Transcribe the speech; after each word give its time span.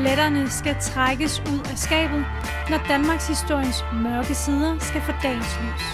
Skeletterne 0.00 0.50
skal 0.50 0.76
trækkes 0.80 1.40
ud 1.40 1.60
af 1.70 1.78
skabet, 1.78 2.24
når 2.70 2.78
Danmarks 2.88 3.28
historiens 3.28 3.84
mørke 3.92 4.34
sider 4.34 4.78
skal 4.78 5.00
få 5.00 5.12
dagens 5.22 5.58
lys. 5.62 5.86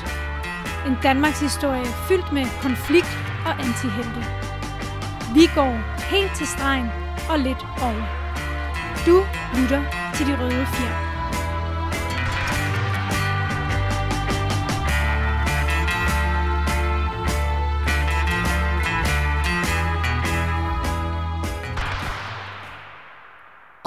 En 0.86 0.96
Danmarks 1.02 1.40
historie 1.40 1.84
fyldt 2.08 2.32
med 2.32 2.44
konflikt 2.62 3.18
og 3.46 3.52
antihelte. 3.52 4.20
Vi 5.34 5.44
går 5.54 5.72
helt 6.10 6.36
til 6.36 6.46
stregen 6.46 6.88
og 7.30 7.38
lidt 7.38 7.66
over. 7.82 8.04
Du 9.06 9.16
lytter 9.58 9.82
til 10.14 10.26
De 10.26 10.42
Røde 10.42 10.66
Fjer. 10.66 11.05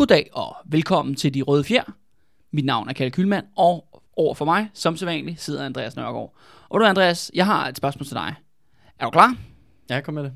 Goddag 0.09 0.29
og 0.33 0.55
velkommen 0.65 1.15
til 1.15 1.33
De 1.33 1.41
Røde 1.41 1.63
Fjer. 1.63 1.83
Mit 2.51 2.65
navn 2.65 2.89
er 2.89 2.93
Kalle 2.93 3.11
Kylmand, 3.11 3.45
og 3.57 4.03
over 4.17 4.33
for 4.33 4.45
mig, 4.45 4.69
som 4.73 4.97
sædvanligt, 4.97 5.41
sidder 5.41 5.65
Andreas 5.65 5.95
Nørgaard. 5.95 6.35
Og 6.69 6.79
du 6.79 6.85
Andreas, 6.85 7.31
jeg 7.33 7.45
har 7.45 7.67
et 7.67 7.77
spørgsmål 7.77 8.05
til 8.05 8.15
dig. 8.15 8.35
Er 8.99 9.05
du 9.05 9.11
klar? 9.11 9.35
Ja, 9.89 10.01
kom 10.01 10.13
med 10.13 10.23
det. 10.23 10.33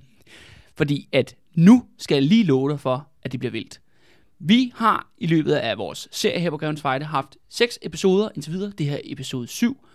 Fordi 0.76 1.10
at 1.12 1.36
nu 1.56 1.86
skal 1.98 2.16
jeg 2.16 2.24
lige 2.24 2.44
love 2.44 2.72
dig 2.72 2.80
for, 2.80 3.08
at 3.24 3.32
det 3.32 3.40
bliver 3.40 3.52
vildt. 3.52 3.82
Vi 4.40 4.72
har 4.76 5.12
i 5.18 5.28
løbet 5.28 5.54
af 5.54 5.78
vores 5.78 6.08
serie 6.12 6.40
her 6.40 6.50
på 6.50 6.58
Grevens 6.58 6.82
Fejde 6.82 7.06
haft 7.06 7.38
seks 7.50 7.80
episoder 7.82 8.30
indtil 8.36 8.54
videre. 8.54 8.72
Det 8.78 8.86
her 8.86 8.96
er 8.96 9.02
episode 9.04 9.48
7. 9.48 9.86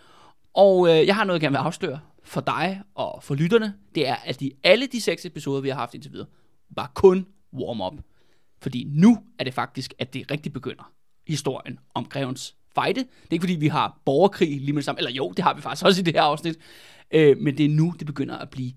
Og 0.54 0.88
øh, 0.88 1.06
jeg 1.06 1.14
har 1.14 1.24
noget, 1.24 1.40
jeg 1.40 1.46
gerne 1.46 1.58
vil 1.58 1.64
afsløre 1.64 2.00
for 2.24 2.40
dig 2.40 2.82
og 2.94 3.22
for 3.22 3.34
lytterne. 3.34 3.74
Det 3.94 4.08
er, 4.08 4.16
at 4.24 4.40
de, 4.40 4.50
alle 4.64 4.86
de 4.86 5.00
seks 5.00 5.24
episoder, 5.24 5.60
vi 5.60 5.68
har 5.68 5.76
haft 5.76 5.94
indtil 5.94 6.12
videre, 6.12 6.28
var 6.70 6.90
kun 6.94 7.26
warm-up. 7.52 8.07
Fordi 8.62 8.86
nu 8.90 9.18
er 9.38 9.44
det 9.44 9.54
faktisk, 9.54 9.94
at 9.98 10.14
det 10.14 10.30
rigtig 10.30 10.52
begynder 10.52 10.92
historien 11.28 11.78
om 11.94 12.04
Grevens 12.04 12.54
Fejde. 12.74 13.00
Det 13.00 13.06
er 13.30 13.32
ikke 13.32 13.42
fordi, 13.42 13.54
vi 13.54 13.68
har 13.68 14.00
borgerkrig 14.04 14.60
lige 14.60 14.72
med 14.72 14.76
det 14.76 14.84
samme. 14.84 14.98
Eller 14.98 15.10
jo, 15.10 15.32
det 15.36 15.44
har 15.44 15.54
vi 15.54 15.60
faktisk 15.60 15.84
også 15.84 16.00
i 16.00 16.04
det 16.04 16.14
her 16.14 16.22
afsnit. 16.22 16.58
Øh, 17.10 17.38
men 17.38 17.58
det 17.58 17.64
er 17.64 17.68
nu, 17.68 17.94
det 17.98 18.06
begynder 18.06 18.38
at 18.38 18.50
blive 18.50 18.72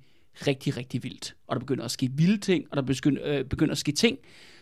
rigtig, 0.47 0.77
rigtig 0.77 1.03
vildt. 1.03 1.35
Og 1.47 1.55
der 1.55 1.59
begynder 1.59 1.85
at 1.85 1.91
ske 1.91 2.09
vilde 2.13 2.37
ting, 2.37 2.65
og 2.71 2.77
der 2.77 2.83
begynder, 2.83 3.21
øh, 3.25 3.45
begynder 3.45 3.71
at 3.71 3.77
ske 3.77 3.91
ting, 3.91 4.17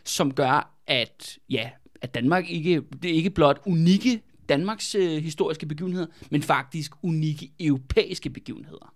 som 0.06 0.34
gør, 0.34 0.76
at, 0.88 1.40
ja, 1.50 1.70
at 2.02 2.14
Danmark 2.14 2.50
ikke, 2.50 2.82
det 3.04 3.12
er 3.12 3.16
ikke 3.16 3.30
blot 3.30 3.62
unikke 3.66 4.22
Danmarks 4.50 4.96
øh, 4.96 5.24
historiske 5.24 5.66
begivenheder, 5.66 6.08
men 6.32 6.44
faktisk 6.44 6.92
unikke 7.04 7.52
europæiske 7.60 8.30
begivenheder. 8.30 8.94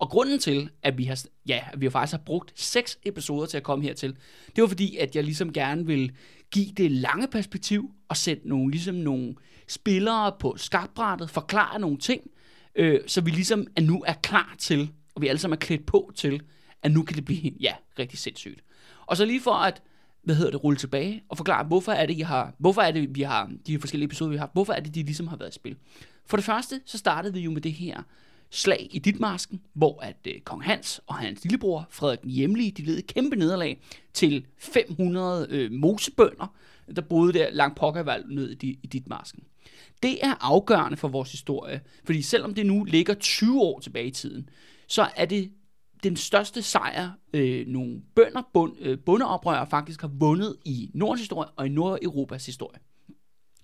Og 0.00 0.10
grunden 0.10 0.38
til, 0.38 0.70
at 0.82 0.98
vi 0.98 1.04
har, 1.04 1.24
ja, 1.48 1.60
at 1.72 1.80
vi 1.80 1.86
har 1.86 1.90
faktisk 1.90 2.12
har 2.12 2.22
brugt 2.26 2.60
seks 2.60 2.98
episoder 3.02 3.46
til 3.46 3.56
at 3.56 3.62
komme 3.62 3.84
hertil, 3.84 4.16
det 4.56 4.62
var 4.62 4.68
fordi, 4.68 4.96
at 4.96 5.16
jeg 5.16 5.24
ligesom 5.24 5.52
gerne 5.52 5.86
vil 5.86 6.12
give 6.50 6.72
det 6.76 6.90
lange 6.90 7.28
perspektiv 7.28 7.90
og 8.08 8.16
sætte 8.16 8.48
nogle, 8.48 8.70
ligesom 8.70 8.94
nogle 8.94 9.34
spillere 9.68 10.32
på 10.40 10.54
skakbrættet, 10.56 11.30
forklare 11.30 11.80
nogle 11.80 11.98
ting, 11.98 12.30
øh, 12.74 13.00
så 13.06 13.20
vi 13.20 13.30
ligesom 13.30 13.66
er 13.76 13.80
nu 13.80 14.04
er 14.06 14.12
klar 14.12 14.54
til, 14.58 14.90
og 15.14 15.22
vi 15.22 15.28
alle 15.28 15.38
sammen 15.38 15.56
er 15.56 15.60
klædt 15.60 15.86
på 15.86 16.12
til, 16.14 16.42
at 16.82 16.92
nu 16.92 17.02
kan 17.02 17.16
det 17.16 17.24
blive, 17.24 17.52
ja, 17.60 17.74
rigtig 17.98 18.18
sindssygt. 18.18 18.60
Og 19.06 19.16
så 19.16 19.24
lige 19.24 19.40
for 19.40 19.54
at, 19.54 19.82
hvad 20.22 20.34
hedder 20.34 20.50
det, 20.50 20.64
rulle 20.64 20.76
tilbage 20.76 21.22
og 21.28 21.36
forklare, 21.36 21.64
hvorfor 21.64 21.92
er 21.92 22.06
det, 22.06 22.16
I 22.16 22.20
har, 22.20 22.54
hvorfor 22.58 22.82
er 22.82 22.90
det, 22.90 23.14
vi 23.14 23.22
har, 23.22 23.50
de 23.66 23.78
forskellige 23.78 24.06
episoder, 24.06 24.30
vi 24.30 24.36
har 24.36 24.50
hvorfor 24.52 24.72
er 24.72 24.80
det, 24.80 24.94
de 24.94 25.02
ligesom 25.02 25.28
har 25.28 25.36
været 25.36 25.50
i 25.50 25.54
spil. 25.54 25.76
For 26.26 26.36
det 26.36 26.44
første, 26.44 26.80
så 26.86 26.98
startede 26.98 27.34
vi 27.34 27.40
jo 27.40 27.50
med 27.50 27.60
det 27.60 27.72
her 27.72 28.02
slag 28.50 28.88
i 28.90 28.98
Ditmarsken, 28.98 29.60
hvor 29.72 30.00
at 30.00 30.16
øh, 30.26 30.40
kong 30.40 30.64
Hans 30.64 31.00
og 31.06 31.14
hans 31.14 31.44
lillebror 31.44 31.86
Frederik 31.90 32.22
den 32.22 32.30
Hjemlige, 32.30 32.70
de 32.70 32.82
led 32.82 32.98
et 32.98 33.06
kæmpe 33.06 33.36
nederlag 33.36 33.80
til 34.14 34.46
500 34.58 35.46
øh, 35.50 35.72
mosebønder, 35.72 36.54
der 36.96 37.02
boede 37.02 37.32
der 37.32 37.50
langt 37.50 37.78
pokkervald 37.78 38.24
ned 38.28 38.56
i, 38.62 38.78
i 38.82 38.86
Ditmarsken. 38.86 39.42
Det 40.02 40.24
er 40.24 40.34
afgørende 40.40 40.96
for 40.96 41.08
vores 41.08 41.30
historie, 41.30 41.80
fordi 42.04 42.22
selvom 42.22 42.54
det 42.54 42.66
nu 42.66 42.84
ligger 42.84 43.14
20 43.14 43.60
år 43.60 43.80
tilbage 43.80 44.06
i 44.06 44.10
tiden, 44.10 44.48
så 44.86 45.08
er 45.16 45.24
det 45.24 45.52
den 46.02 46.16
største 46.16 46.62
sejr, 46.62 47.10
øh, 47.32 47.66
nogle 47.66 48.02
bønder, 48.14 48.42
bund, 48.52 48.76
øh, 48.80 48.98
bundeoprører 48.98 49.64
faktisk 49.64 50.00
har 50.00 50.08
vundet 50.08 50.56
i 50.64 50.90
Nordens 50.94 51.20
historie 51.20 51.48
og 51.56 51.66
i 51.66 51.68
Nordeuropas 51.68 52.46
historie. 52.46 52.80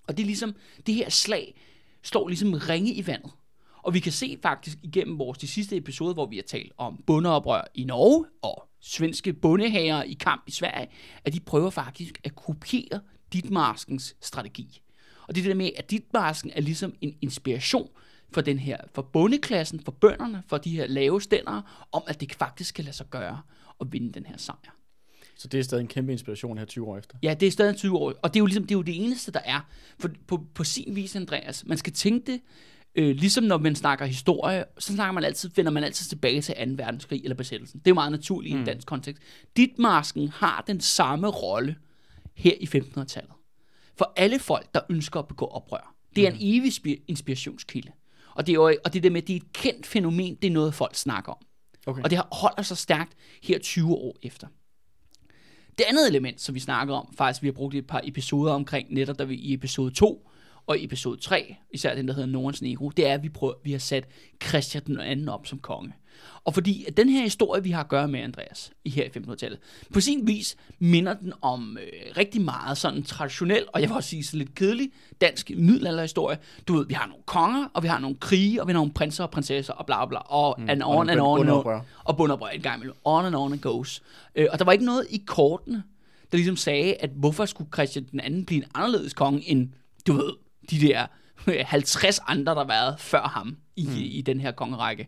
Og 0.07 0.17
det 0.17 0.23
er 0.23 0.27
ligesom, 0.27 0.55
det 0.87 0.95
her 0.95 1.09
slag 1.09 1.61
står 2.03 2.27
ligesom 2.27 2.53
ringe 2.53 2.93
i 2.93 3.07
vandet. 3.07 3.31
Og 3.83 3.93
vi 3.93 3.99
kan 3.99 4.11
se 4.11 4.37
faktisk 4.41 4.77
igennem 4.83 5.19
vores 5.19 5.37
de 5.37 5.47
sidste 5.47 5.77
episoder, 5.77 6.13
hvor 6.13 6.25
vi 6.25 6.35
har 6.35 6.43
talt 6.43 6.71
om 6.77 7.03
bundeoprør 7.07 7.61
i 7.73 7.83
Norge 7.83 8.25
og 8.41 8.69
svenske 8.81 9.33
bundehager 9.33 10.03
i 10.03 10.13
kamp 10.13 10.43
i 10.47 10.51
Sverige, 10.51 10.87
at 11.25 11.33
de 11.33 11.39
prøver 11.39 11.69
faktisk 11.69 12.21
at 12.23 12.35
kopiere 12.35 13.01
Ditmarskens 13.33 14.15
strategi. 14.21 14.81
Og 15.27 15.35
det 15.35 15.41
er 15.41 15.43
det 15.43 15.49
der 15.49 15.57
med, 15.57 15.71
at 15.77 15.91
Ditmarsken 15.91 16.51
er 16.55 16.61
ligesom 16.61 16.93
en 17.01 17.15
inspiration 17.21 17.89
for 18.31 18.41
den 18.41 18.59
her, 18.59 18.77
for 18.93 19.01
bondeklassen, 19.01 19.79
for 19.79 19.91
bønderne, 19.91 20.43
for 20.47 20.57
de 20.57 20.69
her 20.69 20.87
lave 20.87 21.21
stænder, 21.21 21.87
om 21.91 22.03
at 22.07 22.21
det 22.21 22.35
faktisk 22.35 22.75
kan 22.75 22.83
lade 22.83 22.95
sig 22.95 23.05
gøre 23.09 23.41
at 23.81 23.87
vinde 23.91 24.13
den 24.13 24.25
her 24.25 24.37
sejr. 24.37 24.77
Så 25.35 25.47
det 25.47 25.59
er 25.59 25.63
stadig 25.63 25.81
en 25.81 25.87
kæmpe 25.87 26.11
inspiration 26.11 26.57
her 26.57 26.65
20 26.65 26.87
år 26.87 26.97
efter. 26.97 27.17
Ja, 27.23 27.33
det 27.33 27.47
er 27.47 27.51
stadig 27.51 27.75
20 27.75 27.97
år, 27.97 28.13
og 28.21 28.33
det 28.33 28.39
er 28.39 28.41
jo 28.41 28.45
ligesom 28.45 28.63
det, 28.63 28.71
er 28.71 28.77
jo 28.77 28.81
det 28.81 29.05
eneste, 29.05 29.31
der 29.31 29.39
er. 29.45 29.61
For 29.99 30.09
på, 30.27 30.45
på 30.53 30.63
sin 30.63 30.95
vis, 30.95 31.15
Andreas, 31.15 31.65
man 31.65 31.77
skal 31.77 31.93
tænke 31.93 32.31
det, 32.31 32.41
øh, 32.97 33.15
ligesom 33.15 33.43
når 33.43 33.57
man 33.57 33.75
snakker 33.75 34.05
historie, 34.05 34.65
så 34.79 34.93
snakker 34.93 35.11
man 35.11 35.23
altid, 35.23 35.49
vender 35.55 35.71
man 35.71 35.83
altid 35.83 36.05
tilbage 36.05 36.41
til 36.41 36.55
2. 36.55 36.61
verdenskrig 36.83 37.23
eller 37.23 37.35
besættelsen. 37.35 37.79
Det 37.79 37.87
er 37.87 37.91
jo 37.91 37.95
meget 37.95 38.11
naturligt 38.11 38.53
mm. 38.53 38.57
i 38.57 38.59
en 38.59 38.65
dansk 38.65 38.87
kontekst. 38.87 39.23
Ditmarsken 39.57 40.29
har 40.29 40.63
den 40.67 40.81
samme 40.81 41.27
rolle 41.27 41.75
her 42.33 42.53
i 42.59 42.69
1500-tallet. 42.75 43.31
For 43.97 44.13
alle 44.15 44.39
folk, 44.39 44.73
der 44.73 44.79
ønsker 44.89 45.19
at 45.19 45.27
begå 45.27 45.45
oprør. 45.45 45.95
Det 46.15 46.27
er 46.27 46.31
mm. 46.31 46.37
en 46.39 46.61
evig 46.61 47.01
inspirationskilde. 47.07 47.91
Og 48.35 48.47
det 48.47 48.51
er 48.51 48.55
jo 48.55 48.75
og 48.85 48.93
det 48.93 49.03
der 49.03 49.09
med, 49.09 49.21
at 49.21 49.27
det 49.27 49.33
er 49.33 49.37
et 49.37 49.53
kendt 49.53 49.85
fænomen, 49.85 50.35
det 50.35 50.47
er 50.47 50.51
noget, 50.51 50.73
folk 50.73 50.95
snakker 50.95 51.31
om. 51.31 51.37
Okay. 51.85 52.03
Og 52.03 52.09
det 52.09 52.21
holder 52.31 52.61
sig 52.61 52.77
stærkt 52.77 53.13
her 53.43 53.59
20 53.59 53.95
år 53.95 54.17
efter. 54.23 54.47
Det 55.77 55.85
andet 55.89 56.07
element, 56.07 56.41
som 56.41 56.55
vi 56.55 56.59
snakker 56.59 56.93
om, 56.93 57.13
faktisk 57.17 57.41
vi 57.41 57.47
har 57.47 57.51
brugt 57.51 57.75
et 57.75 57.87
par 57.87 58.01
episoder 58.03 58.53
omkring, 58.53 58.93
netop 58.93 59.19
da 59.19 59.23
vi 59.23 59.35
i 59.35 59.53
episode 59.53 59.91
2 59.91 60.29
og 60.67 60.77
i 60.77 60.83
episode 60.83 61.21
3, 61.21 61.55
især 61.71 61.95
den, 61.95 62.07
der 62.07 62.13
hedder 62.13 62.29
Nordens 62.29 62.61
Negro, 62.61 62.89
det 62.89 63.07
er, 63.07 63.13
at 63.13 63.23
vi, 63.23 63.29
prøver, 63.29 63.53
vi 63.63 63.71
har 63.71 63.79
sat 63.79 64.07
Christian 64.47 64.83
den 64.85 64.99
anden 64.99 65.29
op 65.29 65.47
som 65.47 65.59
konge. 65.59 65.93
Og 66.43 66.53
fordi 66.53 66.85
at 66.87 66.97
den 66.97 67.09
her 67.09 67.21
historie, 67.21 67.63
vi 67.63 67.71
har 67.71 67.83
at 67.83 67.89
gøre 67.89 68.07
med, 68.07 68.19
Andreas, 68.19 68.71
i 68.85 68.89
her 68.89 69.03
i 69.03 69.07
1500-tallet, 69.07 69.59
på 69.93 70.01
sin 70.01 70.27
vis 70.27 70.57
minder 70.79 71.13
den 71.13 71.33
om 71.41 71.77
øh, 71.81 72.17
rigtig 72.17 72.41
meget 72.41 72.77
sådan 72.77 73.03
traditionel, 73.03 73.65
og 73.73 73.81
jeg 73.81 73.89
vil 73.89 73.95
også 73.95 74.09
sige 74.09 74.23
så 74.23 74.37
lidt 74.37 74.55
kedelig, 74.55 74.91
dansk 75.21 75.51
middelalderhistorie. 75.57 76.37
Du 76.67 76.75
ved, 76.75 76.87
vi 76.87 76.93
har 76.93 77.07
nogle 77.07 77.23
konger, 77.25 77.67
og 77.73 77.83
vi 77.83 77.87
har 77.87 77.99
nogle 77.99 78.15
krige, 78.15 78.61
og 78.61 78.67
vi 78.67 78.71
har 78.71 78.79
nogle 78.79 78.93
prinser 78.93 79.23
og 79.23 79.31
prinsesser, 79.31 79.73
og 79.73 79.85
bla 79.85 80.05
bla, 80.05 80.19
og 80.19 80.55
mm, 80.57 80.69
and 80.69 80.83
on 80.83 81.09
and 81.09 81.19
on, 81.19 81.39
and 81.39 81.65
on, 81.65 81.81
og 82.03 82.17
bunderoprør 82.17 82.47
en 82.47 82.61
gang 82.61 82.75
imellem. 82.75 82.95
On 83.03 83.25
and 83.25 83.35
on 83.35 83.53
and 83.53 83.61
goes. 83.61 84.03
Øh, 84.35 84.47
og 84.51 84.59
der 84.59 84.65
var 84.65 84.71
ikke 84.71 84.85
noget 84.85 85.07
i 85.09 85.23
kortene, 85.25 85.83
der 86.31 86.37
ligesom 86.37 86.55
sagde, 86.55 86.93
at 86.93 87.09
hvorfor 87.09 87.45
skulle 87.45 87.69
Christian 87.73 88.07
den 88.11 88.19
anden 88.19 88.45
blive 88.45 88.63
en 88.63 88.69
anderledes 88.75 89.13
konge 89.13 89.49
end, 89.49 89.69
du 90.07 90.13
ved, 90.13 90.33
de 90.71 90.79
der 90.81 91.07
50 91.65 92.19
andre, 92.27 92.51
der 92.51 92.59
har 92.59 92.67
været 92.67 92.99
før 92.99 93.27
ham 93.27 93.57
i, 93.75 93.85
mm. 93.85 93.95
i 93.95 94.21
den 94.21 94.39
her 94.39 94.51
kongerække. 94.51 95.07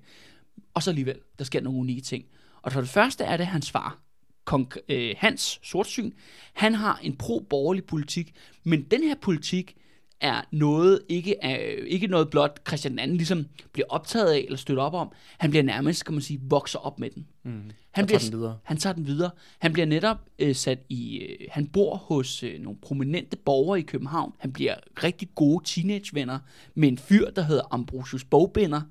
Og 0.74 0.84
så 0.84 0.90
alligevel, 0.90 1.20
der 1.40 1.46
sker 1.46 1.62
nogle 1.62 1.80
unikke 1.80 2.02
ting. 2.02 2.26
Og 2.62 2.72
for 2.72 2.82
det 2.82 2.90
første 2.90 3.24
er 3.24 3.38
det 3.38 3.48
hans 3.48 3.72
far, 3.72 3.98
kong 4.46 4.74
øh, 4.90 5.16
Hans 5.18 5.60
Sortsyn. 5.64 6.12
Han 6.54 6.76
har 6.76 7.00
en 7.04 7.16
pro-borgerlig 7.16 7.84
politik, 7.84 8.34
men 8.64 8.84
den 8.84 9.04
her 9.04 9.16
politik 9.22 9.76
er 10.22 10.42
noget, 10.52 11.02
ikke, 11.10 11.36
er, 11.42 11.58
ikke 11.86 12.08
noget 12.08 12.30
blot 12.30 12.60
Christian 12.68 13.00
II 13.00 13.06
ligesom 13.06 13.46
bliver 13.72 13.86
optaget 13.90 14.32
af 14.32 14.38
eller 14.38 14.58
støtter 14.58 14.84
op 14.84 14.94
om. 14.94 15.12
Han 15.38 15.50
bliver 15.50 15.64
nærmest, 15.64 16.06
kan 16.06 16.14
man 16.14 16.22
sige, 16.22 16.40
vokser 16.44 16.80
op 16.80 17.00
med 17.00 17.10
den. 17.10 17.28
Mm. 17.44 17.62
Han, 17.92 18.06
bliver, 18.06 18.20
tager 18.20 18.32
den 18.32 18.40
videre. 18.40 18.58
han 18.64 18.78
tager 18.78 18.94
den 18.94 19.08
videre. 19.08 19.32
Han 19.60 19.74
bliver 19.74 19.86
netop 19.86 20.18
øh, 20.40 20.56
sat 20.56 20.80
i... 20.90 21.18
Øh, 21.18 21.48
han 21.52 21.68
bor 21.68 21.96
hos 21.96 22.44
øh, 22.44 22.60
nogle 22.62 22.80
prominente 22.82 23.38
borgere 23.38 23.80
i 23.80 23.84
København. 23.84 24.34
Han 24.38 24.54
bliver 24.54 24.76
rigtig 25.04 25.30
gode 25.36 25.66
teenagevenner 25.66 26.40
med 26.76 26.88
en 26.88 26.98
fyr, 26.98 27.30
der 27.30 27.42
hedder 27.42 27.64
Ambrosius 27.72 28.24
Bogbinder, 28.24 28.82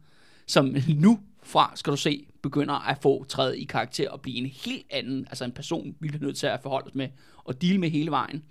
som 0.46 0.76
nu 1.04 1.18
fra, 1.42 1.72
skal 1.74 1.90
du 1.90 1.96
se, 1.96 2.26
begynder 2.42 2.88
at 2.88 2.98
få 3.02 3.24
træet 3.24 3.56
i 3.56 3.64
karakter 3.64 4.10
og 4.10 4.20
blive 4.20 4.36
en 4.36 4.46
helt 4.46 4.86
anden, 4.90 5.26
altså 5.28 5.44
en 5.44 5.52
person, 5.52 5.94
vi 6.00 6.08
bliver 6.08 6.24
nødt 6.24 6.36
til 6.36 6.46
at 6.46 6.60
forholde 6.62 6.86
os 6.86 6.94
med 6.94 7.08
og 7.44 7.62
dele 7.62 7.78
med 7.78 7.90
hele 7.90 8.10
vejen. 8.10 8.42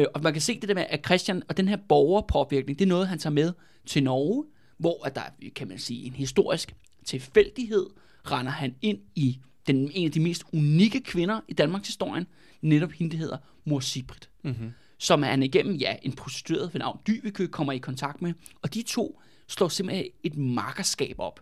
Øh, 0.00 0.06
og 0.14 0.22
man 0.22 0.32
kan 0.32 0.42
se 0.42 0.60
det 0.60 0.68
der 0.68 0.74
med, 0.74 0.84
at 0.88 1.04
Christian 1.04 1.42
og 1.48 1.56
den 1.56 1.68
her 1.68 1.76
borgerpåvirkning, 1.88 2.78
det 2.78 2.84
er 2.84 2.88
noget, 2.88 3.08
han 3.08 3.18
tager 3.18 3.34
med 3.34 3.52
til 3.86 4.02
Norge, 4.02 4.44
hvor 4.78 5.06
at 5.06 5.14
der, 5.14 5.22
kan 5.54 5.68
man 5.68 5.78
sige, 5.78 6.06
en 6.06 6.12
historisk 6.12 6.74
tilfældighed, 7.04 7.86
render 8.24 8.52
han 8.52 8.74
ind 8.82 8.98
i 9.14 9.38
den, 9.66 9.90
en 9.94 10.06
af 10.06 10.12
de 10.12 10.20
mest 10.20 10.44
unikke 10.52 11.00
kvinder 11.00 11.40
i 11.48 11.52
Danmarks 11.52 11.86
historie, 11.86 12.26
netop 12.60 12.92
hende, 12.92 13.12
der 13.12 13.18
hedder 13.18 13.38
Mor 13.64 13.80
Sibrit, 13.80 14.30
mm-hmm. 14.42 14.72
som 14.98 15.22
han 15.22 15.42
igennem, 15.42 15.76
ja, 15.76 15.96
en 16.02 16.12
prostitueret 16.12 16.74
ved 16.74 16.78
navn 16.78 16.98
Dyvekø 17.06 17.46
kommer 17.46 17.72
i 17.72 17.78
kontakt 17.78 18.22
med, 18.22 18.32
og 18.62 18.74
de 18.74 18.82
to 18.82 19.20
slår 19.48 19.68
simpelthen 19.68 20.06
et 20.22 20.36
markerskab 20.36 21.14
op, 21.18 21.40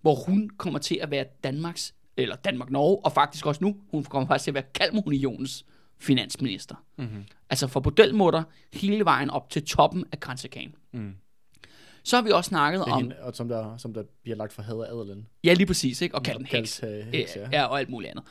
hvor 0.00 0.14
hun 0.14 0.50
kommer 0.56 0.78
til 0.78 0.98
at 1.02 1.10
være 1.10 1.24
Danmarks, 1.44 1.94
eller 2.16 2.36
Danmark-Norge, 2.36 3.04
og 3.04 3.12
faktisk 3.12 3.46
også 3.46 3.64
nu, 3.64 3.76
hun 3.90 4.04
kommer 4.04 4.28
faktisk 4.28 4.44
til 4.44 4.50
at 4.50 4.54
være 4.54 4.64
Kalmarunionens 4.74 5.64
finansminister. 5.98 6.74
Mm-hmm. 6.98 7.24
Altså 7.50 7.66
for 7.66 7.80
bordelmutter 7.80 8.42
hele 8.72 9.04
vejen 9.04 9.30
op 9.30 9.50
til 9.50 9.64
toppen 9.64 10.04
af 10.12 10.20
kransekagen. 10.20 10.74
Mm. 10.92 11.14
Så 12.04 12.16
har 12.16 12.22
vi 12.22 12.30
også 12.30 12.48
snakket 12.48 12.80
Det 12.80 12.88
er 12.88 12.92
om... 12.92 13.02
hende, 13.02 13.16
og 13.20 13.36
som 13.36 13.48
der, 13.48 13.76
som 13.76 13.94
der 13.94 14.02
bliver 14.22 14.36
lagt 14.36 14.52
for 14.52 14.62
had 14.62 14.74
af 14.74 14.92
adelen. 14.92 15.26
Ja, 15.44 15.52
lige 15.52 15.66
præcis, 15.66 16.00
ikke? 16.00 16.14
Og 16.14 16.22
kaldt 16.22 16.40
en 16.40 16.46
Kaldt, 16.46 16.80
heks. 16.80 17.06
øh, 17.06 17.12
heks, 17.12 17.36
ja. 17.36 17.48
ja, 17.52 17.64
og 17.64 17.78
alt 17.78 17.88
muligt 17.88 18.10
andet. 18.10 18.24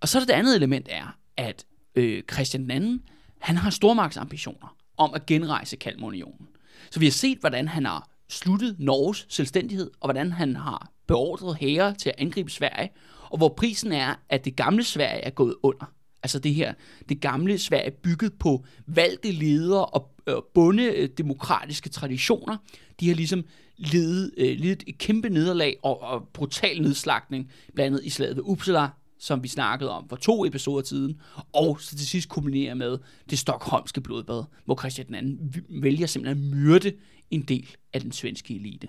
Og 0.00 0.08
så 0.08 0.18
er 0.18 0.20
det 0.20 0.28
det 0.28 0.34
andet 0.34 0.56
element 0.56 0.88
er, 0.90 1.18
at 1.36 1.66
øh, 1.94 2.22
Christian 2.32 2.70
II, 2.70 3.00
han 3.38 3.56
har 3.56 3.70
stormagtsambitioner 3.70 4.76
om 4.96 5.14
at 5.14 5.26
genrejse 5.26 5.76
Kalmarunionen. 5.76 6.48
Så 6.90 7.00
vi 7.00 7.06
har 7.06 7.12
set, 7.12 7.38
hvordan 7.38 7.68
han 7.68 7.84
har 7.86 8.08
sluttet 8.28 8.76
Norges 8.78 9.26
selvstændighed, 9.28 9.90
og 10.00 10.06
hvordan 10.06 10.32
han 10.32 10.56
har 10.56 10.90
beordret 11.06 11.56
hære 11.56 11.94
til 11.94 12.08
at 12.08 12.14
angribe 12.18 12.50
Sverige, 12.50 12.90
og 13.30 13.38
hvor 13.38 13.48
prisen 13.48 13.92
er, 13.92 14.14
at 14.28 14.44
det 14.44 14.56
gamle 14.56 14.84
Sverige 14.84 15.20
er 15.20 15.30
gået 15.30 15.54
under. 15.62 15.92
Altså 16.24 16.38
det 16.38 16.54
her, 16.54 16.74
det 17.08 17.20
gamle 17.20 17.58
Sverige 17.58 17.90
bygget 17.90 18.32
på 18.38 18.64
valgte 18.86 19.32
ledere 19.32 19.86
og 19.86 20.10
øh, 20.26 20.34
bunde 20.54 21.06
demokratiske 21.06 21.88
traditioner, 21.88 22.56
de 23.00 23.08
har 23.08 23.14
ligesom 23.14 23.44
ledet, 23.76 24.30
øh, 24.36 24.58
ledet 24.58 24.84
et 24.86 24.98
kæmpe 24.98 25.28
nederlag 25.28 25.76
og, 25.82 26.02
og 26.02 26.28
brutal 26.32 26.82
nedslagning, 26.82 27.50
blandt 27.74 27.94
andet 27.94 28.06
i 28.06 28.10
slaget 28.10 28.36
ved 28.36 28.42
Uppsala, 28.46 28.88
som 29.18 29.42
vi 29.42 29.48
snakkede 29.48 29.90
om 29.90 30.08
for 30.08 30.16
to 30.16 30.44
episoder 30.44 30.84
siden, 30.84 31.20
og 31.52 31.80
så 31.80 31.96
til 31.96 32.06
sidst 32.06 32.28
kombinerer 32.28 32.74
med 32.74 32.98
det 33.30 33.38
stokholmske 33.38 34.00
blodbad, 34.00 34.44
hvor 34.64 34.78
Christian 34.78 35.14
II 35.14 35.38
vælger 35.80 36.06
simpelthen 36.06 36.44
at 36.44 36.50
myrde 36.56 36.92
en 37.30 37.42
del 37.42 37.76
af 37.92 38.00
den 38.00 38.12
svenske 38.12 38.54
elite. 38.54 38.88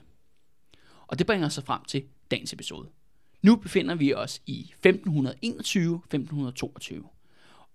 Og 1.07 1.19
det 1.19 1.27
bringer 1.27 1.47
os 1.47 1.53
så 1.53 1.65
frem 1.65 1.81
til 1.87 2.03
dagens 2.31 2.53
episode. 2.53 2.89
Nu 3.41 3.55
befinder 3.55 3.95
vi 3.95 4.13
os 4.13 4.41
i 4.45 4.73
1521-1522, 4.87 7.14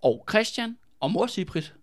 og 0.01 0.25
Christian 0.29 0.77
og 0.99 1.11
mor 1.11 1.27
Siprit 1.27 1.73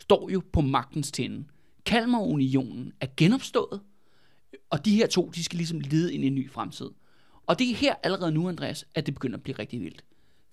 står 0.00 0.30
jo 0.30 0.42
på 0.52 0.60
magtens 0.60 1.12
tinde. 1.12 1.44
Kalmarunionen 1.86 2.92
er 3.00 3.06
genopstået, 3.16 3.80
og 4.70 4.84
de 4.84 4.96
her 4.96 5.06
to, 5.06 5.30
de 5.34 5.44
skal 5.44 5.56
ligesom 5.56 5.80
lede 5.80 6.14
ind 6.14 6.24
i 6.24 6.26
en 6.26 6.34
ny 6.34 6.50
fremtid. 6.50 6.90
Og 7.46 7.58
det 7.58 7.70
er 7.70 7.74
her 7.74 7.94
allerede 8.02 8.32
nu, 8.32 8.48
Andreas, 8.48 8.86
at 8.94 9.06
det 9.06 9.14
begynder 9.14 9.36
at 9.36 9.42
blive 9.42 9.58
rigtig 9.58 9.80
vildt. 9.80 10.04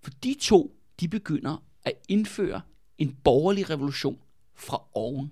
For 0.04 0.12
de 0.24 0.36
to, 0.42 0.76
de 1.00 1.08
begynder 1.08 1.64
at 1.84 1.94
indføre 2.10 2.62
en 2.98 3.18
borgerlig 3.24 3.70
revolution 3.70 4.20
fra 4.56 4.82
oven. 4.94 5.32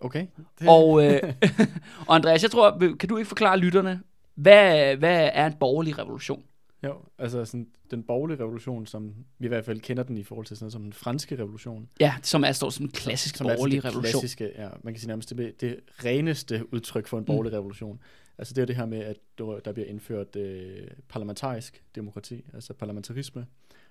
Okay. 0.00 0.26
Det, 0.58 0.68
Og, 0.68 1.06
øh, 1.06 1.34
og 2.08 2.14
Andreas, 2.14 2.42
jeg 2.42 2.50
tror, 2.50 2.78
kan 2.78 3.08
du 3.08 3.16
ikke 3.16 3.28
forklare 3.28 3.58
lytterne, 3.58 4.02
hvad, 4.34 4.96
hvad 4.96 5.30
er 5.32 5.46
en 5.46 5.54
borgerlig 5.60 5.98
revolution? 5.98 6.44
Jo, 6.84 6.96
altså 7.18 7.44
sådan, 7.44 7.68
den 7.90 8.02
borgerlige 8.02 8.40
revolution, 8.40 8.86
som 8.86 9.14
vi 9.38 9.46
i 9.46 9.48
hvert 9.48 9.64
fald 9.64 9.80
kender 9.80 10.02
den 10.02 10.18
i 10.18 10.22
forhold 10.22 10.46
til 10.46 10.56
sådan 10.56 10.64
noget 10.64 10.72
som 10.72 10.82
den 10.82 10.92
franske 10.92 11.38
revolution. 11.38 11.88
Ja, 12.00 12.14
som 12.22 12.44
er 12.44 12.52
står 12.52 12.70
som 12.70 12.84
en 12.84 12.90
klassisk 12.90 13.36
som 13.36 13.46
er 13.46 13.54
borgerlig 13.54 13.76
altså 13.76 13.88
revolution. 13.88 14.20
Klassiske, 14.20 14.52
ja, 14.56 14.68
man 14.82 14.94
kan 14.94 15.00
sige 15.00 15.08
nærmest 15.08 15.30
det, 15.30 15.60
det 15.60 15.80
reneste 16.04 16.74
udtryk 16.74 17.06
for 17.06 17.18
en 17.18 17.24
borgerlig 17.24 17.50
mm. 17.52 17.56
revolution. 17.58 18.00
Altså 18.38 18.54
det 18.54 18.62
er 18.62 18.66
det 18.66 18.76
her 18.76 18.86
med, 18.86 18.98
at 18.98 19.16
der 19.38 19.72
bliver 19.72 19.88
indført 19.88 20.36
øh, 20.36 20.88
parlamentarisk 21.08 21.84
demokrati, 21.94 22.44
altså 22.54 22.74
parlamentarisme, 22.74 23.46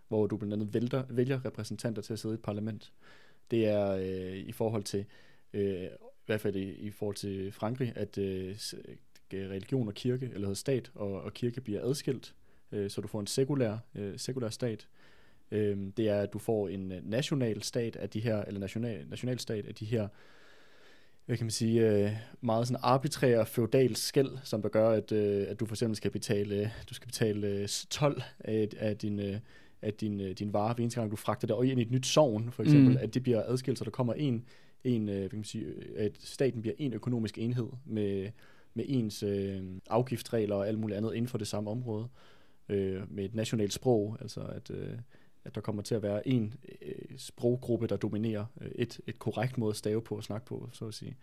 hvor 0.08 0.28
du 0.28 0.38
blandt 0.38 0.54
andet 0.54 0.74
vælter, 0.74 1.04
vælger 1.10 1.46
repræsentanter 1.46 2.02
til 2.02 2.14
at 2.14 2.20
sidde 2.20 2.34
i 2.34 2.38
et 2.38 2.42
parlament. 2.42 2.94
Det 3.52 3.68
er 3.68 3.92
øh, 3.92 4.38
i 4.38 4.52
forhold 4.52 4.84
til, 4.84 5.06
øh, 5.54 5.84
i 5.84 6.26
hvert 6.26 6.42
fald 6.42 6.56
i, 6.56 6.72
i 6.72 6.92
forhold 6.92 7.16
til 7.16 7.52
Frankrig, 7.52 7.94
at 7.96 8.18
øh, 8.18 8.56
religion 9.34 9.88
og 9.88 9.94
kirke, 9.94 10.30
eller 10.34 10.54
stat 10.54 10.92
og, 10.96 11.22
og 11.22 11.34
kirke 11.34 11.62
bliver 11.62 11.82
adskilt, 11.84 12.36
øh, 12.72 12.90
så 12.90 13.02
du 13.02 13.08
får 13.08 13.20
en 13.20 13.28
sekulær, 13.28 13.78
øh, 13.96 14.14
sekulær 14.20 14.50
stat. 14.50 14.88
Øh, 15.52 15.78
det 15.98 16.10
er, 16.10 16.22
at 16.22 16.34
du 16.34 16.40
får 16.40 16.68
en 16.68 16.92
øh, 16.92 17.10
national 17.10 17.64
stat 17.64 17.96
af 17.96 18.10
de 18.10 18.20
her, 18.20 18.42
eller 18.42 18.60
national, 18.60 19.06
nationalstat 19.10 19.66
af 19.66 19.76
de 19.76 19.86
her, 19.86 20.08
hvad 21.26 21.38
kan 21.38 21.46
man 21.46 21.52
sige, 21.52 21.90
øh, 21.90 22.12
meget 22.42 22.68
sådan 22.68 22.82
arbitrære 22.84 23.46
feudal 23.46 23.96
skæld, 23.96 24.30
som 24.44 24.62
der 24.62 24.70
gør, 24.70 24.90
at, 24.90 25.12
øh, 25.12 25.46
at 25.50 25.60
du 25.60 25.66
for 25.66 25.76
eksempel 25.76 25.96
skal 25.96 26.12
betale, 26.12 26.56
øh, 26.56 26.68
du 26.90 26.94
skal 26.94 27.08
betale 27.08 27.48
øh, 27.48 27.68
12 27.90 28.22
af, 28.40 28.70
af 28.78 28.98
din, 28.98 29.20
øh, 29.20 29.40
af 29.82 29.94
din, 29.94 30.22
øh, 30.22 30.32
din 30.32 30.54
vare, 30.54 30.74
hver 30.74 30.82
eneste 30.84 31.00
gang 31.00 31.12
du 31.12 31.16
fragter 31.16 31.48
det 31.48 31.56
og 31.56 31.66
ind 31.66 31.80
i 31.80 31.84
et 31.84 31.92
nyt 31.92 32.06
sovn, 32.06 32.52
for 32.52 32.64
eksempel, 32.64 32.92
Mm. 32.92 32.98
at 33.02 33.14
det 33.14 33.24
bliver 33.24 33.44
adskilt, 33.46 33.78
så 33.78 33.84
der 33.86 33.92
kommer 33.92 34.14
en, 34.14 34.46
en 34.84 35.10
øh, 35.10 35.20
hvad 35.20 35.30
kan 35.30 35.38
man 35.38 35.44
sige, 35.44 35.66
øh, 35.66 36.06
at 36.06 36.12
staten 36.20 36.62
bliver 36.62 36.76
en 36.78 36.94
økonomisk 36.94 37.38
enhed 37.38 37.68
med, 37.86 38.30
med 38.74 38.86
ens 38.88 39.24
øh, 39.24 39.62
afgiftsregler 39.90 40.56
og 40.56 40.68
alt 40.68 40.80
muligt 40.80 40.98
andet 40.98 41.14
inden 41.14 41.28
for 41.28 41.38
det 41.38 41.48
samme 41.48 41.70
område, 41.70 42.08
øh, 42.70 43.16
med 43.16 43.26
et 43.26 43.36
nationalt 43.36 43.74
sprog, 43.74 44.18
altså 44.22 44.42
at, 44.42 44.72
øh, 44.72 44.98
at 45.46 45.56
der 45.56 45.62
kommer 45.62 45.82
til 45.82 45.96
at 45.96 46.04
være 46.04 46.28
en 46.28 46.54
øh, 46.82 47.18
sproggruppe, 47.18 47.88
der 47.88 47.98
dominerer 47.98 48.46
øh, 48.62 48.72
et, 48.76 49.00
et 49.08 49.20
korrekt 49.20 49.58
måde 49.58 49.70
at 49.70 49.76
stave 49.76 50.02
på 50.02 50.16
og 50.16 50.24
snakke 50.24 50.46
på, 50.48 50.70
så 50.74 50.86
at 50.86 50.94
sige. 50.94 51.18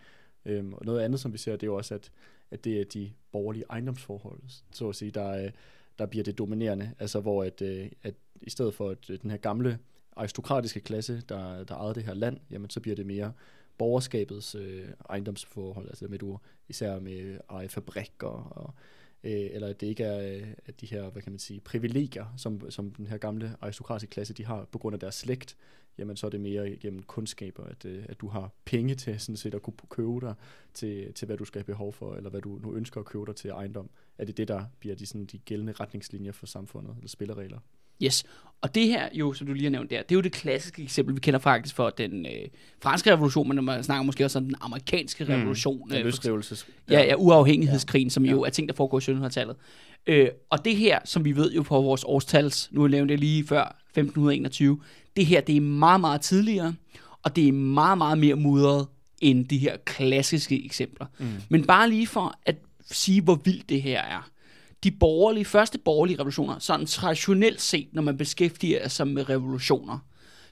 Øhm, 0.44 0.72
og 0.72 0.84
noget 0.84 1.00
andet, 1.00 1.20
som 1.20 1.32
vi 1.32 1.38
ser, 1.38 1.52
det 1.52 1.62
er 1.62 1.66
jo 1.66 1.76
også, 1.76 1.94
at, 1.94 2.10
at 2.50 2.64
det 2.64 2.81
er 2.81 2.84
de 2.84 3.12
borgerlige 3.32 3.64
ejendomsforhold, 3.70 4.40
så 4.70 4.88
at 4.88 4.96
sige, 4.96 5.10
der, 5.10 5.44
øh, 5.44 5.50
der 5.98 6.06
bliver 6.06 6.25
det 6.25 6.38
dominerende, 6.38 6.93
altså 6.98 7.20
hvor 7.20 7.44
at, 7.44 7.62
øh, 7.62 7.90
at 8.02 8.14
i 8.40 8.50
stedet 8.50 8.75
for 8.75 8.90
at 8.90 9.10
øh, 9.10 9.19
den 9.22 9.31
her 9.31 9.38
gamle 9.38 9.78
aristokratiske 10.16 10.81
klasse, 10.81 11.22
der, 11.28 11.64
der 11.64 11.75
ejede 11.75 11.94
det 11.94 12.02
her 12.02 12.14
land, 12.14 12.40
jamen 12.50 12.70
så 12.70 12.81
bliver 12.81 12.96
det 12.96 13.06
mere 13.06 13.32
borgerskabets 13.78 14.54
øh, 14.54 14.88
ejendomsforhold, 15.10 15.88
altså 15.88 16.08
med 16.08 16.19
du 16.19 16.38
især 16.69 17.00
med 17.00 17.38
eje 17.50 17.69
fabrikker, 17.69 18.26
og, 18.26 18.75
øh, 19.24 19.48
eller 19.52 19.68
at 19.68 19.80
det 19.80 19.86
ikke 19.86 20.04
er 20.04 20.36
øh, 20.36 20.48
at 20.66 20.80
de 20.80 20.86
her, 20.86 21.10
hvad 21.10 21.22
kan 21.22 21.32
man 21.32 21.38
sige, 21.38 21.60
privilegier, 21.60 22.34
som, 22.36 22.70
som 22.70 22.90
den 22.90 23.06
her 23.06 23.18
gamle 23.18 23.56
aristokratiske 23.60 24.10
klasse, 24.10 24.34
de 24.34 24.44
har 24.44 24.64
på 24.64 24.78
grund 24.78 24.94
af 24.94 25.00
deres 25.00 25.14
slægt, 25.14 25.56
jamen 25.98 26.16
så 26.16 26.26
er 26.26 26.30
det 26.30 26.40
mere 26.40 26.76
gennem 26.76 27.02
kundskaber, 27.02 27.64
at, 27.64 27.84
øh, 27.84 28.04
at 28.08 28.20
du 28.20 28.28
har 28.28 28.52
penge 28.64 28.94
til 28.94 29.20
sådan 29.20 29.37
set 29.37 29.54
at 29.54 29.62
kunne 29.62 29.75
købe 29.90 30.20
dig 30.20 30.35
til, 30.75 31.12
til, 31.12 31.26
hvad 31.26 31.37
du 31.37 31.44
skal 31.44 31.58
have 31.58 31.66
behov 31.66 31.92
for, 31.92 32.14
eller 32.14 32.30
hvad 32.30 32.40
du 32.40 32.58
nu 32.62 32.75
ønsker 32.75 33.00
at 33.00 33.06
købe 33.06 33.26
dig 33.26 33.37
til 33.37 33.50
ejendom. 33.50 33.90
Er 34.18 34.25
det 34.25 34.37
det, 34.37 34.49
der 34.49 34.64
bliver 34.78 34.96
de, 34.96 35.06
sådan, 35.06 35.26
de 35.26 35.38
gældende 35.38 35.73
retningslinjer 35.73 36.32
for 36.32 36.46
samfundet, 36.46 36.94
eller 36.96 37.08
spilleregler? 37.08 37.58
Yes. 38.03 38.25
Og 38.61 38.75
det 38.75 38.87
her, 38.87 39.09
jo, 39.12 39.33
som 39.33 39.47
du 39.47 39.53
lige 39.53 39.65
har 39.65 39.71
nævnt 39.71 39.91
der, 39.91 40.03
det 40.03 40.11
er 40.11 40.17
jo 40.17 40.21
det 40.21 40.33
klassiske 40.33 40.83
eksempel, 40.83 41.15
vi 41.15 41.21
kender 41.21 41.41
faktisk 41.41 41.75
for 41.75 41.91
den 41.91 42.26
øh, 42.26 42.33
franske 42.83 43.12
revolution, 43.12 43.49
men 43.49 43.55
når 43.55 43.62
man 43.62 43.83
snakker 43.85 44.03
måske 44.03 44.25
også 44.25 44.38
om 44.38 44.45
den 44.45 44.55
amerikanske 44.61 45.25
revolution. 45.29 45.91
Den 45.91 45.99
øh, 45.99 46.05
løsrivelses... 46.05 46.67
Ja, 46.91 47.00
ja, 47.03 47.15
uafhængighedskrigen, 47.17 48.07
ja. 48.09 48.11
som 48.11 48.25
jo 48.25 48.43
Ja. 48.45 48.47
er 48.47 48.50
ting, 48.50 48.69
der 48.69 48.75
foregår 48.75 48.99
i 48.99 49.03
1700-tallet. 49.03 49.57
Øh, 50.07 50.29
og 50.50 50.65
det 50.65 50.76
her, 50.76 50.99
som 51.05 51.25
vi 51.25 51.37
ved 51.37 51.53
jo 51.53 51.62
på 51.62 51.81
vores 51.81 52.05
årstals, 52.05 52.69
nu 52.73 52.87
nævnte 52.88 53.12
jeg 53.12 53.19
lige 53.19 53.47
før 53.47 53.76
1521, 53.88 54.81
det 55.17 55.26
her, 55.26 55.41
det 55.41 55.57
er 55.57 55.61
meget, 55.61 56.00
meget 56.00 56.21
tidligere, 56.21 56.75
og 57.23 57.37
det 57.37 57.49
er 57.49 57.53
meget, 57.53 57.99
meget 57.99 58.19
mere 58.19 58.35
mudret 58.35 58.87
end 59.21 59.45
de 59.49 59.59
her 59.59 59.76
klassiske 59.85 60.65
eksempler. 60.65 61.07
Mm. 61.19 61.26
Men 61.49 61.65
bare 61.67 61.91
lige 61.91 62.07
for 62.07 62.35
at 62.47 62.57
sige, 62.91 63.23
hvor 63.23 63.35
vildt 63.45 63.69
det 63.69 63.83
her 63.83 64.00
er. 64.00 64.29
De 64.85 64.90
borgerlige, 64.90 65.45
første 65.45 65.78
borgerlige 65.78 66.18
revolutioner, 66.18 66.59
sådan 66.59 66.87
traditionelt 66.87 67.61
set, 67.61 67.88
når 67.92 68.02
man 68.02 68.16
beskæftiger 68.16 68.88
sig 68.88 69.09
med 69.09 69.28
revolutioner, 69.28 69.99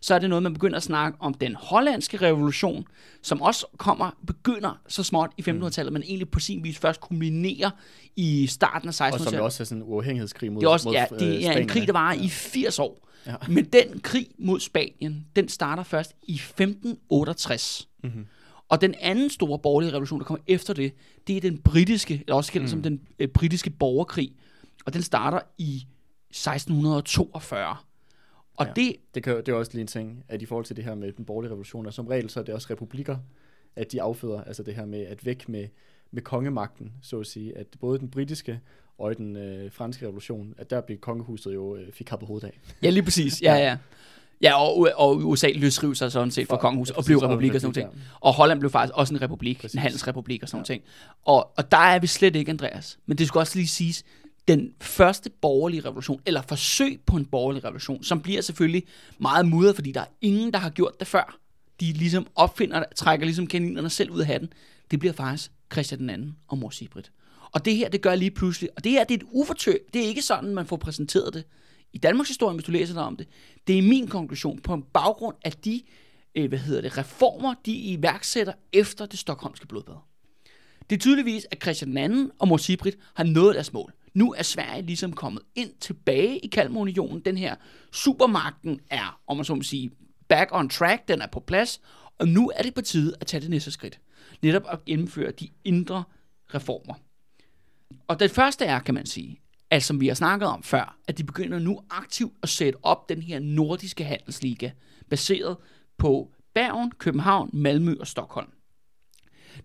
så 0.00 0.14
er 0.14 0.18
det 0.18 0.28
noget, 0.28 0.42
man 0.42 0.52
begynder 0.52 0.76
at 0.76 0.82
snakke 0.82 1.18
om 1.20 1.34
den 1.34 1.54
hollandske 1.54 2.16
revolution, 2.16 2.86
som 3.22 3.42
også 3.42 3.66
kommer, 3.76 4.10
begynder 4.26 4.80
så 4.88 5.02
småt 5.02 5.30
i 5.38 5.42
1500-tallet, 5.42 5.92
men 5.92 6.02
egentlig 6.02 6.28
på 6.28 6.40
sin 6.40 6.64
vis 6.64 6.78
først 6.78 7.00
kulminerer 7.00 7.70
i 8.16 8.46
starten 8.46 8.88
af 8.88 8.92
1600-tallet. 8.92 9.26
Og 9.26 9.30
som 9.32 9.40
også 9.40 9.62
er 9.62 9.64
sådan 9.64 9.82
en 9.82 9.88
uafhængighedskrig 9.88 10.52
mod 10.52 10.60
Det 10.60 10.66
er 10.66 10.70
også 10.70 10.88
mod, 10.88 10.94
ja, 10.94 11.06
øh, 11.12 11.18
det 11.18 11.28
er 11.28 11.34
en 11.36 11.42
spanierne. 11.42 11.68
krig, 11.68 11.86
der 11.86 11.92
varer 11.92 12.14
i 12.14 12.28
80 12.28 12.78
år. 12.78 13.08
Ja. 13.26 13.34
Men 13.48 13.64
den 13.64 14.00
krig 14.00 14.26
mod 14.38 14.60
Spanien, 14.60 15.26
den 15.36 15.48
starter 15.48 15.82
først 15.82 16.12
i 16.22 16.34
1568. 16.34 17.88
Mhm. 18.04 18.26
Og 18.68 18.80
den 18.80 18.94
anden 19.00 19.30
store 19.30 19.58
borgerlige 19.58 19.92
revolution, 19.92 20.20
der 20.20 20.26
kommer 20.26 20.44
efter 20.46 20.74
det, 20.74 20.92
det 21.26 21.36
er 21.36 21.40
den 21.40 21.58
britiske, 21.58 22.14
eller 22.14 22.34
også 22.34 22.52
kendt 22.52 22.64
mm. 22.64 22.68
som 22.68 22.82
den 22.82 23.08
øh, 23.18 23.28
britiske 23.28 23.70
borgerkrig. 23.70 24.32
Og 24.86 24.94
den 24.94 25.02
starter 25.02 25.40
i 25.58 25.86
1642. 26.30 27.76
Og 28.56 28.66
Ja. 28.66 28.72
det, 28.76 28.96
Det, 29.14 29.22
kan, 29.22 29.36
det 29.36 29.48
er 29.48 29.52
også 29.52 29.72
lige 29.72 29.80
en 29.80 29.86
ting, 29.86 30.24
at 30.28 30.42
i 30.42 30.46
forhold 30.46 30.64
til 30.64 30.76
det 30.76 30.84
her 30.84 30.94
med 30.94 31.12
den 31.12 31.24
borgerlige 31.24 31.50
revolution, 31.50 31.86
og 31.86 31.94
som 31.94 32.06
regel 32.06 32.30
så 32.30 32.40
er 32.40 32.44
det 32.44 32.54
også 32.54 32.66
republikker, 32.70 33.16
at 33.76 33.92
de 33.92 34.02
afføder, 34.02 34.44
altså 34.44 34.62
det 34.62 34.74
her 34.74 34.86
med 34.86 35.00
at 35.00 35.26
væk 35.26 35.48
med, 35.48 35.68
med 36.10 36.22
kongemagten, 36.22 36.92
så 37.02 37.20
at 37.20 37.26
sige, 37.26 37.58
at 37.58 37.66
både 37.80 37.98
den 37.98 38.10
britiske 38.10 38.60
og 38.98 39.12
i 39.12 39.14
den 39.14 39.36
øh, 39.36 39.72
franske 39.72 40.06
revolution, 40.06 40.54
at 40.58 40.70
der 40.70 40.80
blev 40.80 40.98
kongehuset 40.98 41.54
jo 41.54 41.76
øh, 41.76 41.92
fik 41.92 42.04
kappet 42.06 42.26
hovedet 42.26 42.46
af. 42.46 42.60
ja 42.82 42.90
lige 42.90 43.02
præcis, 43.02 43.42
ja 43.42 43.54
ja. 43.68 43.78
Ja, 44.44 44.60
og, 44.62 44.88
og 44.96 45.16
USA 45.16 45.48
løsrive 45.54 45.96
sig 45.96 46.12
sådan 46.12 46.30
set 46.30 46.48
fra 46.48 46.56
kongehuset 46.56 46.96
og 46.96 47.04
blev 47.04 47.18
republik 47.18 47.54
og 47.54 47.60
sådan 47.60 47.82
noget. 47.82 47.98
Og 48.20 48.34
Holland 48.34 48.60
blev 48.60 48.70
faktisk 48.70 48.94
også 48.94 49.14
en 49.14 49.22
republik, 49.22 49.60
Præcis. 49.60 49.74
en 49.74 49.78
handelsrepublik 49.80 50.42
og 50.42 50.48
sådan 50.48 50.60
Ja. 50.60 50.64
ting. 50.64 50.82
Og, 51.24 51.50
og 51.56 51.70
der 51.70 51.76
er 51.76 51.98
vi 51.98 52.06
slet 52.06 52.36
ikke, 52.36 52.50
Andreas. 52.50 52.98
Men 53.06 53.18
det 53.18 53.28
skal 53.28 53.38
også 53.38 53.58
lige 53.58 53.68
siges, 53.68 54.04
den 54.48 54.72
første 54.80 55.30
borgerlige 55.30 55.80
revolution, 55.84 56.20
eller 56.26 56.42
forsøg 56.42 57.00
på 57.06 57.16
en 57.16 57.24
borgerlig 57.24 57.64
revolution, 57.64 58.04
som 58.04 58.20
bliver 58.20 58.40
selvfølgelig 58.42 58.82
meget 59.18 59.48
mudret, 59.48 59.74
fordi 59.74 59.92
der 59.92 60.00
er 60.00 60.06
ingen, 60.20 60.52
der 60.52 60.58
har 60.58 60.70
gjort 60.70 61.00
det 61.00 61.08
før. 61.08 61.38
De 61.80 61.92
ligesom 61.92 62.26
opfinder, 62.34 62.84
trækker 62.96 63.26
ligesom 63.26 63.46
kaninerne 63.46 63.90
selv 63.90 64.10
ud 64.10 64.20
af 64.20 64.26
hatten. 64.26 64.52
Det 64.90 64.98
bliver 64.98 65.12
faktisk 65.12 65.50
Christian 65.72 66.08
den 66.08 66.26
2. 66.26 66.32
og 66.48 66.58
mor 66.58 66.70
Sibrit. 66.70 67.10
Og 67.52 67.64
det 67.64 67.76
her, 67.76 67.88
det 67.88 68.00
gør 68.02 68.14
lige 68.14 68.30
pludselig, 68.30 68.70
og 68.76 68.84
det 68.84 68.92
her, 68.92 69.04
det 69.04 69.14
er 69.14 69.18
et 69.18 69.26
ufortø, 69.32 69.72
det 69.94 70.04
er 70.04 70.06
ikke 70.08 70.22
sådan, 70.22 70.54
man 70.54 70.66
får 70.66 70.76
præsenteret 70.76 71.34
det 71.34 71.44
i 71.94 71.98
Danmarks 71.98 72.28
historie, 72.28 72.54
hvis 72.54 72.64
du 72.64 72.72
læser 72.72 72.94
dig 72.94 73.02
om 73.02 73.16
det. 73.16 73.28
Det 73.66 73.78
er 73.78 73.82
min 73.82 74.08
konklusion 74.08 74.60
på 74.60 74.74
en 74.74 74.82
baggrund 74.82 75.36
af 75.44 75.52
de 75.52 75.82
øh, 76.34 76.48
hvad 76.48 76.58
hedder 76.58 76.80
det, 76.80 76.98
reformer, 76.98 77.54
de 77.66 77.72
iværksætter 77.72 78.52
efter 78.72 79.06
det 79.06 79.18
stokholmske 79.18 79.66
blodbad. 79.66 79.94
Det 80.90 80.96
er 80.96 81.00
tydeligvis, 81.00 81.46
at 81.50 81.62
Christian 81.62 81.96
II 81.96 82.28
og 82.38 82.48
Mor 82.48 82.58
har 83.14 83.24
nået 83.24 83.54
deres 83.54 83.72
mål. 83.72 83.92
Nu 84.14 84.32
er 84.32 84.42
Sverige 84.42 84.82
ligesom 84.82 85.12
kommet 85.12 85.42
ind 85.54 85.70
tilbage 85.80 86.38
i 86.38 86.46
Kalmarunionen. 86.46 87.20
Den 87.20 87.38
her 87.38 87.56
supermagten 87.92 88.80
er, 88.90 89.20
om 89.26 89.36
man 89.36 89.44
så 89.44 89.54
må 89.54 89.62
sige, 89.62 89.90
back 90.28 90.50
on 90.52 90.68
track, 90.68 91.08
den 91.08 91.20
er 91.20 91.26
på 91.26 91.40
plads, 91.40 91.80
og 92.18 92.28
nu 92.28 92.52
er 92.56 92.62
det 92.62 92.74
på 92.74 92.80
tide 92.80 93.14
at 93.20 93.26
tage 93.26 93.40
det 93.40 93.50
næste 93.50 93.70
skridt. 93.70 94.00
Netop 94.42 94.62
at 94.68 94.78
indføre 94.86 95.30
de 95.30 95.48
indre 95.64 96.04
reformer. 96.54 96.94
Og 98.08 98.20
det 98.20 98.30
første 98.30 98.64
er, 98.64 98.78
kan 98.78 98.94
man 98.94 99.06
sige, 99.06 99.40
at 99.74 99.82
som 99.82 100.00
vi 100.00 100.08
har 100.08 100.14
snakket 100.14 100.48
om 100.48 100.62
før, 100.62 100.98
at 101.08 101.18
de 101.18 101.24
begynder 101.24 101.58
nu 101.58 101.80
aktivt 101.90 102.32
at 102.42 102.48
sætte 102.48 102.78
op 102.82 103.08
den 103.08 103.22
her 103.22 103.38
nordiske 103.38 104.04
handelsliga, 104.04 104.70
baseret 105.10 105.56
på 105.98 106.32
Bergen, 106.54 106.92
København, 106.98 107.50
Malmø 107.52 107.96
og 108.00 108.06
Stockholm. 108.06 108.50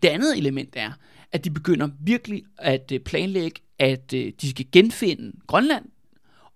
Det 0.02 0.08
andet 0.08 0.38
element 0.38 0.74
er, 0.76 0.92
at 1.32 1.46
de 1.46 1.50
begynder 1.50 1.90
virkelig 2.00 2.44
at 2.58 2.92
øh, 2.92 3.00
planlægge, 3.00 3.62
at 3.80 4.14
øh, 4.14 4.34
de 4.42 4.50
skal 4.50 4.66
genfinde 4.72 5.32
Grønland, 5.48 5.86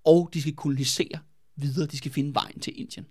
og 0.05 0.29
de 0.33 0.41
skal 0.41 0.55
kolonisere 0.55 1.19
videre. 1.55 1.88
De 1.88 1.98
skal 1.98 2.12
finde 2.12 2.36
vejen 2.36 2.60
til 2.60 2.79
Indien. 2.79 3.05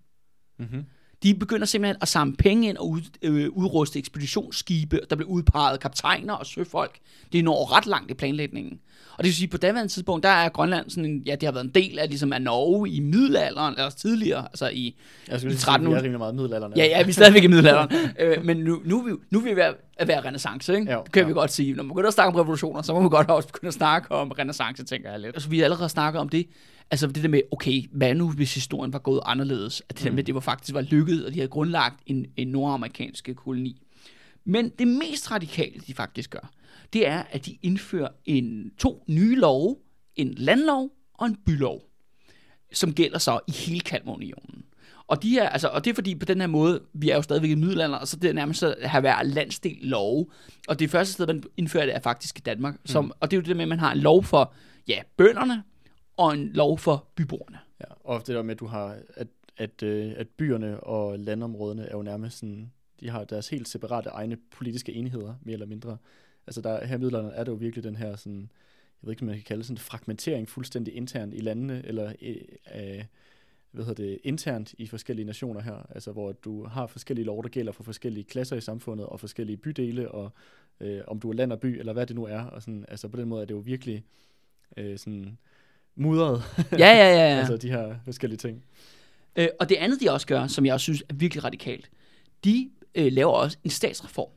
Mm-hmm. 0.59 0.85
De 1.23 1.35
begynder 1.35 1.67
simpelthen 1.67 1.97
at 2.01 2.09
samle 2.09 2.37
penge 2.37 2.69
ind 2.69 2.77
og 2.77 2.91
ud, 2.91 3.03
øh, 3.23 3.49
udruste 3.51 3.99
ekspeditionsskibe. 3.99 5.01
Der 5.11 5.17
bliver 5.17 5.31
udpeget 5.31 5.81
kaptajner 5.81 6.35
og 6.35 6.47
søfolk. 6.47 6.99
Det 7.33 7.45
når 7.45 7.77
ret 7.77 7.87
langt 7.87 8.11
i 8.11 8.15
planlægningen. 8.15 8.81
Og 9.13 9.19
det 9.19 9.25
vil 9.25 9.35
sige, 9.35 9.49
på 9.49 9.57
daværende 9.57 9.93
tidspunkt, 9.93 10.23
der 10.23 10.29
er 10.29 10.49
Grønland 10.49 10.91
sådan 10.91 11.05
en, 11.05 11.23
ja, 11.27 11.33
det 11.35 11.43
har 11.43 11.53
været 11.53 11.65
en 11.65 11.71
del 11.71 11.99
af, 11.99 12.09
ligesom 12.09 12.33
af 12.33 12.43
Norge 12.43 12.91
i 12.91 13.01
middelalderen, 13.01 13.75
eller 13.75 13.91
tidligere, 13.91 14.43
altså 14.45 14.69
i, 14.69 14.97
Jeg 15.29 15.41
skulle 15.41 15.51
i 15.51 15.53
lige 15.53 15.61
sige, 15.61 15.75
1300. 15.75 15.95
vi 15.95 15.99
er 15.99 16.03
rimelig 16.03 16.19
meget 16.19 16.35
middelalderen. 16.35 16.73
Ja, 16.77 16.85
ja, 16.85 17.03
vi 17.03 17.09
er 17.09 17.13
stadigvæk 17.13 17.45
i 17.45 17.47
middelalderen. 17.47 17.91
øh, 18.21 18.45
men 18.45 18.57
nu, 18.57 18.81
nu, 18.85 19.01
er 19.01 19.05
vi, 19.05 19.11
nu 19.31 19.39
er 19.39 19.43
vi 19.45 19.51
ved 19.57 19.63
at- 19.97 20.09
være 20.09 20.21
renaissance, 20.25 20.75
ikke? 20.75 20.93
Jo, 20.93 21.03
det 21.05 21.13
kan 21.13 21.23
jo. 21.23 21.27
vi 21.29 21.33
godt 21.35 21.53
sige. 21.53 21.75
Når 21.75 21.83
man 21.83 21.89
begynder 21.89 22.09
at 22.09 22.15
snakke 22.15 22.29
om 22.29 22.35
revolutioner, 22.35 22.83
så 22.83 22.95
må 22.95 23.01
man 23.01 23.11
godt 23.11 23.31
også 23.31 23.49
begynde 23.49 23.69
at 23.69 23.75
snakke 23.75 24.13
om 24.13 24.31
renaissance, 24.31 24.85
tænker 24.85 25.11
jeg 25.11 25.21
lidt. 25.21 25.37
Altså, 25.37 25.49
vi 25.49 25.59
har 25.59 25.65
allerede 25.65 25.89
snakket 25.89 26.21
om 26.21 26.29
det. 26.29 26.47
Altså 26.91 27.07
det 27.07 27.23
der 27.23 27.29
med, 27.29 27.41
okay, 27.53 27.83
hvad 27.93 28.15
nu 28.15 28.31
hvis 28.31 28.55
historien 28.55 28.93
var 28.93 28.99
gået 28.99 29.21
anderledes? 29.25 29.83
At 29.89 29.97
det 29.99 30.05
der 30.05 30.11
med, 30.11 30.19
at 30.19 30.27
det 30.27 30.35
var 30.35 30.41
faktisk 30.41 30.75
var 30.75 30.81
lykkedes, 30.81 31.23
og 31.25 31.31
de 31.33 31.37
havde 31.39 31.49
grundlagt 31.49 31.95
en, 32.07 32.27
en 32.37 32.49
nordamerikansk 32.49 33.29
koloni. 33.37 33.81
Men 34.45 34.69
det 34.69 34.89
mest 34.89 35.31
radikale, 35.31 35.81
de 35.87 35.95
faktisk 35.95 36.31
gør, 36.31 36.53
det 36.93 37.09
er, 37.09 37.23
at 37.31 37.47
de 37.47 37.59
indfører 37.63 38.09
en, 38.25 38.73
to 38.79 39.05
nye 39.09 39.37
love, 39.37 39.77
en 40.17 40.35
landlov 40.35 40.91
og 41.15 41.27
en 41.27 41.37
bylov, 41.47 41.83
som 42.73 42.95
gælder 42.95 43.19
så 43.19 43.41
i 43.49 43.53
hele 43.53 43.81
Kalmarunionen. 43.81 44.65
Og, 45.07 45.23
de 45.23 45.31
her, 45.31 45.49
altså, 45.49 45.69
og 45.69 45.85
det 45.85 45.91
er 45.91 45.95
fordi 45.95 46.15
på 46.15 46.25
den 46.25 46.41
her 46.41 46.47
måde, 46.47 46.81
vi 46.93 47.11
er 47.11 47.17
jo 47.17 47.23
stadigvæk 47.23 47.51
i 47.51 47.55
middelalderen, 47.55 48.01
og 48.01 48.09
så 48.09 48.17
det 48.17 48.31
er 48.31 48.35
nærmest 48.35 48.63
at 48.63 48.91
have 48.91 49.01
hver 49.01 49.23
landsdel 49.23 49.79
love. 49.81 50.27
Og 50.69 50.79
det 50.79 50.91
første 50.91 51.13
sted, 51.13 51.27
man 51.27 51.43
indfører 51.57 51.87
det, 51.87 51.95
er 51.95 52.01
faktisk 52.01 52.39
i 52.39 52.41
Danmark. 52.41 52.77
Som, 52.85 53.05
mm. 53.05 53.11
Og 53.21 53.31
det 53.31 53.37
er 53.37 53.41
jo 53.41 53.45
det 53.45 53.57
med, 53.57 53.63
at 53.63 53.69
man 53.69 53.79
har 53.79 53.93
en 53.93 53.99
lov 53.99 54.25
for 54.25 54.55
ja, 54.89 55.03
bønderne, 55.17 55.63
og 56.17 56.35
en 56.35 56.53
lov 56.53 56.79
for 56.79 57.09
byboerne. 57.15 57.59
Ja, 57.81 57.85
og 58.05 58.27
det 58.27 58.35
der 58.35 58.43
med, 58.43 58.55
at 58.55 58.61
du 58.61 58.67
har, 58.67 58.97
at, 59.15 59.27
at, 59.57 59.83
øh, 59.83 60.13
at 60.17 60.29
byerne 60.29 60.81
og 60.81 61.19
landområderne 61.19 61.83
er 61.83 61.97
jo 61.97 62.03
nærmest 62.03 62.39
sådan, 62.39 62.73
de 63.03 63.11
har 63.11 63.25
deres 63.25 63.49
helt 63.49 63.69
separate 63.69 64.11
egne 64.11 64.37
politiske 64.51 64.93
enheder, 64.93 65.35
mere 65.43 65.53
eller 65.53 65.67
mindre. 65.67 65.97
Altså 66.47 66.61
der, 66.61 66.87
her 66.87 66.97
i 66.97 66.99
middelalderen 66.99 67.35
er 67.35 67.45
det 67.45 67.53
jo 67.53 67.57
virkelig 67.57 67.85
den 67.85 67.97
her 67.97 68.17
sådan, 68.17 68.41
jeg 69.03 69.07
ved 69.07 69.13
ikke, 69.13 69.23
om 69.23 69.27
man 69.27 69.35
kan 69.35 69.45
kalde 69.45 69.59
det 69.59 69.67
sådan 69.67 69.79
fragmentering 69.79 70.49
fuldstændig 70.49 70.95
internt 70.95 71.35
i 71.35 71.41
landene, 71.41 71.83
eller 71.85 72.13
øh, 72.23 72.37
øh, 72.75 73.05
hvad 73.71 73.85
hedder 73.85 74.03
det, 74.05 74.19
internt 74.25 74.75
i 74.79 74.87
forskellige 74.87 75.27
nationer 75.27 75.61
her, 75.61 75.87
altså 75.91 76.13
hvor 76.13 76.33
du 76.33 76.65
har 76.65 76.87
forskellige 76.87 77.27
lov, 77.27 77.43
der 77.43 77.49
gælder 77.49 77.73
for 77.73 77.83
forskellige 77.83 78.25
klasser 78.25 78.57
i 78.57 78.61
samfundet, 78.61 79.07
og 79.07 79.21
forskellige 79.21 79.57
bydele, 79.57 80.11
og 80.11 80.31
øh, 80.81 81.01
om 81.07 81.21
du 81.21 81.31
er 81.31 81.35
land 81.35 81.53
og 81.53 81.61
by, 81.61 81.79
eller 81.79 81.93
hvad 81.93 82.07
det 82.07 82.17
nu 82.17 82.25
er, 82.25 82.41
og 82.41 82.63
sådan, 82.63 82.85
altså 82.89 83.09
på 83.09 83.17
den 83.17 83.29
måde 83.29 83.43
er 83.43 83.47
det 83.47 83.55
jo 83.55 83.59
virkelig 83.59 84.05
øh, 84.77 84.99
sådan 84.99 85.39
mudret, 85.95 86.43
Ja, 86.73 86.77
ja, 86.79 86.95
ja. 86.95 87.33
ja. 87.33 87.39
altså 87.39 87.57
de 87.57 87.71
her 87.71 87.95
forskellige 88.05 88.39
ting. 88.39 88.65
Øh, 89.37 89.49
og 89.61 89.69
det 89.69 89.75
andet, 89.77 90.01
de 90.01 90.11
også 90.11 90.27
gør, 90.27 90.47
som 90.47 90.67
jeg 90.67 90.75
også 90.75 90.85
synes 90.85 91.05
er 91.09 91.15
virkelig 91.15 91.45
radikalt, 91.45 91.91
de 92.45 92.71
øh, 92.95 93.13
laver 93.13 93.33
også 93.33 93.59
en 93.65 93.71
statsreform. 93.71 94.31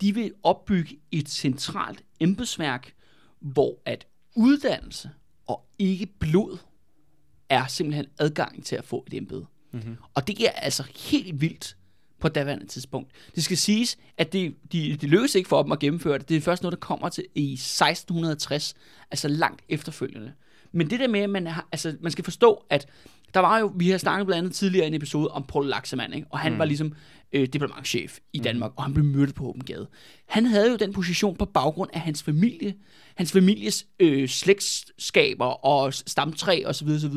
De 0.00 0.14
vil 0.14 0.32
opbygge 0.42 0.98
et 1.10 1.28
centralt 1.28 2.04
embedsværk, 2.20 2.94
hvor 3.40 3.78
at 3.84 4.06
uddannelse 4.36 5.10
og 5.46 5.64
ikke 5.78 6.06
blod 6.06 6.58
er 7.48 7.66
simpelthen 7.66 8.06
adgang 8.18 8.64
til 8.64 8.76
at 8.76 8.84
få 8.84 9.04
et 9.06 9.14
embede. 9.14 9.46
Mm-hmm. 9.72 9.96
Og 10.14 10.26
det 10.26 10.46
er 10.46 10.50
altså 10.50 10.84
helt 11.10 11.40
vildt 11.40 11.76
på 12.20 12.28
daværende 12.28 12.66
tidspunkt. 12.66 13.10
Det 13.34 13.44
skal 13.44 13.56
siges, 13.56 13.98
at 14.16 14.32
det, 14.32 14.54
de, 14.72 14.96
det 14.96 15.08
lykkedes 15.08 15.34
ikke 15.34 15.48
for 15.48 15.62
dem 15.62 15.72
at 15.72 15.78
gennemføre 15.78 16.18
det. 16.18 16.28
Det 16.28 16.36
er 16.36 16.40
først 16.40 16.62
noget, 16.62 16.72
der 16.72 16.86
kommer 16.86 17.08
til 17.08 17.24
i 17.34 17.52
1660, 17.52 18.74
altså 19.10 19.28
langt 19.28 19.62
efterfølgende. 19.68 20.32
Men 20.74 20.90
det 20.90 21.00
der 21.00 21.08
med, 21.08 21.20
at 21.20 21.30
man, 21.30 21.46
har, 21.46 21.68
altså, 21.72 21.96
man 22.00 22.12
skal 22.12 22.24
forstå, 22.24 22.64
at 22.70 22.86
der 23.34 23.40
var 23.40 23.58
jo, 23.58 23.72
vi 23.76 23.90
har 23.90 23.98
snakket 23.98 24.26
blandt 24.26 24.38
andet 24.38 24.54
tidligere 24.54 24.84
i 24.84 24.88
en 24.88 24.94
episode 24.94 25.28
om 25.28 25.44
Paul 25.48 25.66
Laxemann, 25.66 26.12
ikke? 26.12 26.26
og 26.30 26.38
han 26.38 26.52
mm. 26.52 26.58
var 26.58 26.64
ligesom 26.64 26.92
øh, 27.32 27.48
diplomatchef 27.52 28.18
i 28.32 28.38
Danmark, 28.38 28.70
mm. 28.70 28.76
og 28.76 28.84
han 28.84 28.94
blev 28.94 29.04
myrdet 29.06 29.34
på 29.34 29.48
åben 29.48 29.64
gade. 29.64 29.86
Han 30.28 30.46
havde 30.46 30.70
jo 30.70 30.76
den 30.76 30.92
position 30.92 31.36
på 31.36 31.44
baggrund 31.44 31.90
af 31.92 32.00
hans 32.00 32.22
familie, 32.22 32.74
hans 33.16 33.32
families 33.32 33.86
øh, 34.00 34.28
slægtskaber 34.28 35.66
og 35.66 35.94
stamtræ 35.94 36.62
osv. 36.66 36.88
osv. 36.88 37.16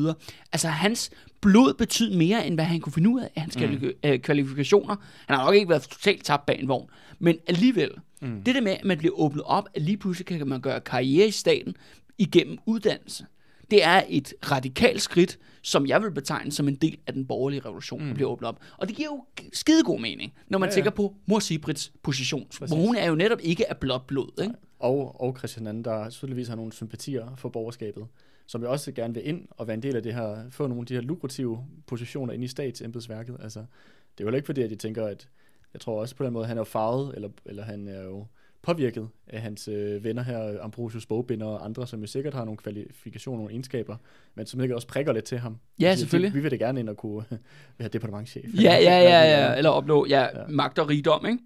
Altså 0.52 0.68
hans 0.68 1.10
blod 1.40 1.74
betød 1.74 2.16
mere, 2.16 2.46
end 2.46 2.54
hvad 2.54 2.64
han 2.64 2.80
kunne 2.80 2.92
finde 2.92 3.10
ud 3.10 3.20
af 3.20 3.30
af 3.36 3.42
hans 3.42 3.56
mm. 3.58 3.90
øh, 4.04 4.18
kvalifikationer. 4.18 4.96
Han 5.26 5.36
har 5.36 5.44
nok 5.44 5.54
ikke 5.54 5.68
været 5.68 5.82
totalt 5.82 6.24
tabt 6.24 6.46
bag 6.46 6.60
en 6.60 6.68
vogn, 6.68 6.90
men 7.18 7.36
alligevel, 7.46 7.90
mm. 8.20 8.42
det 8.42 8.54
der 8.54 8.60
med, 8.60 8.72
at 8.72 8.84
man 8.84 8.98
bliver 8.98 9.14
åbnet 9.14 9.42
op, 9.44 9.68
at 9.74 9.82
lige 9.82 9.96
pludselig 9.96 10.26
kan 10.26 10.48
man 10.48 10.60
gøre 10.60 10.80
karriere 10.80 11.26
i 11.26 11.30
staten 11.30 11.74
igennem 12.18 12.58
uddannelse. 12.66 13.24
Det 13.70 13.84
er 13.84 14.02
et 14.08 14.34
radikalt 14.50 15.02
skridt, 15.02 15.38
som 15.62 15.86
jeg 15.86 16.02
vil 16.02 16.10
betegne 16.10 16.52
som 16.52 16.68
en 16.68 16.74
del 16.74 16.98
af 17.06 17.12
den 17.12 17.26
borgerlige 17.26 17.60
revolution, 17.60 18.00
mm. 18.00 18.06
der 18.06 18.14
bliver 18.14 18.30
åbnet 18.30 18.48
op. 18.48 18.60
Og 18.76 18.88
det 18.88 18.96
giver 18.96 19.08
jo 19.08 19.24
skide 19.52 19.82
god 19.84 20.00
mening, 20.00 20.32
når 20.48 20.58
man 20.58 20.68
Ja, 20.68 20.70
ja, 20.70 20.74
tænker 20.74 20.90
på 20.90 21.14
mor 21.26 21.38
Sibrits 21.38 21.92
position. 22.02 22.46
Præcis. 22.46 22.76
Hvor 22.76 22.86
hun 22.86 22.96
er 22.96 23.08
jo 23.08 23.14
netop 23.14 23.38
ikke 23.42 23.70
af 23.70 23.76
blåt 23.76 24.06
blod. 24.06 24.42
Ikke? 24.42 24.54
Og, 24.78 25.20
og 25.20 25.36
Christian 25.38 25.76
II, 25.76 25.82
der 25.82 26.10
tydeligvis 26.10 26.48
har 26.48 26.56
nogle 26.56 26.72
sympatier 26.72 27.36
for 27.36 27.48
borgerskabet, 27.48 28.06
som 28.46 28.62
jo 28.62 28.70
også 28.70 28.92
gerne 28.92 29.14
vil 29.14 29.28
ind 29.28 29.48
og 29.50 29.66
være 29.66 29.74
en 29.74 29.82
del 29.82 29.96
af 29.96 30.02
det 30.02 30.14
her, 30.14 30.50
få 30.50 30.66
nogle 30.66 30.80
af 30.80 30.86
de 30.86 30.94
her 30.94 31.00
lukrative 31.00 31.64
positioner 31.86 32.32
ind 32.32 32.44
i 32.44 32.48
statsembedsværket. 32.48 33.36
Altså, 33.42 33.60
det 34.18 34.24
er 34.24 34.30
jo 34.30 34.36
ikke 34.36 34.46
fordi, 34.46 34.62
at 34.62 34.70
de 34.70 34.76
tænker, 34.76 35.06
at 35.06 35.28
jeg 35.72 35.80
tror 35.80 36.00
også 36.00 36.16
på 36.16 36.24
den 36.24 36.32
måde, 36.32 36.46
han 36.46 36.58
er 36.58 36.64
farvet, 36.64 37.14
eller, 37.14 37.28
eller 37.46 37.62
han 37.62 37.88
er 37.88 38.02
jo 38.02 38.26
påvirket 38.68 39.08
af 39.26 39.40
hans 39.40 39.68
øh, 39.68 40.04
venner 40.04 40.22
her, 40.22 40.62
Ambrosius 40.62 41.06
Bogbinder 41.06 41.46
og 41.46 41.64
andre, 41.64 41.86
som 41.86 42.00
jo 42.00 42.06
sikkert 42.06 42.34
har 42.34 42.44
nogle 42.44 42.58
kvalifikationer, 42.58 43.38
nogle 43.38 43.52
egenskaber, 43.52 43.96
men 44.34 44.46
som 44.46 44.60
sikkert 44.60 44.74
også 44.74 44.88
prikker 44.88 45.12
lidt 45.12 45.24
til 45.24 45.38
ham. 45.38 45.56
Ja, 45.80 45.84
siger, 45.84 45.96
selvfølgelig. 45.96 46.34
Vi 46.34 46.40
vil 46.40 46.50
da 46.50 46.56
gerne 46.56 46.80
ind 46.80 46.88
og 46.88 46.96
kunne 46.96 47.24
være 47.78 47.88
departementchef. 47.88 48.44
Ja, 48.54 48.60
ja, 48.60 48.78
ja, 48.80 49.00
ja. 49.00 49.38
det 49.38 49.50
er. 49.50 49.54
Eller 49.54 49.70
opnå 49.70 50.06
ja, 50.06 50.20
Ja. 50.20 50.40
ja. 50.40 50.46
magt 50.48 50.78
og 50.78 50.88
rigdom, 50.88 51.26
ikke? 51.26 51.38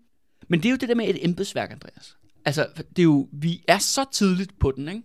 Men 0.48 0.60
det 0.60 0.66
er 0.66 0.70
jo 0.70 0.76
det 0.76 0.88
der 0.88 0.94
med 0.94 1.08
et 1.08 1.24
embedsværk, 1.24 1.70
Andreas. 1.72 2.16
Altså, 2.44 2.66
det 2.96 2.98
er 2.98 3.02
jo, 3.02 3.28
vi 3.32 3.64
er 3.68 3.78
så 3.78 4.04
tidligt 4.12 4.58
på 4.58 4.72
den, 4.76 4.88
ikke? 4.88 5.02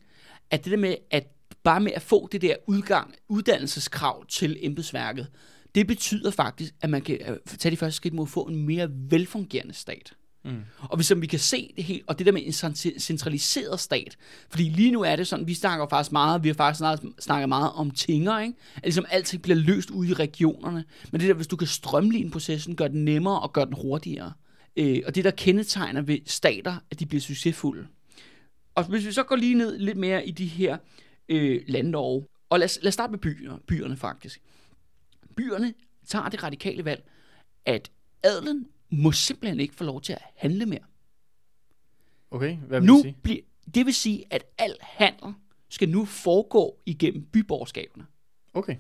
At 0.52 0.64
det 0.64 0.72
der 0.72 0.78
med, 0.78 0.96
at 1.12 1.28
bare 1.64 1.80
med 1.80 1.92
at 1.96 2.02
få 2.02 2.28
det 2.32 2.42
der 2.42 2.56
udgang, 2.68 3.16
uddannelseskrav 3.30 4.26
til 4.26 4.58
embedsværket, 4.62 5.28
det 5.76 5.88
betyder 5.88 6.32
faktisk, 6.32 6.74
at 6.82 6.90
man 6.90 7.02
kan 7.02 7.18
øh, 7.28 7.38
tage 7.46 7.72
de 7.72 7.78
første 7.78 7.96
skridt 7.96 8.14
mod 8.14 8.26
at 8.26 8.30
få 8.30 8.42
en 8.42 8.66
mere 8.66 8.90
velfungerende 8.92 9.74
stat. 9.74 10.14
Mm. 10.48 10.62
Og 10.80 10.96
hvis 10.96 11.08
som 11.08 11.22
vi 11.22 11.28
kan 11.28 11.40
se 11.40 11.74
det 11.76 11.84
helt, 11.84 12.04
og 12.08 12.18
det 12.18 12.26
der 12.26 12.32
med 12.32 12.42
en 12.46 12.76
centraliseret 13.00 13.80
stat, 13.80 14.18
fordi 14.50 14.64
lige 14.64 14.92
nu 14.92 15.02
er 15.02 15.16
det 15.16 15.28
sådan, 15.28 15.48
vi 15.48 15.54
snakker 15.54 15.88
faktisk 15.90 16.12
meget, 16.12 16.44
vi 16.44 16.48
har 16.48 16.56
faktisk 16.56 16.84
snakket 17.20 17.50
meget 17.50 17.72
om 17.72 17.92
tinger, 17.92 18.40
ikke? 18.40 18.54
At 18.76 18.84
ligesom 18.84 19.06
alting 19.10 19.42
bliver 19.42 19.56
løst 19.56 19.90
ude 19.90 20.10
i 20.10 20.14
regionerne. 20.14 20.84
Men 21.12 21.22
det 21.22 21.28
der, 21.28 21.34
hvis 21.34 21.48
du 21.48 21.56
kan 21.56 21.68
strømline 21.68 22.32
processen, 22.32 22.76
gør 22.76 22.88
den 22.88 23.06
nemmere 23.06 23.40
og 23.40 23.54
gør 23.54 23.66
den 23.66 23.74
hurtigere. 23.74 24.34
Øh, 24.78 25.02
og 25.06 25.16
det 25.16 25.24
der 25.24 25.32
kendetegner 25.32 26.02
ved 26.02 26.18
stater, 26.26 26.76
at 26.92 27.00
de 27.00 27.06
bliver 27.06 27.22
succesfulde. 27.22 27.88
Og 28.76 28.84
hvis 28.84 29.06
vi 29.06 29.12
så 29.12 29.24
går 29.24 29.36
lige 29.36 29.56
ned 29.56 29.78
lidt 29.78 29.98
mere 29.98 30.28
i 30.28 30.32
de 30.32 30.46
her 30.46 30.78
øh, 31.30 31.62
landlov, 31.68 32.26
og 32.50 32.60
lad 32.60 32.66
os, 32.66 32.80
lad 32.82 32.88
os 32.88 32.94
starte 32.94 33.12
med 33.12 33.20
byerne, 33.20 33.60
byerne 33.68 33.98
faktisk. 33.98 34.42
Byerne 35.36 35.74
tager 36.08 36.30
det 36.30 36.44
radikale 36.44 36.86
valg, 36.86 37.04
at 37.66 37.92
adlen 38.24 38.68
må 38.90 39.12
simpelthen 39.12 39.60
ikke 39.60 39.76
få 39.76 39.84
lov 39.84 40.02
til 40.02 40.14
at 40.14 40.22
handle 40.36 40.66
mere. 40.66 40.80
Okay, 42.32 42.58
hvad 42.58 42.80
vil 42.80 42.88
Nu 42.88 42.94
du 42.94 43.02
sige? 43.02 43.18
bliver, 43.24 43.42
det 43.76 43.86
vil 43.86 43.94
sige, 43.94 44.24
at 44.30 44.44
al 44.58 44.76
handel 44.82 45.34
skal 45.70 45.90
nu 45.90 46.06
foregå 46.06 46.78
igennem 46.86 47.26
byborgerskaberne. 47.26 48.06
Okay. 48.54 48.76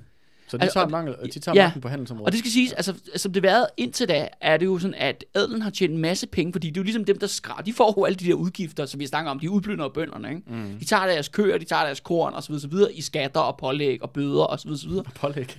Så 0.47 0.57
de 0.57 0.63
Altså, 0.63 0.73
tager, 0.73 0.87
mangel, 0.87 1.15
de 1.33 1.39
tager 1.39 1.55
ja. 1.55 1.65
magten 1.65 1.81
på 1.81 1.87
handelsområdet. 1.87 2.25
Og 2.25 2.31
det 2.31 2.39
skal 2.39 2.51
siges, 2.51 2.73
altså, 2.73 2.93
som 3.15 3.33
det 3.33 3.43
været 3.43 3.67
indtil 3.77 4.09
da, 4.09 4.27
er 4.41 4.57
det 4.57 4.65
jo 4.65 4.79
sådan, 4.79 4.95
at 4.97 5.25
adelen 5.33 5.61
har 5.61 5.69
tjent 5.69 5.93
en 5.93 5.97
masse 5.97 6.27
penge, 6.27 6.53
fordi 6.53 6.67
det 6.67 6.77
er 6.77 6.81
jo 6.81 6.83
ligesom 6.83 7.05
dem, 7.05 7.19
der 7.19 7.27
skrar. 7.27 7.61
De 7.61 7.73
får 7.73 7.95
jo 7.97 8.05
alle 8.05 8.15
de 8.15 8.25
der 8.25 8.33
udgifter, 8.33 8.85
som 8.85 8.99
vi 8.99 9.07
snakker 9.07 9.31
om, 9.31 9.39
de 9.39 9.51
udplynder 9.51 9.89
bønderne, 9.89 10.29
ikke? 10.29 10.41
Mm. 10.47 10.79
De 10.79 10.85
tager 10.85 11.07
deres 11.07 11.27
køer, 11.27 11.57
de 11.57 11.65
tager 11.65 11.83
deres 11.83 11.99
korn 11.99 12.33
og 12.33 12.43
så 12.43 12.49
videre, 12.49 12.61
så 12.61 12.67
videre 12.67 12.93
i 12.93 13.01
skatter 13.01 13.39
og 13.39 13.57
pålæg 13.57 14.03
og 14.03 14.11
bøder 14.11 14.43
og 14.43 14.59
så 14.59 14.67
videre, 14.67 14.79
så 14.79 14.87
videre. 14.87 15.03
Pålæg. 15.21 15.57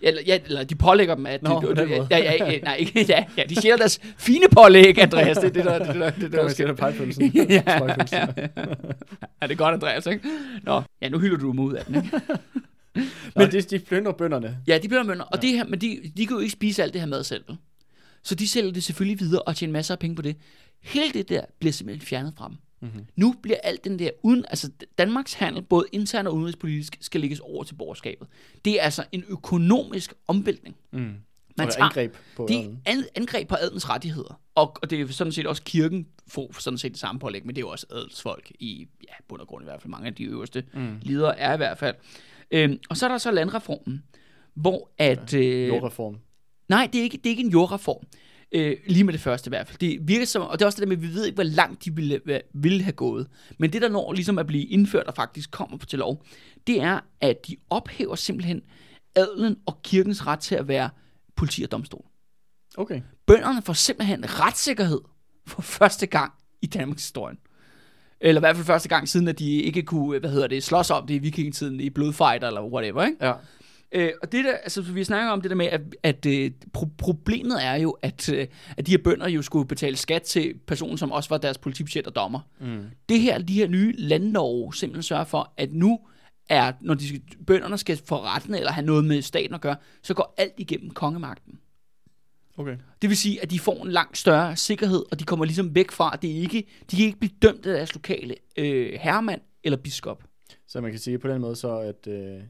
Eller, 0.00 0.22
ja, 0.26 0.38
eller 0.46 0.64
de 0.64 0.74
pålægger 0.74 1.14
dem, 1.14 1.26
at... 1.26 1.42
Nå, 1.42 1.60
de, 1.60 1.86
måde. 1.86 2.06
ja, 2.10 2.18
ja, 2.18 2.50
ja, 2.50 2.58
nej, 2.58 2.74
ikke, 2.74 3.06
ja, 3.08 3.24
ja, 3.36 3.42
de 3.48 3.60
sjæler 3.60 3.76
deres 3.76 4.00
fine 4.16 4.46
pålæg, 4.52 4.98
Andreas. 4.98 5.36
Det 5.38 5.44
er 5.44 5.50
det, 5.50 5.64
der, 5.64 5.78
det, 5.78 5.88
er 5.88 5.92
det, 5.92 6.00
der, 6.00 6.10
det, 6.10 6.16
er 6.16 6.28
det, 6.28 6.32
Der 6.32 6.38
der 6.38 6.88
ja, 7.34 7.62
ja, 7.66 7.86
ja. 8.12 8.26
ja, 9.42 9.46
det 9.46 9.52
er 9.52 9.54
godt, 9.54 9.74
Andreas, 9.74 10.06
ikke? 10.06 10.28
Nå, 10.62 10.82
ja, 11.02 11.08
nu 11.08 11.18
hylder 11.18 11.38
du 11.38 11.52
mig 11.52 11.64
ud 11.64 11.74
af 11.74 11.84
den, 11.84 11.94
ikke? 11.94 12.20
Men 13.36 13.52
de, 13.52 13.60
de 13.62 13.78
plyndrer 13.78 14.12
bønderne. 14.12 14.58
Ja, 14.66 14.78
de 14.78 14.88
bliver 14.88 15.02
mønner, 15.02 15.24
og 15.24 15.42
det 15.42 15.50
her, 15.50 15.64
men 15.64 15.80
de, 15.80 16.12
de 16.16 16.26
kan 16.26 16.34
jo 16.36 16.40
ikke 16.40 16.52
spise 16.52 16.82
alt 16.82 16.92
det 16.92 17.00
her 17.00 17.08
mad 17.08 17.24
selv. 17.24 17.44
Så 18.22 18.34
de 18.34 18.48
sælger 18.48 18.72
det 18.72 18.84
selvfølgelig 18.84 19.20
videre 19.20 19.42
og 19.42 19.56
tjener 19.56 19.72
masser 19.72 19.94
af 19.94 19.98
penge 19.98 20.16
på 20.16 20.22
det. 20.22 20.36
Hele 20.80 21.12
det 21.12 21.28
der 21.28 21.40
bliver 21.58 21.72
simpelthen 21.72 22.06
fjernet 22.06 22.34
fra 22.36 22.48
dem. 22.48 22.56
Mm-hmm. 22.80 23.06
Nu 23.16 23.34
bliver 23.42 23.58
alt 23.64 23.84
den 23.84 23.98
der, 23.98 24.10
uden, 24.22 24.44
altså 24.48 24.70
Danmarks 24.98 25.32
handel, 25.32 25.62
både 25.62 25.86
internt 25.92 26.28
og 26.28 26.34
udenrigspolitisk, 26.34 26.96
skal 27.00 27.20
lægges 27.20 27.40
over 27.40 27.64
til 27.64 27.74
borgerskabet. 27.74 28.28
Det 28.64 28.80
er 28.80 28.84
altså 28.84 29.04
en 29.12 29.24
økonomisk 29.28 30.14
omvæltning. 30.28 30.76
Mm. 30.92 30.98
Man 31.58 31.70
tager, 31.70 31.84
angreb 31.84 32.14
på 32.36 32.46
det 32.48 32.56
er 32.56 32.68
an- 32.86 33.04
angreb 33.14 33.48
på 33.48 33.54
adelens 33.60 33.88
rettigheder. 33.88 34.40
Og, 34.54 34.76
og 34.82 34.90
det 34.90 35.00
er 35.00 35.06
sådan 35.12 35.32
set 35.32 35.46
også 35.46 35.62
kirken 35.62 36.06
får 36.28 36.60
sådan 36.60 36.78
set 36.78 36.92
det 36.92 37.00
samme 37.00 37.18
pålæg, 37.18 37.46
men 37.46 37.54
det 37.54 37.60
er 37.60 37.66
jo 37.66 37.68
også 37.68 37.86
adelsfolk 37.90 38.52
i 38.60 38.86
ja, 39.02 39.12
bund 39.28 39.40
og 39.40 39.46
grund 39.46 39.62
i 39.62 39.64
hvert 39.64 39.82
fald. 39.82 39.90
Mange 39.90 40.06
af 40.06 40.14
de 40.14 40.24
øverste 40.24 40.64
Mm. 40.74 40.98
ledere 41.02 41.38
er 41.38 41.54
i 41.54 41.56
hvert 41.56 41.78
fald. 41.78 41.94
Øhm, 42.50 42.78
og 42.90 42.96
så 42.96 43.06
er 43.06 43.10
der 43.10 43.18
så 43.18 43.30
landreformen, 43.30 44.02
hvor 44.54 44.90
at... 44.98 45.34
Øh, 45.34 45.68
Jordreform. 45.68 46.18
Nej, 46.68 46.88
det 46.92 46.98
er 46.98 47.02
ikke, 47.02 47.16
det 47.16 47.26
er 47.26 47.30
ikke 47.30 47.42
en 47.42 47.50
jordreform. 47.50 48.06
Øh, 48.52 48.76
lige 48.86 49.04
med 49.04 49.12
det 49.12 49.20
første 49.20 49.48
i 49.48 49.50
hvert 49.50 49.66
fald. 49.66 49.78
Det 49.78 50.08
virker 50.08 50.26
som, 50.26 50.42
og 50.42 50.58
det 50.58 50.62
er 50.62 50.66
også 50.66 50.76
det 50.76 50.88
der 50.88 50.96
med, 50.96 50.96
at 50.96 51.02
vi 51.02 51.14
ved 51.14 51.24
ikke, 51.24 51.34
hvor 51.34 51.44
langt 51.44 51.84
de 51.84 51.94
ville, 51.96 52.20
ville 52.54 52.82
have 52.82 52.92
gået. 52.92 53.26
Men 53.58 53.72
det, 53.72 53.82
der 53.82 53.88
når 53.88 54.12
ligesom 54.12 54.38
at 54.38 54.46
blive 54.46 54.64
indført 54.64 55.06
og 55.06 55.14
faktisk 55.14 55.50
kommer 55.50 55.78
til 55.78 55.98
lov, 55.98 56.24
det 56.66 56.82
er, 56.82 57.00
at 57.20 57.46
de 57.48 57.56
ophæver 57.70 58.14
simpelthen 58.14 58.62
adelen 59.14 59.56
og 59.66 59.82
kirkens 59.82 60.26
ret 60.26 60.40
til 60.40 60.54
at 60.54 60.68
være 60.68 60.90
politi 61.36 61.62
og 61.62 61.72
domstol. 61.72 62.04
Okay. 62.76 63.02
Bønderne 63.26 63.62
får 63.62 63.72
simpelthen 63.72 64.40
retssikkerhed 64.40 65.00
for 65.46 65.62
første 65.62 66.06
gang 66.06 66.32
i 66.62 66.66
Danmarks 66.66 67.02
historie. 67.02 67.36
Eller 68.20 68.40
i 68.40 68.42
hvert 68.42 68.56
fald 68.56 68.66
første 68.66 68.88
gang 68.88 69.08
siden, 69.08 69.28
at 69.28 69.38
de 69.38 69.52
ikke 69.52 69.82
kunne, 69.82 70.18
hvad 70.18 70.30
hedder 70.30 70.46
det, 70.46 70.62
slås 70.62 70.90
om 70.90 71.06
det 71.06 71.14
i 71.14 71.18
vikingetiden 71.18 71.80
i 71.80 71.90
blodfighter 71.90 72.48
eller 72.48 72.62
whatever, 72.62 73.04
ikke? 73.04 73.26
Ja. 73.26 73.32
Øh, 73.92 74.10
og 74.22 74.32
det 74.32 74.44
der, 74.44 74.52
altså 74.52 74.82
vi 74.82 75.04
snakker 75.04 75.30
om 75.30 75.40
det 75.40 75.50
der 75.50 75.56
med, 75.56 75.66
at, 75.66 75.80
at 76.02 76.26
øh, 76.26 76.50
pro- 76.78 76.88
problemet 76.98 77.64
er 77.64 77.74
jo, 77.74 77.90
at, 78.02 78.32
øh, 78.32 78.46
at 78.76 78.86
de 78.86 78.90
her 78.90 78.98
bønder 78.98 79.28
jo 79.28 79.42
skulle 79.42 79.68
betale 79.68 79.96
skat 79.96 80.22
til 80.22 80.54
personen, 80.66 80.98
som 80.98 81.12
også 81.12 81.28
var 81.28 81.38
deres 81.38 81.58
politibudget 81.58 82.06
og 82.06 82.16
dommer. 82.16 82.40
Mm. 82.60 82.84
Det 83.08 83.20
her, 83.20 83.38
de 83.38 83.54
her 83.54 83.68
nye 83.68 83.94
landlove 83.98 84.74
simpelthen 84.74 85.02
sørger 85.02 85.24
for, 85.24 85.52
at 85.56 85.72
nu 85.72 85.98
er, 86.48 86.72
når 86.80 86.94
de 86.94 87.08
skal, 87.08 87.20
bønderne 87.46 87.78
skal 87.78 88.00
få 88.06 88.16
retten 88.16 88.54
eller 88.54 88.72
have 88.72 88.86
noget 88.86 89.04
med 89.04 89.22
staten 89.22 89.54
at 89.54 89.60
gøre, 89.60 89.76
så 90.02 90.14
går 90.14 90.34
alt 90.36 90.54
igennem 90.58 90.90
kongemagten. 90.90 91.58
Okay. 92.56 92.76
Det 93.02 93.10
vil 93.10 93.16
sige, 93.16 93.42
at 93.42 93.50
de 93.50 93.58
får 93.58 93.84
en 93.84 93.90
langt 93.90 94.18
større 94.18 94.56
sikkerhed, 94.56 95.04
og 95.10 95.20
de 95.20 95.24
kommer 95.24 95.44
ligesom 95.44 95.74
væk 95.74 95.90
fra, 95.90 96.10
at 96.12 96.22
det 96.22 96.28
ikke, 96.28 96.66
de 96.90 96.96
kan 96.96 97.04
ikke 97.04 97.18
blive 97.18 97.32
dømt 97.42 97.66
af 97.66 97.74
deres 97.74 97.94
lokale 97.94 98.34
øh, 98.56 98.92
herremand 99.00 99.40
eller 99.64 99.76
biskop. 99.76 100.24
Så 100.66 100.80
man 100.80 100.90
kan 100.90 101.00
sige 101.00 101.18
på 101.18 101.28
den 101.28 101.40
måde 101.40 101.56
så, 101.56 101.78
at 101.78 102.06
øh, 102.06 102.40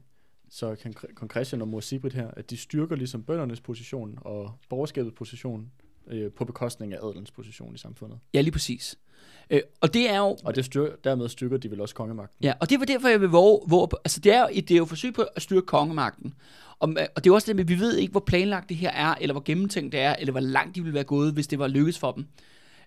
så 0.49 0.75
kan 0.75 0.93
kong 0.93 1.31
Christian 1.31 1.61
og 1.61 1.67
mor 1.67 1.79
Sibrit 1.79 2.13
her, 2.13 2.31
at 2.37 2.49
de 2.49 2.57
styrker 2.57 2.95
ligesom 2.95 3.23
bøndernes 3.23 3.61
position 3.61 4.17
og 4.21 4.51
borgerskabets 4.69 5.15
position 5.17 5.71
øh, 6.07 6.31
på 6.31 6.45
bekostning 6.45 6.93
af 6.93 6.97
adelens 7.03 7.31
position 7.31 7.75
i 7.75 7.77
samfundet. 7.77 8.19
Ja, 8.33 8.41
lige 8.41 8.51
præcis. 8.51 8.97
Øh, 9.49 9.61
og 9.81 9.93
det 9.93 10.09
er 10.09 10.17
jo 10.17 10.37
Og 10.43 10.55
det 10.55 10.65
styr, 10.65 10.95
dermed 11.03 11.29
styrker 11.29 11.57
de 11.57 11.71
vel 11.71 11.81
også 11.81 11.95
kongemagten. 11.95 12.43
Ja, 12.43 12.53
og 12.61 12.69
det 12.69 12.79
var 12.79 12.85
derfor, 12.85 13.07
jeg 13.07 13.21
vil 13.21 13.29
våge, 13.29 13.87
altså 14.05 14.19
det 14.19 14.33
er, 14.33 14.41
jo, 14.41 14.47
det 14.47 14.71
er 14.71 14.77
jo 14.77 14.83
et 14.83 14.89
forsøg 14.89 15.13
på 15.13 15.21
at 15.35 15.41
styrke 15.41 15.65
kongemagten. 15.65 16.33
Og, 16.79 16.95
og 17.15 17.23
det 17.23 17.29
er 17.29 17.33
også 17.33 17.47
det 17.47 17.55
med, 17.55 17.63
at 17.63 17.69
vi 17.69 17.79
ved 17.79 17.97
ikke, 17.97 18.11
hvor 18.11 18.23
planlagt 18.27 18.69
det 18.69 18.77
her 18.77 18.91
er, 18.91 19.15
eller 19.21 19.33
hvor 19.33 19.43
gennemtænkt 19.45 19.91
det 19.91 19.99
er, 19.99 20.15
eller 20.15 20.31
hvor 20.31 20.41
langt 20.41 20.75
de 20.75 20.81
ville 20.81 20.93
være 20.93 21.03
gået, 21.03 21.33
hvis 21.33 21.47
det 21.47 21.59
var 21.59 21.67
lykkes 21.67 21.99
for 21.99 22.11
dem. 22.11 22.25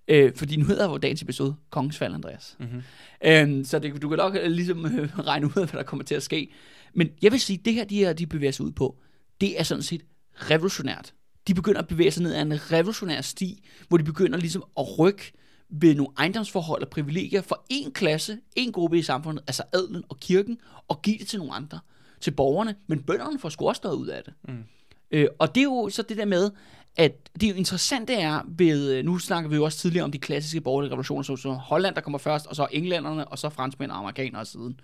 Øh, 0.08 0.32
fordi 0.36 0.56
nu 0.56 0.64
hedder 0.64 0.90
jo 0.90 0.98
dagens 0.98 1.22
episode 1.22 1.54
Kongens 1.70 1.98
Fald, 1.98 2.14
Andreas. 2.14 2.56
Mm-hmm. 2.60 2.82
Øh, 3.24 3.64
så 3.64 3.78
det, 3.78 4.02
du 4.02 4.08
kan 4.08 4.18
nok 4.18 4.36
øh, 4.42 4.50
ligesom 4.50 4.86
øh, 4.86 5.18
regne 5.26 5.46
ud 5.46 5.52
hvad 5.52 5.66
der 5.66 5.82
kommer 5.82 6.04
til 6.04 6.14
at 6.14 6.22
ske. 6.22 6.52
Men 6.94 7.08
jeg 7.22 7.32
vil 7.32 7.40
sige, 7.40 7.60
det 7.64 7.74
her, 7.74 7.84
de 7.84 7.96
her, 7.96 8.12
de 8.12 8.26
bevæger 8.26 8.52
sig 8.52 8.66
ud 8.66 8.72
på, 8.72 8.98
det 9.40 9.60
er 9.60 9.62
sådan 9.62 9.82
set 9.82 10.02
revolutionært. 10.34 11.14
De 11.48 11.54
begynder 11.54 11.80
at 11.80 11.88
bevæge 11.88 12.10
sig 12.10 12.22
ned 12.22 12.34
ad 12.34 12.42
en 12.42 12.72
revolutionær 12.72 13.20
sti, 13.20 13.64
hvor 13.88 13.96
de 13.96 14.04
begynder 14.04 14.38
ligesom 14.38 14.64
at 14.78 14.98
rykke 14.98 15.32
ved 15.68 15.94
nogle 15.94 16.12
ejendomsforhold 16.18 16.82
og 16.82 16.88
privilegier 16.88 17.42
for 17.42 17.66
en 17.68 17.92
klasse, 17.92 18.38
en 18.56 18.72
gruppe 18.72 18.98
i 18.98 19.02
samfundet, 19.02 19.44
altså 19.46 19.62
adelen 19.72 20.02
og 20.08 20.20
kirken, 20.20 20.58
og 20.88 21.02
give 21.02 21.18
det 21.18 21.26
til 21.26 21.38
nogle 21.38 21.54
andre, 21.54 21.80
til 22.20 22.30
borgerne. 22.30 22.74
Men 22.86 23.02
bønderne 23.02 23.38
får 23.38 23.48
sgu 23.48 23.68
også 23.68 23.80
noget 23.84 23.96
ud 23.96 24.06
af 24.06 24.24
det. 24.24 24.34
Mm. 24.48 24.64
Øh, 25.10 25.26
og 25.38 25.54
det 25.54 25.60
er 25.60 25.64
jo 25.64 25.88
så 25.92 26.02
det 26.02 26.16
der 26.16 26.24
med, 26.24 26.50
at 26.96 27.30
det 27.34 27.42
er 27.42 27.50
jo 27.50 27.56
interessante 27.56 28.14
er 28.14 28.42
ved, 28.48 28.92
øh, 28.92 29.04
nu 29.04 29.18
snakker 29.18 29.50
vi 29.50 29.56
jo 29.56 29.64
også 29.64 29.78
tidligere 29.78 30.04
om 30.04 30.12
de 30.12 30.18
klassiske 30.18 30.60
borgerlige 30.60 30.90
revolutioner, 30.90 31.22
så, 31.22 31.36
så 31.36 31.52
Holland, 31.52 31.94
der 31.94 32.00
kommer 32.00 32.18
først, 32.18 32.46
og 32.46 32.56
så 32.56 32.66
englænderne, 32.72 33.28
og 33.28 33.38
så 33.38 33.48
franskmænd 33.48 33.90
og 33.90 33.98
amerikanere 33.98 34.44
siden. 34.44 34.80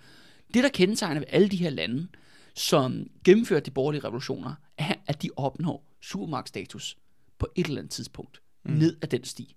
Det, 0.53 0.63
der 0.63 0.69
kendetegner 0.69 1.19
ved 1.19 1.27
alle 1.29 1.49
de 1.49 1.57
her 1.57 1.69
lande, 1.69 2.07
som 2.55 3.07
gennemfører 3.23 3.59
de 3.59 3.71
borgerlige 3.71 4.03
revolutioner, 4.03 4.53
er, 4.77 4.93
at 5.07 5.23
de 5.23 5.29
opnår 5.35 5.83
supermagtstatus 6.01 6.97
på 7.39 7.47
et 7.55 7.65
eller 7.65 7.81
andet 7.81 7.91
tidspunkt, 7.91 8.41
mm. 8.65 8.71
ned 8.73 8.95
ad 9.01 9.07
den 9.07 9.23
sti. 9.23 9.55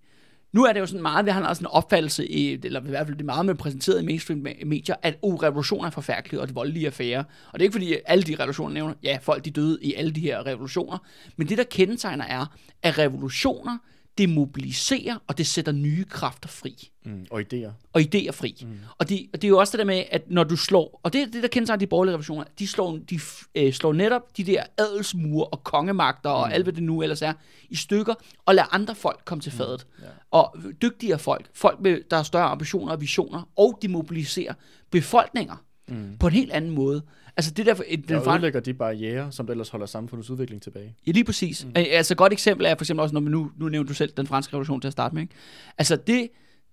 Nu 0.52 0.64
er 0.64 0.72
det 0.72 0.80
jo 0.80 0.86
sådan 0.86 1.02
meget, 1.02 1.26
vi 1.26 1.30
har 1.30 1.48
også 1.48 1.62
en 1.62 1.66
opfattelse, 1.66 2.26
i, 2.26 2.52
eller 2.64 2.80
i 2.80 2.88
hvert 2.88 3.06
fald 3.06 3.16
det 3.16 3.26
meget 3.26 3.46
med 3.46 3.54
præsenteret 3.54 4.02
i 4.02 4.06
mainstream 4.06 4.46
medier, 4.66 4.94
at 5.02 5.18
uh, 5.22 5.34
oh, 5.34 5.42
revolutioner 5.42 5.86
er 5.86 5.90
forfærdelige, 5.90 6.40
og 6.40 6.46
det 6.48 6.56
voldelige 6.56 6.86
affære. 6.86 7.18
Og 7.18 7.58
det 7.58 7.60
er 7.60 7.62
ikke 7.62 7.72
fordi, 7.72 7.96
alle 8.06 8.22
de 8.22 8.34
revolutioner 8.34 8.74
nævner, 8.74 8.94
ja, 9.02 9.18
folk 9.22 9.44
de 9.44 9.50
døde 9.50 9.78
i 9.82 9.94
alle 9.94 10.10
de 10.10 10.20
her 10.20 10.46
revolutioner, 10.46 10.98
men 11.36 11.48
det, 11.48 11.58
der 11.58 11.64
kendetegner 11.64 12.24
er, 12.24 12.46
at 12.82 12.98
revolutioner, 12.98 13.78
det 14.18 14.28
mobiliserer, 14.28 15.16
og 15.26 15.38
det 15.38 15.46
sætter 15.46 15.72
nye 15.72 16.04
kræfter 16.04 16.48
fri 16.48 16.86
Mm. 17.04 17.26
Og 17.30 17.40
idéer. 17.40 17.70
og 17.92 18.00
idéer 18.00 18.30
fri. 18.30 18.56
Mm. 18.62 18.78
Og, 18.98 19.08
det, 19.08 19.26
og 19.32 19.42
det 19.42 19.48
er 19.48 19.48
jo 19.48 19.58
også 19.58 19.70
det 19.72 19.78
der 19.78 19.84
med, 19.84 20.04
at 20.10 20.30
når 20.30 20.44
du 20.44 20.56
slår, 20.56 21.00
og 21.02 21.12
det 21.12 21.22
er 21.22 21.26
det, 21.26 21.42
der 21.42 21.48
kendetegner 21.48 21.78
de 21.78 21.86
borgerlige 21.86 22.12
revolutioner, 22.12 22.44
de 22.58 22.66
slår, 22.66 22.98
de 23.10 23.20
øh, 23.54 23.72
slår 23.72 23.92
netop 23.92 24.36
de 24.36 24.44
der 24.44 24.62
adelsmure 24.78 25.44
og 25.46 25.64
kongemagter 25.64 26.30
og 26.30 26.54
alt, 26.54 26.64
hvad 26.64 26.72
det 26.72 26.82
nu 26.82 27.02
ellers 27.02 27.22
er, 27.22 27.32
i 27.68 27.76
stykker, 27.76 28.14
og 28.46 28.54
lader 28.54 28.74
andre 28.74 28.94
folk 28.94 29.22
komme 29.24 29.42
til 29.42 29.52
fadet. 29.52 29.86
Ja. 30.02 30.04
Og 30.30 30.56
dygtigere 30.82 31.18
folk, 31.18 31.46
folk 31.54 31.80
med, 31.80 32.00
der 32.10 32.16
har 32.16 32.22
større 32.22 32.44
ambitioner 32.48 32.92
og 32.92 33.00
visioner, 33.00 33.48
og 33.56 33.78
de 33.82 33.88
mobiliserer 33.88 34.54
befolkninger 34.90 35.56
Mm. 35.88 36.16
på 36.20 36.26
en 36.26 36.32
helt 36.32 36.52
anden 36.52 36.70
måde. 36.70 37.02
Altså 37.36 37.50
det 37.50 37.66
der, 37.66 37.74
den 37.74 38.02
Der 38.08 38.22
far- 38.24 38.32
ødelægger 38.32 38.60
de 38.60 38.74
barriere, 38.74 39.32
som 39.32 39.46
der 39.46 39.50
ellers 39.52 39.68
holder 39.68 39.86
samfundets 39.86 40.30
udvikling 40.30 40.62
tilbage. 40.62 40.94
Ja, 41.06 41.12
lige 41.12 41.24
præcis. 41.24 41.64
Mm. 41.64 41.72
Altså 41.76 42.14
et 42.14 42.18
godt 42.18 42.32
eksempel 42.32 42.66
er 42.66 42.74
for 42.74 42.82
eksempel 42.84 43.02
også, 43.02 43.12
når 43.12 43.20
man 43.20 43.32
nu, 43.32 43.50
nu 43.58 43.68
nævnte 43.68 43.88
du 43.88 43.94
selv 43.94 44.12
den 44.16 44.26
franske 44.26 44.52
revolution 44.52 44.80
til 44.80 44.88
at 44.88 44.92
starte 44.92 45.14
med. 45.14 45.22
Ikke? 45.22 45.34
Altså 45.78 45.96
det, 45.96 46.28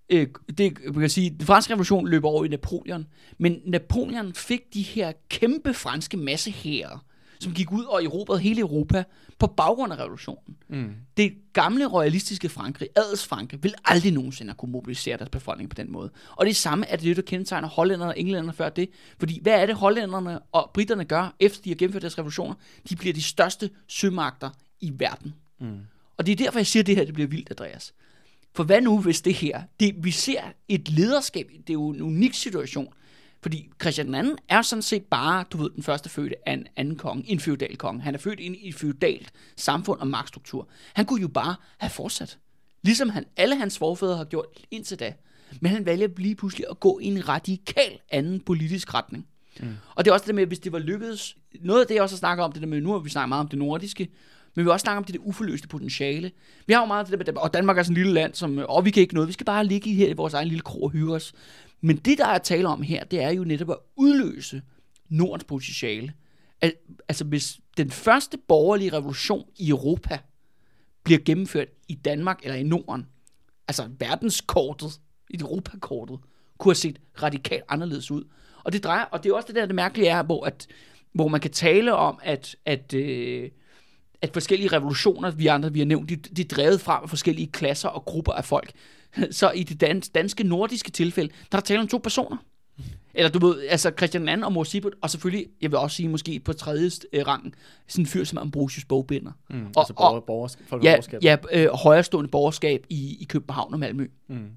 øh, 0.09 0.27
det, 0.57 0.77
man 0.85 0.99
kan 0.99 1.09
sige, 1.09 1.29
den 1.29 1.45
franske 1.45 1.73
revolution 1.73 2.07
løber 2.07 2.27
over 2.29 2.45
i 2.45 2.47
Napoleon, 2.47 3.07
men 3.37 3.59
Napoleon 3.65 4.33
fik 4.33 4.61
de 4.73 4.81
her 4.81 5.11
kæmpe 5.29 5.73
franske 5.73 6.17
massehære, 6.17 6.99
som 7.39 7.53
gik 7.53 7.71
ud 7.71 7.83
og 7.83 8.03
erobrede 8.03 8.39
hele 8.39 8.61
Europa 8.61 9.03
på 9.39 9.47
baggrund 9.47 9.93
af 9.93 9.99
revolutionen. 9.99 10.57
Mm. 10.67 10.91
Det 11.17 11.33
gamle 11.53 11.85
royalistiske 11.85 12.49
Frankrig, 12.49 12.89
adelsfrankrig, 12.95 13.63
vil 13.63 13.73
aldrig 13.85 14.11
nogensinde 14.11 14.53
kunne 14.53 14.71
mobilisere 14.71 15.17
deres 15.17 15.29
befolkning 15.29 15.69
på 15.69 15.75
den 15.75 15.91
måde. 15.91 16.09
Og 16.35 16.45
det 16.45 16.55
samme 16.55 16.85
er 16.85 16.95
det, 16.95 17.15
der 17.15 17.21
kendetegner 17.21 17.67
hollænderne 17.67 18.11
og 18.11 18.19
englænderne 18.19 18.53
før 18.53 18.69
det. 18.69 18.89
Fordi 19.19 19.39
hvad 19.41 19.53
er 19.53 19.65
det, 19.65 19.75
hollænderne 19.75 20.39
og 20.39 20.71
britterne 20.73 21.05
gør, 21.05 21.35
efter 21.39 21.61
de 21.63 21.69
har 21.69 21.75
gennemført 21.75 22.01
deres 22.01 22.17
revolutioner? 22.17 22.55
De 22.89 22.95
bliver 22.95 23.13
de 23.13 23.21
største 23.21 23.69
sømagter 23.87 24.49
i 24.79 24.93
verden. 24.97 25.33
Mm. 25.59 25.79
Og 26.17 26.25
det 26.25 26.31
er 26.31 26.35
derfor, 26.35 26.59
jeg 26.59 26.67
siger, 26.67 26.83
at 26.83 26.87
det 26.87 26.95
her 26.95 27.05
det 27.05 27.13
bliver 27.13 27.27
vildt, 27.27 27.51
Andreas. 27.51 27.93
For 28.53 28.63
hvad 28.63 28.81
nu, 28.81 28.99
hvis 28.99 29.21
det 29.21 29.33
her, 29.33 29.61
det, 29.79 29.95
vi 29.97 30.11
ser 30.11 30.41
et 30.67 30.89
lederskab, 30.89 31.51
det 31.51 31.69
er 31.69 31.73
jo 31.73 31.89
en 31.89 32.01
unik 32.01 32.33
situation, 32.33 32.93
fordi 33.47 33.69
Christian 33.81 34.25
II 34.25 34.31
er 34.49 34.61
sådan 34.61 34.81
set 34.81 35.03
bare, 35.03 35.45
du 35.51 35.57
ved, 35.57 35.69
den 35.69 35.83
første 35.83 36.09
fødte 36.09 36.35
af 36.45 36.53
en 36.53 36.67
anden 36.75 36.95
konge, 36.95 37.23
en 37.27 37.39
feudal 37.39 37.77
konge. 37.77 38.01
Han 38.01 38.13
er 38.13 38.19
født 38.19 38.39
ind 38.39 38.55
i 38.55 38.69
et 38.69 38.75
feudalt 38.75 39.31
samfund 39.55 39.99
og 39.99 40.07
magtstruktur. 40.07 40.67
Han 40.93 41.05
kunne 41.05 41.21
jo 41.21 41.27
bare 41.27 41.55
have 41.77 41.89
fortsat. 41.89 42.37
Ligesom 42.81 43.09
han, 43.09 43.25
alle 43.37 43.55
hans 43.55 43.77
forfædre 43.77 44.17
har 44.17 44.23
gjort 44.23 44.45
indtil 44.71 44.99
da. 44.99 45.13
Men 45.61 45.71
han 45.71 45.85
vælger 45.85 46.07
lige 46.17 46.35
pludselig 46.35 46.65
at 46.69 46.79
gå 46.79 46.99
i 46.99 47.05
en 47.05 47.29
radikal 47.29 47.99
anden 48.11 48.39
politisk 48.39 48.93
retning. 48.93 49.27
Mm. 49.59 49.75
Og 49.95 50.05
det 50.05 50.11
er 50.11 50.13
også 50.13 50.25
det 50.25 50.35
med, 50.35 50.45
hvis 50.45 50.59
det 50.59 50.71
var 50.71 50.79
lykkedes, 50.79 51.37
noget 51.61 51.81
af 51.81 51.87
det 51.87 51.95
jeg 51.95 52.03
også 52.03 52.17
snakker 52.17 52.43
om, 52.43 52.51
det 52.51 52.61
der 52.61 52.67
med, 52.67 52.81
nu 52.81 52.91
har 52.91 52.99
vi 52.99 53.09
snakket 53.09 53.29
meget 53.29 53.41
om 53.41 53.47
det 53.47 53.59
nordiske, 53.59 54.09
men 54.55 54.65
vi 54.65 54.69
også 54.69 54.83
snakke 54.83 54.97
om 54.97 55.03
det 55.03 55.15
der 55.15 55.21
uforløste 55.21 55.67
potentiale. 55.67 56.31
Vi 56.65 56.73
har 56.73 56.81
jo 56.81 56.85
meget 56.85 57.07
det 57.07 57.25
der 57.25 57.31
med, 57.33 57.41
og 57.41 57.53
Danmark 57.53 57.77
er 57.77 57.83
sådan 57.83 57.93
et 57.93 57.97
lille 57.97 58.13
land, 58.13 58.33
som, 58.33 58.57
og 58.69 58.85
vi 58.85 58.91
kan 58.91 59.01
ikke 59.01 59.13
noget, 59.13 59.27
vi 59.27 59.33
skal 59.33 59.45
bare 59.45 59.65
ligge 59.65 59.93
her 59.93 60.07
i 60.07 60.13
vores 60.13 60.33
egen 60.33 60.47
lille 60.47 60.61
krog 60.61 60.83
og 60.83 60.91
hygge 60.91 61.13
os. 61.13 61.33
Men 61.81 61.97
det, 61.97 62.17
der 62.17 62.25
er 62.25 62.37
tale 62.37 62.67
om 62.67 62.81
her, 62.81 63.03
det 63.03 63.23
er 63.23 63.29
jo 63.29 63.43
netop 63.43 63.69
at 63.69 63.77
udløse 63.95 64.61
Nordens 65.09 65.43
potentiale. 65.43 66.13
Al- 66.61 66.75
altså, 67.07 67.23
hvis 67.23 67.59
den 67.77 67.91
første 67.91 68.37
borgerlige 68.47 68.93
revolution 68.93 69.45
i 69.55 69.69
Europa 69.69 70.19
bliver 71.03 71.19
gennemført 71.25 71.67
i 71.87 71.93
Danmark 71.93 72.39
eller 72.43 72.55
i 72.55 72.63
Norden, 72.63 73.07
altså 73.67 73.89
verdenskortet, 73.99 74.99
et 75.29 75.41
Europakortet, 75.41 76.19
kunne 76.57 76.69
have 76.69 76.75
set 76.75 76.99
radikalt 77.23 77.63
anderledes 77.69 78.11
ud. 78.11 78.23
Og 78.63 78.73
det 78.73 78.83
drejer, 78.83 79.03
og 79.03 79.23
det 79.23 79.29
er 79.29 79.35
også 79.35 79.47
det 79.47 79.55
der, 79.55 79.65
det 79.65 79.75
mærkelige 79.75 80.09
er, 80.09 80.23
hvor, 80.23 80.45
at, 80.45 80.67
hvor 81.13 81.27
man 81.27 81.41
kan 81.41 81.51
tale 81.51 81.95
om, 81.95 82.19
at, 82.23 82.55
at, 82.65 82.93
øh, 82.93 83.49
at 84.21 84.29
forskellige 84.33 84.71
revolutioner, 84.71 85.31
vi 85.31 85.47
andre 85.47 85.73
vi 85.73 85.79
har 85.79 85.85
nævnt, 85.85 86.09
de, 86.09 86.15
de 86.15 86.41
er 86.41 86.47
drevet 86.47 86.81
frem 86.81 87.03
af 87.03 87.09
forskellige 87.09 87.47
klasser 87.47 87.89
og 87.89 88.05
grupper 88.05 88.31
af 88.31 88.45
folk. 88.45 88.71
Så 89.31 89.51
i 89.51 89.63
det 89.63 89.81
dans, 89.81 90.09
danske, 90.09 90.43
nordiske 90.43 90.91
tilfælde, 90.91 91.29
der 91.51 91.57
er 91.57 91.59
der 91.61 91.65
tale 91.65 91.79
om 91.79 91.87
to 91.87 91.97
personer. 91.97 92.37
Eller 93.13 93.29
du 93.29 93.47
ved, 93.47 93.63
altså 93.69 93.91
Christian 93.97 94.29
II 94.29 94.43
og 94.43 94.53
Mor 94.53 94.63
Sibert, 94.63 94.93
og 95.01 95.09
selvfølgelig, 95.09 95.45
jeg 95.61 95.71
vil 95.71 95.79
også 95.79 95.95
sige 95.95 96.09
måske 96.09 96.39
på 96.39 96.53
tredje 96.53 96.91
øh, 97.13 97.27
rang, 97.27 97.53
sådan 97.87 98.01
en 98.03 98.07
fyr 98.07 98.23
som 98.23 98.37
Ambrosius 98.37 98.85
Bogbinder. 98.85 99.31
Mm. 99.49 99.55
Og- 99.75 99.81
altså 99.81 99.93
borger, 99.93 100.15
og- 100.15 100.23
borgersk, 100.23 100.59
folk 100.67 100.83
Ja, 100.83 100.91
borgerskab. 100.91 101.23
ja 101.23 101.37
øh, 101.51 101.69
højrestående 101.73 102.29
borgerskab 102.29 102.85
i, 102.89 103.17
i 103.21 103.23
København 103.23 103.73
og 103.73 103.79
Malmø, 103.79 104.07
Mm. 104.29 104.47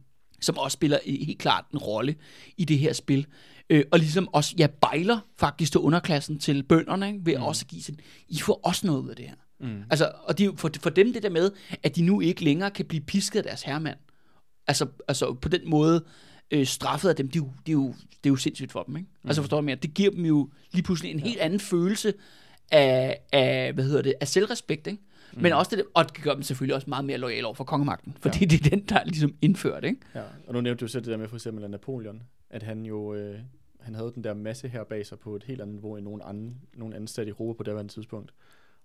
som 0.41 0.59
også 0.59 0.75
spiller 0.75 0.99
helt 1.07 1.39
klart 1.39 1.65
en 1.73 1.79
rolle 1.79 2.15
i 2.57 2.65
det 2.65 2.79
her 2.79 2.93
spil. 2.93 3.27
Øh, 3.71 3.85
og 3.93 3.99
ligesom 3.99 4.29
også, 4.35 4.55
ja, 4.59 4.67
bejler 4.67 5.19
faktisk 5.39 5.73
til 5.73 5.81
underklassen, 5.81 6.39
til 6.39 6.63
bønderne, 6.63 7.07
ikke? 7.07 7.21
ved 7.27 7.37
mm. 7.37 7.43
også 7.43 7.65
at 7.65 7.69
give 7.71 7.83
sådan, 7.83 8.01
I 8.29 8.39
får 8.39 8.61
også 8.65 8.87
noget 8.87 9.03
ud 9.03 9.09
af 9.11 9.17
det 9.17 9.25
her. 9.25 9.35
Mm. 9.61 9.83
Altså, 9.91 10.13
og 10.25 10.39
de, 10.39 10.51
for, 10.57 10.71
for 10.83 10.91
dem 10.91 11.13
det 11.13 11.23
der 11.23 11.31
med, 11.31 11.51
at 11.83 11.97
de 11.97 12.03
nu 12.03 12.21
ikke 12.21 12.45
længere 12.45 12.71
kan 12.71 12.85
blive 12.85 13.01
pisket 13.01 13.39
af 13.39 13.45
deres 13.45 13.63
herremand. 13.63 13.99
Altså, 14.67 14.87
altså 15.09 15.35
på 15.35 15.49
den 15.49 15.71
måde 15.71 16.05
øh, 16.51 16.67
straffet 16.67 17.09
af 17.09 17.17
dem, 17.17 17.29
det 17.29 17.41
er, 17.41 17.45
jo, 17.45 17.53
det, 17.67 17.69
er 17.69 17.73
jo, 17.73 17.87
det 18.11 18.27
er 18.27 18.31
jo 18.31 18.37
sindssygt 18.37 18.73
for 18.73 18.83
dem. 18.83 18.97
Ikke? 18.97 19.09
Mm. 19.23 19.29
Altså 19.29 19.43
forstår 19.43 19.61
du 19.61 19.65
mere? 19.65 19.77
Det 19.77 19.95
giver 19.95 20.11
dem 20.11 20.25
jo 20.25 20.51
lige 20.73 20.83
pludselig 20.83 21.13
en 21.13 21.21
helt 21.21 21.41
anden 21.41 21.61
følelse 21.61 22.15
af, 22.71 23.21
af, 23.33 23.73
hvad 23.73 23.85
hedder 23.85 24.03
det, 24.03 24.15
af 24.21 24.29
selvrespekt. 24.29 24.87
Ikke? 24.87 25.03
Mm. 25.33 25.43
Men 25.43 25.53
også 25.53 25.77
det, 25.77 25.85
og 25.95 26.05
det 26.05 26.23
gør 26.23 26.35
dem 26.35 26.43
selvfølgelig 26.43 26.75
også 26.75 26.91
meget 26.91 27.05
mere 27.05 27.19
lojale 27.19 27.47
over 27.47 27.55
for 27.55 27.65
kongemagten, 27.65 28.17
fordi 28.21 28.39
ja. 28.41 28.47
det 28.47 28.67
er 28.67 28.71
den, 28.71 28.81
der 28.81 28.99
er 28.99 29.05
ligesom 29.05 29.35
indført. 29.43 29.85
Ikke? 29.85 30.01
Ja, 30.15 30.23
og 30.47 30.55
nu 30.55 30.61
nævnte 30.61 30.85
du 30.85 30.89
selv 30.89 31.05
det 31.05 31.11
der 31.11 31.17
med 31.17 31.29
for 31.29 31.37
eksempel 31.37 31.71
Napoleon, 31.71 32.23
at 32.51 32.63
han 32.63 32.87
jo 32.87 33.15
øh, 33.15 33.39
han 33.81 33.95
havde 33.95 34.13
den 34.15 34.25
der 34.25 34.35
masse 34.35 34.69
her 34.69 34.85
bag 34.85 35.07
sig 35.07 35.19
på 35.19 35.37
et 35.37 35.45
helt 35.45 35.61
andet 35.61 35.75
niveau 35.75 35.97
end 35.97 36.05
nogen 36.05 36.23
anden, 36.25 36.61
nogen 36.75 37.07
sted 37.07 37.27
i 37.27 37.29
Europa 37.29 37.63
på 37.63 37.79
det 37.79 37.91
tidspunkt. 37.91 38.35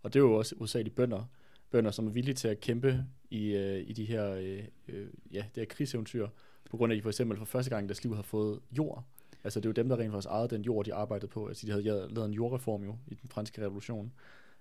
Og 0.03 0.13
det 0.13 0.19
er 0.19 0.23
jo 0.23 0.33
også 0.33 0.55
hovedsageligt 0.57 0.95
bønder, 0.95 1.29
bønder, 1.75 1.91
som 1.91 2.07
er 2.07 2.11
villige 2.11 2.35
til 2.35 2.47
at 2.47 2.59
kæmpe 2.59 3.05
i, 3.29 3.55
øh, 3.55 3.89
i 3.89 3.93
de 3.93 4.05
her, 4.05 4.31
øh, 4.31 4.63
øh, 4.87 5.07
ja, 5.31 5.43
det 5.55 5.61
her 5.61 5.65
krigseventyr, 5.65 6.27
på 6.69 6.77
grund 6.77 6.91
af, 6.91 6.95
at 6.95 6.97
de 6.97 7.01
for 7.01 7.09
eksempel 7.09 7.37
for 7.37 7.45
første 7.45 7.69
gang 7.69 7.85
i 7.85 7.87
deres 7.87 8.03
liv 8.03 8.15
har 8.15 8.21
fået 8.21 8.59
jord. 8.77 9.03
Altså 9.43 9.59
det 9.59 9.65
er 9.65 9.69
jo 9.69 9.73
dem, 9.73 9.89
der 9.89 9.97
rent 9.97 10.11
faktisk 10.11 10.29
ejede 10.29 10.47
den 10.47 10.61
jord, 10.61 10.85
de 10.85 10.93
arbejdede 10.93 11.27
på. 11.27 11.47
Altså 11.47 11.65
de 11.67 11.71
havde 11.71 11.83
ja- 11.83 12.13
lavet 12.13 12.27
en 12.27 12.33
jordreform 12.33 12.83
jo 12.83 12.95
i 13.07 13.13
den 13.13 13.29
franske 13.29 13.61
revolution. 13.61 14.11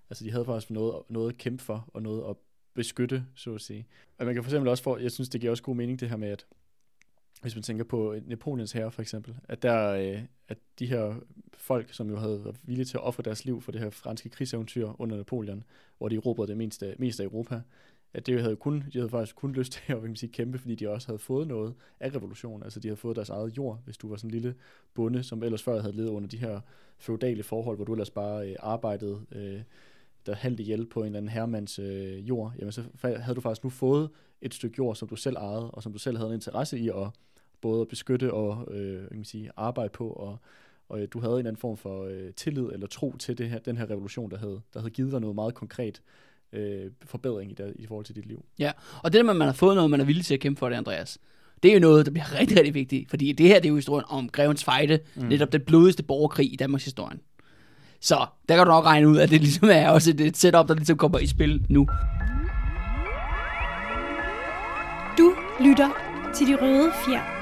Altså 0.09 0.23
de 0.23 0.31
havde 0.31 0.45
faktisk 0.45 0.71
noget, 0.71 0.95
noget 1.09 1.29
at 1.29 1.37
kæmpe 1.37 1.63
for, 1.63 1.89
og 1.93 2.01
noget 2.01 2.29
at 2.29 2.35
beskytte, 2.73 3.25
så 3.35 3.55
at 3.55 3.61
sige. 3.61 3.87
Og 4.17 4.25
man 4.25 4.33
kan 4.35 4.43
for 4.43 4.49
eksempel 4.49 4.69
også 4.69 4.83
få, 4.83 4.97
jeg 4.97 5.11
synes, 5.11 5.29
det 5.29 5.41
giver 5.41 5.51
også 5.51 5.63
god 5.63 5.75
mening 5.75 5.99
det 5.99 6.09
her 6.09 6.17
med, 6.17 6.29
at 6.29 6.45
hvis 7.45 7.55
man 7.55 7.63
tænker 7.63 7.83
på 7.83 8.13
øh, 8.13 8.29
Napoleons 8.29 8.71
herre 8.71 8.91
for 8.91 9.01
eksempel, 9.01 9.35
at 9.43 9.63
der 9.63 9.91
øh, 9.91 10.21
at 10.47 10.57
de 10.79 10.85
her 10.85 11.15
folk, 11.53 11.93
som 11.93 12.09
jo 12.09 12.17
havde 12.17 12.43
været 12.43 12.55
villige 12.63 12.85
til 12.85 12.97
at 12.97 13.03
ofre 13.03 13.23
deres 13.23 13.45
liv 13.45 13.61
for 13.61 13.71
det 13.71 13.81
her 13.81 13.89
franske 13.89 14.29
krigseventyr 14.29 15.01
under 15.01 15.17
Napoleon, 15.17 15.63
hvor 15.97 16.09
de 16.09 16.15
erobrede 16.15 16.47
det 16.47 16.57
meste, 16.57 16.95
meste 16.99 17.23
af 17.23 17.27
Europa, 17.27 17.61
at 18.13 18.25
det 18.25 18.41
havde 18.41 18.55
kun, 18.55 18.83
de 18.93 18.97
havde 18.99 19.09
faktisk 19.09 19.35
kun 19.35 19.51
lyst 19.51 19.71
til 19.71 19.81
at 19.87 19.87
hvad 19.93 20.01
kan 20.01 20.09
man 20.09 20.15
sige, 20.15 20.31
kæmpe, 20.31 20.57
fordi 20.57 20.75
de 20.75 20.89
også 20.89 21.07
havde 21.07 21.19
fået 21.19 21.47
noget 21.47 21.73
af 21.99 22.15
revolutionen. 22.15 22.63
Altså 22.63 22.79
de 22.79 22.87
havde 22.87 22.97
fået 22.97 23.15
deres 23.15 23.29
eget 23.29 23.57
jord, 23.57 23.79
hvis 23.85 23.97
du 23.97 24.09
var 24.09 24.15
sådan 24.15 24.27
en 24.27 24.31
lille 24.31 24.55
bonde, 24.93 25.23
som 25.23 25.43
ellers 25.43 25.63
før 25.63 25.81
havde 25.81 25.95
levet 25.95 26.09
under 26.09 26.29
de 26.29 26.37
her 26.37 26.59
feudale 26.97 27.43
forhold, 27.43 27.77
hvor 27.77 27.85
du 27.85 27.93
ellers 27.93 28.11
bare 28.11 28.49
øh, 28.49 28.55
arbejdede 28.59 29.21
øh, 29.31 29.61
der 30.25 30.35
halvt 30.35 30.59
ihjel 30.59 30.85
på 30.85 30.99
en 30.99 31.05
eller 31.05 31.17
anden 31.17 31.29
herremands 31.29 31.79
øh, 31.79 32.29
jord, 32.29 32.53
jamen 32.59 32.71
så 32.71 32.83
havde 33.01 33.35
du 33.35 33.41
faktisk 33.41 33.63
nu 33.63 33.69
fået 33.69 34.09
et 34.41 34.53
stykke 34.53 34.75
jord, 34.77 34.95
som 34.95 35.07
du 35.07 35.15
selv 35.15 35.35
ejede, 35.35 35.71
og 35.71 35.83
som 35.83 35.91
du 35.93 35.99
selv 35.99 36.17
havde 36.17 36.29
en 36.29 36.35
interesse 36.35 36.79
i 36.79 36.89
at 36.89 37.09
både 37.65 37.81
at 37.81 37.87
beskytte 37.87 38.33
og 38.33 38.67
øh, 38.71 39.07
kan 39.07 39.17
man 39.17 39.25
sige, 39.25 39.49
arbejde 39.57 39.89
på, 39.89 40.07
og, 40.07 40.37
og 40.89 41.01
øh, 41.01 41.07
du 41.13 41.19
havde 41.19 41.33
en 41.33 41.39
eller 41.39 41.49
anden 41.49 41.59
form 41.59 41.77
for 41.77 42.05
øh, 42.05 42.33
tillid 42.35 42.63
eller 42.73 42.87
tro 42.87 43.15
til 43.17 43.37
det 43.37 43.49
her, 43.49 43.59
den 43.59 43.77
her 43.77 43.89
revolution, 43.89 44.31
der 44.31 44.37
havde, 44.37 44.61
der 44.73 44.79
havde 44.79 44.89
givet 44.89 45.11
dig 45.11 45.21
noget 45.21 45.35
meget 45.35 45.53
konkret 45.53 46.01
øh, 46.53 46.91
forbedring 47.05 47.51
i, 47.51 47.53
der, 47.53 47.71
i 47.75 47.85
forhold 47.85 48.05
til 48.05 48.15
dit 48.15 48.25
liv. 48.25 48.45
Og 49.03 49.13
det 49.13 49.19
der 49.19 49.23
med, 49.23 49.31
at 49.31 49.37
man 49.37 49.47
har 49.47 49.53
fået 49.53 49.75
noget, 49.75 49.91
man 49.91 50.01
er 50.01 50.05
villig 50.05 50.25
til 50.25 50.33
at 50.33 50.39
kæmpe 50.39 50.59
for 50.59 50.69
det, 50.69 50.75
Andreas, 50.75 51.17
det 51.63 51.69
er 51.69 51.73
jo 51.73 51.79
noget, 51.79 52.05
der 52.05 52.11
bliver 52.11 52.39
rigtig, 52.39 52.57
rigtig 52.57 52.73
vigtigt. 52.73 53.09
Fordi 53.09 53.31
det 53.31 53.47
her, 53.47 53.55
det 53.55 53.65
er 53.65 53.69
jo 53.69 53.75
historien 53.75 54.05
om 54.09 54.29
Grevens 54.29 54.63
Fejde, 54.63 54.99
mm. 55.15 55.23
netop 55.23 55.51
den 55.51 55.61
blodigste 55.61 56.03
borgerkrig 56.03 56.53
i 56.53 56.55
Danmarks 56.55 56.83
historie. 56.83 57.17
Så 57.99 58.25
der 58.49 58.55
kan 58.55 58.65
du 58.65 58.71
nok 58.71 58.85
regne 58.85 59.07
ud, 59.07 59.17
at 59.17 59.29
det 59.29 59.41
ligesom 59.41 59.69
er 59.71 59.89
også 59.89 60.11
et, 60.11 60.21
et 60.21 60.37
setup, 60.37 60.67
der 60.67 60.75
ligesom 60.75 60.97
kommer 60.97 61.19
i 61.19 61.27
spil 61.27 61.65
nu. 61.69 61.87
Du 65.17 65.33
lytter 65.59 65.89
til 66.35 66.47
De 66.47 66.55
Røde 66.61 66.91
Fjer. 67.05 67.34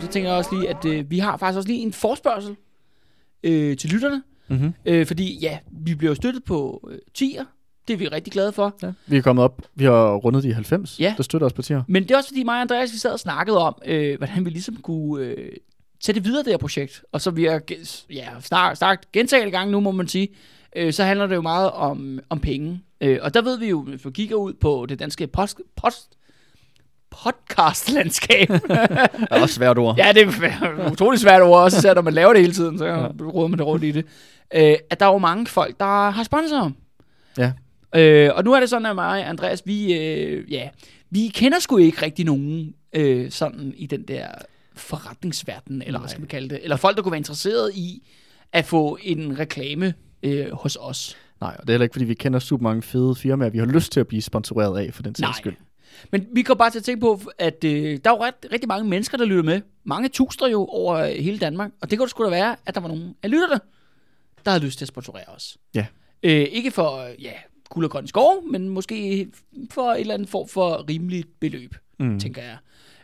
Så 0.00 0.06
tænker 0.08 0.28
jeg 0.30 0.38
også 0.38 0.50
lige, 0.56 0.68
at 0.68 0.84
øh, 0.84 1.10
vi 1.10 1.18
har 1.18 1.36
faktisk 1.36 1.56
også 1.56 1.68
lige 1.68 1.80
en 1.80 1.92
forspørgsel 1.92 2.56
øh, 3.42 3.76
til 3.76 3.90
lytterne. 3.90 4.22
Mm-hmm. 4.48 4.72
Øh, 4.86 5.06
fordi 5.06 5.38
ja, 5.38 5.58
vi 5.72 5.94
bliver 5.94 6.10
jo 6.10 6.14
støttet 6.14 6.44
på 6.44 6.88
øh, 6.92 6.98
tier. 7.14 7.44
Det 7.88 7.94
er 7.94 7.98
vi 7.98 8.08
rigtig 8.08 8.32
glade 8.32 8.52
for. 8.52 8.76
Ja. 8.82 8.92
Vi 9.06 9.16
er 9.16 9.22
kommet 9.22 9.44
op, 9.44 9.62
vi 9.74 9.84
har 9.84 10.14
rundet 10.14 10.42
de 10.42 10.54
90, 10.54 11.00
Ja. 11.00 11.14
der 11.16 11.22
støtter 11.22 11.46
os 11.46 11.52
partier. 11.52 11.82
Men 11.88 12.02
det 12.02 12.10
er 12.10 12.16
også 12.16 12.28
fordi 12.30 12.42
mig 12.42 12.54
og 12.54 12.60
Andreas, 12.60 12.92
vi 12.92 12.98
sad 12.98 13.12
og 13.12 13.20
snakkede 13.20 13.58
om, 13.58 13.74
øh, 13.86 14.18
hvordan 14.18 14.44
vi 14.44 14.50
ligesom 14.50 14.76
kunne 14.76 15.24
øh, 15.24 15.52
sætte 16.00 16.24
videre 16.24 16.42
det 16.44 16.52
her 16.52 16.56
projekt. 16.58 17.04
Og 17.12 17.20
så 17.20 17.30
vi 17.30 17.44
har 17.44 17.60
ja, 18.10 18.28
snart, 18.40 18.78
snart 18.78 19.12
gentagende 19.12 19.50
gange 19.50 19.72
nu, 19.72 19.80
må 19.80 19.90
man 19.90 20.08
sige, 20.08 20.28
øh, 20.76 20.92
så 20.92 21.04
handler 21.04 21.26
det 21.26 21.34
jo 21.34 21.42
meget 21.42 21.70
om, 21.70 22.20
om 22.28 22.40
penge. 22.40 22.80
Øh, 23.00 23.18
og 23.22 23.34
der 23.34 23.42
ved 23.42 23.58
vi 23.58 23.68
jo, 23.68 23.82
hvis 23.82 24.04
vi 24.06 24.10
kigger 24.10 24.36
ud 24.36 24.52
på 24.52 24.86
det 24.88 24.98
danske 24.98 25.26
post, 25.26 25.60
post, 25.76 26.15
podcastlandskab. 27.22 28.48
Det 28.48 28.60
er 29.30 29.40
også 29.42 29.54
svært 29.54 29.78
ord. 29.78 29.96
ja, 29.96 30.12
det 30.12 30.22
er 30.22 30.90
utrolig 30.92 31.20
svært 31.20 31.42
ord, 31.42 31.62
også 31.62 31.78
især 31.78 31.94
når 31.94 32.02
man 32.02 32.14
laver 32.14 32.32
det 32.32 32.40
hele 32.42 32.54
tiden, 32.54 32.78
så 32.78 32.84
ja. 32.84 33.06
råder 33.06 33.48
man 33.48 33.58
det 33.58 33.66
rundt 33.66 33.84
i 33.84 33.90
det. 33.90 34.04
Øh, 34.54 34.74
at 34.90 35.00
der 35.00 35.06
er 35.06 35.12
jo 35.12 35.18
mange 35.18 35.46
folk, 35.46 35.80
der 35.80 36.10
har 36.10 36.22
sponsorer. 36.22 36.70
Ja. 37.38 37.52
Øh, 37.94 38.30
og 38.34 38.44
nu 38.44 38.52
er 38.52 38.60
det 38.60 38.70
sådan, 38.70 38.86
at 38.86 38.94
mig 38.94 39.06
og 39.06 39.28
Andreas, 39.28 39.62
vi, 39.64 39.94
øh, 39.94 40.52
ja, 40.52 40.68
vi 41.10 41.30
kender 41.34 41.58
sgu 41.58 41.76
ikke 41.76 42.02
rigtig 42.02 42.24
nogen 42.24 42.74
øh, 42.92 43.30
sådan 43.30 43.74
i 43.76 43.86
den 43.86 44.02
der 44.02 44.26
forretningsverden, 44.74 45.82
eller 45.82 45.98
hvad 45.98 46.00
Nej. 46.00 46.08
skal 46.08 46.20
man 46.20 46.28
kalde 46.28 46.48
det, 46.48 46.60
eller 46.62 46.76
folk, 46.76 46.96
der 46.96 47.02
kunne 47.02 47.12
være 47.12 47.18
interesseret 47.18 47.70
i 47.74 48.08
at 48.52 48.64
få 48.64 48.98
en 49.02 49.38
reklame 49.38 49.94
øh, 50.22 50.46
hos 50.52 50.78
os. 50.80 51.16
Nej, 51.40 51.56
og 51.58 51.62
det 51.62 51.68
er 51.68 51.72
heller 51.72 51.84
ikke, 51.84 51.94
fordi 51.94 52.04
vi 52.04 52.14
kender 52.14 52.38
super 52.38 52.62
mange 52.62 52.82
fede 52.82 53.14
firmaer, 53.14 53.50
vi 53.50 53.58
har 53.58 53.66
lyst 53.66 53.92
til 53.92 54.00
at 54.00 54.06
blive 54.06 54.22
sponsoreret 54.22 54.86
af, 54.86 54.94
for 54.94 55.02
den 55.02 55.14
sags 55.14 55.38
skyld. 55.38 55.54
Men 56.12 56.26
vi 56.32 56.42
kommer 56.42 56.58
bare 56.58 56.70
til 56.70 56.78
at 56.78 56.84
tænke 56.84 57.00
på, 57.00 57.20
at 57.38 57.64
øh, 57.64 57.98
der 58.04 58.10
er 58.10 58.14
jo 58.14 58.22
ret, 58.24 58.34
rigtig 58.52 58.68
mange 58.68 58.88
mennesker, 58.88 59.18
der 59.18 59.24
lytter 59.24 59.42
med. 59.42 59.60
Mange 59.84 60.08
tusinder 60.08 60.48
jo 60.48 60.66
over 60.66 60.94
øh, 60.96 61.10
hele 61.12 61.38
Danmark. 61.38 61.70
Og 61.80 61.90
det 61.90 61.98
kunne 61.98 62.08
sgu 62.08 62.24
da 62.24 62.30
være, 62.30 62.56
at 62.66 62.74
der 62.74 62.80
var 62.80 62.88
nogen 62.88 63.14
af 63.22 63.30
lytterne, 63.30 63.60
der 64.44 64.50
havde 64.50 64.64
lyst 64.64 64.78
til 64.78 64.84
at 64.84 64.88
sponsorere 64.88 65.24
os. 65.26 65.56
Ja. 65.74 65.86
Øh, 66.22 66.32
ikke 66.50 66.70
for, 66.70 66.96
øh, 66.96 67.22
ja, 67.24 67.32
guld 67.68 67.84
og 67.84 67.90
grøn 67.90 68.06
skov, 68.06 68.44
men 68.50 68.68
måske 68.68 69.28
for 69.70 69.92
et 69.92 70.00
eller 70.00 70.14
andet 70.14 70.28
form 70.28 70.48
for 70.48 70.84
rimeligt 70.90 71.40
beløb, 71.40 71.74
Mm. 71.98 72.20
tænker 72.20 72.42
jeg. 72.42 72.56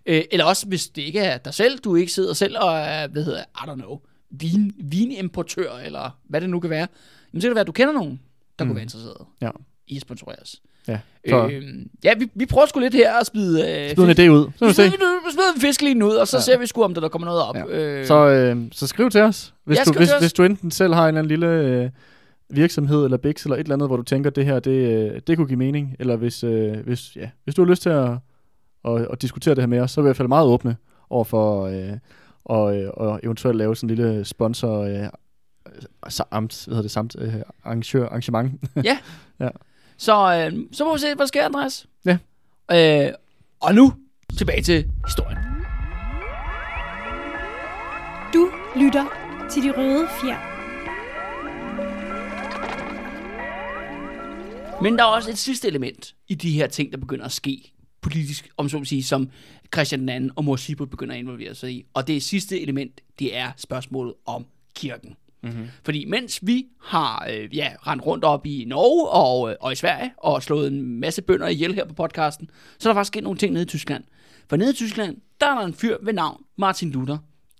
Øh, 0.06 0.22
eller 0.30 0.44
også, 0.44 0.66
hvis 0.66 0.88
det 0.88 1.02
ikke 1.02 1.18
er 1.20 1.38
dig 1.38 1.54
selv, 1.54 1.78
du 1.78 1.96
ikke 1.96 2.12
sidder 2.12 2.32
selv 2.32 2.56
og 2.58 2.74
er, 2.78 3.06
hvad 3.06 3.24
hedder, 3.24 3.40
I 3.40 3.68
don't 3.70 3.74
know, 3.74 3.98
vin, 4.30 4.72
vinimportør, 4.78 5.72
eller 5.76 6.10
hvad 6.28 6.40
det 6.40 6.50
nu 6.50 6.60
kan 6.60 6.70
være, 6.70 6.86
jamen 7.32 7.40
så 7.40 7.44
kan 7.46 7.50
det 7.50 7.54
være, 7.54 7.60
at 7.60 7.66
du 7.66 7.72
kender 7.72 7.92
nogen, 7.94 8.20
der 8.58 8.64
mm. 8.64 8.68
Kunne 8.68 8.74
være 8.76 8.82
interesseret 8.82 9.26
Ja. 9.40 9.50
i 9.86 9.96
at 9.96 10.02
sponsorere 10.02 10.38
os. 10.42 10.62
Ja, 10.88 10.98
så 11.28 11.48
Øh, 11.48 11.62
ja, 12.04 12.12
vi, 12.18 12.30
vi 12.34 12.46
prøver 12.46 12.66
sgu 12.66 12.80
lidt 12.80 12.94
her 12.94 13.12
at 13.20 13.26
smide... 13.26 13.60
Øh, 13.88 13.94
smid 13.94 14.04
en 14.04 14.10
idé 14.10 14.28
ud. 14.30 14.50
Så 14.56 14.64
vi 14.64 14.68
vi 14.68 14.72
smider, 14.74 15.26
vi 15.26 15.32
smider 15.32 15.52
en 15.54 15.60
fiskeline 15.60 16.06
ud, 16.06 16.12
og 16.14 16.28
så 16.28 16.36
Ja. 16.36 16.38
ja. 16.40 16.42
ser 16.44 16.58
vi 16.58 16.66
sgu, 16.66 16.82
om 16.82 16.94
der, 16.94 17.00
der 17.00 17.08
kommer 17.08 17.26
noget 17.26 17.42
op. 17.42 17.56
Ja. 17.56 17.64
Øh, 17.66 18.06
Så, 18.06 18.14
øh, 18.28 18.56
så 18.72 18.86
skriv 18.86 19.10
til 19.10 19.20
os, 19.20 19.54
hvis, 19.64 19.78
Ja, 19.78 19.84
du, 19.84 19.92
hvis, 19.92 20.08
hvis 20.20 20.32
du 20.32 20.42
enten 20.44 20.70
selv 20.70 20.94
har 20.94 21.02
en 21.02 21.08
eller 21.08 21.18
anden 21.18 21.28
lille 21.28 21.46
øh, 21.46 21.90
virksomhed 22.50 23.04
eller 23.04 23.16
biks 23.16 23.44
eller 23.44 23.56
et 23.56 23.60
eller 23.60 23.74
andet, 23.74 23.88
hvor 23.88 23.96
du 23.96 24.02
tænker, 24.02 24.30
det 24.30 24.44
her, 24.44 24.60
det, 24.60 24.70
øh, 25.12 25.20
det 25.26 25.36
kunne 25.36 25.46
give 25.46 25.58
mening, 25.58 25.96
eller 25.98 26.16
hvis, 26.16 26.44
øh, 26.44 26.76
hvis, 26.84 27.16
ja, 27.16 27.28
hvis 27.44 27.54
du 27.54 27.64
har 27.64 27.70
lyst 27.70 27.82
til 27.82 27.90
at, 27.90 28.10
at, 28.84 29.06
at 29.12 29.22
diskutere 29.22 29.54
det 29.54 29.62
her 29.62 29.66
med 29.68 29.80
os, 29.80 29.90
så 29.90 30.00
er 30.00 30.02
vi 30.02 30.06
i 30.06 30.08
hvert 30.08 30.16
fald 30.16 30.28
meget 30.28 30.46
åbne 30.46 30.76
over 31.10 31.24
for 31.24 31.66
øh, 31.66 31.92
og, 32.44 32.76
øh, 32.80 32.90
og 32.94 33.20
eventuelt 33.22 33.58
lave 33.58 33.76
sådan 33.76 33.90
en 33.90 33.96
lille 33.96 34.24
sponsor 34.24 34.80
øh, 34.82 35.06
sa- 36.08 36.28
amt, 36.30 36.64
hvad 36.66 36.72
hedder 36.74 36.82
det, 36.82 36.90
samt, 36.90 37.16
øh, 37.18 37.34
arrangør, 37.64 38.06
arrangement. 38.06 38.52
så, 40.02 40.34
øh, 40.34 40.66
så 40.72 40.84
må 40.84 40.92
vi 40.92 40.98
se, 40.98 41.06
hvad 41.06 41.16
der 41.16 41.26
sker, 41.26 41.44
Andreas. 41.44 41.86
Ja. 42.04 42.18
Øh, 42.72 43.12
og 43.60 43.74
nu 43.74 43.92
tilbage 44.38 44.62
til 44.62 44.90
historien. 45.06 45.38
Du 48.34 48.50
lytter 48.76 49.04
til 49.50 49.62
De 49.62 49.70
Røde 49.70 50.08
Fjer. 50.20 50.52
Men 54.82 54.98
der 54.98 55.04
er 55.04 55.08
også 55.08 55.30
et 55.30 55.38
sidste 55.38 55.68
element 55.68 56.14
i 56.28 56.34
de 56.34 56.50
her 56.50 56.66
ting, 56.66 56.92
der 56.92 56.98
begynder 56.98 57.24
at 57.24 57.32
ske 57.32 57.72
politisk, 58.00 58.48
om 58.56 58.68
så 58.68 58.78
må 58.78 58.84
sige, 58.84 59.02
som 59.02 59.30
Christian 59.74 60.08
II 60.08 60.30
og 60.36 60.44
Mor 60.44 60.56
Sibert 60.56 60.90
begynder 60.90 61.14
at 61.14 61.18
involvere 61.18 61.54
sig 61.54 61.72
i. 61.72 61.84
Og 61.94 62.06
det 62.06 62.22
sidste 62.22 62.60
element, 62.60 63.00
det 63.18 63.36
er 63.36 63.52
spørgsmålet 63.56 64.14
om 64.26 64.46
kirken. 64.74 65.16
Mm-hmm. 65.42 65.68
Fordi 65.84 66.04
mens 66.04 66.38
vi 66.42 66.66
har 66.80 67.28
øh, 67.30 67.56
ja, 67.56 67.72
rendt 67.86 68.06
rundt 68.06 68.24
op 68.24 68.46
i 68.46 68.64
Norge 68.64 69.08
og, 69.08 69.50
øh, 69.50 69.56
og 69.60 69.72
i 69.72 69.74
Sverige 69.74 70.12
og 70.16 70.42
slået 70.42 70.72
en 70.72 71.00
masse 71.00 71.22
bønder 71.22 71.48
ihjel 71.48 71.74
her 71.74 71.84
på 71.84 71.94
podcasten, 71.94 72.50
så 72.78 72.88
er 72.88 72.92
der 72.92 72.98
faktisk 72.98 73.12
sket 73.12 73.22
nogle 73.22 73.38
ting 73.38 73.52
nede 73.52 73.62
i 73.62 73.66
Tyskland. 73.66 74.04
For 74.48 74.56
nede 74.56 74.70
i 74.70 74.74
Tyskland, 74.74 75.16
der 75.40 75.46
er 75.46 75.58
der 75.58 75.66
en 75.66 75.74
fyr 75.74 75.96
ved 76.02 76.12
navn 76.12 76.42
Martin 76.58 76.90
Luther, 76.90 77.18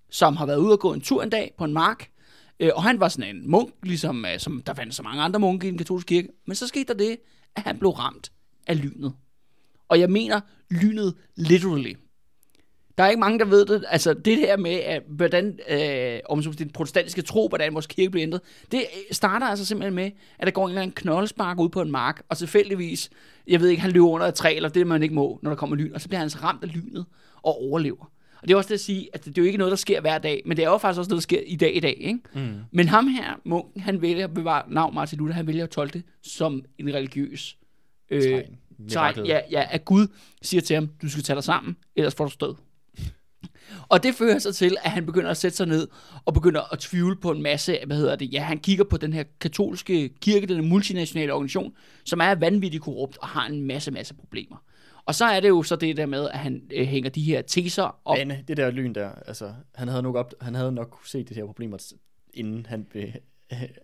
som 0.09 0.35
har 0.35 0.45
været 0.45 0.57
ude 0.57 0.71
og 0.71 0.79
gå 0.79 0.93
en 0.93 1.01
tur 1.01 1.23
en 1.23 1.29
dag 1.29 1.53
på 1.57 1.63
en 1.63 1.73
mark, 1.73 2.09
øh, 2.59 2.69
og 2.75 2.83
han 2.83 2.99
var 2.99 3.07
sådan 3.07 3.35
en 3.35 3.51
munk, 3.51 3.73
ligesom 3.83 4.25
øh, 4.25 4.39
som 4.39 4.61
der 4.65 4.73
fandt 4.73 4.95
så 4.95 5.03
mange 5.03 5.21
andre 5.21 5.39
munke 5.39 5.67
i 5.67 5.69
den 5.69 5.77
katolske 5.77 6.07
kirke. 6.07 6.27
Men 6.47 6.55
så 6.55 6.67
skete 6.67 6.93
der 6.93 6.93
det, 6.93 7.17
at 7.55 7.63
han 7.63 7.79
blev 7.79 7.91
ramt 7.91 8.31
af 8.67 8.81
lynet. 8.81 9.13
Og 9.89 9.99
jeg 9.99 10.09
mener 10.09 10.41
lynet 10.71 11.15
literally. 11.35 11.93
Der 12.97 13.03
er 13.03 13.09
ikke 13.09 13.19
mange, 13.19 13.39
der 13.39 13.45
ved 13.45 13.65
det. 13.65 13.85
Altså, 13.89 14.13
det 14.13 14.37
her 14.37 14.57
med, 14.57 14.71
at, 14.71 15.03
hvordan 15.07 15.59
øh, 15.69 16.19
om 16.29 16.43
den 16.43 16.69
protestantiske 16.69 17.21
tro, 17.21 17.47
hvordan 17.47 17.73
vores 17.73 17.87
kirke 17.87 18.09
bliver 18.09 18.23
ændret, 18.23 18.41
det 18.71 18.85
starter 19.11 19.47
altså 19.47 19.65
simpelthen 19.65 19.95
med, 19.95 20.11
at 20.39 20.45
der 20.45 20.51
går 20.51 20.65
en 20.65 20.69
eller 20.69 20.81
anden 20.81 20.95
knoldespark 20.95 21.59
ud 21.59 21.69
på 21.69 21.81
en 21.81 21.91
mark, 21.91 22.23
og 22.29 22.37
tilfældigvis, 22.37 23.09
jeg 23.47 23.59
ved 23.59 23.69
ikke, 23.69 23.81
han 23.81 23.91
løber 23.91 24.07
under 24.07 24.27
et 24.27 24.33
træ, 24.33 24.55
eller 24.55 24.69
det 24.69 24.87
man 24.87 25.03
ikke 25.03 25.15
må, 25.15 25.39
når 25.41 25.51
der 25.51 25.55
kommer 25.55 25.75
lyn, 25.75 25.93
og 25.93 26.01
så 26.01 26.07
bliver 26.07 26.19
han 26.19 26.25
altså 26.25 26.37
ramt 26.43 26.63
af 26.63 26.73
lynet 26.73 27.05
og 27.43 27.61
overlever. 27.61 28.11
Og 28.41 28.47
det 28.47 28.53
er 28.53 28.57
også 28.57 28.67
det 28.67 28.73
at 28.73 28.79
sige, 28.79 29.09
at 29.13 29.25
det 29.25 29.37
er 29.37 29.41
jo 29.41 29.45
ikke 29.45 29.57
noget, 29.57 29.71
der 29.71 29.77
sker 29.77 30.01
hver 30.01 30.17
dag, 30.17 30.41
men 30.45 30.57
det 30.57 30.65
er 30.65 30.69
jo 30.69 30.77
faktisk 30.77 30.99
også 30.99 31.09
noget, 31.09 31.21
der 31.21 31.21
sker 31.21 31.41
i 31.45 31.55
dag 31.55 31.75
i 31.75 31.79
dag. 31.79 31.97
Ikke? 31.99 32.19
Mm. 32.33 32.53
Men 32.71 32.87
ham 32.87 33.07
her, 33.07 33.39
munken, 33.45 33.81
han 33.81 34.01
vælger 34.01 34.23
at 34.23 34.33
bevare 34.33 34.63
navn 34.67 34.95
Martin 34.95 35.19
Luther, 35.19 35.33
han 35.33 35.47
vælger 35.47 35.63
at 35.63 35.69
tolke 35.69 35.93
det 35.93 36.03
som 36.21 36.63
en 36.77 36.93
religiøs 36.93 37.57
øh, 38.09 38.41
Tegn. 38.89 39.25
ja, 39.25 39.39
ja, 39.51 39.65
at 39.69 39.85
Gud 39.85 40.07
siger 40.41 40.61
til 40.61 40.73
ham, 40.73 40.89
du 41.01 41.09
skal 41.09 41.23
tage 41.23 41.35
dig 41.35 41.43
sammen, 41.43 41.77
ellers 41.95 42.15
får 42.15 42.25
du 42.25 42.31
stød. 42.31 42.55
Og 43.87 44.03
det 44.03 44.15
fører 44.15 44.39
så 44.39 44.53
til, 44.53 44.77
at 44.83 44.91
han 44.91 45.05
begynder 45.05 45.29
at 45.29 45.37
sætte 45.37 45.57
sig 45.57 45.67
ned 45.67 45.87
og 46.25 46.33
begynder 46.33 46.73
at 46.73 46.79
tvivle 46.79 47.15
på 47.15 47.31
en 47.31 47.41
masse, 47.41 47.79
hvad 47.85 47.97
hedder 47.97 48.15
det, 48.15 48.33
ja, 48.33 48.43
han 48.43 48.59
kigger 48.59 48.83
på 48.83 48.97
den 48.97 49.13
her 49.13 49.23
katolske 49.41 50.09
kirke, 50.21 50.47
den 50.47 50.69
multinationale 50.69 51.33
organisation, 51.33 51.73
som 52.05 52.19
er 52.19 52.35
vanvittigt 52.35 52.83
korrupt 52.83 53.17
og 53.17 53.27
har 53.27 53.47
en 53.47 53.61
masse, 53.61 53.91
masse 53.91 54.13
problemer. 54.13 54.57
Og 55.05 55.15
så 55.15 55.25
er 55.25 55.39
det 55.39 55.49
jo 55.49 55.63
så 55.63 55.75
det 55.75 55.97
der 55.97 56.05
med, 56.05 56.29
at 56.29 56.39
han 56.39 56.61
øh, 56.73 56.87
hænger 56.87 57.09
de 57.09 57.21
her 57.21 57.41
teser 57.41 57.99
op. 58.05 58.17
Men 58.17 58.33
det 58.47 58.57
der 58.57 58.71
lyn 58.71 58.93
der, 58.93 59.09
altså, 59.27 59.53
han 59.75 59.87
havde 59.87 60.03
nok, 60.03 60.15
op, 60.15 60.33
han 60.41 60.55
havde 60.55 60.71
nok 60.71 60.89
kunne 60.91 61.07
se 61.07 61.23
de 61.23 61.33
her 61.33 61.45
problemer, 61.45 61.93
inden 62.33 62.65
han 62.69 62.83
blev 62.83 63.07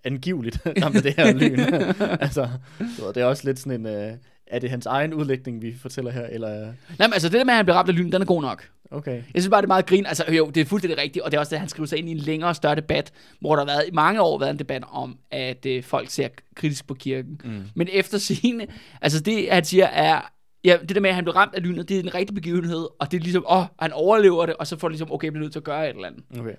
angiveligt 0.03 0.61
ramt 0.83 0.95
af 0.95 1.03
det 1.03 1.15
her 1.17 1.33
lyn. 1.33 1.59
altså, 2.25 2.49
så 2.97 3.11
det 3.15 3.21
er 3.21 3.25
også 3.25 3.45
lidt 3.45 3.59
sådan 3.59 3.85
en, 3.85 4.11
uh, 4.11 4.17
er 4.47 4.59
det 4.59 4.69
hans 4.69 4.85
egen 4.85 5.13
udlægning, 5.13 5.61
vi 5.61 5.75
fortæller 5.77 6.11
her, 6.11 6.25
eller, 6.25 6.73
Nej, 6.99 7.07
men 7.07 7.13
altså 7.13 7.29
det 7.29 7.37
der 7.37 7.43
med, 7.43 7.53
at 7.53 7.57
han 7.57 7.65
bliver 7.65 7.77
ramt 7.77 7.89
af 7.89 7.95
lyn, 7.95 8.11
den 8.11 8.21
er 8.21 8.25
god 8.25 8.41
nok. 8.41 8.69
Okay. 8.91 9.15
Jeg 9.15 9.41
synes 9.41 9.49
bare, 9.49 9.61
det 9.61 9.65
er 9.65 9.67
meget 9.67 9.85
grin. 9.85 10.05
Altså 10.05 10.23
jo, 10.31 10.49
det 10.55 10.61
er 10.61 10.65
fuldstændig 10.65 10.97
rigtigt, 10.97 11.25
og 11.25 11.31
det 11.31 11.37
er 11.37 11.39
også 11.39 11.49
det, 11.49 11.59
han 11.59 11.69
skriver 11.69 11.87
sig 11.87 11.97
ind 11.97 12.09
i 12.09 12.11
en 12.11 12.17
længere, 12.17 12.55
større 12.55 12.75
debat, 12.75 13.11
hvor 13.41 13.55
der 13.55 13.65
har 13.65 13.65
været 13.65 13.83
i 13.87 13.91
mange 13.91 14.21
år 14.21 14.39
været 14.39 14.51
en 14.51 14.59
debat 14.59 14.83
om, 14.91 15.17
at 15.31 15.65
øh, 15.65 15.83
folk 15.83 16.09
ser 16.09 16.27
kritisk 16.55 16.87
på 16.87 16.93
kirken. 16.93 17.41
Mm. 17.43 17.61
Men 17.75 17.87
efter 17.91 18.17
sine, 18.17 18.67
altså 19.01 19.19
det, 19.19 19.51
han 19.51 19.65
siger, 19.65 19.85
er, 19.85 20.21
ja, 20.63 20.77
det 20.81 20.95
der 20.95 21.01
med, 21.01 21.09
at 21.09 21.15
han 21.15 21.23
blev 21.23 21.35
ramt 21.35 21.55
af 21.55 21.63
lynet, 21.63 21.89
det 21.89 21.95
er 21.95 22.03
en 22.03 22.15
rigtig 22.15 22.35
begivenhed, 22.35 22.87
og 22.99 23.11
det 23.11 23.17
er 23.17 23.21
ligesom, 23.21 23.45
åh, 23.49 23.63
han 23.79 23.93
overlever 23.93 24.45
det, 24.45 24.55
og 24.55 24.67
så 24.67 24.77
får 24.79 24.87
det 24.87 24.93
ligesom, 24.93 25.11
okay, 25.11 25.25
jeg 25.25 25.33
bliver 25.33 25.43
nødt 25.43 25.51
til 25.53 25.59
at 25.59 25.63
gøre 25.63 25.89
et 25.89 25.95
eller 25.95 26.07
andet. 26.07 26.23
Okay. 26.39 26.53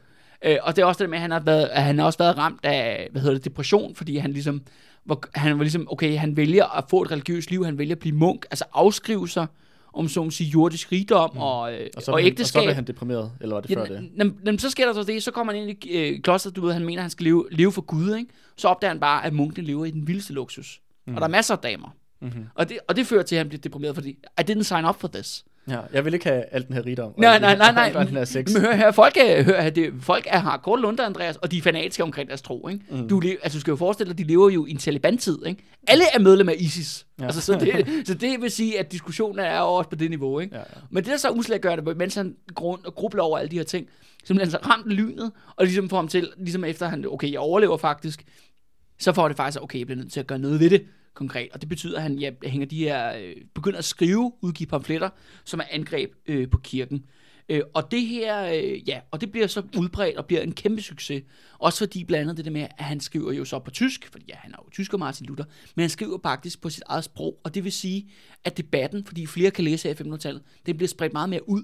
Øh, 0.44 0.56
og 0.62 0.76
det 0.76 0.82
er 0.82 0.86
også 0.86 0.98
det 0.98 1.04
der 1.04 1.10
med, 1.10 1.18
at 1.18 1.22
han 1.22 1.30
har, 1.30 1.40
været, 1.40 1.68
at 1.72 1.82
han 1.82 1.98
har 1.98 2.06
også 2.06 2.18
været 2.18 2.38
ramt 2.38 2.60
af, 2.64 3.08
hvad 3.12 3.22
hedder 3.22 3.34
det, 3.34 3.44
depression, 3.44 3.94
fordi 3.94 4.16
han 4.16 4.32
ligesom, 4.32 4.62
hvor, 5.04 5.22
han 5.34 5.58
var 5.58 5.64
ligesom, 5.64 5.88
okay, 5.90 6.16
han 6.16 6.36
vælger 6.36 6.78
at 6.78 6.84
få 6.90 7.02
et 7.02 7.10
religiøst 7.10 7.50
liv, 7.50 7.64
han 7.64 7.78
vælger 7.78 7.94
at 7.94 7.98
blive 7.98 8.16
munk, 8.16 8.46
altså 8.50 8.64
afskrive 8.72 9.28
sig, 9.28 9.46
om 9.94 10.08
så 10.08 10.24
må 10.24 10.30
sige, 10.30 10.50
jordisk 10.50 10.92
rigdom 10.92 11.30
mm. 11.34 11.40
og, 11.40 11.74
øh, 11.74 11.88
Og 11.96 12.02
så, 12.02 12.10
og 12.12 12.18
han, 12.18 12.24
og 12.24 12.26
så 12.26 12.26
ægteskab. 12.26 12.62
blev 12.62 12.74
han 12.74 12.84
deprimeret, 12.86 13.32
eller 13.40 13.54
var 13.54 13.60
det 13.60 13.70
før 13.74 13.84
Ja, 13.84 13.94
det? 13.94 14.10
nem, 14.14 14.38
nem, 14.44 14.58
så 14.58 14.70
sker 14.70 14.86
der 14.86 14.92
så 14.92 15.02
det, 15.02 15.22
så 15.22 15.30
kommer 15.30 15.52
han 15.52 15.62
ind 15.68 15.84
i 15.84 15.96
øh, 15.98 16.20
klosteret, 16.22 16.56
du 16.56 16.60
ved, 16.60 16.72
han 16.72 16.84
mener, 16.84 17.02
han 17.02 17.10
skal 17.10 17.24
leve, 17.24 17.46
leve 17.50 17.72
for 17.72 17.82
Gud, 17.82 18.16
ikke? 18.16 18.30
Så 18.56 18.68
opdager 18.68 18.90
han 18.92 19.00
bare, 19.00 19.24
at 19.24 19.32
munkene 19.32 19.66
lever 19.66 19.84
i 19.84 19.90
den 19.90 20.06
vildeste 20.06 20.32
luksus. 20.32 20.80
Mm. 21.06 21.14
Og 21.14 21.20
der 21.20 21.26
er 21.26 21.30
masser 21.30 21.54
af 21.54 21.60
damer. 21.60 21.88
Mm-hmm. 22.22 22.44
Og 22.54 22.68
det, 22.68 22.78
og 22.88 22.96
det 22.96 23.06
fører 23.06 23.22
til, 23.22 23.36
at 23.36 23.38
han 23.38 23.48
bliver 23.48 23.60
deprimeret, 23.60 23.94
fordi 23.94 24.10
I 24.10 24.42
didn't 24.50 24.62
sign 24.62 24.84
up 24.84 25.00
for 25.00 25.08
this. 25.08 25.44
Ja, 25.70 25.80
jeg 25.92 26.04
vil 26.04 26.14
ikke 26.14 26.26
have 26.28 26.44
alt 26.50 26.66
den 26.66 26.76
her 26.76 26.86
rigdom. 26.86 27.14
Nej, 27.16 27.38
nej, 27.38 27.56
nej, 27.56 27.92
nej. 27.92 28.04
den 28.04 28.16
her 28.16 28.24
sex. 28.24 28.52
Men 28.52 28.62
hør 28.62 28.72
her, 28.72 28.90
folk 28.90 29.16
er, 29.16 29.42
hør 29.42 29.60
her, 29.60 29.70
det, 29.70 29.92
folk 30.00 30.26
er 30.30 30.38
har 30.38 30.56
kort 30.56 30.80
lunter, 30.80 31.06
Andreas, 31.06 31.36
og 31.36 31.52
de 31.52 31.58
er 31.58 31.62
fanatiske 31.62 32.02
omkring 32.02 32.28
deres 32.28 32.42
tro, 32.42 32.68
ikke? 32.68 32.84
Mm. 32.90 33.08
Du, 33.08 33.22
altså, 33.42 33.56
du 33.56 33.60
skal 33.60 33.70
jo 33.70 33.76
forestille 33.76 34.10
dig, 34.12 34.18
de 34.18 34.24
lever 34.24 34.50
jo 34.50 34.66
i 34.66 34.70
en 34.70 34.76
Taliban-tid, 34.76 35.38
ikke? 35.46 35.62
Alle 35.88 36.04
er 36.14 36.18
medlem 36.18 36.48
af 36.48 36.54
ISIS. 36.58 37.06
Ja. 37.20 37.24
Altså, 37.24 37.40
så, 37.40 37.54
det, 37.54 37.86
så 38.04 38.14
det 38.14 38.42
vil 38.42 38.50
sige, 38.50 38.78
at 38.78 38.92
diskussionen 38.92 39.38
er 39.38 39.58
også 39.58 39.90
på 39.90 39.96
det 39.96 40.10
niveau, 40.10 40.38
ikke? 40.38 40.54
Ja, 40.54 40.60
ja. 40.60 40.80
Men 40.90 41.04
det, 41.04 41.10
der 41.12 41.18
så 41.18 41.30
uslægt 41.30 41.62
gør 41.62 41.76
det, 41.76 41.96
mens 41.96 42.14
han 42.14 42.36
grund 42.54 42.80
og 42.84 42.94
grubler 42.94 43.22
over 43.22 43.38
alle 43.38 43.50
de 43.50 43.56
her 43.56 43.64
ting, 43.64 43.86
simpelthen 44.24 44.50
så 44.50 44.58
ramt 44.70 44.86
lynet, 44.86 45.32
og 45.56 45.64
ligesom 45.64 45.88
får 45.88 45.96
ham 45.96 46.08
til, 46.08 46.28
ligesom 46.38 46.64
efter 46.64 46.88
han, 46.88 47.06
okay, 47.08 47.32
jeg 47.32 47.40
overlever 47.40 47.76
faktisk, 47.76 48.24
så 49.00 49.12
får 49.12 49.28
det 49.28 49.36
faktisk, 49.36 49.62
okay, 49.62 49.78
jeg 49.78 49.86
bliver 49.86 49.98
nødt 49.98 50.12
til 50.12 50.20
at 50.20 50.26
gøre 50.26 50.38
noget 50.38 50.60
ved 50.60 50.70
det 50.70 50.86
konkret. 51.14 51.48
Og 51.52 51.60
det 51.60 51.68
betyder, 51.68 51.96
at 51.96 52.02
han 52.02 52.18
ja, 52.18 52.30
hænger 52.42 52.66
de 52.66 52.76
her, 52.76 53.16
øh, 53.16 53.36
begynder 53.54 53.78
at 53.78 53.84
skrive, 53.84 54.32
udgive 54.40 54.66
pamfletter, 54.66 55.10
som 55.44 55.60
er 55.60 55.64
angreb 55.70 56.12
øh, 56.26 56.50
på 56.50 56.58
kirken. 56.58 57.04
Øh, 57.48 57.62
og 57.74 57.90
det 57.90 58.06
her, 58.06 58.44
øh, 58.44 58.88
ja, 58.88 59.00
og 59.10 59.20
det 59.20 59.32
bliver 59.32 59.46
så 59.46 59.62
udbredt 59.78 60.16
og 60.16 60.26
bliver 60.26 60.42
en 60.42 60.52
kæmpe 60.52 60.82
succes. 60.82 61.22
Også 61.58 61.78
fordi 61.78 62.04
blandt 62.04 62.22
andet 62.22 62.36
det 62.36 62.44
der 62.44 62.50
med, 62.50 62.66
at 62.78 62.84
han 62.84 63.00
skriver 63.00 63.32
jo 63.32 63.44
så 63.44 63.58
på 63.58 63.70
tysk, 63.70 64.08
fordi 64.12 64.24
ja, 64.28 64.34
han 64.36 64.52
er 64.52 64.56
jo 64.64 64.70
tysker 64.70 64.98
Martin 64.98 65.26
Luther, 65.26 65.44
men 65.74 65.82
han 65.82 65.90
skriver 65.90 66.18
faktisk 66.22 66.60
på 66.60 66.70
sit 66.70 66.82
eget 66.86 67.04
sprog, 67.04 67.40
og 67.44 67.54
det 67.54 67.64
vil 67.64 67.72
sige, 67.72 68.10
at 68.44 68.56
debatten, 68.56 69.04
fordi 69.04 69.26
flere 69.26 69.50
kan 69.50 69.64
læse 69.64 69.88
her 69.88 70.04
i 70.04 70.08
1500-tallet, 70.08 70.42
den 70.66 70.76
bliver 70.76 70.88
spredt 70.88 71.12
meget 71.12 71.28
mere 71.28 71.48
ud. 71.48 71.62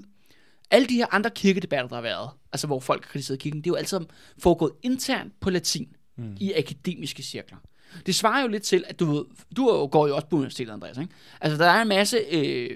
Alle 0.71 0.87
de 0.87 0.95
her 0.95 1.15
andre 1.15 1.31
kirkedebatter, 1.31 1.89
der 1.89 1.95
har 1.95 2.03
været, 2.03 2.31
altså 2.53 2.67
hvor 2.67 2.81
folk 2.81 3.05
har 3.05 3.11
kritiseret 3.11 3.39
kirken, 3.39 3.61
det 3.61 3.67
er 3.67 3.71
jo 3.71 3.75
alt 3.75 3.89
sammen 3.89 4.11
foregået 4.39 4.73
internt 4.83 5.41
på 5.41 5.51
latin 5.51 5.96
mm. 6.17 6.37
i 6.41 6.53
akademiske 6.53 7.23
cirkler. 7.23 7.59
Det 8.07 8.15
svarer 8.15 8.43
jo 8.43 8.49
lidt 8.49 8.63
til, 8.63 8.85
at 8.89 9.01
du 9.01 9.05
ved, 9.05 9.25
du 9.57 9.87
går 9.87 10.07
jo 10.07 10.15
også 10.15 10.27
på 10.27 10.37
universitetet, 10.37 10.73
Andreas, 10.73 10.99
ikke? 10.99 11.13
Altså, 11.41 11.59
der 11.59 11.71
er 11.71 11.83
en 11.83 11.89
masse, 11.89 12.17
øh, 12.31 12.71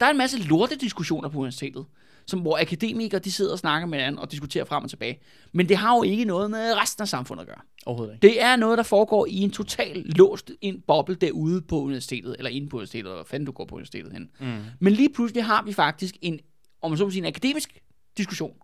der 0.00 0.06
er 0.06 0.10
en 0.10 0.18
masse 0.18 0.38
lortediskussioner 0.38 1.28
på 1.28 1.38
universitetet, 1.38 1.84
som, 2.26 2.40
hvor 2.40 2.58
akademikere, 2.60 3.20
de 3.20 3.32
sidder 3.32 3.52
og 3.52 3.58
snakker 3.58 3.88
med 3.88 3.98
hinanden 3.98 4.18
og 4.18 4.30
diskuterer 4.32 4.64
frem 4.64 4.84
og 4.84 4.90
tilbage. 4.90 5.18
Men 5.52 5.68
det 5.68 5.76
har 5.76 5.96
jo 5.96 6.02
ikke 6.02 6.24
noget 6.24 6.50
med 6.50 6.74
resten 6.82 7.02
af 7.02 7.08
samfundet 7.08 7.42
at 7.42 7.48
gøre. 7.48 7.60
Overhovedet 7.86 8.14
ikke. 8.14 8.28
Det 8.28 8.42
er 8.42 8.56
noget, 8.56 8.78
der 8.78 8.84
foregår 8.84 9.26
i 9.26 9.36
en 9.36 9.50
total 9.50 9.96
låst 9.96 10.50
en 10.60 10.82
boble 10.86 11.14
derude 11.14 11.60
på 11.60 11.80
universitetet, 11.80 12.36
eller 12.38 12.50
inde 12.50 12.68
på 12.68 12.76
universitetet, 12.76 13.10
eller 13.10 13.24
fanden 13.24 13.46
du 13.46 13.52
går 13.52 13.64
på 13.64 13.74
universitetet 13.74 14.12
hen. 14.12 14.30
Mm. 14.40 14.58
Men 14.80 14.92
lige 14.92 15.08
pludselig 15.14 15.44
har 15.44 15.62
vi 15.62 15.72
faktisk 15.72 16.16
en, 16.22 16.40
om 16.82 16.90
man 16.90 16.98
så 16.98 17.04
må 17.04 17.10
sige, 17.10 17.20
en 17.20 17.26
akademisk 17.26 17.78
diskussion, 18.16 18.54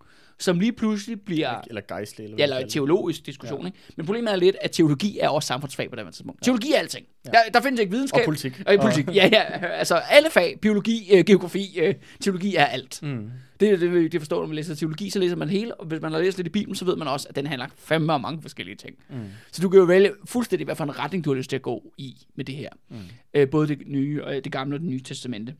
som 0.40 0.60
lige 0.60 0.72
pludselig 0.72 1.20
bliver... 1.20 1.60
Eller 1.68 1.80
gejsle, 1.88 2.24
eller 2.24 2.36
Ja, 2.38 2.42
eller 2.42 2.58
en 2.58 2.68
teologisk 2.68 3.26
diskussion, 3.26 3.60
ja. 3.60 3.66
ikke? 3.66 3.78
Men 3.96 4.06
problemet 4.06 4.32
er 4.32 4.36
lidt, 4.36 4.56
at 4.60 4.70
teologi 4.70 5.18
er 5.18 5.28
også 5.28 5.46
samfundsfag 5.46 5.90
på 5.90 5.96
det 5.96 6.04
her 6.04 6.10
tidspunkt. 6.10 6.42
Teologi 6.42 6.72
er 6.72 6.78
alting. 6.78 7.06
Ja. 7.26 7.30
Der, 7.30 7.38
der 7.54 7.60
findes 7.60 7.80
ikke 7.80 7.92
videnskab. 7.92 8.20
Og 8.20 8.24
politik. 8.24 8.62
Og 8.66 8.74
i 8.74 8.76
politik. 8.76 9.06
Ja, 9.14 9.28
ja. 9.32 9.42
Altså, 9.66 9.94
alle 9.94 10.30
fag. 10.30 10.58
Biologi, 10.62 11.08
øh, 11.12 11.24
geografi, 11.24 11.78
øh, 11.80 11.94
teologi 12.20 12.56
er 12.56 12.64
alt. 12.64 13.02
Mm. 13.02 13.30
Det, 13.60 13.80
det, 13.80 14.12
det 14.12 14.20
forstår 14.20 14.40
når 14.40 14.46
man 14.46 14.56
læser 14.56 14.74
teologi, 14.74 15.10
så 15.10 15.18
læser 15.18 15.36
man 15.36 15.48
hele, 15.48 15.74
og 15.74 15.86
hvis 15.86 16.00
man 16.00 16.12
har 16.12 16.18
læst 16.18 16.36
lidt 16.36 16.46
i 16.46 16.50
Bibelen, 16.50 16.74
så 16.74 16.84
ved 16.84 16.96
man 16.96 17.08
også, 17.08 17.28
at 17.28 17.36
den 17.36 17.46
handler 17.46 17.66
fandme 17.76 18.12
om 18.12 18.20
mange 18.20 18.42
forskellige 18.42 18.76
ting. 18.76 18.96
Mm. 19.08 19.16
Så 19.52 19.62
du 19.62 19.68
kan 19.68 19.78
jo 19.78 19.84
vælge 19.84 20.12
fuldstændig, 20.24 20.64
hvad 20.64 20.76
for 20.76 20.84
en 20.84 20.98
retning 20.98 21.24
du 21.24 21.30
har 21.30 21.36
lyst 21.36 21.50
til 21.50 21.56
at 21.56 21.62
gå 21.62 21.92
i 21.98 22.14
med 22.34 22.44
det 22.44 22.54
her. 22.54 22.70
Mm. 22.88 22.96
Øh, 23.34 23.50
både 23.50 23.68
det 23.68 23.78
nye, 23.86 24.24
og 24.24 24.34
det 24.34 24.52
gamle 24.52 24.76
og 24.76 24.80
det 24.80 24.88
nye 24.88 25.00
testamente. 25.00 25.54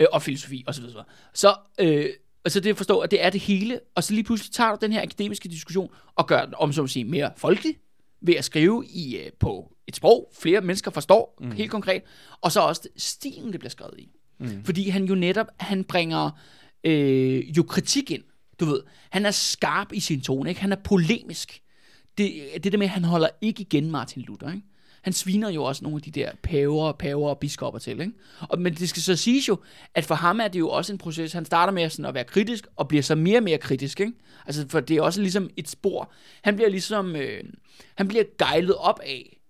Øh, 0.00 0.06
og 0.12 0.22
filosofi, 0.22 0.64
og 0.66 0.74
så 0.74 0.82
videre. 0.82 1.04
Så, 1.34 1.54
øh, 1.80 2.06
altså 2.44 2.60
det 2.60 2.70
at 2.70 2.76
forstå, 2.76 2.98
at 2.98 3.10
det 3.10 3.24
er 3.24 3.30
det 3.30 3.40
hele, 3.40 3.80
og 3.94 4.04
så 4.04 4.14
lige 4.14 4.24
pludselig 4.24 4.52
tager 4.52 4.70
du 4.70 4.78
den 4.80 4.92
her 4.92 5.02
akademiske 5.02 5.48
diskussion, 5.48 5.90
og 6.14 6.26
gør 6.26 6.44
den, 6.44 6.54
om 6.56 6.72
så 6.72 6.82
at 6.82 6.90
sige, 6.90 7.04
mere 7.04 7.30
folkelig, 7.36 7.76
ved 8.20 8.34
at 8.34 8.44
skrive 8.44 8.84
i, 8.86 9.16
øh, 9.16 9.32
på 9.40 9.72
et 9.86 9.96
sprog, 9.96 10.32
flere 10.40 10.60
mennesker 10.60 10.90
forstår, 10.90 11.38
mm. 11.40 11.50
helt 11.50 11.70
konkret, 11.70 12.02
og 12.40 12.52
så 12.52 12.60
også 12.60 12.88
stilen, 12.96 13.52
det 13.52 13.60
bliver 13.60 13.70
skrevet 13.70 13.98
i. 13.98 14.08
Mm. 14.38 14.64
Fordi 14.64 14.88
han 14.88 15.04
jo 15.04 15.14
netop, 15.14 15.46
han 15.60 15.84
bringer 15.84 16.30
øh, 16.84 17.56
jo 17.56 17.62
kritik 17.62 18.10
ind. 18.10 18.22
Du 18.60 18.64
ved, 18.64 18.82
han 19.10 19.26
er 19.26 19.30
skarp 19.30 19.92
i 19.92 20.00
sin 20.00 20.20
tone, 20.20 20.48
ikke? 20.48 20.60
Han 20.60 20.72
er 20.72 20.76
polemisk. 20.76 21.62
Det, 22.18 22.42
det 22.64 22.72
der 22.72 22.78
med, 22.78 22.86
at 22.86 22.90
han 22.90 23.04
holder 23.04 23.28
ikke 23.40 23.60
igen 23.60 23.90
Martin 23.90 24.22
Luther, 24.22 24.52
ikke? 24.52 24.66
Han 25.02 25.12
sviner 25.12 25.50
jo 25.50 25.64
også 25.64 25.84
nogle 25.84 25.96
af 25.96 26.02
de 26.02 26.10
der 26.10 26.30
paver, 26.42 26.92
paver 26.92 27.28
og 27.28 27.38
biskopper 27.38 27.80
til, 27.80 28.00
ikke? 28.00 28.12
Og, 28.40 28.60
men 28.60 28.74
det 28.74 28.88
skal 28.88 29.02
så 29.02 29.16
siges 29.16 29.48
jo, 29.48 29.58
at 29.94 30.04
for 30.04 30.14
ham 30.14 30.40
er 30.40 30.48
det 30.48 30.58
jo 30.58 30.68
også 30.68 30.92
en 30.92 30.98
proces. 30.98 31.32
Han 31.32 31.44
starter 31.44 31.72
med 31.72 31.90
sådan 31.90 32.04
at 32.04 32.14
være 32.14 32.24
kritisk, 32.24 32.66
og 32.76 32.88
bliver 32.88 33.02
så 33.02 33.14
mere 33.14 33.38
og 33.38 33.42
mere 33.42 33.58
kritisk, 33.58 34.00
ikke? 34.00 34.12
Altså, 34.46 34.66
for 34.68 34.80
det 34.80 34.96
er 34.96 35.02
også 35.02 35.20
ligesom 35.20 35.50
et 35.56 35.68
spor. 35.68 36.12
Han 36.42 36.56
bliver 36.56 36.68
ligesom, 36.70 37.16
øh, 37.16 37.44
han 37.94 38.08
bliver 38.08 38.24
gejlet 38.38 38.74
op 38.74 39.00
af, 39.02 39.40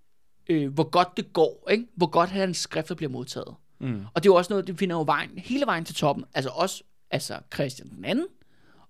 øh, 0.48 0.72
hvor 0.74 0.90
godt 0.90 1.16
det 1.16 1.32
går, 1.32 1.68
ikke? 1.70 1.84
Hvor 1.96 2.06
godt 2.06 2.30
hans 2.30 2.56
skrifter 2.56 2.94
bliver 2.94 3.10
modtaget. 3.10 3.54
Mm. 3.80 4.00
Og 4.14 4.22
det 4.22 4.28
er 4.28 4.32
jo 4.32 4.36
også 4.36 4.52
noget, 4.52 4.66
det 4.66 4.78
finder 4.78 4.96
jo 4.96 5.02
vejen, 5.06 5.30
hele 5.36 5.66
vejen 5.66 5.84
til 5.84 5.94
toppen. 5.94 6.24
Altså 6.34 6.50
også 6.50 6.82
altså 7.10 7.38
Christian 7.54 7.88
den 7.88 8.04
anden, 8.04 8.26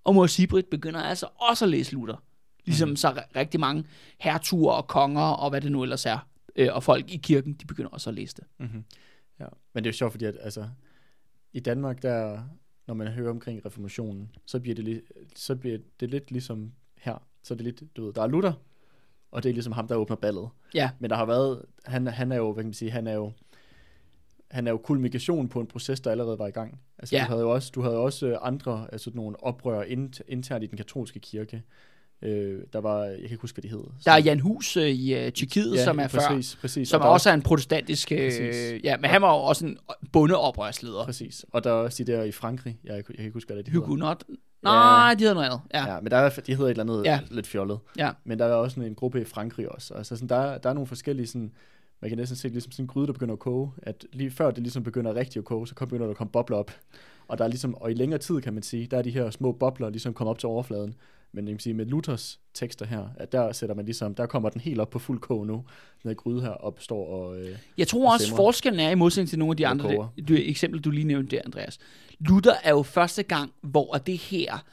og 0.03 0.15
Mor 0.15 0.27
Sibrit 0.27 0.65
begynder 0.65 1.01
altså 1.01 1.27
også 1.35 1.65
at 1.65 1.69
læse 1.71 1.93
Luther. 1.93 2.23
Ligesom 2.65 2.89
mm. 2.89 2.95
så 2.95 3.09
ri- 3.09 3.35
rigtig 3.35 3.59
mange 3.59 3.83
hertuger 4.19 4.71
og 4.71 4.87
konger 4.87 5.21
og 5.21 5.49
hvad 5.49 5.61
det 5.61 5.71
nu 5.71 5.83
ellers 5.83 6.05
er. 6.05 6.28
Øh, 6.59 6.67
og 6.75 6.83
folk 6.83 7.11
i 7.11 7.17
kirken, 7.17 7.53
de 7.53 7.65
begynder 7.65 7.89
også 7.89 8.09
at 8.09 8.13
læse 8.13 8.35
det. 8.35 8.43
Mm-hmm. 8.57 8.83
Ja. 9.39 9.45
Men 9.73 9.83
det 9.83 9.89
er 9.89 9.91
jo 9.91 9.97
sjovt, 9.97 10.11
fordi 10.13 10.25
at, 10.25 10.37
altså, 10.41 10.69
i 11.53 11.59
Danmark, 11.59 12.01
der, 12.01 12.41
når 12.87 12.93
man 12.93 13.07
hører 13.07 13.29
omkring 13.29 13.65
reformationen, 13.65 14.31
så 14.45 14.59
bliver 14.59 14.75
det, 14.75 14.97
li- 14.97 15.25
så 15.35 15.55
bliver 15.55 15.77
det 15.99 16.09
lidt 16.09 16.31
ligesom 16.31 16.71
her. 16.97 17.27
Så 17.43 17.53
er 17.53 17.55
det 17.55 17.63
lidt, 17.65 17.83
du 17.97 18.05
ved, 18.05 18.13
der 18.13 18.21
er 18.21 18.27
Luther, 18.27 18.53
og 19.31 19.43
det 19.43 19.49
er 19.49 19.53
ligesom 19.53 19.73
ham, 19.73 19.87
der 19.87 19.95
åbner 19.95 20.15
ballet. 20.15 20.49
Ja. 20.73 20.91
Men 20.99 21.09
der 21.09 21.15
har 21.15 21.25
været, 21.25 21.65
han, 21.85 22.07
han 22.07 22.31
er 22.31 22.35
jo, 22.35 22.53
hvad 22.53 22.63
kan 22.63 22.67
man 22.67 22.73
sige, 22.73 22.91
han 22.91 23.07
er 23.07 23.13
jo, 23.13 23.31
han 24.51 24.67
er 24.67 24.71
jo 24.71 24.77
kulmination 24.77 25.49
på 25.49 25.59
en 25.61 25.67
proces, 25.67 25.99
der 26.01 26.11
allerede 26.11 26.39
var 26.39 26.47
i 26.47 26.51
gang. 26.51 26.81
Altså, 26.97 27.15
Ja. 27.15 27.21
du 27.23 27.27
havde 27.29 27.41
jo 27.41 27.51
også, 27.53 27.71
du 27.75 27.81
havde 27.81 27.97
også 27.97 28.37
andre, 28.41 28.87
altså 28.91 29.11
nogle 29.13 29.43
oprør 29.43 29.81
inter, 29.83 30.23
internt 30.27 30.63
i 30.63 30.67
den 30.67 30.77
katolske 30.77 31.19
kirke. 31.19 31.63
Øh, 32.21 32.59
der 32.73 32.79
var, 32.81 33.03
jeg 33.05 33.15
kan 33.17 33.23
ikke 33.31 33.41
huske, 33.41 33.55
hvad 33.61 33.69
de 33.69 33.75
hed. 33.77 33.83
Der 34.05 34.11
er 34.11 34.17
Jan 34.17 34.39
Hus 34.39 34.77
øh, 34.77 34.87
i 34.87 35.25
uh, 35.25 35.31
Tyrkiet, 35.31 35.75
ja, 35.75 35.83
som 35.83 35.99
er 35.99 36.07
før, 36.07 36.19
præcis, 36.19 36.55
præcis. 36.61 36.89
som 36.89 37.01
Og 37.01 37.09
også 37.09 37.29
er 37.29 37.33
en 37.33 37.41
protestantisk... 37.41 38.11
Øh, 38.11 38.17
Præcis. 38.27 38.83
ja, 38.83 38.97
men 38.97 39.09
han 39.09 39.21
var 39.21 39.33
jo 39.35 39.39
også 39.43 39.65
en 39.65 39.77
bondeoprørsleder. 40.13 41.05
Præcis. 41.05 41.45
Og 41.51 41.63
der 41.63 41.69
er 41.69 41.73
også 41.73 42.03
de 42.03 42.11
der 42.11 42.23
i 42.23 42.31
Frankrig, 42.31 42.79
jeg, 42.83 42.93
jeg 42.95 43.05
kan 43.05 43.15
ikke 43.19 43.31
huske, 43.33 43.47
hvad 43.47 43.57
det 43.57 43.65
de 43.65 43.71
hedder. 43.71 43.85
Huguenot. 43.87 44.23
Nej, 44.63 45.13
de 45.13 45.19
hedder 45.19 45.33
noget 45.33 45.45
andet. 45.47 45.61
Ja. 45.73 45.93
Ja, 45.93 45.99
men 46.01 46.11
der 46.11 46.17
er, 46.17 46.29
de 46.29 46.51
hedder 46.55 46.65
et 46.65 46.69
eller 46.69 46.83
andet 46.83 47.05
Ja. 47.05 47.11
ja. 47.11 47.19
lidt 47.31 47.47
fjollet. 47.47 47.79
Ja. 47.97 48.11
Men 48.23 48.39
der 48.39 48.45
er 48.45 48.53
også 48.53 48.75
sådan 48.75 48.89
en 48.89 48.95
gruppe 48.95 49.21
i 49.21 49.23
Frankrig 49.25 49.71
også. 49.71 49.93
Altså 49.93 50.15
sådan, 50.15 50.29
der, 50.29 50.35
er- 50.35 50.57
der 50.57 50.69
er 50.69 50.73
nogle 50.73 50.87
forskellige 50.87 51.27
sådan, 51.27 51.51
man 52.01 52.09
kan 52.09 52.17
næsten 52.17 52.35
se 52.37 52.43
det 52.43 52.51
ligesom 52.53 52.71
sådan 52.71 52.83
en 52.83 52.87
gryde, 52.87 53.07
der 53.07 53.13
begynder 53.13 53.33
at 53.33 53.39
koge. 53.39 53.71
At 53.83 54.05
lige 54.13 54.31
før 54.31 54.51
det 54.51 54.63
ligesom 54.63 54.83
begynder 54.83 55.15
rigtig 55.15 55.39
at 55.39 55.45
koge, 55.45 55.67
så 55.67 55.75
begynder 55.75 56.05
der 56.05 56.11
at 56.11 56.17
komme 56.17 56.31
bobler 56.31 56.57
op. 56.57 56.71
Og 57.27 57.37
der 57.37 57.43
er 57.43 57.47
ligesom, 57.47 57.75
og 57.75 57.91
i 57.91 57.93
længere 57.93 58.19
tid 58.19 58.41
kan 58.41 58.53
man 58.53 58.63
sige, 58.63 58.87
der 58.91 58.97
er 58.97 59.01
de 59.01 59.11
her 59.11 59.29
små 59.29 59.51
bobler 59.51 59.89
ligesom 59.89 60.13
kommet 60.13 60.29
op 60.29 60.39
til 60.39 60.47
overfladen. 60.47 60.95
Men 61.31 61.47
jeg 61.47 61.53
kan 61.55 61.59
sige, 61.59 61.73
med 61.73 61.85
Luthers 61.85 62.39
tekster 62.53 62.85
her, 62.85 63.07
at 63.17 63.31
der 63.31 63.51
sætter 63.51 63.75
man 63.75 63.85
ligesom, 63.85 64.15
der 64.15 64.25
kommer 64.25 64.49
den 64.49 64.61
helt 64.61 64.79
op 64.79 64.89
på 64.89 64.99
fuld 64.99 65.19
kog 65.19 65.47
nu. 65.47 65.53
Den 66.03 66.09
her 66.09 66.13
gryde 66.13 66.41
her 66.41 66.49
opstår 66.49 67.07
og... 67.07 67.41
Øh, 67.41 67.55
Jeg 67.77 67.87
tror 67.87 68.13
også, 68.13 68.25
Stemmer. 68.25 68.37
forskellen 68.37 68.79
er 68.79 68.89
i 68.89 68.95
modsætning 68.95 69.29
til 69.29 69.39
nogle 69.39 69.51
af 69.51 69.57
de 69.57 69.65
Og 69.65 69.71
andre 69.71 70.09
det, 70.17 70.27
du, 70.27 70.33
eksempler, 70.37 70.81
du 70.81 70.89
lige 70.91 71.03
nævnte 71.03 71.35
der, 71.35 71.41
Andreas. 71.45 71.77
Luther 72.19 72.53
er 72.63 72.69
jo 72.71 72.83
første 72.83 73.23
gang, 73.23 73.51
hvor 73.61 73.93
det 73.93 74.17
her 74.17 74.65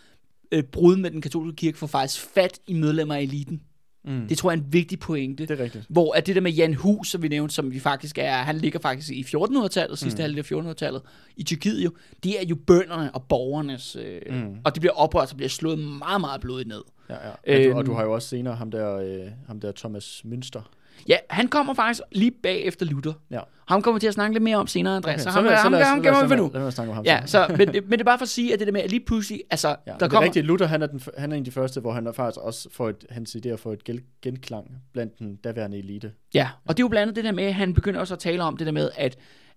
øh, 0.52 0.62
brud 0.62 0.96
med 0.96 1.10
den 1.10 1.20
katolske 1.20 1.56
kirke 1.56 1.78
får 1.78 1.86
faktisk 1.86 2.20
fat 2.34 2.60
i 2.66 2.74
medlemmer 2.74 3.14
af 3.14 3.20
eliten. 3.22 3.62
Mm. 4.06 4.28
Det 4.28 4.38
tror 4.38 4.50
jeg 4.50 4.58
er 4.58 4.62
en 4.62 4.72
vigtig 4.72 4.98
pointe. 4.98 5.46
det 5.46 5.60
er 5.60 5.64
rigtigt. 5.64 5.84
Hvor 5.88 6.12
at 6.14 6.26
det 6.26 6.34
der 6.34 6.40
med 6.40 6.52
Jan 6.52 6.74
Hus, 6.74 7.08
som 7.08 7.22
vi 7.22 7.28
nævnte, 7.28 7.54
som 7.54 7.70
vi 7.72 7.78
faktisk 7.78 8.18
er, 8.18 8.32
han 8.32 8.56
ligger 8.56 8.78
faktisk 8.78 9.10
i 9.10 9.22
1400-tallet, 9.22 9.98
sidste 9.98 10.18
mm. 10.18 10.22
halvdel 10.22 10.38
af 10.38 10.72
1400-tallet, 10.72 11.02
i 11.36 11.42
Tyrkiet 11.42 11.84
jo, 11.84 11.90
det 12.22 12.40
er 12.40 12.44
jo 12.46 12.56
bønderne 12.66 13.14
og 13.14 13.22
borgernes, 13.28 13.96
øh, 13.96 14.20
mm. 14.30 14.56
Og 14.64 14.74
det 14.74 14.80
bliver 14.80 14.92
oprørt, 14.94 15.28
så 15.28 15.36
bliver 15.36 15.48
slået 15.48 15.78
meget, 15.78 16.20
meget 16.20 16.40
blodigt 16.40 16.68
ned. 16.68 16.82
Ja, 17.10 17.14
ja. 17.14 17.30
Og, 17.30 17.64
du, 17.64 17.72
og 17.72 17.78
Øhm. 17.78 17.86
du 17.86 17.94
har 17.94 18.02
jo 18.02 18.12
også 18.12 18.28
senere 18.28 18.54
ham 18.54 18.70
der, 18.70 18.96
øh, 18.96 19.30
ham 19.46 19.60
der 19.60 19.72
Thomas 19.72 20.22
Münster. 20.24 20.60
Ja, 21.08 21.16
han 21.30 21.48
kommer 21.48 21.74
faktisk 21.74 22.00
lige 22.12 22.30
bagefter 22.30 22.86
Luther. 22.86 23.12
Ja. 23.30 23.40
Ham 23.68 23.82
kommer 23.82 23.96
vi 23.96 24.00
til 24.00 24.06
at 24.08 24.14
snakke 24.14 24.34
lidt 24.34 24.44
mere 24.44 24.56
om 24.56 24.66
senere, 24.66 24.96
Andreas. 24.96 25.14
Okay, 25.14 25.18
så, 25.20 25.24
så 25.24 25.30
ham, 25.30 25.44
lad- 25.44 25.56
ham, 25.56 25.72
lad 25.72 25.84
ham, 25.84 26.02
lad 26.02 26.12
for 26.14 26.26
lad- 26.28 26.36
nu. 26.36 26.50
Lad 26.54 26.62
os 26.62 26.74
snakke 26.74 26.90
om 26.90 26.94
ham. 26.96 27.04
Ja, 27.04 27.22
så, 27.26 27.46
men, 27.58 27.68
det- 27.68 27.82
men 27.84 27.92
det 27.92 28.00
er 28.00 28.04
bare 28.04 28.18
for 28.18 28.22
at 28.24 28.28
sige, 28.28 28.52
at 28.52 28.58
det 28.58 28.66
der 28.66 28.72
med, 28.72 28.80
at 28.80 28.90
lige 28.90 29.04
pludselig, 29.06 29.42
altså, 29.50 29.68
Ja, 29.68 29.74
der 29.74 29.78
der 29.86 29.92
det 29.98 30.02
er 30.02 30.08
kommer... 30.08 30.24
rigtigt. 30.24 30.46
Luther, 30.46 30.66
han 30.66 30.82
er, 30.82 30.86
den, 30.86 31.00
han 31.18 31.32
er 31.32 31.36
en 31.36 31.40
af 31.40 31.44
de 31.44 31.50
første, 31.50 31.80
hvor 31.80 31.92
han 31.92 32.06
er 32.06 32.12
faktisk 32.12 32.40
også 32.40 32.68
får 32.72 32.88
et, 32.88 33.04
hans 33.10 33.36
idéer 33.36 33.54
får 33.56 33.72
et 33.72 33.84
gel, 33.84 34.00
genklang 34.22 34.70
blandt 34.92 35.18
den 35.18 35.36
daværende 35.36 35.78
elite. 35.78 36.12
Ja, 36.34 36.48
og 36.66 36.76
det 36.76 36.82
er 36.82 36.84
jo 36.84 36.88
blandt 36.88 37.02
andet 37.02 37.16
det 37.16 37.24
der 37.24 37.32
med, 37.32 37.44
at 37.44 37.54
han 37.54 37.74
begynder 37.74 38.00
også 38.00 38.14
at 38.14 38.20
tale 38.20 38.42
om 38.42 38.56
det 38.56 38.66
der 38.66 38.72
med, 38.72 38.90
at 38.96 39.16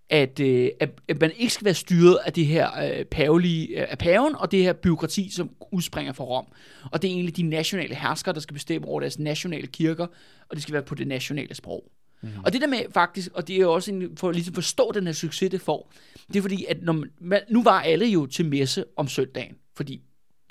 at, 0.09 0.39
øh, 0.39 0.69
at, 0.79 0.89
at 1.07 1.21
man 1.21 1.31
ikke 1.37 1.53
skal 1.53 1.65
være 1.65 1.73
styret 1.73 2.17
af 2.25 2.33
det 2.33 2.45
her 2.45 2.83
øh, 2.99 3.05
pavelige, 3.05 3.67
øh, 3.67 3.85
af 3.89 3.97
paven 3.97 4.35
og 4.35 4.51
det 4.51 4.63
her 4.63 4.73
byråkrati, 4.73 5.29
som 5.31 5.49
udspringer 5.71 6.13
fra 6.13 6.23
Rom. 6.23 6.45
Og 6.91 7.01
det 7.01 7.07
er 7.07 7.11
egentlig 7.13 7.37
de 7.37 7.43
nationale 7.43 7.95
herskere, 7.95 8.33
der 8.33 8.39
skal 8.39 8.53
bestemme 8.53 8.87
over 8.87 8.99
deres 8.99 9.19
nationale 9.19 9.67
kirker, 9.67 10.07
og 10.49 10.55
det 10.55 10.61
skal 10.63 10.73
være 10.73 10.83
på 10.83 10.95
det 10.95 11.07
nationale 11.07 11.55
sprog. 11.55 11.91
Mm-hmm. 12.21 12.43
Og 12.45 12.53
det 12.53 12.61
der 12.61 12.67
med 12.67 12.79
faktisk, 12.93 13.29
og 13.33 13.47
det 13.47 13.55
er 13.55 13.59
jo 13.59 13.73
også 13.73 13.91
en, 13.91 14.17
for 14.17 14.29
at 14.29 14.35
ligesom 14.35 14.53
forstå 14.53 14.91
den 14.93 15.05
her 15.05 15.13
succes, 15.13 15.49
det 15.49 15.61
får, 15.61 15.91
det 16.27 16.35
er 16.35 16.41
fordi, 16.41 16.65
at 16.65 16.83
når 16.83 17.03
man- 17.21 17.41
nu 17.49 17.63
var 17.63 17.81
alle 17.81 18.05
jo 18.05 18.25
til 18.25 18.45
messe 18.45 18.85
om 18.95 19.07
søndagen, 19.07 19.55
fordi 19.75 20.01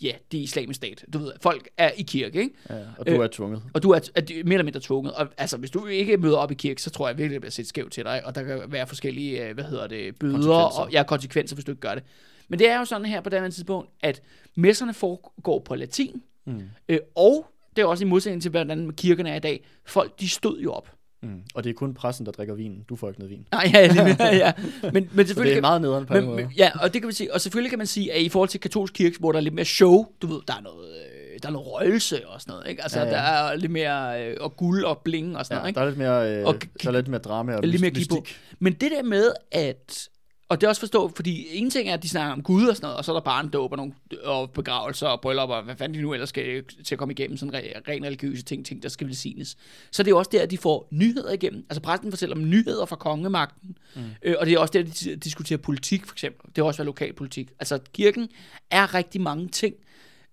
ja, 0.03 0.13
det 0.33 0.39
er 0.39 0.43
islamisk 0.43 0.77
stat. 0.77 1.05
Du 1.13 1.19
ved, 1.19 1.33
folk 1.43 1.69
er 1.77 1.91
i 1.97 2.03
kirke, 2.03 2.41
ikke? 2.41 2.55
Ja, 2.71 2.75
og 2.99 3.07
du 3.07 3.13
Øh, 3.13 3.19
øh, 3.19 3.25
er 3.25 3.29
tvunget. 3.33 3.63
Og 3.75 3.83
du 3.83 3.91
er, 3.91 3.99
er 4.15 4.23
mere 4.29 4.55
eller 4.55 4.63
mindre 4.63 4.81
tvunget. 4.81 5.13
Og 5.13 5.29
altså, 5.37 5.57
hvis 5.57 5.71
du 5.71 5.87
ikke 5.87 6.17
møder 6.17 6.37
op 6.37 6.51
i 6.51 6.55
kirke, 6.55 6.83
så 6.83 6.91
tror 6.91 7.09
jeg 7.09 7.19
virkelig, 7.19 7.35
det 7.35 7.41
bliver 7.41 7.51
set 7.51 7.67
skævt 7.67 7.93
til 7.93 8.05
dig. 8.05 8.23
Og 8.25 8.35
der 8.35 8.43
kan 8.43 8.63
være 8.69 8.87
forskellige, 8.87 9.49
øh, 9.49 9.55
hvad 9.55 9.65
hedder 9.65 9.87
det, 9.87 10.19
bøder 10.19 10.81
og 10.81 10.91
ja, 10.93 11.03
konsekvenser, 11.03 11.57
hvis 11.57 11.65
du 11.65 11.73
ikke 11.73 11.81
gør 11.81 11.95
det. 11.95 12.05
Men 12.49 12.59
det 12.59 12.69
er 12.69 12.79
jo 12.79 12.85
sådan 12.85 13.07
her 13.07 13.21
på 13.21 13.31
det 13.31 13.37
andet 13.37 13.55
tidspunkt, 13.55 13.91
at 14.03 14.23
messerne 14.55 14.95
foregår 14.95 15.59
på 15.59 15.75
latin. 15.75 16.23
Mm. 16.45 16.63
Øh, 16.89 16.99
og 17.15 17.47
det 17.77 17.83
er 17.83 17.87
også 17.87 18.05
i 18.05 18.09
modsætning 18.09 18.43
til, 18.43 18.51
hvordan 18.51 18.91
kirkerne 18.91 19.31
er 19.31 19.37
i 19.37 19.41
dag. 19.41 19.65
Folk, 19.87 20.21
de 20.21 20.29
stod 20.29 20.61
jo 20.61 20.73
op. 20.73 20.89
Mm. 21.23 21.43
Og 21.55 21.65
det 21.65 21.71
er 21.71 21.75
kun 21.75 21.95
præsten, 21.95 22.27
der 22.27 22.33
drikker 22.33 22.55
vin. 22.55 22.85
Du 22.89 22.97
får 22.97 23.09
ikke 23.09 23.21
noget 23.21 23.31
vin. 23.31 23.47
Nej, 23.53 23.71
ja, 23.75 23.87
lige, 23.87 24.27
ja. 24.45 24.53
Men, 24.83 24.93
men 24.93 25.09
Så 25.09 25.17
det 25.17 25.27
selvfølgelig... 25.27 25.57
er 25.57 25.61
meget 25.61 25.81
nederen 25.81 26.07
på 26.07 26.15
en 26.15 26.21
men, 26.21 26.31
måde. 26.31 26.43
men, 26.43 26.53
ja, 26.57 26.71
og 26.81 26.93
det 26.95 27.03
kan 27.03 27.07
man 27.07 27.15
sige, 27.15 27.35
og 27.35 27.41
selvfølgelig 27.41 27.71
kan 27.71 27.79
man 27.79 27.87
sige, 27.87 28.13
at 28.13 28.23
i 28.23 28.29
forhold 28.29 28.49
til 28.49 28.61
katolsk 28.61 28.95
kirke, 28.95 29.17
hvor 29.19 29.33
der 29.33 29.37
er 29.39 29.43
lidt 29.43 29.55
mere 29.55 29.65
show, 29.65 30.07
du 30.23 30.27
ved, 30.27 30.41
der 30.49 30.55
er 30.55 30.61
noget, 30.61 30.89
øh, 30.89 31.39
der 31.43 31.49
er 31.49 31.53
noget 31.53 31.69
røgelse 31.73 32.29
og 32.29 32.41
sådan 32.41 32.53
noget, 32.53 32.69
ikke? 32.71 32.83
Altså, 32.83 32.99
Ja, 33.01 33.05
ja, 33.07 33.11
der 33.11 33.19
er 33.19 33.57
lidt 33.57 33.73
mere, 33.73 34.27
øh, 34.27 34.37
og 34.41 34.57
guld 34.57 34.85
og 34.85 34.99
bling 34.99 35.37
og 35.37 35.47
sådan 35.47 35.55
Ja, 35.57 35.59
noget, 35.59 35.69
ikke? 35.69 35.79
der 35.79 35.85
er 35.85 35.89
lidt 35.89 35.99
mere, 35.99 36.41
øh, 36.41 36.47
Og 36.47 36.55
der 36.83 36.89
er 36.89 36.93
lidt 36.93 37.09
mere 37.09 37.21
drama 37.21 37.57
og 37.57 37.63
lidt 37.63 37.81
mere 37.83 37.91
mystik. 37.91 38.39
Men 38.59 38.73
det 38.73 38.91
der 38.91 39.03
med, 39.03 39.33
at... 39.53 40.09
Og 40.49 40.61
det 40.61 40.65
er 40.65 40.69
også 40.69 40.81
forstå, 40.81 41.09
fordi 41.09 41.47
en 41.51 41.71
ting 41.71 41.89
er, 41.89 41.95
at 41.95 42.03
de 42.03 42.09
snakker 42.09 42.33
om 42.33 42.43
Gud 42.43 42.67
og 42.67 42.77
sådan 42.77 42.85
noget, 42.85 42.97
og 42.97 43.05
så 43.05 43.13
er 43.13 43.17
der 43.17 43.21
bare 43.21 43.49
dåb 43.49 43.73
og, 43.73 43.77
nogle, 43.77 43.93
og 44.25 44.51
begravelser 44.51 45.07
og 45.07 45.21
bryllupper, 45.21 45.57
og 45.57 45.63
hvad 45.63 45.77
fanden 45.77 45.99
de 45.99 46.03
nu 46.03 46.13
ellers 46.13 46.29
skal 46.29 46.65
til 46.85 46.95
at 46.95 46.99
komme 46.99 47.13
igennem, 47.13 47.37
sådan 47.37 47.55
re, 47.55 47.73
ren 47.89 48.05
religiøse 48.05 48.43
ting, 48.43 48.67
ting, 48.67 48.83
der 48.83 48.89
skal 48.89 49.07
velsignes. 49.07 49.57
Så 49.91 50.03
det 50.03 50.11
er 50.11 50.15
også 50.15 50.31
der, 50.33 50.43
at 50.43 50.51
de 50.51 50.59
får 50.59 50.89
nyheder 50.91 51.33
igennem. 51.33 51.67
Altså 51.71 51.83
præsten 51.83 52.13
fortæller 52.13 52.37
om 52.37 52.49
nyheder 52.49 52.87
fra 52.87 52.97
kongemagten, 52.97 53.77
mm. 53.97 54.03
øh, 54.23 54.35
og 54.39 54.47
det 54.47 54.55
er 54.55 54.59
også 54.59 54.73
der, 54.73 54.83
de 54.83 55.17
diskuterer 55.17 55.59
politik, 55.59 56.07
for 56.07 56.15
eksempel. 56.15 56.47
Det 56.47 56.59
har 56.59 56.65
også 56.65 56.79
været 56.79 56.87
lokalpolitik. 56.87 57.51
Altså 57.59 57.79
kirken 57.93 58.29
er 58.71 58.95
rigtig 58.95 59.21
mange 59.21 59.49
ting 59.49 59.75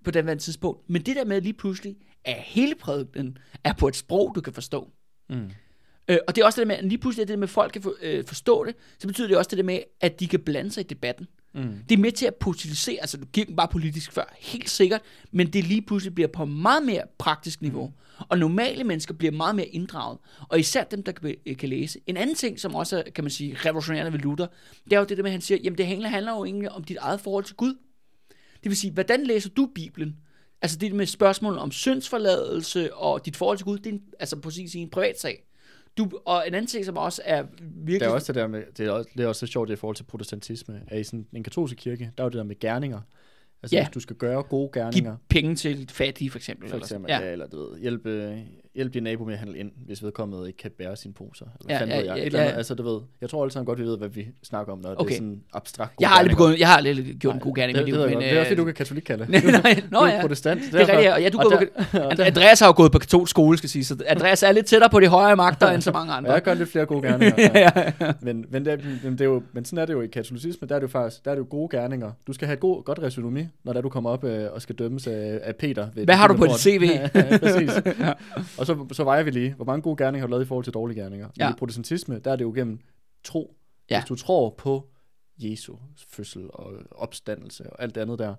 på 0.04 0.12
den 0.12 0.40
tidspunkt. 0.40 0.90
Men 0.90 1.02
det 1.02 1.16
der 1.16 1.26
med 1.26 1.42
lige 1.42 1.54
pludselig, 1.54 1.96
at 2.26 2.36
hele 2.38 2.76
prædiken 2.76 3.38
er 3.64 3.74
på 3.74 3.88
et 3.88 3.96
sprog, 3.96 4.32
du 4.36 4.42
kan 4.42 4.54
forstå. 4.54 4.90
Mm. 5.30 5.50
Øh, 6.08 6.18
og 6.28 6.36
det 6.36 6.42
er 6.42 6.46
også 6.46 6.62
det 6.62 6.68
der 6.68 6.74
med, 6.74 6.84
at 6.84 6.86
lige 6.86 6.98
pludselig 6.98 7.28
det 7.28 7.34
der 7.34 7.38
med, 7.38 7.48
at 7.48 7.50
folk 7.50 7.74
kan 7.74 7.82
for, 7.82 7.94
øh, 8.02 8.26
forstå 8.26 8.66
det, 8.66 8.76
så 9.00 9.08
betyder 9.08 9.28
det 9.28 9.38
også 9.38 9.50
det 9.50 9.58
der 9.58 9.64
med, 9.64 9.80
at 10.02 10.20
de 10.20 10.28
kan 10.28 10.40
blande 10.40 10.72
sig 10.72 10.82
i 10.82 10.88
debatten. 10.88 11.28
Mm. 11.54 11.74
Det 11.90 11.96
er 11.96 12.00
med 12.00 12.12
til 12.12 12.26
at 12.26 12.36
politisere, 12.36 13.02
altså 13.02 13.18
du 13.18 13.26
dem 13.34 13.56
bare 13.56 13.68
politisk 13.68 14.12
før, 14.12 14.36
helt 14.40 14.70
sikkert, 14.70 15.02
men 15.32 15.54
det 15.54 15.64
lige 15.64 15.82
pludselig 15.82 16.16
bliver 16.16 16.28
på 16.28 16.46
meget 16.46 16.84
mere 16.84 17.02
praktisk 17.18 17.62
niveau. 17.62 17.94
Og 18.30 18.38
normale 18.38 18.84
mennesker 18.84 19.14
bliver 19.14 19.32
meget 19.32 19.56
mere 19.56 19.68
inddraget, 19.68 20.18
og 20.50 20.60
især 20.60 20.84
dem, 20.84 21.04
der 21.04 21.12
kan, 21.12 21.36
øh, 21.46 21.58
kan 21.58 21.70
læse. 21.70 22.00
En 22.08 22.18
anden 22.18 22.36
ting, 22.36 22.60
som 22.60 22.76
også 22.76 22.98
er, 22.98 23.04
kan 23.16 23.24
man 23.24 23.32
sige, 23.32 23.58
revolutionerende 23.66 24.14
ved 24.14 24.20
Luther, 24.20 24.48
det 24.84 24.94
er 24.94 25.00
jo 25.00 25.06
det 25.06 25.18
der 25.18 25.24
med, 25.24 25.32
at 25.32 25.34
han 25.34 25.42
siger, 25.42 25.58
jamen 25.64 25.78
det 25.78 25.88
handler, 25.88 26.10
handler 26.10 26.32
jo 26.32 26.46
egentlig 26.46 26.72
om 26.72 26.84
dit 26.84 26.98
eget 26.98 27.22
forhold 27.22 27.44
til 27.44 27.56
Gud. 27.56 27.76
Det 28.64 28.70
vil 28.70 28.78
sige, 28.78 28.94
hvordan 28.94 29.24
læser 29.24 29.50
du 29.50 29.70
Bibelen? 29.76 30.16
Altså 30.62 30.78
det 30.78 30.94
med 30.94 31.06
spørgsmål 31.06 31.58
om 31.58 31.72
syndsforladelse 31.72 32.94
og 32.94 33.26
dit 33.26 33.36
forhold 33.36 33.58
til 33.58 33.66
Gud, 33.66 33.78
det 33.78 33.88
er 33.88 33.94
en, 33.94 34.02
altså 34.20 34.36
på 34.36 34.50
sin 34.50 34.70
side 34.70 34.84
en 34.84 34.90
privat 34.90 35.20
sag. 35.20 35.46
Du, 35.98 36.10
og 36.26 36.44
en 36.48 36.54
anden 36.54 36.68
ting, 36.68 36.86
som 36.86 36.98
også 36.98 37.22
er 37.26 37.44
virkelig... 37.62 38.00
Der 38.00 38.08
er 38.08 38.14
også 38.14 38.34
det 38.34 38.42
der 38.42 38.48
med, 38.48 38.64
det 38.78 38.86
er 38.86 38.92
også, 38.92 39.10
det 39.18 39.24
er 39.24 39.28
også 39.28 39.40
så 39.40 39.52
sjovt 39.52 39.70
i 39.70 39.76
forhold 39.76 39.96
til 39.96 40.04
protestantisme, 40.04 40.82
at 40.88 41.00
i 41.00 41.04
sådan 41.04 41.28
en 41.34 41.44
katolsk 41.44 41.76
kirke, 41.78 42.12
der 42.18 42.24
er 42.24 42.26
jo 42.26 42.30
det 42.30 42.38
der 42.38 42.44
med 42.44 42.60
gerninger. 42.60 43.02
Altså 43.64 43.76
Ja. 43.76 43.84
hvis 43.84 43.94
du 43.94 44.00
skal 44.00 44.16
gøre 44.16 44.44
gode 44.44 44.70
gerninger, 44.74 45.12
give 45.12 45.42
penge 45.42 45.56
til 45.56 45.90
fattige, 45.90 46.30
for 46.30 46.38
eksempel. 46.38 46.70
for 46.70 46.76
eller 46.76 46.86
eksempel, 46.86 47.12
sådan. 47.12 47.24
ja. 47.24 47.32
eller 47.32 47.48
du 47.48 47.58
ved, 47.60 47.80
hjælpe, 47.80 48.44
hjælpe 48.76 48.94
din 48.94 49.04
nabo 49.04 49.24
med 49.26 49.34
at 49.34 49.40
handle 49.40 49.58
ind, 49.58 49.72
hvis 49.86 50.04
vedkommende 50.04 50.48
ikke 50.48 50.58
kan 50.58 50.72
bære 50.78 50.96
sine 50.96 51.14
poser. 51.14 51.46
Eller 51.70 51.76
Ja, 51.76 51.86
ja, 51.86 51.90
ja, 51.90 51.96
jeg. 51.98 52.06
ja, 52.06 52.14
Et 52.16 52.26
eller 52.26 52.40
andet, 52.40 52.52
ja. 52.52 52.58
altså 52.58 52.76
du 52.76 52.84
ved, 52.84 53.02
jeg 53.22 53.30
tror 53.30 53.44
alle 53.44 53.52
sammen 53.52 53.66
godt, 53.66 53.80
vi 53.80 53.84
ved, 53.84 53.98
hvad 53.98 54.10
vi 54.10 54.28
snakker 54.44 54.74
om, 54.74 54.80
når 54.80 54.90
det 54.90 55.00
Okay. 55.00 55.12
er 55.12 55.16
sådan 55.16 55.42
abstrakt 55.54 55.94
Jeg 56.00 56.10
har 56.10 56.16
aldrig 56.16 56.32
begået, 56.38 56.60
jeg 56.60 56.68
har 56.68 56.78
aldrig 56.78 57.16
gjort 57.20 57.34
en 57.36 57.42
god 57.42 57.56
gerning 57.56 57.78
det, 57.78 57.86
det, 57.88 57.94
det, 57.94 58.02
men... 58.10 58.10
det, 58.10 58.20
det 58.22 58.32
er 58.34 58.40
også 58.40 58.50
det, 58.50 58.56
øh, 58.56 58.58
du 58.58 58.66
kan 58.66 58.74
katolik 58.74 59.04
kalde. 59.04 59.26
Nej, 59.32 59.42
nej, 59.64 59.82
nå 59.92 60.00
du 60.00 60.06
er 60.06 60.14
ja. 60.14 60.22
protestant. 60.22 60.62
Det 60.72 60.82
er 60.82 60.88
rigtigt, 60.98 61.24
ja, 61.24 61.30
du 61.30 61.38
går 61.38 61.52
And- 62.12 62.22
Andreas 62.32 62.60
har 62.60 62.68
jo 62.68 62.74
gået 62.78 62.92
på 62.92 63.00
katolsk 63.00 63.30
skole, 63.30 63.58
skal 63.58 63.70
sige, 63.70 63.84
så 63.86 63.98
Andreas 64.08 64.44
er 64.44 64.52
lidt 64.52 64.66
tættere 64.66 64.90
på 64.90 65.00
de 65.00 65.08
højere 65.08 65.36
magter 65.36 65.68
end 65.72 65.82
så 65.82 65.92
mange 65.92 66.14
andre. 66.14 66.32
jeg 66.32 66.42
gør 66.42 66.54
lidt 66.54 66.70
flere 66.72 66.86
gode 66.86 67.02
gerninger. 67.08 67.36
ja, 67.38 67.52
Ja. 67.76 67.92
ja. 68.02 68.12
Men, 68.22 68.46
men, 68.50 68.66
det, 68.66 68.74
er- 68.74 68.78
men, 69.04 69.12
det 69.12 69.22
er 69.22 69.26
jo, 69.26 69.44
men 69.54 69.66
sådan 69.66 69.80
er 69.80 69.86
det 69.86 69.94
jo 69.94 70.02
i 70.02 70.08
katolicisme, 70.08 70.68
der 70.68 70.76
er 70.76 70.80
det 70.80 70.84
jo 70.88 70.92
faktisk 70.92 71.26
der 71.26 71.32
er 71.32 71.36
det 71.36 71.40
jo 71.42 71.48
gode 71.50 71.78
gerninger. 71.78 72.12
Du 72.28 72.34
skal 72.34 72.46
have 72.46 72.54
et 72.54 72.60
god, 72.60 72.84
godt 72.84 73.00
resume, 73.02 73.50
når 73.64 73.74
der 73.74 73.82
du 73.82 73.90
kommer 73.90 74.10
op 74.10 74.24
øh, 74.24 74.48
og 74.54 74.62
skal 74.62 74.76
dømmes 74.76 75.08
af, 75.08 75.40
af 75.44 75.56
Peter. 75.56 75.88
Ved 75.96 76.06
Hvad 76.06 76.16
har 76.16 76.28
du 76.28 76.34
på 76.38 76.46
dit 76.46 76.60
CV? 76.60 76.90
ja, 77.16 77.38
præcis. 77.38 77.72
Og 78.70 78.88
så, 78.90 78.96
så 78.96 79.04
vejer 79.04 79.24
vi 79.24 79.32
lige, 79.32 79.54
hvor 79.54 79.66
mange 79.66 79.82
gode 79.82 79.98
gerninger 80.04 80.22
har 80.22 80.28
du 80.28 80.32
lavet 80.32 80.44
i 80.44 80.48
forhold 80.48 80.64
til 80.64 80.74
dårlige 80.74 81.02
gerninger. 81.02 81.26
Men 81.28 81.34
Ja. 81.40 81.50
i 81.52 81.54
protestantisme, 81.58 82.20
der 82.20 82.32
er 82.32 82.36
det 82.36 82.44
jo 82.46 82.52
gennem 82.56 82.80
tro. 83.24 83.56
Ja. 83.90 84.00
Hvis 84.00 84.08
du 84.08 84.16
tror 84.16 84.50
på 84.58 84.88
Jesu 85.38 85.76
fødsel 86.10 86.46
og 86.54 86.74
opstandelse 86.92 87.70
og 87.74 87.84
alt 87.84 87.96
det 87.96 88.02
andet 88.02 88.20
der. 88.20 88.36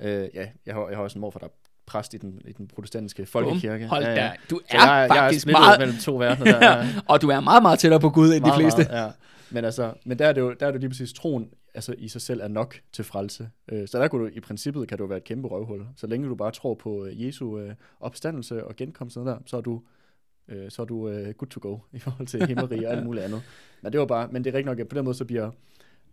Øh, 0.00 0.28
ja, 0.34 0.46
jeg 0.66 0.74
har, 0.74 0.88
jeg 0.88 0.96
har 0.96 1.02
også 1.04 1.18
en 1.18 1.20
morfar, 1.20 1.38
der 1.38 1.46
er 1.46 1.50
præst 1.86 2.14
i 2.14 2.16
den, 2.16 2.40
i 2.44 2.52
den 2.52 2.68
protestantiske 2.68 3.26
folkekirke. 3.26 3.86
Hold 3.86 4.04
ja, 4.04 4.10
da, 4.10 4.24
ja. 4.24 4.32
du 4.50 4.60
Så 4.70 4.76
er 4.76 4.78
jeg, 4.78 5.08
jeg 5.08 5.16
er 5.16 5.20
faktisk 5.20 5.42
splittet 5.42 5.60
meget... 5.62 5.78
mellem 5.78 5.96
to 5.98 6.16
verdener 6.16 6.58
der. 6.60 6.76
Ja. 6.76 6.86
og 7.08 7.22
du 7.22 7.28
er 7.28 7.40
meget, 7.40 7.62
meget 7.62 7.78
tættere 7.78 8.00
på 8.00 8.10
Gud 8.10 8.26
end 8.26 8.34
de 8.34 8.40
Meget, 8.40 8.54
fleste. 8.60 8.82
Meget, 8.92 9.04
ja. 9.04 9.10
Men, 9.50 9.64
altså, 9.64 9.92
men 10.04 10.18
der 10.18 10.26
er 10.26 10.32
det 10.32 10.40
jo 10.40 10.54
der 10.60 10.66
er 10.66 10.70
det 10.70 10.74
jo 10.74 10.80
lige 10.80 10.90
præcis 10.90 11.12
troen 11.12 11.50
altså, 11.76 11.94
i 11.98 12.08
sig 12.08 12.20
selv 12.20 12.40
er 12.40 12.48
nok 12.48 12.80
til 12.92 13.04
frelse. 13.04 13.50
Øh, 13.68 13.88
så 13.88 13.98
der 13.98 14.08
kunne 14.08 14.24
du, 14.24 14.30
i 14.34 14.40
princippet 14.40 14.88
kan 14.88 14.98
du 14.98 15.06
være 15.06 15.18
et 15.18 15.24
kæmpe 15.24 15.48
røvhul. 15.48 15.86
Så 15.96 16.06
længe 16.06 16.28
du 16.28 16.34
bare 16.34 16.50
tror 16.50 16.74
på 16.74 17.04
øh, 17.04 17.26
Jesu 17.26 17.58
øh, 17.58 17.74
opstandelse 18.00 18.64
og 18.64 18.76
genkomst 18.76 19.16
og 19.16 19.24
sådan 19.24 19.38
der, 19.38 19.42
så 19.46 19.56
er 19.56 19.60
du, 19.60 19.82
øh, 20.48 20.70
så 20.70 20.82
er 20.82 20.86
du 20.86 21.08
øh, 21.08 21.34
good 21.34 21.48
to 21.48 21.60
go 21.62 21.78
i 21.92 21.98
forhold 21.98 22.26
til 22.26 22.46
himmeri 22.46 22.84
og 22.84 22.92
alt 22.92 23.04
muligt 23.04 23.24
andet. 23.24 23.42
Men 23.82 23.92
det 23.92 24.00
var 24.00 24.06
bare, 24.06 24.28
men 24.32 24.44
det 24.44 24.50
er 24.50 24.54
rigtigt 24.54 24.66
nok, 24.66 24.80
at 24.80 24.88
på 24.88 24.96
den 24.96 25.04
måde 25.04 25.16
så 25.16 25.24
bliver 25.24 25.50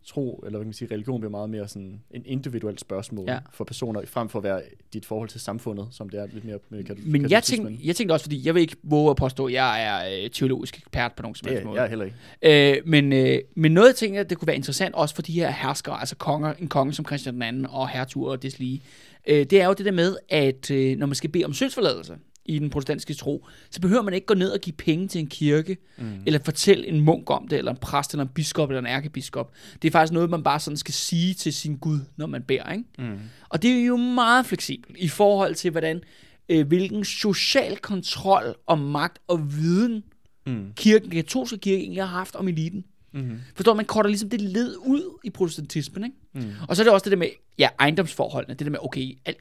tro, 0.06 0.36
eller 0.46 0.50
hvad 0.50 0.60
kan 0.60 0.68
man 0.68 0.74
sige, 0.74 0.94
religion 0.94 1.20
bliver 1.22 1.32
meget 1.32 1.50
mere 1.50 1.68
sådan 1.68 2.02
en 2.12 2.22
individuelt 2.26 2.80
spørgsmål 2.80 3.26
Ja. 3.28 3.38
for 3.54 3.64
personer, 3.64 4.02
frem 4.06 4.30
for 4.30 4.40
at 4.40 4.44
være 4.44 4.62
dit 4.94 5.06
forhold 5.06 5.30
til 5.30 5.40
samfundet, 5.42 5.88
som 5.92 6.10
det 6.10 6.20
er 6.20 6.28
lidt 6.34 6.46
mere 6.46 6.58
med 6.70 6.84
kat- 6.84 7.06
Men 7.06 7.30
jeg 7.30 7.44
tænkte, 7.44 7.78
jeg 7.84 7.96
tænkte 7.96 8.14
også, 8.14 8.24
fordi 8.24 8.42
jeg 8.48 8.56
vil 8.56 8.62
ikke 8.62 8.76
våge 8.84 9.10
at 9.10 9.16
påstå, 9.16 9.46
at 9.46 9.54
jeg 9.54 9.84
er 9.86 10.24
øh, 10.24 10.30
teologisk 10.30 10.78
ekspert 10.78 11.14
på 11.14 11.22
nogen 11.22 11.36
som 11.36 11.50
helst 11.50 11.66
måde. 11.66 11.76
jeg 11.76 11.86
er 11.86 11.90
heller 11.90 12.06
ikke. 12.42 12.78
Øh, 12.78 12.88
men, 12.88 13.14
øh, 13.14 13.40
men 13.56 13.72
noget 13.72 13.88
jeg 13.88 13.96
tænkte, 13.96 14.20
at 14.20 14.30
det 14.30 14.38
kunne 14.38 14.48
være 14.48 14.56
interessant 14.56 14.96
også 14.96 15.16
for 15.16 15.22
de 15.22 15.32
her 15.34 15.52
herskere, 15.52 16.00
altså 16.00 16.16
konger, 16.16 16.54
en 16.54 16.68
konge 16.68 16.94
som 16.94 17.06
Christian 17.06 17.42
II 17.60 17.66
og 17.70 17.90
hertuger 17.90 18.32
og 18.32 18.44
deslige, 18.44 18.82
øh, 19.28 19.36
det 19.46 19.54
er 19.62 19.66
jo 19.68 19.74
det 19.74 19.86
der 19.86 19.92
med, 19.92 20.18
at 20.30 20.72
øh, 20.72 20.98
når 20.98 21.06
man 21.08 21.16
skal 21.16 21.30
bede 21.30 21.46
om 21.46 21.54
syndsforladelse 21.54 22.18
i 22.46 22.60
den 22.60 22.70
protestantiske 22.70 23.14
tro, 23.14 23.46
så 23.72 23.82
behøver 23.82 24.02
man 24.02 24.14
ikke 24.14 24.28
gå 24.28 24.34
ned 24.34 24.52
og 24.52 24.60
give 24.60 24.74
penge 24.74 25.08
til 25.08 25.20
en 25.20 25.28
kirke, 25.28 25.78
mm. 25.98 26.24
eller 26.26 26.40
fortælle 26.46 26.88
en 26.88 27.00
munk 27.02 27.30
om 27.30 27.48
det, 27.48 27.58
eller 27.58 27.72
en 27.72 27.78
præst, 27.78 28.12
eller 28.12 28.24
en 28.24 28.30
biskop, 28.36 28.70
eller 28.70 28.80
en 28.80 28.86
ærkebiskop. 28.88 29.52
Det 29.82 29.88
er 29.88 29.92
faktisk 29.92 30.14
noget, 30.14 30.30
man 30.30 30.44
bare 30.44 30.60
sådan 30.60 30.78
skal 30.78 30.94
sige 30.94 31.34
til 31.34 31.54
sin 31.54 31.78
Gud, 31.78 32.00
når 32.18 32.28
man 32.28 32.44
beder, 32.44 32.72
ikke? 32.72 32.84
Mm. 33.00 33.20
Og 33.50 33.62
det 33.62 33.72
er 33.72 33.86
jo 33.86 33.98
meget 33.98 34.46
fleksibelt 34.46 34.98
i 34.98 35.08
forhold 35.08 35.56
til, 35.56 35.72
hvordan, 35.72 36.02
øh, 36.50 36.68
hvilken 36.68 37.06
social 37.06 37.78
kontrol 37.78 38.56
og 38.68 38.80
magt 38.80 39.20
og 39.28 39.54
viden, 39.54 40.04
Mm. 40.46 40.66
kirken, 40.76 41.10
katolske 41.12 41.58
kirke 41.58 41.82
egentlig 41.82 42.04
har 42.04 42.18
haft 42.18 42.36
om 42.36 42.48
eliten. 42.48 42.84
Mm. 43.14 43.40
Forstår 43.56 43.74
man 43.74 43.86
korter 43.86 44.10
ligesom 44.10 44.30
det 44.30 44.42
led 44.42 44.76
ud 44.78 45.20
i 45.24 45.30
protestantismen, 45.30 46.04
ikke? 46.04 46.48
Mm. 46.48 46.52
Og 46.70 46.76
så 46.76 46.82
er 46.82 46.84
det 46.84 46.94
også 46.94 47.04
det 47.04 47.12
der 47.12 47.18
med, 47.18 47.28
ja, 47.60 47.70
ejendomsforholdene, 47.80 48.54
det 48.54 48.66
der 48.66 48.72
med, 48.72 48.80
okay, 48.82 49.18
alt, 49.26 49.38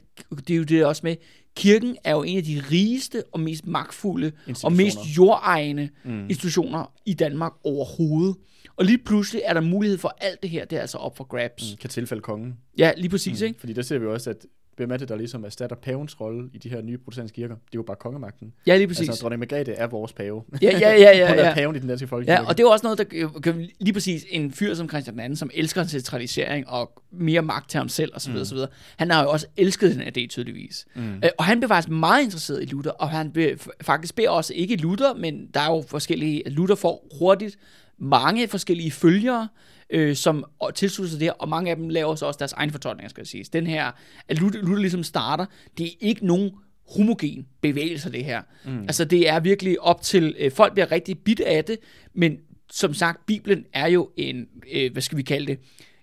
det 0.47 0.49
er 0.53 0.57
jo 0.57 0.63
det 0.63 0.85
også 0.85 1.01
med, 1.03 1.15
kirken 1.55 1.97
er 2.03 2.11
jo 2.11 2.23
en 2.23 2.37
af 2.37 2.43
de 2.43 2.63
rigeste 2.71 3.23
og 3.31 3.39
mest 3.39 3.67
magtfulde 3.67 4.31
og 4.63 4.73
mest 4.73 4.97
jordejende 5.17 5.89
Mm. 6.03 6.29
institutioner 6.29 6.93
i 7.05 7.13
Danmark 7.13 7.51
overhovedet. 7.63 8.35
Og 8.75 8.85
lige 8.85 8.97
pludselig 8.97 9.41
er 9.45 9.53
der 9.53 9.61
mulighed 9.61 9.97
for 9.97 10.17
alt 10.21 10.41
det 10.41 10.49
her, 10.49 10.65
det 10.65 10.77
er 10.77 10.81
altså 10.81 10.97
op 10.97 11.17
for 11.17 11.23
grabs. 11.23 11.71
Mm. 11.71 11.77
Kan 11.77 11.89
tilfælde 11.89 12.21
kongen. 12.21 12.57
Ja, 12.77 12.91
lige 12.97 13.09
præcis, 13.09 13.41
mm. 13.41 13.45
ikke? 13.47 13.59
Fordi 13.59 13.73
der 13.73 13.81
ser 13.81 13.99
vi 13.99 14.05
også, 14.05 14.29
at 14.29 14.45
hvem 14.77 14.91
er 14.91 14.97
det, 14.97 15.09
der 15.09 15.15
ligesom 15.15 15.43
erstatter 15.43 15.75
pavens 15.75 16.21
rolle 16.21 16.49
i 16.53 16.57
de 16.57 16.69
her 16.69 16.81
nye 16.81 16.97
protestantiske 16.97 17.35
kirker? 17.35 17.55
Det 17.55 17.61
er 17.61 17.75
jo 17.75 17.81
bare 17.81 17.97
kongemagten. 17.99 18.53
Ja, 18.67 18.77
lige 18.77 18.87
præcis. 18.87 19.09
Altså, 19.09 19.21
dronning 19.21 19.39
Margrethe 19.39 19.73
er 19.73 19.87
vores 19.87 20.13
pave. 20.13 20.43
Ja, 20.61 20.77
ja, 20.79 20.91
ja, 20.91 21.17
ja, 21.17 21.27
Hun 21.29 21.39
er 21.39 21.47
ja. 21.47 21.53
paven 21.53 21.75
i 21.75 21.79
den 21.79 21.87
danske 21.87 22.07
folkekirke. 22.07 22.41
Ja, 22.41 22.47
og 22.47 22.57
det 22.57 22.63
er 22.63 22.67
jo 22.67 22.71
også 22.71 22.85
noget, 22.85 22.97
der 22.97 23.39
kan 23.43 23.69
lige 23.79 23.93
præcis 23.93 24.25
en 24.29 24.51
fyr 24.51 24.73
som 24.73 24.89
Christian 24.89 25.31
II, 25.31 25.35
som 25.35 25.49
elsker 25.53 25.83
centralisering 25.83 26.69
og 26.69 27.03
mere 27.11 27.41
magt 27.41 27.69
til 27.69 27.77
ham 27.77 27.89
selv 27.89 28.11
osv. 28.15 28.33
Mm. 28.33 28.41
osv. 28.41 28.57
Han 28.97 29.11
har 29.11 29.23
jo 29.23 29.29
også 29.29 29.47
elsket 29.57 29.95
den 29.95 30.01
idé 30.01 30.27
tydeligvis. 30.27 30.85
Mm. 30.95 31.15
Øh, 31.15 31.29
og 31.37 31.45
han 31.45 31.59
blev 31.59 31.67
faktisk 31.67 31.89
meget 31.89 32.23
interesseret 32.23 32.63
i 32.63 32.65
Luther, 32.65 32.91
og 32.91 33.09
han 33.09 33.31
blev, 33.31 33.57
faktisk 33.81 34.15
beder 34.15 34.29
også 34.29 34.53
ikke 34.53 34.75
Luther, 34.75 35.13
men 35.13 35.47
der 35.53 35.59
er 35.59 35.69
jo 35.75 35.83
forskellige, 35.87 36.49
Luther 36.49 36.75
får 36.75 37.07
hurtigt 37.19 37.57
mange 37.97 38.47
forskellige 38.47 38.91
følgere, 38.91 39.47
øh, 39.93 40.15
som 40.15 40.45
tilslutter 40.75 41.09
sig 41.11 41.19
det 41.19 41.25
her, 41.25 41.33
og 41.33 41.49
mange 41.49 41.71
af 41.71 41.75
dem 41.77 41.89
laver 41.89 42.15
så 42.15 42.25
også 42.25 42.37
deres 42.37 42.53
egen 42.53 42.71
fortolkninger, 42.71 43.09
skal 43.09 43.21
jeg 43.21 43.27
sige. 43.27 43.45
Den 43.53 43.67
her, 43.67 43.91
at 44.27 44.39
Luther, 44.39 44.61
Luther 44.61 44.79
ligesom 44.81 45.03
starter, 45.03 45.45
det 45.77 45.85
er 45.87 45.91
ikke 45.99 46.25
nogen 46.25 46.51
homogen 46.95 47.47
bevægelse, 47.61 48.11
det 48.11 48.25
her. 48.25 48.41
Mm. 48.65 48.81
Altså, 48.81 49.05
det 49.05 49.29
er 49.29 49.39
virkelig 49.39 49.81
op 49.81 50.01
til, 50.01 50.35
øh, 50.39 50.51
folk 50.51 50.73
bliver 50.73 50.91
rigtig 50.91 51.19
bidt 51.19 51.39
af 51.39 51.65
det, 51.65 51.77
men 52.13 52.37
som 52.71 52.93
sagt, 52.93 53.25
Bibelen 53.25 53.65
er 53.73 53.87
jo 53.87 54.09
en, 54.17 54.47
øh, 54.73 54.91
hvad 54.91 55.01
skal 55.01 55.17
vi 55.17 55.23
kalde 55.23 55.47
det, 55.47 55.59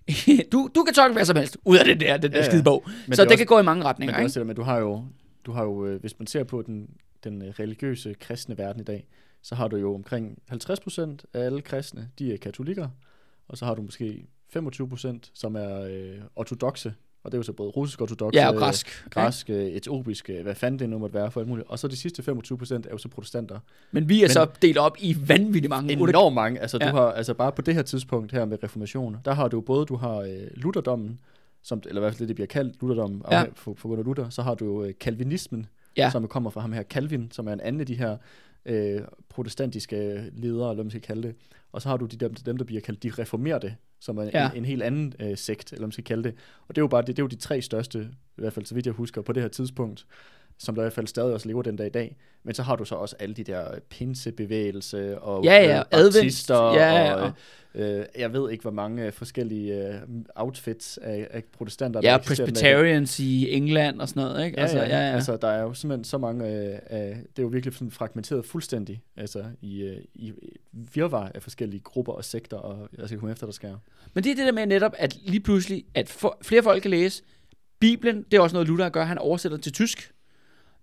du, 0.51 0.69
du 0.75 0.83
kan 0.83 0.93
tolke 0.93 1.13
hvad 1.13 1.25
som 1.25 1.35
helst 1.37 1.57
ud 1.65 1.77
af 1.77 1.85
den 1.85 1.99
der, 1.99 2.17
den 2.17 2.31
der 2.31 2.37
Ja, 2.37 2.43
ja. 2.43 2.49
skide 2.49 2.63
bog. 2.63 2.83
Men 3.07 3.15
Så 3.15 3.21
det 3.21 3.29
det, 3.29 3.33
er 3.33 3.37
kan 3.37 3.43
også- 3.43 3.45
gå 3.45 3.59
i 3.59 3.63
mange 3.63 3.79
Men 3.79 3.85
retninger, 3.87 4.11
det 4.13 4.17
er 4.17 4.21
ikke? 4.21 4.27
også 4.27 4.39
det 4.39 4.47
med, 4.47 4.55
du 4.55 4.61
har 4.61 4.77
jo, 4.79 5.03
du 5.45 5.51
har 5.51 5.63
jo 5.63 5.85
øh, 5.85 6.01
hvis 6.01 6.19
man 6.19 6.27
ser 6.27 6.43
på 6.43 6.61
den, 6.61 6.89
den 7.23 7.41
øh, 7.41 7.47
religiøse 7.59 8.15
kristne 8.19 8.57
verden 8.57 8.81
i 8.81 8.83
dag, 8.83 9.05
så 9.43 9.55
har 9.55 9.67
du 9.67 9.77
jo 9.77 9.93
omkring 9.95 10.37
50% 10.51 11.01
af 11.33 11.39
alle 11.45 11.61
kristne, 11.61 12.09
de 12.19 12.33
er 12.33 12.37
katolikker, 12.37 12.87
og 13.51 13.57
så 13.57 13.65
har 13.65 13.75
du 13.75 13.81
måske 13.81 14.25
25%, 14.57 15.17
som 15.33 15.55
er 15.55 15.81
øh, 15.81 16.17
ortodoxe, 16.35 16.93
og 17.23 17.31
det 17.31 17.35
er 17.37 17.39
jo 17.39 17.43
så 17.43 17.53
både 17.53 17.69
russisk 17.69 18.01
ortodoxe, 18.01 18.39
Ja, 18.39 18.49
og 18.49 18.55
græsk. 18.55 19.05
græsk, 19.09 19.49
øh, 19.49 19.65
etiopisk, 19.65 20.29
øh, 20.29 20.41
hvad 20.43 20.55
fanden 20.55 20.79
det 20.79 20.89
nu 20.89 20.97
måtte 20.97 21.13
være 21.13 21.31
for 21.31 21.39
alt 21.39 21.49
muligt. 21.49 21.67
Og 21.67 21.79
så 21.79 21.87
de 21.87 21.95
sidste 21.95 22.21
25% 22.23 22.87
er 22.87 22.91
jo 22.91 22.97
så 22.97 23.07
protestanter. 23.09 23.59
Men 23.91 24.09
vi 24.09 24.17
er 24.19 24.23
Men- 24.23 24.29
så 24.29 24.47
delt 24.61 24.77
op 24.77 24.97
i 24.99 25.17
vanvittigt 25.27 25.69
mange. 25.69 25.93
Enormt 25.93 26.35
mange. 26.35 26.59
Altså, 26.59 26.77
Ja. 26.81 26.89
du 26.89 26.95
har, 26.95 27.11
altså 27.11 27.33
bare 27.33 27.51
på 27.51 27.61
det 27.61 27.73
her 27.75 27.81
tidspunkt 27.81 28.31
her 28.31 28.45
med 28.45 28.63
reformation, 28.63 29.17
der 29.25 29.33
har 29.33 29.47
du 29.47 29.61
både, 29.61 29.85
du 29.85 29.95
har 29.95 30.15
øh, 30.17 30.47
lutherdommen, 30.53 31.19
som, 31.63 31.81
eller 31.85 32.01
i 32.01 32.03
hvert 32.03 32.13
fald 32.13 32.19
det, 32.19 32.27
det 32.27 32.35
bliver 32.35 32.47
kaldt 32.47 32.81
lutherdommen, 32.81 33.21
Ja. 33.31 33.43
for, 33.55 33.73
for 33.77 33.87
grund 33.89 33.99
af 33.99 34.05
Luther, 34.05 34.29
så 34.29 34.41
har 34.41 34.55
du 34.55 34.65
jo 34.65 34.83
øh, 34.83 34.93
calvinismen, 34.93 35.65
Ja. 35.97 36.09
som 36.11 36.27
kommer 36.27 36.49
fra 36.49 36.61
ham 36.61 36.73
her 36.73 36.83
Calvin, 36.83 37.27
som 37.31 37.47
er 37.47 37.53
en 37.53 37.59
anden 37.61 37.79
af 37.79 37.85
de 37.85 37.95
her 37.95 38.17
øh, 38.65 39.01
protestantiske 39.29 39.95
ledere, 40.33 40.65
eller 40.69 40.73
hvad 40.73 40.83
man 40.83 40.89
skal 40.91 41.01
kalde 41.01 41.27
det. 41.27 41.35
Og 41.71 41.81
så 41.81 41.89
har 41.89 41.97
du 41.97 42.05
de 42.05 42.15
dem, 42.17 42.33
dem 42.33 42.57
der 42.57 42.65
bliver 42.65 42.81
kaldt 42.81 43.03
de 43.03 43.09
reformerte, 43.09 43.75
som 43.99 44.17
er 44.17 44.23
Ja. 44.33 44.49
en, 44.51 44.57
en 44.57 44.65
helt 44.65 44.83
anden 44.83 45.13
øh, 45.19 45.37
sekt, 45.37 45.73
eller 45.73 45.87
man 45.87 45.91
skal 45.91 46.03
kalde 46.03 46.23
det. 46.23 46.33
Og 46.67 46.75
det 46.75 46.77
er 46.81 46.83
jo 46.83 46.87
bare 46.87 47.01
det, 47.01 47.07
det 47.07 47.19
er 47.19 47.23
jo 47.23 47.27
de 47.27 47.35
tre 47.35 47.61
største, 47.61 47.99
i 48.37 48.41
hvert 48.41 48.53
fald 48.53 48.65
så 48.65 48.75
vidt 48.75 48.85
jeg 48.85 48.93
husker, 48.93 49.21
på 49.21 49.33
det 49.33 49.43
her 49.43 49.47
tidspunkt, 49.49 50.05
som 50.61 50.75
der 50.75 50.81
i 50.81 50.83
hvert 50.83 50.93
fald 50.93 51.07
stadig 51.07 51.33
også 51.33 51.47
lever 51.47 51.61
den 51.61 51.75
dag 51.75 51.87
i 51.87 51.89
dag. 51.89 52.17
Men 52.43 52.55
så 52.55 52.63
har 52.63 52.75
du 52.75 52.85
så 52.85 52.95
også 52.95 53.15
alle 53.19 53.35
de 53.35 53.43
der 53.43 53.79
pinsebevægelse 53.89 55.19
og 55.19 55.43
Ja, 55.43 55.53
ja, 55.53 55.79
øh, 55.79 55.85
advent, 55.91 56.15
baptister 56.15 56.73
ja, 56.73 57.03
ja, 57.03 57.13
og 57.13 57.31
øh, 57.75 58.05
jeg 58.17 58.33
ved 58.33 58.51
ikke, 58.51 58.61
hvor 58.61 58.71
mange 58.71 59.05
øh, 59.05 59.11
forskellige 59.11 59.87
øh, 59.87 59.95
outfits 60.35 60.99
af, 61.01 61.27
af 61.31 61.43
protestanter, 61.57 61.99
Ja, 62.03 62.11
der. 62.11 62.17
Presbyterians 62.17 63.19
i 63.19 63.55
England 63.55 64.01
og 64.01 64.09
sådan 64.09 64.23
noget, 64.23 64.45
ikke? 64.45 64.57
Ja, 64.57 64.61
altså, 64.61 64.77
ja, 64.77 64.83
ja. 64.83 65.07
ja. 65.07 65.13
Altså, 65.13 65.37
der 65.37 65.47
er 65.47 65.61
jo 65.61 65.73
simpelthen 65.73 66.03
så 66.03 66.17
mange 66.17 66.45
øh, 66.45 66.79
af, 66.85 67.15
det 67.29 67.39
er 67.39 67.43
jo 67.43 67.47
virkelig 67.47 67.73
sådan 67.73 67.91
fragmenteret 67.91 68.45
fuldstændig, 68.45 69.01
altså 69.17 69.43
i, 69.61 69.81
øh, 69.81 69.97
i 70.13 70.33
virvar 70.71 71.31
af 71.35 71.43
forskellige 71.43 71.81
grupper 71.81 72.13
og 72.13 72.25
sekter, 72.25 72.57
og 72.57 72.89
jeg 72.97 73.07
skal 73.07 73.19
komme 73.19 73.31
efter, 73.31 73.47
der 73.47 73.53
skal. 73.53 73.75
Men 74.13 74.23
det 74.23 74.31
er 74.31 74.35
det 74.35 74.45
der 74.45 74.51
med 74.51 74.65
netop, 74.65 74.93
at 74.97 75.17
lige 75.21 75.39
pludselig, 75.39 75.85
at 75.95 76.09
for, 76.09 76.37
flere 76.41 76.63
folk 76.63 76.81
kan 76.81 76.91
læse 76.91 77.23
Bibelen, 77.79 78.25
det 78.31 78.37
er 78.37 78.41
også 78.41 78.53
noget, 78.53 78.67
Luther 78.67 78.89
gør, 78.89 79.03
han 79.03 79.17
oversætter 79.17 79.57
til 79.57 79.73
tysk. 79.73 80.11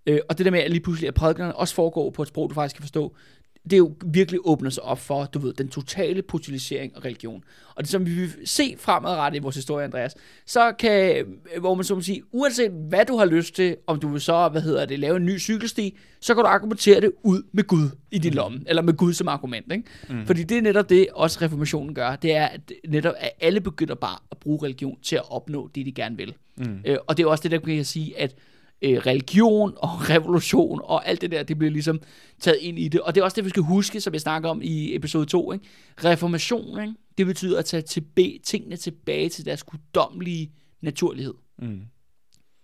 Øh, 0.05 0.19
og 0.29 0.37
det 0.37 0.45
der 0.45 0.51
med, 0.51 0.59
at 0.59 0.71
lige 0.71 0.81
pludselig, 0.81 1.07
at 1.07 1.13
prædikerne 1.13 1.55
også 1.55 1.75
foregår 1.75 2.09
på 2.09 2.21
et 2.21 2.27
sprog, 2.27 2.49
du 2.49 2.53
faktisk 2.53 2.75
kan 2.75 2.83
forstå, 2.83 3.15
det 3.63 3.73
er 3.73 3.77
jo 3.77 3.95
virkelig 4.05 4.39
åbner 4.43 4.69
sig 4.69 4.83
op 4.83 4.99
for, 4.99 5.25
du 5.25 5.39
ved, 5.39 5.53
den 5.53 5.67
totale 5.67 6.21
potentialisering 6.21 6.93
af 6.95 7.05
religion. 7.05 7.43
Og 7.75 7.83
det 7.83 7.91
som 7.91 8.05
vi 8.05 8.13
vil 8.13 8.29
se 8.45 8.75
fremadrettet 8.79 9.39
i 9.39 9.41
vores 9.41 9.55
historie, 9.55 9.85
Andreas, 9.85 10.15
så 10.45 10.71
kan, 10.79 11.15
øh, 11.55 11.59
hvor 11.59 11.73
man 11.73 11.83
så 11.83 11.95
må 11.95 12.01
sige, 12.01 12.21
uanset 12.31 12.71
hvad 12.71 13.05
du 13.05 13.17
har 13.17 13.25
lyst 13.25 13.55
til, 13.55 13.75
om 13.87 13.99
du 13.99 14.07
vil 14.07 14.21
så, 14.21 14.49
hvad 14.49 14.61
hedder 14.61 14.85
det, 14.85 14.99
lave 14.99 15.17
en 15.17 15.25
ny 15.25 15.39
cykelsti, 15.39 15.97
så 16.19 16.35
kan 16.35 16.43
du 16.43 16.47
argumentere 16.47 17.01
det 17.01 17.11
ud 17.23 17.43
med 17.51 17.63
Gud 17.63 17.89
i 18.11 18.17
din 18.17 18.33
lomme, 18.33 18.61
eller 18.67 18.81
med 18.81 18.93
Gud 18.93 19.13
som 19.13 19.27
argument, 19.27 19.71
ikke? 19.71 19.83
Mm. 20.09 20.25
Fordi 20.25 20.43
det 20.43 20.57
er 20.57 20.61
netop 20.61 20.89
det, 20.89 21.07
også 21.13 21.39
reformationen 21.41 21.95
gør, 21.95 22.15
det 22.15 22.35
er 22.35 22.45
at 22.45 22.71
netop, 22.87 23.13
at 23.17 23.31
alle 23.41 23.61
begynder 23.61 23.95
bare 23.95 24.17
at 24.31 24.37
bruge 24.37 24.63
religion 24.63 24.97
til 25.01 25.15
at 25.15 25.31
opnå 25.31 25.69
det, 25.75 25.85
de 25.85 25.91
gerne 25.91 26.17
vil. 26.17 26.33
Mm. 26.57 26.79
Øh, 26.85 26.97
og 27.07 27.17
det 27.17 27.23
er 27.23 27.27
også 27.27 27.41
det, 27.41 27.51
der 27.51 27.59
kan 27.59 27.75
jeg 27.75 27.85
sige, 27.85 28.19
at 28.19 28.35
øh, 28.81 28.97
religion 28.97 29.73
og 29.77 29.89
revolution 30.09 30.81
og 30.83 31.07
alt 31.07 31.21
det 31.21 31.31
der, 31.31 31.43
det 31.43 31.57
bliver 31.57 31.71
ligesom 31.71 32.01
taget 32.39 32.57
ind 32.61 32.79
i 32.79 32.87
det. 32.87 33.01
Og 33.01 33.15
det 33.15 33.21
er 33.21 33.25
også 33.25 33.35
det, 33.35 33.45
vi 33.45 33.49
skal 33.49 33.63
huske, 33.63 34.01
som 34.01 34.13
jeg 34.13 34.21
snakker 34.21 34.49
om 34.49 34.61
i 34.63 34.95
episode 34.95 35.25
2. 35.25 35.51
Ikke? 35.51 35.65
Reformation, 36.03 36.81
ikke? 36.81 36.93
det 37.17 37.25
betyder 37.25 37.59
at 37.59 37.65
tage 37.65 37.81
tilbage, 37.81 38.39
tingene 38.43 38.77
tilbage 38.77 39.29
til 39.29 39.45
deres 39.45 39.63
guddommelige 39.63 40.51
naturlighed. 40.81 41.33
Mm. 41.59 41.81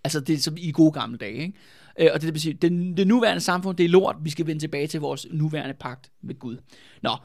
Altså 0.03 0.19
det 0.19 0.33
er 0.33 0.39
som 0.39 0.57
i 0.57 0.71
gode 0.71 0.91
gamle 0.91 1.17
dage. 1.17 1.37
Ikke? 1.37 1.53
Øh, 1.99 2.09
og 2.13 2.21
det, 2.21 2.27
det, 2.27 2.33
vil 2.33 2.41
sige, 2.41 2.53
det, 2.53 2.97
det 2.97 3.07
nuværende 3.07 3.41
samfund, 3.41 3.77
det 3.77 3.83
er 3.83 3.89
lort, 3.89 4.15
vi 4.21 4.29
skal 4.29 4.47
vende 4.47 4.61
tilbage 4.61 4.87
til 4.87 4.99
vores 4.99 5.27
nuværende 5.31 5.75
pagt 5.79 6.11
med 6.23 6.39
Gud. 6.39 6.57
Nå, 7.01 7.15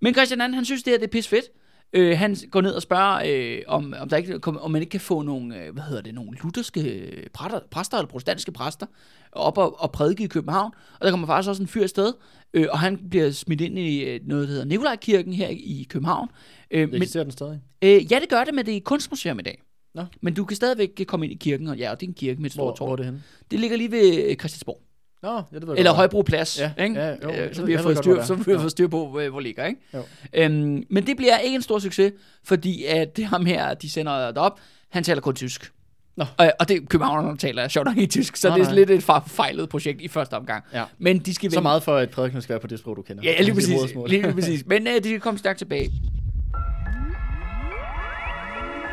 men 0.00 0.14
Christian 0.14 0.40
Anden, 0.40 0.54
han 0.54 0.64
synes 0.64 0.82
det 0.82 0.90
her, 0.90 0.98
det 0.98 1.06
er 1.06 1.10
pis 1.10 1.28
fedt. 1.28 1.44
Øh, 1.92 2.18
han 2.18 2.36
går 2.50 2.60
ned 2.60 2.72
og 2.72 2.82
spørger, 2.82 3.22
øh, 3.26 3.62
om, 3.66 3.94
om, 4.00 4.08
der 4.08 4.16
ikke, 4.16 4.40
om 4.46 4.70
man 4.70 4.82
ikke 4.82 4.90
kan 4.90 5.00
få 5.00 5.22
nogle, 5.22 5.64
øh, 5.64 5.72
hvad 5.72 5.82
hedder 5.82 6.02
det, 6.02 6.14
nogle 6.14 6.38
lutherske 6.42 7.28
præster, 7.34 7.60
præster 7.70 7.96
eller 7.98 8.08
protestantiske 8.08 8.52
præster 8.52 8.86
op 9.32 9.58
og, 9.58 9.82
og 9.82 9.92
prædike 9.92 10.24
i 10.24 10.26
København. 10.26 10.72
Og 11.00 11.04
der 11.04 11.10
kommer 11.10 11.26
faktisk 11.26 11.48
også 11.48 11.62
en 11.62 11.68
fyr 11.68 11.82
afsted, 11.82 12.12
øh, 12.54 12.66
og 12.70 12.78
han 12.78 13.08
bliver 13.10 13.30
smidt 13.30 13.60
ind 13.60 13.78
i 13.78 14.04
øh, 14.04 14.20
noget, 14.24 14.48
der 14.48 14.52
hedder 14.52 14.66
Nikolajkirken 14.66 15.32
her 15.32 15.48
i 15.48 15.86
København. 15.88 16.28
Øh, 16.70 16.88
men, 16.88 16.96
Eksisterer 16.96 17.24
den 17.24 17.32
stadig? 17.32 17.60
øh, 17.82 18.12
ja, 18.12 18.18
det 18.20 18.28
gør 18.28 18.44
det, 18.44 18.54
men 18.54 18.66
det 18.66 18.72
er 18.72 18.76
et 18.76 18.84
kunstmuseum 18.84 19.38
i 19.38 19.42
dag. 19.42 19.62
Nå. 19.94 20.04
Men 20.20 20.34
du 20.34 20.44
kan 20.44 20.56
stadigvæk 20.56 21.04
komme 21.06 21.26
ind 21.26 21.32
i 21.32 21.36
kirken, 21.36 21.66
og 21.66 21.76
ja, 21.76 21.90
og 21.90 22.00
det 22.00 22.06
er 22.06 22.10
en 22.10 22.14
kirke 22.14 22.40
med 22.42 22.46
et 22.46 22.52
stort 22.52 22.76
tårn. 22.76 22.88
hvor 22.88 22.92
er 22.92 22.96
det 22.96 23.04
henne? 23.04 23.22
Det 23.50 23.60
ligger 23.60 23.76
lige 23.76 23.90
ved 23.90 24.24
øh, 24.24 24.36
Christiansborg. 24.36 24.82
Nå, 25.22 25.28
ja, 25.32 25.36
det 25.36 25.46
ved 25.52 25.60
jeg 25.68 25.78
Eller 25.78 25.90
godt. 25.90 25.96
Højbro 25.96 26.22
Plads, 26.22 26.60
Ja, 26.60 26.72
ikke? 26.84 27.00
ja, 27.00 27.14
jo, 27.22 27.30
Øh, 27.30 27.54
så 27.54 27.64
vi 27.64 27.72
har 27.74 27.82
fået 27.82 27.98
styr, 27.98 28.22
så 28.22 28.34
det 28.34 28.40
er. 28.40 28.44
vi 28.44 28.52
har 28.52 28.58
fået 28.58 28.70
styr 28.70 28.88
på, 28.88 29.08
hvor 29.08 29.28
hvor 29.30 29.40
ligger, 29.40 29.66
ikke? 29.66 29.80
Jo. 29.94 30.02
Øhm, 30.32 30.84
men 30.90 31.06
det 31.06 31.16
bliver 31.16 31.38
ikke 31.38 31.54
en 31.54 31.62
stor 31.62 31.78
succes, 31.78 32.12
fordi 32.44 32.84
at 32.84 33.16
det 33.16 33.24
ham 33.24 33.46
her, 33.46 33.74
de 33.74 33.90
sender 33.90 34.30
derop, 34.30 34.60
han 34.90 35.04
taler 35.04 35.20
kun 35.20 35.34
tysk. 35.34 35.72
Nå. 36.16 36.24
Og, 36.38 36.52
og 36.60 36.68
det 36.68 36.88
københavnerne 36.88 37.38
taler 37.38 37.68
sjovt 37.68 37.86
nok 37.86 37.96
ikke 37.96 38.10
tysk, 38.10 38.36
så 38.36 38.48
Nej, 38.48 38.56
det 38.56 38.64
er 38.64 38.68
nej. 38.68 38.74
lidt 38.78 38.90
et 38.90 39.02
fejlet 39.26 39.68
projekt 39.68 40.00
i 40.00 40.08
første 40.08 40.34
omgang. 40.34 40.64
Ja. 40.72 40.84
Men 40.98 41.18
de 41.18 41.34
skal 41.34 41.50
Så 41.50 41.56
vende- 41.56 41.62
meget 41.62 41.82
for, 41.82 41.96
at 41.96 42.10
prædiken 42.10 42.42
skal 42.42 42.52
være 42.52 42.60
på 42.60 42.66
det 42.66 42.78
sprog, 42.78 42.96
du 42.96 43.02
kender. 43.02 43.22
Ja, 43.22 43.34
lige 43.38 43.46
Dit 43.46 43.54
præcis. 43.54 43.94
Lige 44.06 44.32
præcis. 44.32 44.66
Men 44.66 44.86
øh, 44.86 44.94
de 44.94 45.04
skal 45.08 45.20
komme 45.20 45.38
stærkt 45.38 45.58
tilbage. 45.58 45.90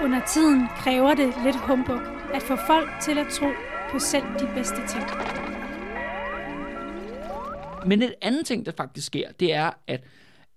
Under 0.04 0.22
tiden 0.34 0.68
kræver 0.78 1.14
det 1.16 1.34
lidt 1.46 1.56
humbug 1.56 2.00
at 2.34 2.42
få 2.44 2.56
folk 2.68 2.90
til 3.04 3.18
at 3.18 3.26
tro 3.32 3.48
på 3.92 4.00
selv 4.00 4.24
de 4.40 4.48
bedste 4.56 4.76
ting. 4.76 5.04
Men 7.88 8.02
et 8.02 8.14
andet 8.22 8.46
ting, 8.46 8.66
der 8.66 8.72
faktisk 8.78 9.08
sker, 9.08 9.32
det 9.32 9.54
er, 9.54 9.72
at 9.88 10.04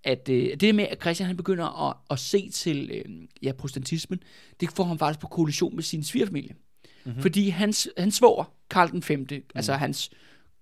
at 0.04 0.28
øh, 0.28 0.56
det 0.60 0.74
med, 0.74 0.86
at 0.90 1.00
Christian 1.00 1.26
han 1.26 1.36
begynder 1.36 1.88
at, 1.90 1.96
at 2.10 2.18
se 2.18 2.50
til 2.50 2.90
øh, 2.92 3.04
ja, 3.42 3.52
protestantismen, 3.52 4.22
det 4.60 4.70
får 4.70 4.84
ham 4.84 4.98
faktisk 4.98 5.20
på 5.20 5.26
kollision 5.26 5.74
med 5.74 5.82
sin 5.82 6.04
svigerfamilie. 6.04 6.54
Mm-hmm. 7.04 7.22
Fordi 7.22 7.48
hans, 7.48 7.88
hans 7.98 8.14
svoger, 8.14 8.52
Karl 8.70 8.90
den 8.90 9.02
5., 9.02 9.20
mm. 9.20 9.26
altså 9.54 9.72
hans 9.72 10.10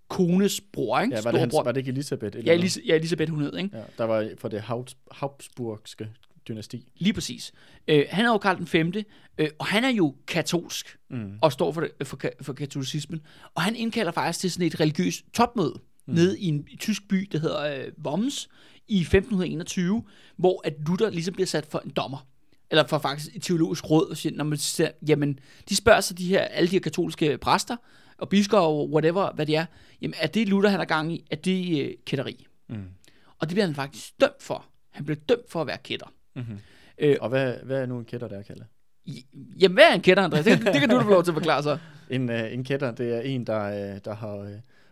kones 0.09 0.61
bror, 0.73 1.01
ikke? 1.01 1.15
Ja, 1.17 1.21
var 1.23 1.31
det, 1.31 1.41
hans, 1.41 1.55
var 1.55 1.73
det 1.73 1.77
ikke 1.77 1.91
Elisabeth? 1.91 2.37
ja, 2.37 2.41
Eller 2.41 2.55
noget? 2.57 2.71
Elis- 2.77 2.87
ja, 2.87 2.95
Elisabeth 2.95 3.31
hun 3.33 3.43
hed, 3.43 3.57
ikke? 3.57 3.77
ja, 3.77 3.83
der 3.99 4.05
var 4.05 4.31
for 4.39 4.49
det 4.49 4.61
Habs- 4.61 5.05
Habsburgske 5.13 6.09
dynasti. 6.49 6.89
Lige 6.97 7.13
præcis. 7.13 7.53
Øh, 7.89 8.05
han 8.11 8.25
er 8.25 8.29
jo 8.33 8.39
Karl 8.39 8.57
den 8.59 8.67
5., 8.67 8.93
øh, 9.39 9.49
og 9.59 9.67
han 9.67 9.85
er 9.85 9.89
jo 9.91 10.15
katolsk, 10.27 10.97
Mm. 11.11 11.39
og 11.41 11.53
står 11.53 11.73
for, 11.73 11.81
det, 11.81 11.91
for, 12.07 12.19
for 12.43 12.53
katolicismen. 12.53 13.21
Og 13.55 13.63
han 13.63 13.77
indkalder 13.77 14.13
faktisk 14.13 14.41
til 14.41 14.51
sådan 14.51 14.67
et 14.67 14.81
religiøst 14.81 15.25
topmøde 15.35 15.81
mm. 16.09 16.15
nede 16.15 16.39
i 16.39 16.47
en 16.47 16.67
tysk 16.79 17.09
by, 17.09 17.29
der 17.33 17.39
hedder 17.39 17.61
øh, 17.61 17.93
Worms, 18.07 18.49
i 18.89 19.01
1521, 19.01 20.03
hvor 20.37 20.61
at 20.65 20.75
Luther 20.87 21.11
ligesom 21.11 21.35
bliver 21.35 21.47
sat 21.47 21.67
for 21.67 21.79
en 21.79 21.91
dommer. 21.91 22.27
Eller 22.71 22.87
for 22.87 22.99
faktisk 22.99 23.37
et 23.37 23.43
teologisk 23.43 23.91
råd, 23.91 24.07
og 24.11 24.17
siger, 24.17 24.37
når 24.37 24.45
man 24.45 24.59
ser, 24.59 24.91
jamen, 25.09 25.39
de 25.69 25.77
spørger 25.77 26.01
sig 26.01 26.19
de 26.19 26.27
her, 26.29 26.41
alle 26.41 26.67
de 26.69 26.73
her 26.77 26.81
katolske 26.81 27.39
præster, 27.39 27.77
og 28.19 28.29
biskopper, 28.29 28.67
og 28.69 28.91
whatever, 28.91 29.33
hvad 29.35 29.47
det 29.47 29.57
er, 29.57 29.67
jamen, 30.03 30.15
er 30.21 30.27
det 30.27 30.49
Luther, 30.49 30.71
han 30.71 30.81
er 30.81 30.85
gang 30.85 31.13
i, 31.13 31.25
er 31.31 31.37
det 31.37 31.85
øh, 31.85 31.95
kætteri? 32.07 32.47
Mm. 32.69 32.85
Og 33.39 33.49
det 33.49 33.55
bliver 33.55 33.67
han 33.67 33.75
faktisk 33.75 34.21
dømt 34.21 34.43
for. 34.43 34.65
Han 34.91 35.05
bliver 35.05 35.19
dømt 35.29 35.51
for 35.51 35.61
at 35.61 35.67
være 35.67 35.79
kætter. 35.85 36.13
Mm-hmm. 36.37 36.59
Øh, 36.99 37.17
Og 37.21 37.29
hvad, 37.29 37.55
hvad 37.65 37.83
er 37.83 37.87
nu 37.87 37.99
en 37.99 38.05
kætter, 38.05 38.29
der 38.29 38.43
kalder? 38.43 38.65
I- 39.05 39.27
Jamen, 39.61 39.75
hvad 39.75 39.85
er 39.85 39.95
en 39.95 40.01
kætter, 40.01 40.25
Andreas? 40.25 40.45
Det, 40.45 40.59
det 40.59 40.81
kan 40.81 40.89
du 40.89 40.97
da 40.97 41.03
få 41.03 41.11
lov 41.11 41.25
til 41.25 41.31
at 41.31 41.35
forklare 41.35 41.63
så. 41.63 41.79
En, 42.11 42.29
uh, 42.31 42.53
en 42.53 42.65
kætter, 42.65 42.91
det 42.91 43.17
er 43.17 43.21
en, 43.21 43.47
der, 43.47 43.93
uh, 43.95 43.99
der 44.05 44.15
har 44.15 44.37
uh, 44.37 44.49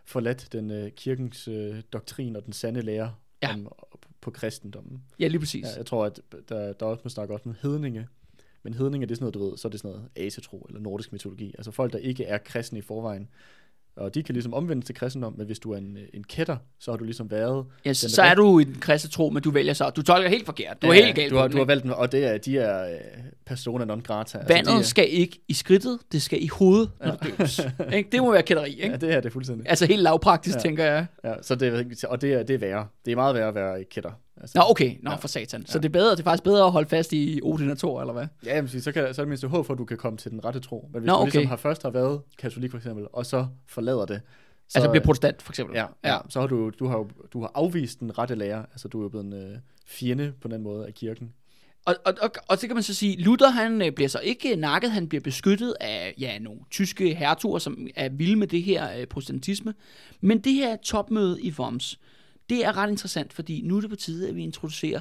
forladt 0.07 0.49
den 0.51 0.83
uh, 0.83 0.89
kirkens 0.89 1.47
uh, 1.47 1.75
doktrin 1.93 2.35
og 2.35 2.45
den 2.45 2.53
sande 2.53 2.81
lære 2.81 3.15
ja. 3.43 3.53
om, 3.53 3.71
på 4.21 4.31
kristendommen. 4.31 5.03
Ja, 5.19 5.27
lige 5.27 5.39
præcis. 5.39 5.65
Ja, 5.65 5.77
jeg 5.77 5.85
tror, 5.85 6.05
at 6.05 6.19
der, 6.49 6.73
der 6.73 6.85
også 6.85 7.01
må 7.03 7.09
snakke 7.09 7.33
også 7.33 7.49
om 7.49 7.55
hedninge. 7.61 8.07
Men 8.63 8.73
hedninge, 8.73 9.05
det 9.07 9.11
er 9.11 9.15
sådan 9.15 9.23
noget, 9.23 9.33
du 9.33 9.49
ved, 9.49 9.57
så 9.57 9.67
er 9.67 9.69
det 9.69 9.79
sådan 9.79 9.91
noget 9.91 10.09
asetro 10.15 10.65
eller 10.69 10.81
nordisk 10.81 11.13
mytologi. 11.13 11.55
Altså 11.57 11.71
folk, 11.71 11.93
der 11.93 11.99
ikke 11.99 12.23
er 12.23 12.37
kristne 12.37 12.79
i 12.79 12.81
forvejen. 12.81 13.29
Og 13.97 14.15
de 14.15 14.23
kan 14.23 14.33
ligesom 14.33 14.53
omvende 14.53 14.85
til 14.85 14.95
kristendom, 14.95 15.33
men 15.37 15.45
hvis 15.45 15.59
du 15.59 15.71
er 15.73 15.77
en, 15.77 15.97
en 16.13 16.23
kætter, 16.23 16.57
så 16.79 16.91
har 16.91 16.97
du 16.97 17.03
ligesom 17.03 17.31
været... 17.31 17.65
Ja, 17.85 17.93
så, 17.93 18.07
er 18.07 18.09
så 18.09 18.21
er 18.21 18.35
du 18.35 18.59
i 18.59 18.63
den 18.63 18.75
kristne 18.75 19.09
tro, 19.09 19.29
men 19.29 19.43
du 19.43 19.51
vælger 19.51 19.73
så. 19.73 19.89
Du 19.89 20.01
tolker 20.01 20.29
helt 20.29 20.45
forkert. 20.45 20.81
Du 20.81 20.87
er 20.87 20.93
Ja, 20.93 21.03
helt 21.03 21.15
galt 21.15 21.31
du 21.31 21.37
har, 21.37 21.47
du 21.47 21.57
har 21.57 21.65
valgt 21.65 21.83
den, 21.83 21.91
og 21.91 22.11
det 22.11 22.25
er, 22.25 22.37
de 22.37 22.57
er 22.57 22.83
øh, 22.93 22.99
persona 23.45 23.85
non 23.85 24.01
grata. 24.01 24.37
ikke? 24.39 24.53
Vandet 24.53 24.73
de 24.73 24.77
er, 24.77 24.81
skal 24.81 25.07
ikke 25.11 25.39
i 25.47 25.53
skridtet, 25.53 25.99
det 26.11 26.21
skal 26.21 26.43
i 26.43 26.47
hovedet, 26.47 26.89
når 27.05 27.11
det 27.11 27.23
døbes. 27.23 27.59
Ikke? 27.93 28.09
Det 28.11 28.21
må 28.21 28.31
være 28.31 28.43
kætteri, 28.43 28.69
ikke? 28.69 28.87
Ja, 28.89 28.95
det 28.97 29.13
er 29.13 29.19
det 29.21 29.31
fuldstændig. 29.31 29.69
Altså 29.69 29.85
helt 29.85 30.01
lavpraktisk, 30.01 30.55
Ja. 30.55 30.59
tænker 30.61 30.83
jeg. 30.85 31.05
Ja, 31.23 31.33
så 31.41 31.55
det, 31.55 31.67
er- 32.03 32.07
og 32.07 32.21
det 32.21 32.33
er, 32.33 32.43
det 32.43 32.53
er 32.53 32.57
værre. 32.57 32.87
Det 33.05 33.11
er 33.11 33.15
meget 33.15 33.35
værre 33.35 33.47
at 33.47 33.55
være 33.55 33.83
kætter. 33.83 34.11
Altså, 34.41 34.57
Nå, 34.57 34.63
okay. 34.69 34.95
Nå, 35.01 35.09
Ja. 35.11 35.15
for 35.15 35.27
satan. 35.27 35.65
Så 35.65 35.79
det 35.79 35.85
er 35.85 35.89
bedre, 35.89 36.11
det 36.11 36.19
er 36.19 36.23
faktisk 36.23 36.43
bedre 36.43 36.65
at 36.65 36.71
holde 36.71 36.89
fast 36.89 37.13
i 37.13 37.39
Odin 37.43 37.69
og 37.69 37.77
Thor, 37.77 38.01
eller 38.01 38.13
hvad? 38.13 38.27
Ja, 38.45 38.67
sige, 38.67 38.81
så, 38.81 38.91
kan, 38.91 39.13
så 39.13 39.21
er 39.21 39.25
det 39.25 39.27
mindst 39.27 39.45
håb 39.45 39.65
for, 39.65 39.73
at 39.73 39.77
du 39.77 39.85
kan 39.85 39.97
komme 39.97 40.17
til 40.17 40.31
den 40.31 40.45
rette 40.45 40.59
tro. 40.59 40.89
Men 40.93 41.01
hvis 41.01 41.07
Nå, 41.07 41.19
du 41.19 41.23
ligesom 41.25 41.39
okay. 41.39 41.49
har 41.49 41.55
først 41.55 41.83
har 41.83 41.89
været 41.89 42.21
katolik 42.37 42.71
for 42.71 42.77
eksempel, 42.77 43.05
og 43.13 43.25
så 43.25 43.47
forlader 43.67 44.05
det, 44.05 44.21
så, 44.69 44.77
Altså 44.77 44.91
bliver 44.91 45.03
protestant, 45.03 45.41
for 45.41 45.51
eksempel. 45.51 45.75
ja, 45.75 45.85
ja, 46.05 46.17
så 46.29 46.39
har 46.39 46.47
du, 46.47 46.69
du 46.79 46.87
har, 46.87 47.07
du 47.33 47.41
har 47.41 47.51
afvist 47.55 47.99
den 47.99 48.17
rette 48.17 48.35
lære. 48.35 48.65
Altså, 48.71 48.87
du 48.87 48.99
er 48.99 49.03
jo 49.03 49.09
blevet 49.09 49.25
en 49.25 49.33
øh, 49.33 49.57
fjende 49.85 50.33
på 50.41 50.47
den 50.47 50.61
måde 50.63 50.87
af 50.87 50.93
kirken. 50.93 51.33
Og, 51.85 51.95
og, 52.05 52.13
og, 52.21 52.29
og 52.47 52.57
så 52.57 52.67
kan 52.67 52.75
man 52.75 52.83
så 52.83 52.93
sige, 52.93 53.21
Luther 53.21 53.49
han 53.49 53.81
øh, 53.81 53.91
bliver 53.91 54.09
så 54.09 54.19
ikke 54.19 54.55
nakket, 54.55 54.91
han 54.91 55.07
bliver 55.09 55.21
beskyttet 55.21 55.73
af 55.81 56.13
ja, 56.19 56.39
nogle 56.39 56.59
tyske 56.71 57.15
hertuger, 57.15 57.59
som 57.59 57.87
er 57.95 58.09
vilde 58.09 58.35
med 58.35 58.47
det 58.47 58.63
her 58.63 58.99
øh, 58.99 59.05
protestantisme. 59.07 59.73
Men 60.21 60.39
det 60.39 60.53
her 60.53 60.75
topmøde 60.75 61.41
i 61.41 61.53
Worms, 61.59 61.99
det 62.49 62.65
er 62.65 62.77
ret 62.77 62.89
interessant, 62.89 63.33
fordi 63.33 63.61
nu 63.61 63.77
er 63.77 63.81
det 63.81 63.89
på 63.89 63.95
tide, 63.95 64.29
at 64.29 64.35
vi 64.35 64.43
introducerer 64.43 64.99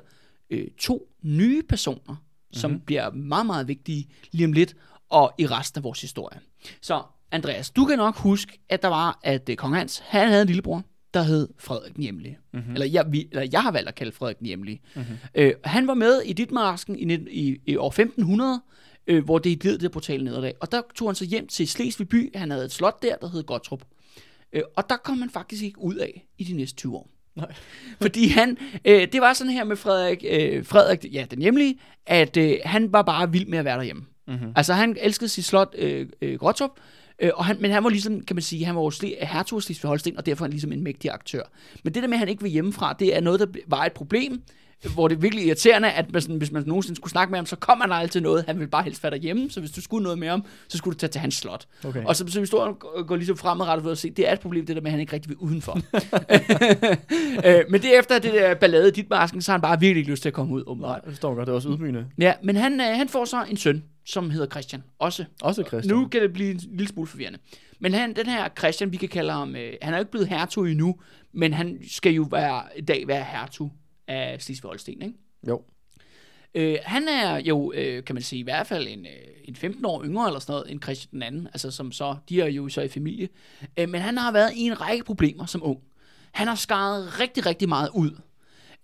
øh, 0.50 0.68
to 0.78 1.08
nye 1.22 1.62
personer, 1.62 2.14
mm-hmm. 2.14 2.54
som 2.54 2.80
bliver 2.80 3.10
meget, 3.10 3.46
meget 3.46 3.68
vigtige 3.68 4.08
lige 4.32 4.46
om 4.46 4.52
lidt, 4.52 4.76
og 5.10 5.32
i 5.38 5.46
resten 5.46 5.78
af 5.78 5.84
vores 5.84 6.00
historie. 6.00 6.40
Så 6.80 7.02
Andreas, 7.30 7.70
du 7.70 7.84
kan 7.84 7.98
nok 7.98 8.16
huske, 8.16 8.58
at 8.68 8.82
der 8.82 8.88
var, 8.88 9.20
at 9.22 9.48
øh, 9.48 9.56
kong 9.56 9.74
Hans, 9.74 9.98
han 9.98 10.28
havde 10.28 10.42
en 10.42 10.46
lillebror, 10.46 10.82
der 11.14 11.22
hed 11.22 11.48
Frederik 11.58 11.98
Hjemlige. 11.98 12.38
Mm-hmm. 12.52 12.72
Eller, 12.72 12.86
jeg, 12.86 13.06
vi, 13.10 13.28
eller 13.30 13.48
jeg 13.52 13.62
har 13.62 13.70
valgt 13.70 13.88
at 13.88 13.94
kalde 13.94 14.12
Frederik 14.12 14.36
Hjemlige. 14.40 14.80
Mm-hmm. 14.96 15.16
Øh, 15.34 15.52
han 15.64 15.86
var 15.86 15.94
med 15.94 16.20
i 16.20 16.32
Ditmarsken 16.32 17.10
i, 17.10 17.14
i, 17.30 17.56
i 17.66 17.76
år 17.76 17.88
1500, 17.88 18.60
øh, 19.06 19.24
hvor 19.24 19.38
det 19.38 19.60
gled 19.60 19.78
det 19.78 19.90
brutale 19.90 20.24
nederlag. 20.24 20.54
Og 20.60 20.72
der 20.72 20.82
tog 20.94 21.08
han 21.08 21.14
så 21.14 21.24
hjem 21.24 21.46
til 21.46 21.68
Slesvig 21.68 22.08
by. 22.08 22.36
Han 22.36 22.50
havde 22.50 22.64
et 22.64 22.72
slot 22.72 23.02
der, 23.02 23.16
der 23.16 23.28
hed 23.28 23.42
Gottrup. 23.42 23.84
Øh, 24.52 24.62
og 24.76 24.84
der 24.88 24.96
kom 24.96 25.18
han 25.18 25.30
faktisk 25.30 25.62
ikke 25.62 25.80
ud 25.80 25.94
af 25.94 26.26
i 26.38 26.44
de 26.44 26.52
næste 26.52 26.76
20 26.76 26.96
år. 26.96 27.10
Nej. 27.36 27.54
Fordi 28.02 28.28
han, 28.28 28.58
øh, 28.84 29.08
det 29.12 29.20
var 29.20 29.32
sådan 29.32 29.52
her 29.52 29.64
med 29.64 29.76
Frederik, 29.76 30.24
øh, 30.30 30.66
Frederik 30.66 31.04
ja, 31.12 31.26
den 31.30 31.42
hjemlige, 31.42 31.78
at 32.06 32.36
øh, 32.36 32.58
han 32.64 32.92
var 32.92 33.02
bare 33.02 33.32
vild 33.32 33.46
med 33.46 33.58
at 33.58 33.64
være 33.64 33.76
derhjemme. 33.76 34.04
Mm-hmm. 34.28 34.52
Altså 34.56 34.74
han 34.74 34.96
elskede 35.00 35.28
sit 35.28 35.44
slot 35.44 35.74
øh, 35.78 36.06
øh, 36.22 36.38
øh, 37.18 37.30
og 37.34 37.44
han, 37.44 37.56
men 37.60 37.70
han 37.70 37.84
var 37.84 37.90
ligesom, 37.90 38.20
kan 38.20 38.36
man 38.36 38.42
sige, 38.42 38.64
han 38.64 38.76
var 38.76 38.82
jo 38.82 38.90
sle, 38.90 39.14
hertug 39.20 39.62
af 39.68 39.88
Holsten, 39.88 40.16
og 40.16 40.26
derfor 40.26 40.44
er 40.44 40.46
han 40.46 40.50
ligesom 40.50 40.72
en 40.72 40.84
mægtig 40.84 41.10
aktør. 41.10 41.42
Men 41.84 41.94
det 41.94 42.02
der 42.02 42.08
med, 42.08 42.14
at 42.14 42.18
han 42.18 42.28
ikke 42.28 42.42
vil 42.42 42.52
hjemmefra, 42.52 42.92
det 42.98 43.16
er 43.16 43.20
noget, 43.20 43.40
der 43.40 43.46
var 43.66 43.84
et 43.84 43.92
problem, 43.92 44.42
hvor 44.94 45.08
det 45.08 45.16
er 45.16 45.20
virkelig 45.20 45.46
irriterende, 45.46 45.90
at 45.90 46.12
man, 46.12 46.22
sådan, 46.22 46.36
hvis 46.36 46.52
man 46.52 46.62
nogensinde 46.66 46.96
skulle 46.96 47.10
snakke 47.10 47.30
med 47.30 47.38
ham, 47.38 47.46
så 47.46 47.56
kom 47.56 47.80
han 47.80 47.92
aldrig 47.92 48.10
til 48.10 48.22
noget. 48.22 48.44
Han 48.46 48.58
ville 48.58 48.70
bare 48.70 48.82
helst 48.82 49.02
være 49.02 49.10
derhjemme, 49.10 49.50
så 49.50 49.60
hvis 49.60 49.70
du 49.70 49.80
skulle 49.80 50.02
noget 50.02 50.18
med 50.18 50.28
ham, 50.28 50.44
så 50.68 50.78
skulle 50.78 50.94
du 50.94 50.98
tage 50.98 51.10
til 51.10 51.20
hans 51.20 51.34
slot. 51.34 51.66
Okay. 51.84 52.04
Og 52.04 52.16
så, 52.16 52.24
så 52.28 52.40
historien 52.40 52.74
går, 53.06 53.16
ligesom 53.16 53.36
fremadrettet 53.36 53.84
ved 53.84 53.92
at 53.92 53.98
se, 53.98 54.10
det 54.10 54.28
er 54.28 54.32
et 54.32 54.40
problem, 54.40 54.66
det 54.66 54.76
der 54.76 54.82
med, 54.82 54.88
at 54.88 54.92
han 54.92 55.00
ikke 55.00 55.12
rigtig 55.12 55.28
vil 55.28 55.36
udenfor. 55.36 55.72
øh, 57.46 57.64
men 57.70 57.82
det 57.82 57.98
efter 57.98 58.18
det 58.18 58.32
der 58.32 58.54
ballade 58.54 58.90
dit 58.90 59.10
masken, 59.10 59.42
så 59.42 59.52
har 59.52 59.58
han 59.58 59.62
bare 59.62 59.80
virkelig 59.80 60.00
ikke 60.00 60.10
lyst 60.10 60.22
til 60.22 60.28
at 60.28 60.32
komme 60.32 60.54
ud. 60.54 60.60
Nej, 60.60 60.70
Åbenbart. 60.70 61.00
det 61.04 61.10
jeg 61.10 61.20
godt. 61.20 61.46
Det 61.46 61.48
er 61.48 61.56
også 61.56 61.68
ydmygende. 61.68 62.06
Ja, 62.18 62.32
men 62.42 62.56
han, 62.56 62.80
øh, 62.80 62.86
han 62.86 63.08
får 63.08 63.24
så 63.24 63.44
en 63.50 63.56
søn, 63.56 63.84
som 64.06 64.30
hedder 64.30 64.46
Christian. 64.46 64.82
Også. 64.98 65.24
Også 65.42 65.64
Christian. 65.68 65.96
Nu 65.96 66.08
kan 66.08 66.22
det 66.22 66.32
blive 66.32 66.50
en 66.50 66.60
lille 66.70 66.88
smule 66.88 67.06
forvirrende. 67.06 67.38
Men 67.80 67.94
han, 67.94 68.16
den 68.16 68.26
her 68.26 68.48
Christian, 68.58 68.92
vi 68.92 68.96
kan 68.96 69.08
kalde 69.08 69.32
ham, 69.32 69.56
øh, 69.56 69.72
han 69.82 69.94
er 69.94 69.98
jo 69.98 70.00
ikke 70.00 70.10
blevet 70.10 70.28
hertug 70.28 70.66
endnu, 70.66 70.96
men 71.32 71.52
han 71.52 71.78
skal 71.90 72.12
jo 72.12 72.28
være, 72.30 72.62
i 72.76 72.80
dag 72.80 73.08
være 73.08 73.24
hertug 73.24 73.72
af 74.08 74.42
Slesvig 74.42 74.68
Holsten, 74.68 75.02
ikke? 75.02 75.14
Jo. 75.48 75.62
Øh, 76.54 76.78
han 76.84 77.08
er 77.08 77.36
jo, 77.36 77.72
øh, 77.72 78.04
kan 78.04 78.14
man 78.14 78.22
sige, 78.22 78.40
i 78.40 78.42
hvert 78.42 78.66
fald 78.66 78.88
en, 78.88 79.06
øh, 79.06 79.12
en 79.44 79.56
15 79.56 79.84
år 79.84 80.04
yngre 80.04 80.26
eller 80.26 80.40
sådan 80.40 80.52
noget, 80.52 80.70
end 80.70 80.82
Christian 80.82 81.10
den 81.12 81.22
anden, 81.22 81.46
altså 81.46 81.70
som 81.70 81.92
så, 81.92 82.16
de 82.28 82.40
er 82.40 82.46
jo 82.46 82.68
så 82.68 82.80
i 82.80 82.88
familie. 82.88 83.28
Øh, 83.76 83.88
men 83.88 84.00
han 84.00 84.18
har 84.18 84.32
været 84.32 84.52
i 84.54 84.60
en 84.60 84.80
række 84.80 85.04
problemer 85.04 85.46
som 85.46 85.62
ung. 85.62 85.80
Han 86.32 86.46
har 86.46 86.54
skaret 86.54 87.20
rigtig, 87.20 87.46
rigtig 87.46 87.68
meget 87.68 87.90
ud 87.94 88.10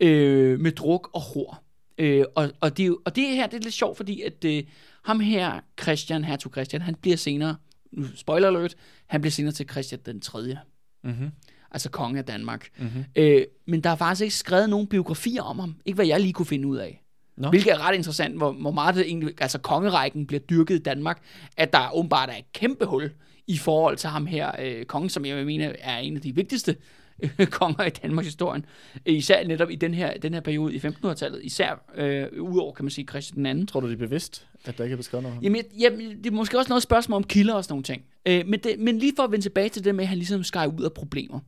øh, 0.01 0.61
med 0.61 0.73
druk 0.73 1.11
og 1.13 1.21
hår. 1.21 1.65
Øh, 1.99 2.25
og, 2.35 2.51
og, 2.61 2.77
det, 2.77 2.97
og 3.05 3.17
det 3.17 3.29
her, 3.29 3.47
det 3.47 3.57
er 3.57 3.63
lidt 3.63 3.75
sjovt, 3.75 3.97
fordi 3.97 4.23
at 4.23 4.45
øh, 4.45 4.65
ham 5.05 5.21
her, 5.21 5.61
Christian, 5.81 6.25
hertug 6.25 6.53
Christian, 6.53 6.83
han 6.83 6.95
bliver 6.95 7.17
senere, 7.17 7.57
nu 7.93 8.07
spoiler 8.17 8.49
alert, 8.49 8.75
han 9.07 9.21
bliver 9.21 9.33
senere 9.33 9.53
til 9.53 9.69
Christian 9.69 10.01
den 10.07 10.21
3. 10.21 10.57
Mm-hmm. 11.05 11.31
Altså 11.73 11.91
konge 11.91 12.19
af 12.19 12.25
Danmark. 12.25 12.69
Mm-hmm. 12.79 13.05
Øh, 13.17 13.45
men 13.67 13.81
der 13.81 13.91
er 13.91 13.97
faktisk 13.97 14.23
ikke 14.23 14.35
skrevet 14.35 14.71
nogen 14.71 14.87
biografier 14.87 15.43
om 15.43 15.59
ham. 15.59 15.75
Ikke 15.85 15.95
hvad 15.95 16.07
jeg 16.07 16.21
lige 16.21 16.33
kunne 16.33 16.47
finde 16.47 16.69
ud 16.69 16.77
af. 16.77 17.03
Nå. 17.37 17.49
Hvilket 17.51 17.73
er 17.73 17.89
ret 17.89 17.95
interessant, 17.95 18.37
hvor, 18.37 18.53
hvor 18.53 18.71
meget 18.71 18.95
det 18.95 19.07
egentlig, 19.07 19.35
altså 19.43 19.59
kongerækken 19.59 20.27
bliver 20.27 20.41
dyrket 20.41 20.75
i 20.75 20.83
Danmark, 20.83 21.23
at 21.57 21.73
der 21.73 21.95
åbenbart 21.95 22.29
er 22.29 22.37
et 22.37 22.53
kæmpe 22.53 22.85
hul 22.85 23.11
i 23.47 23.59
forhold 23.59 23.97
til 23.97 24.11
ham 24.11 24.27
her, 24.27 24.53
øh, 24.59 24.85
kongen, 24.85 25.09
som 25.09 25.25
jeg 25.25 25.47
mener 25.47 25.73
er 25.79 25.99
en 25.99 26.17
af 26.17 26.23
de 26.23 26.35
vigtigste 26.35 26.77
øh, 27.23 27.47
konger 27.61 27.85
i 27.85 27.91
Danmarks 27.91 28.27
historien. 28.27 28.65
Især 29.07 29.47
netop 29.47 29.71
i 29.71 29.75
den 29.75 29.95
her, 29.95 30.13
den 30.19 30.35
her 30.35 30.41
periode 30.41 30.75
i 30.75 30.79
1500-tallet, 30.79 31.41
især 31.43 31.85
øh, 31.95 32.27
udover, 32.41 32.73
kan 32.73 32.85
man 32.85 32.91
sige, 32.91 33.07
Christian 33.07 33.47
anden. 33.47 33.67
Tror 33.67 33.81
du, 33.81 33.87
det 33.87 33.95
er 33.95 33.99
bevidst, 33.99 34.47
at 34.65 34.79
der 34.79 34.85
ikke 34.85 34.93
er 34.93 34.97
beskrevet 34.97 35.23
noget? 35.23 35.39
Jamen, 35.43 35.63
jamen, 35.79 36.19
det 36.19 36.27
er 36.27 36.31
måske 36.31 36.59
også 36.59 36.69
noget 36.69 36.83
spørgsmål 36.83 37.17
om 37.17 37.25
kilder 37.25 37.55
og 37.55 37.65
sådan 37.65 37.73
nogle 37.73 37.85
ting. 37.85 38.03
Øh, 38.27 38.47
men, 38.47 38.61
det, 38.61 38.79
men 38.79 38.99
lige 38.99 39.13
for 39.17 39.23
at 39.23 39.31
vende 39.31 39.45
tilbage 39.45 39.69
til 39.69 39.85
det 39.85 39.95
med, 39.95 40.05
at 40.05 40.09
han 40.09 40.19
ligesom 40.19 40.45
skar 40.45 40.67
ud 40.67 40.83
af 40.85 40.93
problemer. 40.93 41.41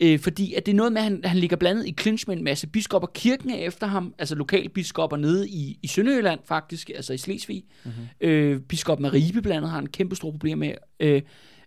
Øh, 0.00 0.20
fordi 0.20 0.54
at 0.54 0.66
det 0.66 0.72
er 0.72 0.76
noget 0.76 0.92
med, 0.92 1.00
at 1.00 1.04
han, 1.04 1.20
han 1.24 1.38
ligger 1.38 1.56
blandet 1.56 1.86
i 1.86 1.94
clinch 2.00 2.24
med 2.28 2.36
en 2.36 2.44
masse 2.44 2.66
biskopper. 2.66 3.08
Kirken 3.14 3.50
er 3.50 3.56
efter 3.56 3.86
ham, 3.86 4.14
altså 4.18 4.34
lokale 4.34 4.68
biskopper 4.68 5.16
nede 5.16 5.48
i, 5.48 5.78
i 5.82 5.86
Sønderjylland 5.86 6.40
faktisk, 6.44 6.90
altså 6.94 7.12
i 7.12 7.18
Slesvig. 7.18 7.64
Mm-hmm. 7.84 8.06
Øh, 8.20 8.60
biskoppen 8.60 9.04
af 9.04 9.12
Ribe 9.12 9.42
blandt 9.42 9.56
andet 9.56 9.70
har 9.70 9.78
en 9.78 9.88
kæmpe 9.88 10.16
stor 10.16 10.30
problem 10.30 10.58
med. 10.58 10.72
Øh, 11.00 11.22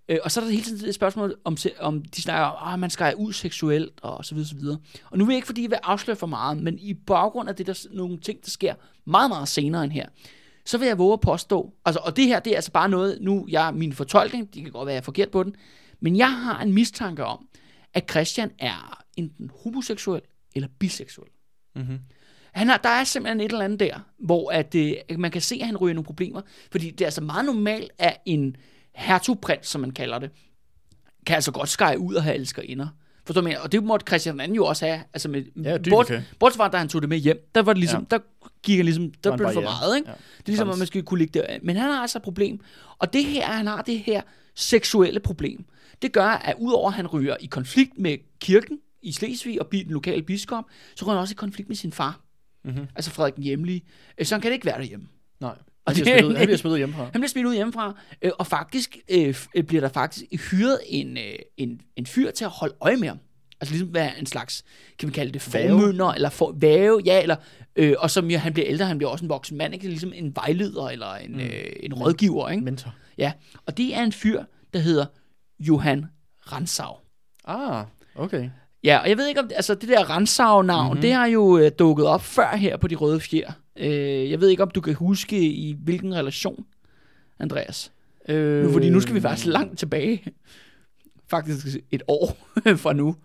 øh, 0.10 0.18
og 0.24 0.32
så 0.32 0.40
er 0.40 0.44
der 0.44 0.52
hele 0.52 0.64
tiden 0.64 0.90
et 0.90 0.96
spørgsmål, 0.96 1.36
om, 1.44 1.58
om 1.80 2.02
de 2.02 2.22
snakker 2.22 2.46
om, 2.46 2.74
at 2.74 2.80
man 2.80 2.90
skal 2.90 3.16
ud 3.16 3.34
seksuelt, 3.34 3.94
og 4.02 4.26
så 4.26 4.36
videre, 4.36 4.50
så 4.50 4.56
videre. 4.56 4.78
Og 5.12 5.18
nu 5.18 5.26
vil 5.26 5.34
jeg 5.34 5.38
ikke, 5.38 5.46
fordi 5.46 5.62
jeg 5.62 5.70
vil 5.70 5.80
afsløre 5.84 6.18
for 6.18 6.28
meget, 6.28 6.58
men 6.58 6.80
i 6.80 6.94
baggrund 6.94 7.50
af 7.50 7.56
det, 7.56 7.68
der 7.68 7.74
er 7.74 7.96
nogle 7.96 8.18
ting, 8.18 8.40
der 8.46 8.50
sker 8.50 8.74
meget, 9.06 9.30
meget 9.30 9.48
senere 9.48 9.84
end 9.84 9.92
her, 9.92 10.06
så 10.70 10.78
vil 10.78 10.88
jeg 10.88 10.98
våge 10.98 11.14
at 11.14 11.22
påstå, 11.22 11.74
altså, 11.86 12.00
og 12.04 12.16
det 12.16 12.28
her, 12.28 12.40
det 12.40 12.52
er 12.52 12.56
altså 12.56 12.72
bare 12.72 12.90
noget, 12.90 13.18
nu 13.22 13.48
jeg 13.50 13.74
min 13.74 13.94
fortolkning, 13.94 14.54
det 14.54 14.64
kan 14.64 14.72
godt 14.72 14.86
være, 14.86 14.94
jeg 14.94 15.00
er 15.00 15.04
forkert 15.04 15.32
på 15.32 15.44
den, 15.44 15.56
men 16.00 16.18
jeg 16.18 16.32
har 16.32 16.62
en 16.62 16.74
mistanke 16.74 17.26
om, 17.26 17.48
at 17.94 18.10
Christian 18.10 18.52
er 18.60 19.04
enten 19.18 19.52
homoseksuel 19.64 20.22
eller 20.56 20.68
biseksuel. 20.80 21.30
Mm-hmm. 21.76 22.00
Han 22.52 22.68
har, 22.68 22.78
der 22.78 22.90
er 22.90 23.04
simpelthen 23.04 23.40
et 23.40 23.52
eller 23.52 23.66
andet 23.66 23.80
der, 23.80 24.00
hvor 24.20 24.52
at, 24.52 24.76
øh, 24.76 24.96
man 25.18 25.32
kan 25.32 25.42
se, 25.42 25.58
at 25.62 25.66
han 25.66 25.78
ryger 25.78 25.94
nogle 25.94 26.06
problemer, 26.06 26.42
fordi 26.72 26.90
det 26.90 27.02
er 27.02 27.08
altså 27.08 27.22
meget 27.22 27.46
normalt, 27.46 27.92
at 27.98 28.18
en 28.26 28.56
hertugprins, 28.96 29.68
som 29.68 29.82
man 29.82 29.92
kalder 29.92 30.20
det, 30.20 30.32
kan 31.26 31.36
altså 31.36 31.52
godt 31.52 31.70
skære 31.70 32.00
ud 32.00 32.16
og 32.16 32.24
have 32.24 32.36
elskerinder. 32.36 32.88
Forstår 33.30 33.42
du, 33.42 33.48
mener? 33.48 33.60
Og 33.60 33.72
det 33.72 33.84
måtte 33.84 34.06
Christian 34.08 34.40
II 34.40 34.56
jo 34.56 34.66
også 34.66 34.86
have. 34.86 35.00
Altså 35.14 35.30
med, 35.30 35.44
Ja, 35.64 35.78
bort, 35.90 36.06
okay. 36.06 36.22
bortset 36.40 36.58
fra, 36.58 36.68
da 36.68 36.78
han 36.78 36.90
tog 36.90 37.02
det 37.02 37.10
med 37.10 37.18
hjem, 37.18 37.50
der 37.56 37.62
var 37.62 37.74
det 37.74 37.80
ligesom, 37.80 38.08
ja. 38.12 38.18
der 38.18 38.24
gik 38.64 38.76
han 38.78 38.86
ligesom, 38.86 39.12
der 39.24 39.38
blev 39.38 39.48
det 39.48 39.54
for 39.54 39.62
meget, 39.62 39.98
ikke? 39.98 40.10
Ja. 40.10 40.16
Det 40.38 40.44
er 40.44 40.48
ligesom, 40.48 40.70
at 40.70 40.78
man 40.78 40.88
skal 40.88 41.04
kunne 41.04 41.18
ligge 41.18 41.40
der. 41.40 41.58
Men 41.62 41.76
han 41.76 41.92
har 41.92 42.02
altså 42.02 42.18
et 42.18 42.22
problem. 42.24 42.60
Og 43.00 43.14
det 43.14 43.26
her, 43.26 43.46
han 43.46 43.68
har 43.68 43.82
det 43.82 44.00
her 44.00 44.22
seksuelle 44.56 45.20
problem. 45.20 45.66
Det 46.02 46.12
gør, 46.12 46.26
at 46.26 46.56
udover 46.60 46.88
at 46.88 46.94
han 46.94 47.08
ryger 47.08 47.36
i 47.40 47.46
konflikt 47.46 47.98
med 47.98 48.18
kirken 48.40 48.80
i 49.02 49.12
Slesvig 49.12 49.62
og 49.62 49.72
den 49.72 49.92
lokale 49.92 50.24
biskop, 50.24 50.64
så 50.96 51.06
ryger 51.06 51.14
han 51.14 51.22
også 51.22 51.34
i 51.34 51.36
konflikt 51.36 51.70
med 51.70 51.76
sin 51.76 51.92
far. 51.92 52.20
Mhm. 52.66 52.88
Altså 52.96 53.12
Frederik 53.12 53.36
den 53.36 53.44
Hjemlige. 53.44 53.82
Øh, 54.18 54.26
Så 54.26 54.36
han 54.36 54.42
kan 54.42 54.50
det 54.52 54.54
ikke 54.54 54.66
være 54.66 54.78
derhjemme. 54.78 55.08
Nej. 55.40 55.56
Og 55.90 55.96
Han 55.96 56.04
bliver 56.04 56.18
smidt 56.18 56.26
ud, 56.32 56.36
han 56.36 56.46
bliver 56.46 56.58
smidt 56.64 56.72
ud 56.74 56.78
hjemmefra. 56.78 57.04
Han 57.04 57.12
bliver 57.14 57.28
smidt 57.28 57.46
ud 57.46 57.54
hjemmefra, 57.54 57.96
øh, 58.22 58.32
og 58.40 58.48
faktisk 58.48 58.98
øh, 59.12 59.36
øh, 59.56 59.64
bliver 59.64 59.82
der 59.82 59.90
faktisk 59.90 60.26
hyret 60.52 60.80
en, 60.88 61.18
øh, 61.18 61.24
en, 61.58 61.82
en 61.96 62.06
fyr 62.06 62.32
til 62.32 62.46
at 62.46 62.52
holde 62.52 62.76
øje 62.82 62.98
med 62.98 63.08
ham. 63.08 63.20
Altså 63.62 63.74
ligesom 63.74 63.94
være 63.94 64.20
en 64.20 64.26
slags, 64.26 64.64
kan 65.00 65.08
vi 65.10 65.14
kalde 65.14 65.32
det, 65.32 65.54
Værge? 65.54 65.70
formynder, 65.70 66.12
eller 66.12 66.30
for, 66.30 66.52
væve, 66.58 67.02
ja, 67.06 67.22
eller, 67.22 67.36
øh, 67.76 67.96
og 68.00 68.12
som 68.12 68.32
jo, 68.32 68.38
han 68.38 68.54
bliver 68.54 68.68
ældre, 68.70 68.86
han 68.86 68.98
bliver 68.98 69.12
også 69.12 69.26
en 69.26 69.30
voksen 69.30 69.58
mand, 69.58 69.74
ikke? 69.74 69.88
Ligesom 69.88 70.12
en 70.16 70.36
vejleder, 70.36 70.86
eller 70.90 71.14
en, 71.16 71.32
mm. 71.34 71.40
øh, 71.40 71.64
en 71.80 71.94
rådgiver, 71.94 72.50
ikke? 72.50 72.64
Mentor. 72.64 72.94
Ja, 73.18 73.32
og 73.66 73.78
det 73.78 73.96
er 73.96 74.04
en 74.04 74.12
fyr, 74.12 74.44
der 74.74 74.80
hedder 74.80 75.06
Johan 75.60 76.06
Ransau. 76.52 76.94
Ah, 77.46 77.86
okay. 78.16 78.50
Ja, 78.84 78.98
og 78.98 79.10
jeg 79.10 79.18
ved 79.18 79.28
ikke 79.28 79.40
om, 79.40 79.50
altså 79.56 79.76
det 79.76 79.90
der 79.90 80.04
Ransau-navn, 80.10 80.84
Mhm. 80.86 80.92
mm-hmm. 80.92 81.02
det 81.02 81.14
har 81.14 81.26
jo 81.26 81.58
øh, 81.58 81.72
dukket 81.80 82.06
op 82.06 82.22
før 82.22 82.56
her 82.56 82.78
på 82.78 82.88
de 82.88 82.96
røde 82.96 83.20
fjer. 83.20 83.52
Øh, 83.80 84.32
jeg 84.32 84.42
ved 84.42 84.50
ikke, 84.50 84.64
om 84.64 84.72
du 84.72 84.82
kan 84.82 84.94
huske 84.94 85.52
i 85.54 85.76
hvilken 85.84 86.16
relation, 86.16 86.66
Andreas. 87.40 87.92
Øh, 88.30 88.64
Nu, 88.64 88.72
fordi 88.72 88.90
nu 88.90 89.00
skal 89.00 89.16
vi 89.16 89.22
faktisk 89.22 89.48
langt 89.48 89.80
tilbage. 89.80 90.24
Faktisk 91.28 91.78
et 91.92 92.04
år 92.08 92.38
fra 92.84 92.94
nu. 92.94 93.16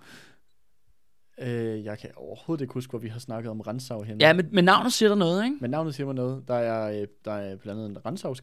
Øh, 1.41 1.85
jeg 1.85 1.99
kan 1.99 2.11
overhovedet 2.17 2.63
ikke 2.63 2.75
huske, 2.75 2.91
hvor 2.91 2.99
vi 2.99 3.09
har 3.09 3.19
snakket 3.19 3.51
om 3.51 3.61
Rensau 3.61 4.03
henne. 4.03 4.25
Ja, 4.27 4.33
men, 4.33 4.49
men 4.53 4.65
navnet 4.65 4.93
siger 4.93 5.09
der 5.09 5.17
noget, 5.17 5.45
ikke? 5.45 5.57
Men 5.61 5.71
navnet 5.71 5.95
siger 5.95 6.07
mig 6.07 6.15
noget. 6.15 6.49
Der 6.49 6.55
er, 6.55 7.01
øh, 7.01 7.07
der 7.25 7.33
er 7.33 7.57
blandt 7.57 7.81
andet 7.81 8.03
en 8.07 8.37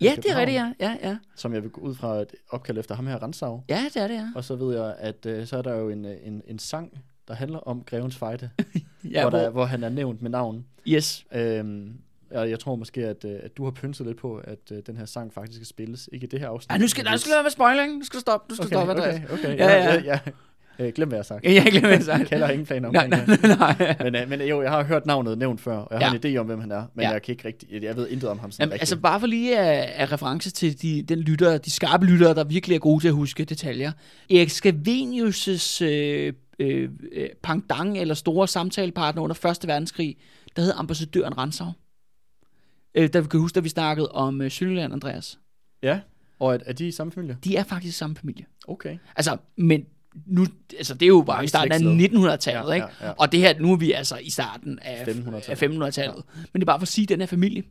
i 0.00 0.04
Ja, 0.04 0.14
det 0.16 0.30
er 0.30 0.36
rigtigt, 0.38 0.54
ja. 0.56 0.72
ja. 0.80 0.96
Ja, 1.02 1.16
Som 1.36 1.54
jeg 1.54 1.62
vil 1.62 1.70
gå 1.70 1.80
ud 1.80 1.94
fra 1.94 2.16
et 2.16 2.34
opkald 2.50 2.78
efter 2.78 2.94
ham 2.94 3.06
her, 3.06 3.22
Rensau. 3.22 3.64
ja 3.68 3.84
det 3.94 4.02
er 4.02 4.08
det, 4.08 4.14
ja. 4.14 4.28
Og 4.34 4.44
så 4.44 4.56
ved 4.56 4.76
jeg, 4.76 4.94
at 4.98 5.26
øh, 5.26 5.46
så 5.46 5.56
er 5.56 5.62
der 5.62 5.76
jo 5.76 5.88
en, 5.88 6.04
øh, 6.04 6.16
en, 6.22 6.42
en 6.46 6.58
sang, 6.58 7.00
der 7.28 7.34
handler 7.34 7.58
om 7.58 7.84
Grevens 7.84 8.16
Fejde, 8.16 8.50
ja 9.04 9.20
hvor, 9.22 9.30
hvor, 9.30 9.38
der, 9.38 9.50
hvor 9.50 9.64
han 9.64 9.84
er 9.84 9.88
nævnt 9.88 10.22
med 10.22 10.30
navn. 10.30 10.64
yes. 10.88 11.24
Øhm, 11.34 11.92
og 12.34 12.50
jeg 12.50 12.58
tror 12.58 12.74
måske, 12.76 13.06
at, 13.06 13.24
øh, 13.24 13.36
at 13.42 13.56
du 13.56 13.64
har 13.64 13.70
pynset 13.70 14.06
lidt 14.06 14.18
på, 14.18 14.36
at 14.44 14.58
øh, 14.72 14.78
den 14.86 14.96
her 14.96 15.04
sang 15.04 15.32
faktisk 15.34 15.56
skal 15.56 15.66
spilles. 15.66 16.08
Ikke 16.12 16.24
i 16.24 16.28
det 16.28 16.40
her 16.40 16.48
afsnit. 16.48 16.70
Ej, 16.70 16.78
nu 16.78 16.88
skal, 16.88 17.04
der 17.04 17.16
skal 17.16 17.32
være 17.32 17.42
med 17.42 17.50
spoiling. 17.50 17.98
Nu 17.98 18.04
skal 18.04 18.16
du 18.16 18.20
stoppe. 18.20 18.46
Du 18.50 18.54
skal 18.54 18.66
Okay, 18.66 18.74
stoppe, 18.76 18.92
Andreas. 18.92 19.14
okay, 19.32 19.32
okay. 19.32 19.58
Ja, 19.58 19.66
Ja, 19.72 19.84
ja. 19.84 19.94
ja. 19.94 20.00
ja, 20.04 20.18
ja. 20.78 20.86
Øh, 20.86 20.92
glem, 20.92 21.08
hvad 21.08 21.16
jeg 21.16 21.20
har 21.20 21.24
sagt. 21.24 21.44
Ja, 21.44 21.52
jeg 21.52 21.66
glemmer 21.70 21.90
det 21.98 22.08
Jeg 22.08 22.26
kender 22.26 22.48
ingen 22.54 22.66
planer 22.66 22.88
om 22.88 22.94
Nej, 22.94 23.06
nej, 23.06 23.26
nej. 23.42 23.96
Men, 24.02 24.14
øh, 24.14 24.28
men 24.28 24.40
jo, 24.40 24.62
jeg 24.62 24.70
har 24.70 24.82
hørt 24.84 25.06
navnet 25.06 25.38
nævnt 25.38 25.60
før, 25.60 25.76
og 25.76 26.00
jeg 26.00 26.08
har 26.08 26.18
Ja. 26.22 26.28
en 26.28 26.36
idé 26.36 26.38
om, 26.40 26.46
hvem 26.46 26.60
han 26.60 26.70
er, 26.72 26.84
men 26.94 27.02
Ja. 27.04 27.10
jeg 27.10 27.22
kan 27.22 27.32
ikke 27.32 27.48
rigtig, 27.48 27.82
jeg 27.82 27.96
ved 27.96 28.08
intet 28.08 28.28
om 28.28 28.38
ham 28.38 28.50
sådan 28.50 28.62
Jamen, 28.62 28.72
rigtigt. 28.72 28.82
altså 28.82 28.96
bare 28.96 29.20
for 29.20 29.26
lige 29.26 29.58
af, 29.58 29.92
af 30.02 30.12
reference 30.12 30.50
til 30.50 30.82
de, 30.82 31.02
den 31.08 31.18
lytter, 31.18 31.58
de 31.58 31.70
skarpe 31.70 32.06
lyttere, 32.06 32.34
der 32.34 32.44
virkelig 32.44 32.74
er 32.74 32.78
gode 32.78 33.02
til 33.04 33.08
at 33.08 33.14
huske 33.14 33.44
detaljer. 33.44 33.92
Erik 34.30 34.48
Scavenius' 34.50 35.84
øh, 35.84 36.32
øh, 36.60 36.90
øh, 37.12 37.28
pangdang 37.42 37.98
eller 37.98 38.14
store 38.14 38.48
samtalepartner 38.48 39.22
under 39.22 39.46
1. 39.62 39.68
verdenskrig, 39.68 40.16
der 40.56 40.62
hed 40.62 40.72
ambassadøren 40.76 41.38
Ransau. 41.38 41.66
Øh, 42.94 43.08
der 43.12 43.20
vi 43.20 43.28
kan 43.28 43.40
huske, 43.40 43.54
da 43.54 43.60
vi 43.60 43.68
snakkede 43.68 44.08
om 44.12 44.40
øh, 44.42 44.50
Sønderland, 44.50 44.92
Andreas. 44.92 45.38
Ja, 45.82 46.00
og 46.38 46.54
er, 46.54 46.58
er 46.66 46.72
de 46.72 46.88
i 46.88 46.90
samme 46.90 47.12
familie? 47.12 47.36
De 47.44 47.56
er 47.56 47.62
faktisk 47.64 47.98
samme 47.98 48.16
familie. 48.16 48.44
Okay. 48.68 48.98
Altså, 49.16 49.36
men 49.56 49.84
nu, 50.26 50.46
altså 50.78 50.94
det 50.94 51.02
er 51.02 51.08
jo 51.08 51.22
bare 51.26 51.44
i 51.44 51.46
starten 51.46 51.72
af 51.72 51.78
slægtsled. 51.80 52.20
1900-tallet, 52.32 52.68
Ja, 52.68 52.74
ikke? 52.74 52.86
ja, 53.00 53.06
ja. 53.06 53.12
Og 53.18 53.32
det 53.32 53.40
her, 53.40 53.58
nu 53.58 53.72
er 53.72 53.76
vi 53.76 53.92
altså 53.92 54.16
i 54.16 54.30
starten 54.30 54.78
af 54.82 55.04
1500-tallet. 55.04 55.48
af 55.48 55.62
1500-tallet. 55.88 56.24
Men 56.52 56.60
det 56.60 56.62
er 56.62 56.66
bare 56.66 56.78
for 56.78 56.84
at 56.84 56.88
sige, 56.88 57.02
at 57.02 57.08
den 57.08 57.20
her 57.20 57.26
familie, 57.26 57.62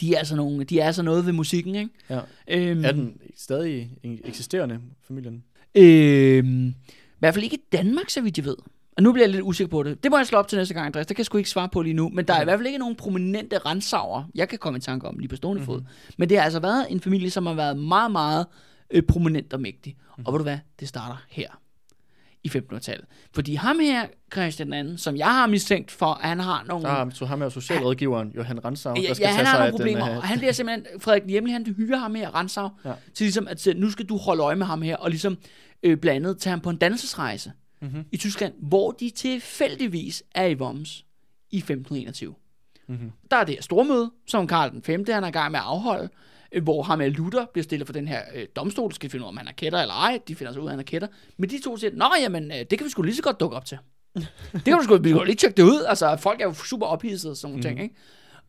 de 0.00 0.14
er 0.14 0.18
altså, 0.18 0.36
nogle, 0.36 0.64
de 0.64 0.80
er 0.80 0.86
altså 0.86 1.02
noget 1.02 1.26
ved 1.26 1.32
musikken, 1.32 1.74
ikke? 1.74 1.90
Ja. 2.10 2.20
Øhm, 2.48 2.84
Er 2.84 2.92
den 2.92 3.20
stadig 3.36 3.90
eksisterende, 4.24 4.80
familien? 5.08 5.44
Øhm, 5.74 6.74
I 7.20 7.24
hvert 7.24 7.34
fald 7.34 7.44
ikke 7.44 7.56
i 7.56 7.62
Danmark, 7.72 8.10
så 8.10 8.20
vidt 8.20 8.36
jeg 8.38 8.44
ved. 8.46 8.56
Og 8.96 9.02
nu 9.02 9.12
bliver 9.12 9.26
jeg 9.26 9.30
lidt 9.34 9.42
usikker 9.42 9.70
på 9.70 9.82
det. 9.82 10.02
Det 10.04 10.10
må 10.10 10.16
jeg 10.16 10.26
slå 10.26 10.38
op 10.38 10.48
til 10.48 10.58
næste 10.58 10.74
gang, 10.74 10.86
Andreas. 10.86 11.06
Det 11.06 11.16
kan 11.16 11.20
jeg 11.20 11.26
sgu 11.26 11.38
ikke 11.38 11.50
svare 11.50 11.68
på 11.68 11.82
lige 11.82 11.94
nu. 11.94 12.08
Men 12.08 12.24
der 12.28 12.34
er 12.34 12.40
i 12.40 12.44
hvert 12.44 12.58
fald 12.58 12.66
ikke 12.66 12.78
nogen 12.78 12.96
prominente 12.96 13.58
rensauer, 13.58 14.24
jeg 14.34 14.48
kan 14.48 14.58
komme 14.58 14.76
i 14.76 14.80
tanke 14.80 15.08
om 15.08 15.18
lige 15.18 15.28
på 15.28 15.36
stående 15.36 15.62
fod. 15.64 15.80
Men 16.18 16.28
det 16.28 16.36
har 16.38 16.44
altså 16.44 16.60
været 16.60 16.86
en 16.90 17.00
familie, 17.00 17.30
som 17.30 17.46
har 17.46 17.54
været 17.54 17.76
meget, 17.78 18.10
meget 18.10 18.46
øh, 18.90 19.02
prominent 19.02 19.52
og 19.52 19.60
mægtig. 19.60 19.96
Og 20.24 20.32
ved 20.32 20.38
du 20.38 20.42
hvad? 20.42 20.58
Det 20.80 20.88
starter 20.88 21.16
her 21.30 21.48
i 22.44 22.48
1500-tallet. 22.48 23.04
Fordi 23.34 23.54
ham 23.54 23.78
her, 23.78 24.06
Christian 24.32 24.72
II, 24.72 24.96
som 24.98 25.16
jeg 25.16 25.26
har 25.34 25.46
mistænkt 25.46 25.90
for, 25.90 26.06
at 26.06 26.28
han 26.28 26.40
har 26.40 26.64
nogle... 26.68 26.84
Der 26.84 26.90
har, 26.90 27.10
så 27.14 27.24
ham 27.26 27.40
er 27.40 27.44
jo 27.46 27.50
socialrådgiveren, 27.50 28.32
Johan 28.36 28.64
Ransau, 28.64 28.94
der 28.94 29.00
Ja, 29.02 29.14
skal 29.14 29.24
ja 29.24 29.28
tage 29.28 29.36
han 29.36 29.46
har 29.46 29.52
sig 29.54 29.60
nogle 29.60 29.72
problemer, 29.72 30.00
den, 30.04 30.10
og 30.10 30.18
uh, 30.18 30.24
han 30.24 30.38
bliver 30.38 30.52
simpelthen, 30.52 31.00
Frederik 31.00 31.22
Hjemlige, 31.28 31.52
han 31.52 31.74
hyrer 31.76 31.98
ham 31.98 32.14
her, 32.14 32.30
Ransau, 32.30 32.68
Ja. 32.84 32.88
ja. 32.88 32.94
til 33.14 33.24
ligesom 33.24 33.48
at 33.48 33.60
sige, 33.60 33.74
nu 33.74 33.90
skal 33.90 34.06
du 34.06 34.16
holde 34.16 34.42
øje 34.42 34.56
med 34.56 34.66
ham 34.66 34.82
her, 34.82 34.96
og 34.96 35.10
ligesom 35.10 35.38
øh, 35.82 35.96
blandt 35.96 36.26
andet 36.26 36.38
tage 36.42 36.50
ham 36.50 36.60
på 36.60 36.70
en 36.70 36.76
dannelsesrejse 36.76 37.52
Mhm. 37.82 37.90
mm-hmm. 37.90 38.04
i 38.12 38.16
Tyskland, 38.16 38.54
hvor 38.58 38.90
de 38.90 39.10
tilfældigvis 39.10 40.22
er 40.34 40.44
i 40.46 40.54
Worms 40.54 41.04
i 41.50 41.56
1521. 41.58 42.34
Mhm. 42.86 43.10
Der 43.30 43.36
er 43.36 43.44
det 43.44 43.54
her 43.54 43.62
stormøde, 43.62 44.10
som 44.26 44.46
Karl 44.46 44.70
den 44.70 44.82
5. 44.82 45.04
han 45.08 45.24
er 45.24 45.28
i 45.28 45.30
gang 45.30 45.50
med 45.50 45.58
at 45.60 45.64
afholde, 45.66 46.08
øh, 46.52 46.62
hvor 46.62 46.82
ham 46.82 47.00
og 47.00 47.06
Luther 47.10 47.46
bliver 47.52 47.62
stillet 47.62 47.86
for 47.86 47.92
den 47.92 48.08
her 48.08 48.22
øh, 48.34 48.46
domstol, 48.56 48.92
skal 48.92 49.10
finde 49.10 49.22
ud 49.22 49.26
af, 49.26 49.28
om 49.28 49.36
han 49.36 49.48
er 49.48 49.52
kætter 49.52 49.78
eller 49.80 49.94
ej. 49.94 50.20
De 50.28 50.34
finder 50.34 50.52
sig 50.52 50.62
ud 50.62 50.66
af, 50.66 50.70
at 50.70 50.72
han 50.72 50.78
er 50.80 50.84
kætter. 50.84 51.08
Men 51.36 51.50
de 51.50 51.60
to 51.64 51.76
siger, 51.76 51.90
nå 51.94 52.10
jamen, 52.20 52.50
øh, 52.50 52.58
det 52.58 52.78
kan 52.78 52.84
vi 52.84 52.90
sgu 52.90 53.02
lige 53.02 53.16
så 53.16 53.22
godt 53.22 53.40
dukke 53.40 53.56
op 53.56 53.64
til. 53.64 53.78
det 54.52 54.64
kan 54.64 54.78
vi 54.78 54.84
sgu, 54.84 54.96
vi 54.96 55.12
kan 55.12 55.22
lige 55.26 55.36
tjekke 55.36 55.56
det 55.56 55.62
ud. 55.62 55.84
Altså, 55.88 56.16
folk 56.16 56.40
er 56.40 56.44
jo 56.44 56.54
super 56.54 56.86
ophidsede 56.86 57.30
og 57.30 57.36
sådan 57.36 57.52
nogle 57.52 57.56
mm. 57.56 57.62
ting, 57.62 57.82
ikke? 57.82 57.94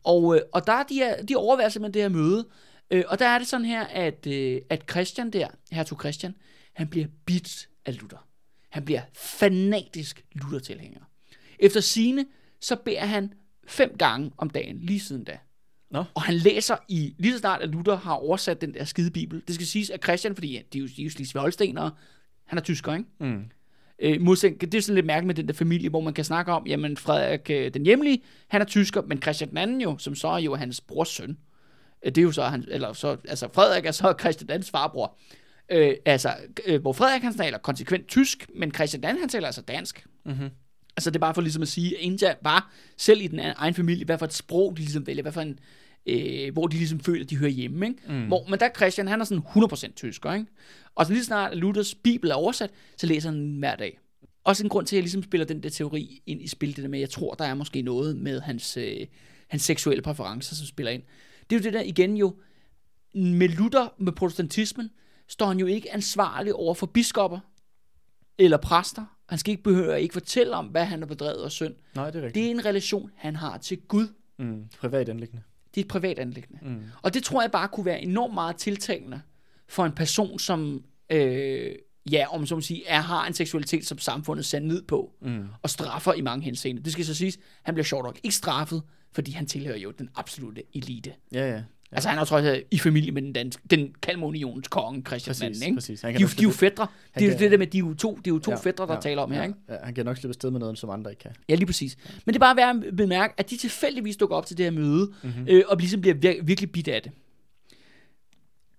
Og, 0.04 0.36
øh, 0.36 0.40
og 0.52 0.66
der 0.66 0.72
er 0.72 0.82
de, 0.82 0.94
her, 0.94 1.22
de 1.22 1.36
overværer 1.36 1.68
simpelthen 1.68 1.94
det 1.94 2.02
her 2.02 2.22
møde. 2.22 2.46
Øh, 2.90 3.04
og 3.08 3.18
der 3.18 3.26
er 3.26 3.38
det 3.38 3.46
sådan 3.48 3.66
her, 3.66 3.84
at, 3.84 4.26
øh, 4.26 4.60
at 4.70 4.84
Christian 4.90 5.30
der, 5.30 5.48
hertug 5.72 6.00
Christian, 6.00 6.34
han 6.72 6.88
bliver 6.88 7.06
bit 7.26 7.68
af 7.86 8.00
Luther. 8.00 8.28
Han 8.70 8.84
bliver 8.84 9.02
fanatisk 9.14 10.24
Luther-tilhænger. 10.32 11.00
Efter 11.58 11.80
sine 11.80 12.26
så 12.60 12.76
beder 12.76 13.06
han 13.06 13.32
fem 13.66 13.96
gange 13.98 14.30
om 14.36 14.50
dagen, 14.50 14.78
lige 14.78 15.00
siden 15.00 15.24
da. 15.24 15.38
Nå. 15.90 16.04
Og 16.14 16.22
han 16.22 16.34
læser 16.34 16.76
i, 16.88 17.14
lige 17.18 17.32
så 17.32 17.38
snart 17.38 17.62
at 17.62 17.68
Luther 17.68 17.96
har 17.96 18.12
oversat 18.14 18.60
den 18.60 18.74
der 18.74 18.84
skide 18.84 19.10
bibel. 19.10 19.42
Det 19.46 19.54
skal 19.54 19.66
siges, 19.66 19.90
at 19.90 20.02
Christian, 20.02 20.34
fordi 20.34 20.62
de 20.72 20.78
er 20.78 20.82
jo, 20.82 20.88
de 20.96 21.02
er 21.02 21.04
jo 21.04 21.10
slesvig 21.10 21.42
han 22.44 22.58
er 22.58 22.62
tysker, 22.62 22.92
ikke? 22.92 23.04
Mm. 23.20 23.44
Øh, 23.98 24.20
modsætning, 24.20 24.72
det 24.72 24.78
er 24.78 24.82
sådan 24.82 24.94
lidt 24.94 25.06
mærkeligt 25.06 25.26
med 25.26 25.34
den 25.34 25.48
der 25.48 25.54
familie, 25.54 25.88
hvor 25.88 26.00
man 26.00 26.14
kan 26.14 26.24
snakke 26.24 26.52
om, 26.52 26.66
jamen 26.66 26.96
Frederik 26.96 27.50
øh, 27.50 27.74
den 27.74 27.84
hjemlige, 27.84 28.22
han 28.48 28.60
er 28.60 28.64
tysker, 28.64 29.02
men 29.02 29.22
Christian 29.22 29.50
den 29.50 29.58
anden 29.58 29.80
jo, 29.80 29.98
som 29.98 30.14
så 30.14 30.28
er 30.28 30.38
jo 30.38 30.54
hans 30.54 30.80
brors 30.80 31.08
søn. 31.08 31.38
Øh, 32.02 32.12
det 32.14 32.18
er 32.18 32.22
jo 32.22 32.32
så, 32.32 32.42
han, 32.42 32.64
eller 32.68 32.92
så, 32.92 33.16
altså 33.28 33.48
Frederik 33.52 33.86
er 33.86 33.90
så 33.90 34.14
Christian 34.20 34.48
den 34.48 34.54
andens 34.54 34.70
farbror. 34.70 35.18
Øh, 35.70 35.94
altså, 36.04 36.34
øh, 36.66 36.80
hvor 36.80 36.92
Frederik 36.92 37.22
han 37.22 37.34
taler 37.34 37.58
konsekvent 37.58 38.08
tysk, 38.08 38.50
men 38.54 38.74
Christian 38.74 39.04
anden, 39.04 39.20
han 39.20 39.28
taler 39.28 39.46
altså 39.46 39.62
dansk. 39.62 40.06
Mhm. 40.24 40.48
Altså 40.96 41.10
det 41.10 41.16
er 41.16 41.20
bare 41.20 41.34
for 41.34 41.42
ligesom 41.42 41.62
at 41.62 41.68
sige, 41.68 41.96
at 41.96 42.02
India 42.02 42.34
bare 42.44 42.62
selv 42.96 43.20
i 43.20 43.26
den 43.26 43.40
egen 43.56 43.74
familie, 43.74 44.04
hvad 44.04 44.18
for 44.18 44.26
et 44.26 44.32
sprog 44.32 44.76
de 44.76 44.80
ligesom 44.80 45.06
vælger, 45.06 45.22
hvad 45.22 45.32
for 45.32 45.40
en, 45.40 45.58
øh, 46.06 46.52
hvor 46.52 46.66
de 46.66 46.76
ligesom 46.76 47.00
føler, 47.00 47.24
at 47.24 47.30
de 47.30 47.36
hører 47.36 47.50
hjemme. 47.50 47.86
Ikke? 47.86 47.98
Mm. 48.08 48.26
Hvor, 48.26 48.46
men 48.48 48.60
der 48.60 48.66
er 48.66 48.70
Christian, 48.76 49.08
han 49.08 49.20
er 49.20 49.24
sådan 49.24 49.42
100% 49.42 49.94
tysker. 49.94 50.32
Ikke? 50.32 50.46
Og 50.94 51.06
så 51.06 51.12
lige 51.12 51.24
snart 51.24 51.56
Luthers 51.56 51.94
bibel 51.94 52.30
er 52.30 52.34
oversat, 52.34 52.70
så 52.96 53.06
læser 53.06 53.30
han 53.30 53.38
den 53.38 53.58
hver 53.58 53.76
dag. 53.76 53.98
Også 54.44 54.64
en 54.64 54.68
grund 54.68 54.86
til, 54.86 54.96
at 54.96 54.98
jeg 54.98 55.02
ligesom 55.02 55.22
spiller 55.22 55.44
den 55.46 55.62
der 55.62 55.68
teori 55.68 56.22
ind 56.26 56.42
i 56.42 56.48
spil, 56.48 56.76
det 56.76 56.82
der 56.82 56.88
med, 56.88 56.98
jeg 56.98 57.10
tror, 57.10 57.34
der 57.34 57.44
er 57.44 57.54
måske 57.54 57.82
noget 57.82 58.16
med 58.16 58.40
hans, 58.40 58.76
øh, 58.76 59.06
hans 59.48 59.62
seksuelle 59.62 60.02
præferencer, 60.02 60.54
som 60.54 60.66
spiller 60.66 60.92
ind. 60.92 61.02
Det 61.50 61.56
er 61.56 61.60
jo 61.60 61.64
det 61.64 61.72
der 61.72 61.82
igen 61.82 62.16
jo, 62.16 62.36
med 63.14 63.48
Luther, 63.48 63.94
med 63.98 64.12
protestantismen, 64.12 64.90
står 65.28 65.46
han 65.46 65.58
jo 65.58 65.66
ikke 65.66 65.92
ansvarlig 65.92 66.54
over 66.54 66.74
for 66.74 66.86
biskopper 66.86 67.38
eller 68.38 68.56
præster. 68.56 69.04
Han 69.28 69.38
skal 69.38 69.50
ikke 69.50 69.62
behøve 69.62 70.00
ikke 70.02 70.12
fortælle 70.12 70.56
om, 70.56 70.66
hvad 70.66 70.84
han 70.84 70.98
har 71.00 71.06
bedrevet 71.06 71.44
af 71.44 71.50
synd. 71.50 71.74
Nej, 71.94 72.10
det 72.10 72.18
er 72.18 72.26
rigtigt. 72.26 72.34
Det 72.34 72.46
er 72.46 72.50
en 72.50 72.64
relation, 72.64 73.10
han 73.16 73.36
har 73.36 73.58
til 73.58 73.78
Gud. 73.88 74.08
Mm. 74.38 74.64
Privat 74.80 75.08
anlæggende. 75.08 75.42
Det 75.74 75.80
er 75.80 75.84
et 75.84 75.88
privat 75.88 76.18
anlæggende. 76.18 76.58
Mm. 76.62 76.82
Og 77.02 77.14
det 77.14 77.22
tror 77.22 77.40
jeg 77.42 77.50
bare 77.50 77.68
kunne 77.68 77.86
være 77.86 78.02
enormt 78.02 78.34
meget 78.34 78.56
tiltalende 78.56 79.20
for 79.68 79.84
en 79.84 79.92
person, 79.92 80.38
som, 80.38 80.84
øh, 81.10 81.74
ja, 82.10 82.26
om 82.34 82.46
så 82.46 82.54
må 82.54 82.60
sige, 82.60 82.86
er, 82.86 83.00
har 83.00 83.26
en 83.26 83.34
seksualitet, 83.34 83.86
som 83.86 83.98
samfundet 83.98 84.44
ser 84.46 84.58
ned 84.60 84.82
på, 84.82 85.12
Mm. 85.20 85.46
og 85.62 85.70
straffer 85.70 86.12
i 86.12 86.20
mange 86.20 86.44
henseender. 86.44 86.82
Det 86.82 86.92
skal 86.92 87.04
så 87.04 87.14
siges, 87.14 87.38
han 87.62 87.74
bliver 87.74 87.84
sjovt 87.84 88.04
nok 88.04 88.18
ikke 88.22 88.36
straffet, 88.36 88.82
fordi 89.12 89.30
han 89.30 89.46
tilhører 89.46 89.76
jo 89.78 89.90
den 89.90 90.08
absolute 90.14 90.62
elite. 90.74 91.12
Ja, 91.32 91.50
ja. 91.54 91.62
Ja. 91.92 91.96
Altså 91.96 92.08
han 92.08 92.18
er 92.18 92.24
trods 92.24 92.44
alt 92.46 92.64
i 92.70 92.78
familie 92.78 93.12
med 93.12 93.22
den, 93.22 93.32
danske, 93.32 93.62
den 93.70 93.94
Kalmarunionens 94.02 94.68
konge, 94.68 95.02
Christian 95.06 95.34
Præcis, 95.34 95.60
II, 95.62 95.66
ikke? 95.66 95.76
præcis. 95.76 96.00
Han 96.00 96.08
De, 96.08 96.12
kan 96.12 96.20
jo- 96.20 96.26
nok 96.26 96.36
de 96.36 96.42
er 96.42 96.46
jo 96.46 96.50
fædre. 96.50 96.86
Det 97.14 97.22
er 97.22 97.32
jo 97.32 97.38
det 97.38 97.50
der 97.50 97.58
med, 97.58 97.66
de 97.66 97.78
er 97.78 97.82
jo 97.82 97.94
to, 97.94 98.16
det 98.16 98.26
er 98.26 98.30
jo 98.34 98.38
to 98.38 98.50
Ja, 98.50 98.56
fædre, 98.56 98.86
der 98.86 98.94
ja, 98.94 99.00
taler 99.00 99.22
om 99.22 99.30
her, 99.30 99.38
ja, 99.38 99.46
ikke? 99.46 99.58
Ja, 99.68 99.76
han 99.84 99.94
kan 99.94 100.04
nok 100.04 100.16
slippe 100.16 100.30
afsted 100.30 100.50
med 100.50 100.60
noget, 100.60 100.78
som 100.78 100.90
andre 100.90 101.10
ikke 101.10 101.20
kan. 101.22 101.30
Ja, 101.48 101.54
lige 101.54 101.66
præcis. 101.66 101.96
Men 102.26 102.34
det 102.34 102.36
er 102.36 102.40
bare 102.40 102.56
værd 102.56 102.76
at 102.86 102.96
bemærke, 102.96 103.34
at 103.36 103.50
de 103.50 103.56
tilfældigvis 103.56 104.16
dukker 104.16 104.36
op 104.36 104.46
til 104.46 104.56
det 104.58 104.64
her 104.66 104.70
møde, 104.70 105.12
Mhm. 105.22 105.30
mm-hmm. 105.32 105.46
øh, 105.48 105.62
og 105.68 105.76
ligesom 105.76 106.00
bliver 106.00 106.14
vir- 106.14 106.44
virkelig 106.44 106.72
bidt 106.72 106.88
af 106.88 107.02
det. 107.02 107.12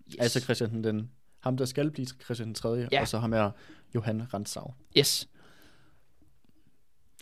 Yes. 0.10 0.16
Altså 0.20 0.40
Christian 0.40 0.84
den 0.84 1.10
ham, 1.40 1.58
der 1.58 1.66
skal 1.66 1.92
blive 1.92 2.08
Christian 2.24 2.48
den 2.48 2.56
3., 2.56 2.70
Ja. 2.92 3.02
og 3.02 3.08
så 3.08 3.20
ham 3.20 3.34
er 3.34 3.52
Johan 3.96 4.34
Rantzau. 4.34 4.74
Yes. 4.98 5.28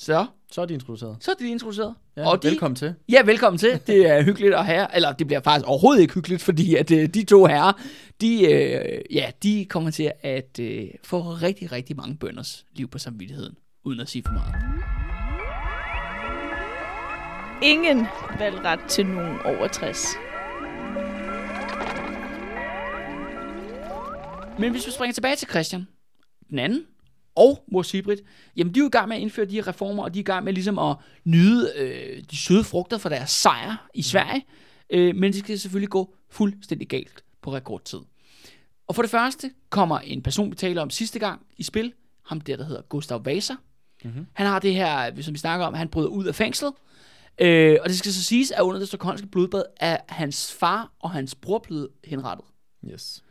Så, 0.02 0.26
Så 0.52 0.62
er 0.62 0.66
de 0.66 0.74
introduceret. 0.74 1.18
så 1.20 1.32
er 1.32 1.36
de 1.36 1.48
introduceret. 1.48 1.96
Ja, 2.18 2.30
og 2.30 2.44
de, 2.44 2.48
velkommen 2.48 2.76
til. 2.76 2.94
Ja, 3.10 3.22
velkommen 3.22 3.58
til. 3.58 3.80
Det 3.88 4.08
er 4.08 4.24
hyggeligt 4.24 4.54
at 4.54 4.66
have, 4.66 4.88
eller 4.96 5.12
det 5.12 5.28
bliver 5.28 5.42
faktisk 5.42 5.68
overhovedet 5.68 6.02
ikke 6.02 6.14
hyggeligt, 6.14 6.42
fordi 6.42 6.76
at 6.76 6.92
øh, 6.92 7.10
de 7.10 7.24
to 7.24 7.46
herrer, 7.46 7.74
de, 8.22 8.54
øh, 8.54 9.02
ja, 9.12 9.32
de 9.44 9.66
kommer 9.70 9.92
til 9.92 10.12
at 10.22 10.60
øh, 10.60 10.88
få 11.04 11.22
rigtig, 11.22 11.72
rigtig 11.72 11.96
mange 11.96 12.18
bønders 12.18 12.66
liv 12.74 12.88
på 12.88 12.98
samvittigheden, 12.98 13.56
uden 13.84 14.00
at 14.00 14.10
sige 14.10 14.24
for 14.26 14.34
meget. 14.34 14.56
Ingen 17.64 18.08
valgret 18.40 18.80
til 18.90 19.06
nogen 19.06 19.40
over 19.46 19.68
60. 19.68 20.06
Men 24.60 24.72
hvis 24.72 24.88
vi 24.88 24.92
springer 24.92 25.14
tilbage 25.14 25.36
til 25.36 25.48
Christian, 25.48 25.88
den 26.50 26.60
anden, 26.60 26.86
og 27.36 27.64
mor 27.72 27.82
Sibrit, 27.82 28.20
jamen 28.56 28.74
de 28.74 28.80
er 28.80 28.84
jo 28.84 28.88
i 28.88 28.92
gang 28.92 29.08
med 29.08 29.16
at 29.16 29.22
indføre 29.22 29.46
de 29.46 29.56
her 29.56 29.68
reformer, 29.68 30.04
og 30.04 30.14
de 30.14 30.20
er 30.20 30.22
i 30.22 30.24
gang 30.24 30.44
med 30.46 30.54
ligesom 30.54 30.80
at 30.80 30.96
nyde 31.24 31.72
øh, 31.78 32.24
de 32.32 32.38
søde 32.38 32.64
frugter 32.64 32.98
for 32.98 33.10
deres 33.10 33.32
sejr 33.32 33.90
i 33.94 34.02
Sverige, 34.02 34.46
øh, 34.90 35.16
men 35.16 35.34
det 35.34 35.40
skal 35.40 35.60
selvfølgelig 35.60 35.90
gå 35.90 36.16
fuldstændig 36.30 36.88
galt 36.88 37.24
på 37.42 37.54
rekordtid. 37.54 38.00
Og 38.88 38.96
for 38.96 39.02
det 39.02 39.12
første 39.12 39.52
kommer 39.70 40.00
en 40.00 40.22
person, 40.22 40.52
vi 40.52 40.56
taler 40.56 40.82
om 40.82 40.90
sidste 40.90 41.20
gang 41.20 41.42
i 41.58 41.64
spil, 41.64 41.94
ham 42.26 42.42
der, 42.42 42.58
der 42.58 42.64
hedder 42.64 42.82
Gustav 42.82 43.26
Vasa. 43.26 43.54
Mm-hmm. 44.04 44.26
Han 44.34 44.48
har 44.48 44.60
det 44.60 44.76
her, 44.76 45.22
som 45.22 45.34
vi 45.34 45.40
snakker 45.40 45.66
om, 45.66 45.74
han 45.74 45.90
bryder 45.90 46.10
ud 46.10 46.26
af 46.26 46.36
fængslet, 46.36 46.74
øh, 47.42 47.78
og 47.82 47.90
det 47.90 47.98
skal 47.98 48.14
så 48.14 48.24
siges, 48.24 48.52
at 48.52 48.62
under 48.62 48.80
det 48.80 48.88
stokholmske 48.88 49.28
blodbad 49.28 49.64
er 49.80 49.98
hans 50.10 50.54
far 50.54 50.92
og 51.00 51.12
hans 51.12 51.36
bror 51.36 51.60
blevet 51.60 51.88
henrettet. 52.04 52.46
Yes. 52.92 53.24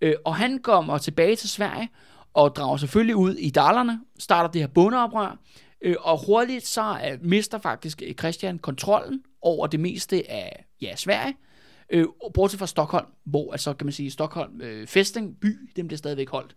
Øh, 0.00 0.14
og 0.24 0.36
han 0.36 0.58
kommer 0.58 0.98
tilbage 0.98 1.36
til 1.36 1.48
Sverige 1.48 1.88
og 2.38 2.56
drager 2.56 2.76
selvfølgelig 2.76 3.16
ud 3.16 3.34
i 3.34 3.50
Dalerne, 3.50 4.00
starter 4.18 4.50
det 4.50 4.60
her 4.60 4.68
bondeoprør, 4.68 5.38
øh, 5.82 5.96
og 6.00 6.26
hurtigt 6.26 6.66
så 6.66 7.00
øh, 7.10 7.24
mister 7.24 7.58
faktisk 7.58 8.02
øh, 8.06 8.14
Christian 8.14 8.58
kontrollen 8.58 9.22
over 9.42 9.66
det 9.66 9.80
meste 9.80 10.30
af 10.30 10.64
ja, 10.80 10.96
Sverige, 10.96 11.36
øh, 11.90 12.06
bortset 12.34 12.58
fra 12.58 12.66
Stockholm, 12.66 13.06
hvor 13.24 13.52
altså 13.52 13.72
kan 13.72 13.86
man 13.86 13.92
sige, 13.92 14.10
Stockholm 14.10 14.60
øh, 14.60 14.86
Festing 14.86 15.40
by, 15.40 15.70
dem 15.76 15.86
bliver 15.86 15.98
stadigvæk 15.98 16.28
holdt. 16.28 16.56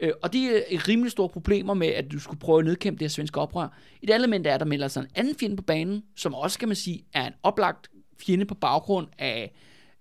Øh, 0.00 0.12
og 0.22 0.32
de 0.32 0.56
er 0.56 0.88
rimelig 0.88 1.12
store 1.12 1.28
problemer 1.28 1.74
med, 1.74 1.88
at 1.88 2.12
du 2.12 2.18
skulle 2.18 2.40
prøve 2.40 2.58
at 2.58 2.64
nedkæmpe 2.64 2.98
det 2.98 3.04
her 3.04 3.10
svenske 3.10 3.40
oprør. 3.40 3.78
Et 4.02 4.10
andet 4.10 4.24
element 4.24 4.46
er, 4.46 4.54
at 4.54 4.60
der 4.60 4.66
melder 4.66 4.88
sig 4.88 5.00
en 5.00 5.08
anden 5.14 5.34
fjende 5.40 5.56
på 5.56 5.62
banen, 5.62 6.02
som 6.16 6.34
også, 6.34 6.58
kan 6.58 6.68
man 6.68 6.76
sige, 6.76 7.04
er 7.12 7.26
en 7.26 7.34
oplagt 7.42 7.90
fjende 8.20 8.44
på 8.44 8.54
baggrund 8.54 9.06
af 9.18 9.52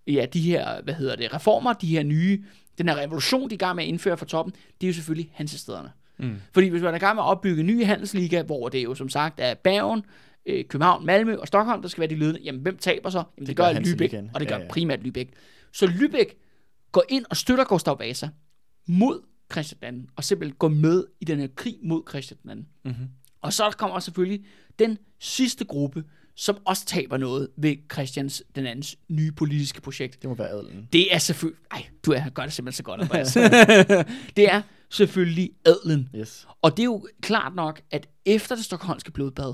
ja, 0.07 0.25
de 0.33 0.41
her, 0.41 0.81
hvad 0.81 0.93
hedder 0.93 1.15
det, 1.15 1.33
reformer, 1.33 1.73
de 1.73 1.87
her 1.87 2.03
nye, 2.03 2.43
den 2.77 2.89
her 2.89 2.95
revolution, 2.95 3.49
de 3.49 3.53
er 3.53 3.57
i 3.57 3.57
gang 3.57 3.75
med 3.75 3.83
at 3.83 3.87
indføre 3.87 4.17
fra 4.17 4.25
toppen, 4.25 4.53
det 4.81 4.87
er 4.87 4.89
jo 4.89 4.93
selvfølgelig 4.93 5.31
hansestederne. 5.33 5.91
Mm. 6.17 6.35
Fordi 6.53 6.67
hvis 6.67 6.81
man 6.81 6.91
er 6.91 6.95
i 6.95 6.99
gang 6.99 7.15
med 7.15 7.23
at 7.23 7.27
opbygge 7.27 7.59
en 7.59 7.67
ny 7.67 7.85
handelsliga, 7.85 8.41
hvor 8.41 8.69
det 8.69 8.83
jo 8.83 8.95
som 8.95 9.09
sagt 9.09 9.39
er 9.39 9.53
Bergen, 9.53 10.05
øh, 10.45 10.65
København, 10.65 11.05
Malmø 11.05 11.35
og 11.35 11.47
Stockholm, 11.47 11.81
der 11.81 11.89
skal 11.89 12.01
være 12.01 12.09
de 12.09 12.15
ledende, 12.15 12.39
jamen 12.43 12.61
hvem 12.61 12.77
taber 12.77 13.09
så? 13.09 13.17
Jamen 13.17 13.27
det, 13.39 13.47
det 13.47 13.55
gør 13.55 13.73
gør 13.73 13.79
Lübeck, 13.79 14.29
og 14.33 14.39
det 14.39 14.47
gør 14.47 14.55
ja. 14.55 14.61
ja. 14.61 14.67
primært 14.69 14.99
Lübeck. 14.99 15.31
Så 15.71 15.85
Lübeck 15.85 16.35
går 16.91 17.03
ind 17.09 17.25
og 17.29 17.37
støtter 17.37 17.63
Gustav 17.63 17.99
Vasa 17.99 18.29
mod 18.87 19.21
Christian 19.51 19.99
II, 19.99 20.05
og 20.15 20.23
simpelthen 20.23 20.55
går 20.57 20.67
med 20.67 21.05
i 21.19 21.25
den 21.25 21.39
her 21.39 21.47
krig 21.55 21.77
mod 21.83 22.01
Christian 22.09 22.39
II. 22.49 22.55
Mm-hmm. 22.55 23.07
Og 23.41 23.53
så 23.53 23.75
kommer 23.77 23.99
selvfølgelig 23.99 24.45
den 24.79 24.97
sidste 25.19 25.65
gruppe, 25.65 26.03
som 26.35 26.57
også 26.65 26.85
taber 26.85 27.17
noget 27.17 27.47
ved 27.57 27.75
Christians 27.93 28.43
den 28.55 28.65
andens 28.65 28.97
nye 29.09 29.31
politiske 29.31 29.81
projekt. 29.81 30.21
Det 30.21 30.29
må 30.29 30.35
være 30.35 30.49
adelen. 30.49 30.87
Det 30.93 31.13
er 31.13 31.17
selvfølgelig... 31.17 31.59
Ej, 31.71 31.85
du 32.05 32.11
er, 32.11 32.29
gør 32.29 32.43
det 32.43 32.53
simpelthen 32.53 32.77
så 32.77 32.83
godt, 32.83 33.01
Andreas. 33.01 33.33
det 34.37 34.51
er 34.53 34.61
selvfølgelig 34.89 35.51
adlen. 35.65 36.09
Yes. 36.15 36.47
Og 36.61 36.77
det 36.77 36.83
er 36.83 36.85
jo 36.85 37.07
klart 37.21 37.55
nok, 37.55 37.81
at 37.91 38.07
efter 38.25 38.55
det 38.55 38.65
stokholmske 38.65 39.11
blodbad, 39.11 39.53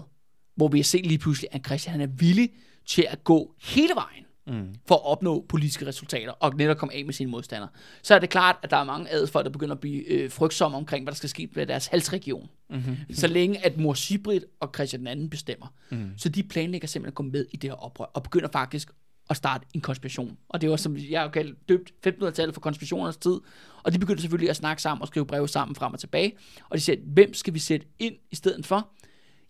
hvor 0.56 0.68
vi 0.68 0.78
har 0.78 0.84
set 0.84 1.06
lige 1.06 1.18
pludselig, 1.18 1.50
at 1.52 1.66
Christian 1.66 1.92
han 1.92 2.02
er 2.02 2.08
villig 2.08 2.50
til 2.86 3.08
at 3.10 3.24
gå 3.24 3.56
hele 3.62 3.94
vejen 3.96 4.27
Mm. 4.48 4.76
for 4.88 4.96
at 4.96 5.06
opnå 5.06 5.46
politiske 5.50 5.88
resultater 5.88 6.32
og 6.32 6.56
netop 6.56 6.78
komme 6.78 6.94
af 6.94 7.06
med 7.06 7.14
sine 7.14 7.32
modstandere, 7.32 7.70
så 8.04 8.16
er 8.16 8.20
det 8.20 8.30
klart, 8.30 8.56
at 8.64 8.72
der 8.72 8.78
er 8.78 8.84
mange 8.84 9.12
adelsfolk, 9.12 9.46
der 9.46 9.52
begynder 9.52 9.76
at 9.76 9.80
blive 9.80 10.12
øh, 10.12 10.32
frygtsomme 10.32 10.78
omkring, 10.78 11.04
hvad 11.04 11.12
der 11.12 11.18
skal 11.18 11.30
ske 11.30 11.50
med 11.56 11.66
deres 11.66 11.88
halsregion. 11.88 12.50
Mm-hmm. 12.70 12.96
Så 13.14 13.28
længe 13.28 13.66
at 13.66 13.78
mor 13.78 13.94
Sibrit 13.94 14.46
og 14.60 14.72
Christian 14.76 15.08
II 15.08 15.28
bestemmer. 15.28 15.68
Mm. 15.90 16.12
Så 16.18 16.30
de 16.30 16.44
planlægger 16.44 16.88
simpelthen 16.88 17.12
at 17.12 17.16
gå 17.16 17.24
med 17.24 17.46
i 17.52 17.58
det 17.58 17.70
her 17.70 17.76
oprør, 17.76 18.06
og 18.06 18.24
begynder 18.24 18.48
faktisk 18.52 18.90
at 19.30 19.38
starte 19.38 19.66
en 19.74 19.82
konspiration. 19.82 20.38
Og 20.50 20.62
det 20.62 20.70
var, 20.70 20.76
som 20.76 20.98
jeg 20.98 21.22
har 21.22 21.28
kaldt, 21.28 21.70
døbt 21.70 21.92
1500-tallet 22.08 22.54
for 22.54 22.62
konspirationernes 22.62 23.18
tid. 23.18 23.40
Og 23.84 23.94
de 23.94 24.00
begynder 24.00 24.22
selvfølgelig 24.22 24.50
at 24.50 24.56
snakke 24.56 24.82
sammen 24.82 25.02
og 25.02 25.08
skrive 25.08 25.26
breve 25.26 25.48
sammen 25.48 25.76
frem 25.76 25.94
og 25.94 26.00
tilbage. 26.00 26.34
Og 26.70 26.78
de 26.78 26.82
siger, 26.82 26.98
hvem 27.06 27.34
skal 27.34 27.54
vi 27.54 27.60
sætte 27.60 27.88
ind 28.00 28.16
i 28.32 28.36
stedet 28.36 28.66
for? 28.66 28.90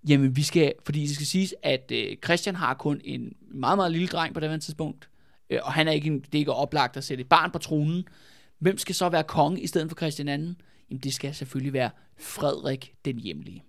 Jamen, 0.07 0.35
vi 0.35 0.43
skal, 0.43 0.73
fordi 0.85 1.01
det 1.01 1.15
skal 1.15 1.27
siges, 1.27 1.55
at 1.63 1.91
øh, 1.91 2.17
Christian 2.23 2.55
har 2.55 2.73
kun 2.73 3.01
en 3.03 3.33
meget, 3.51 3.77
meget 3.77 3.91
lille 3.91 4.07
dreng 4.07 4.33
på 4.33 4.39
det 4.39 4.49
her 4.49 4.57
tidspunkt. 4.57 5.09
Øh, 5.49 5.59
og 5.63 5.73
han 5.73 5.87
er 5.87 5.91
ikke, 5.91 6.07
en, 6.07 6.19
det 6.19 6.35
er 6.35 6.39
ikke 6.39 6.53
oplagt 6.53 6.97
at 6.97 7.03
sætte 7.03 7.21
et 7.21 7.29
barn 7.29 7.51
på 7.51 7.57
tronen. 7.57 8.07
Hvem 8.59 8.77
skal 8.77 8.95
så 8.95 9.09
være 9.09 9.23
konge 9.23 9.61
i 9.61 9.67
stedet 9.67 9.89
for 9.89 9.95
Christian 9.95 10.27
II? 10.27 10.55
Jamen, 10.89 11.01
det 11.03 11.13
skal 11.13 11.35
selvfølgelig 11.35 11.73
være 11.73 11.89
Frederik 12.19 12.93
den 13.05 13.19
hjemlige. 13.19 13.63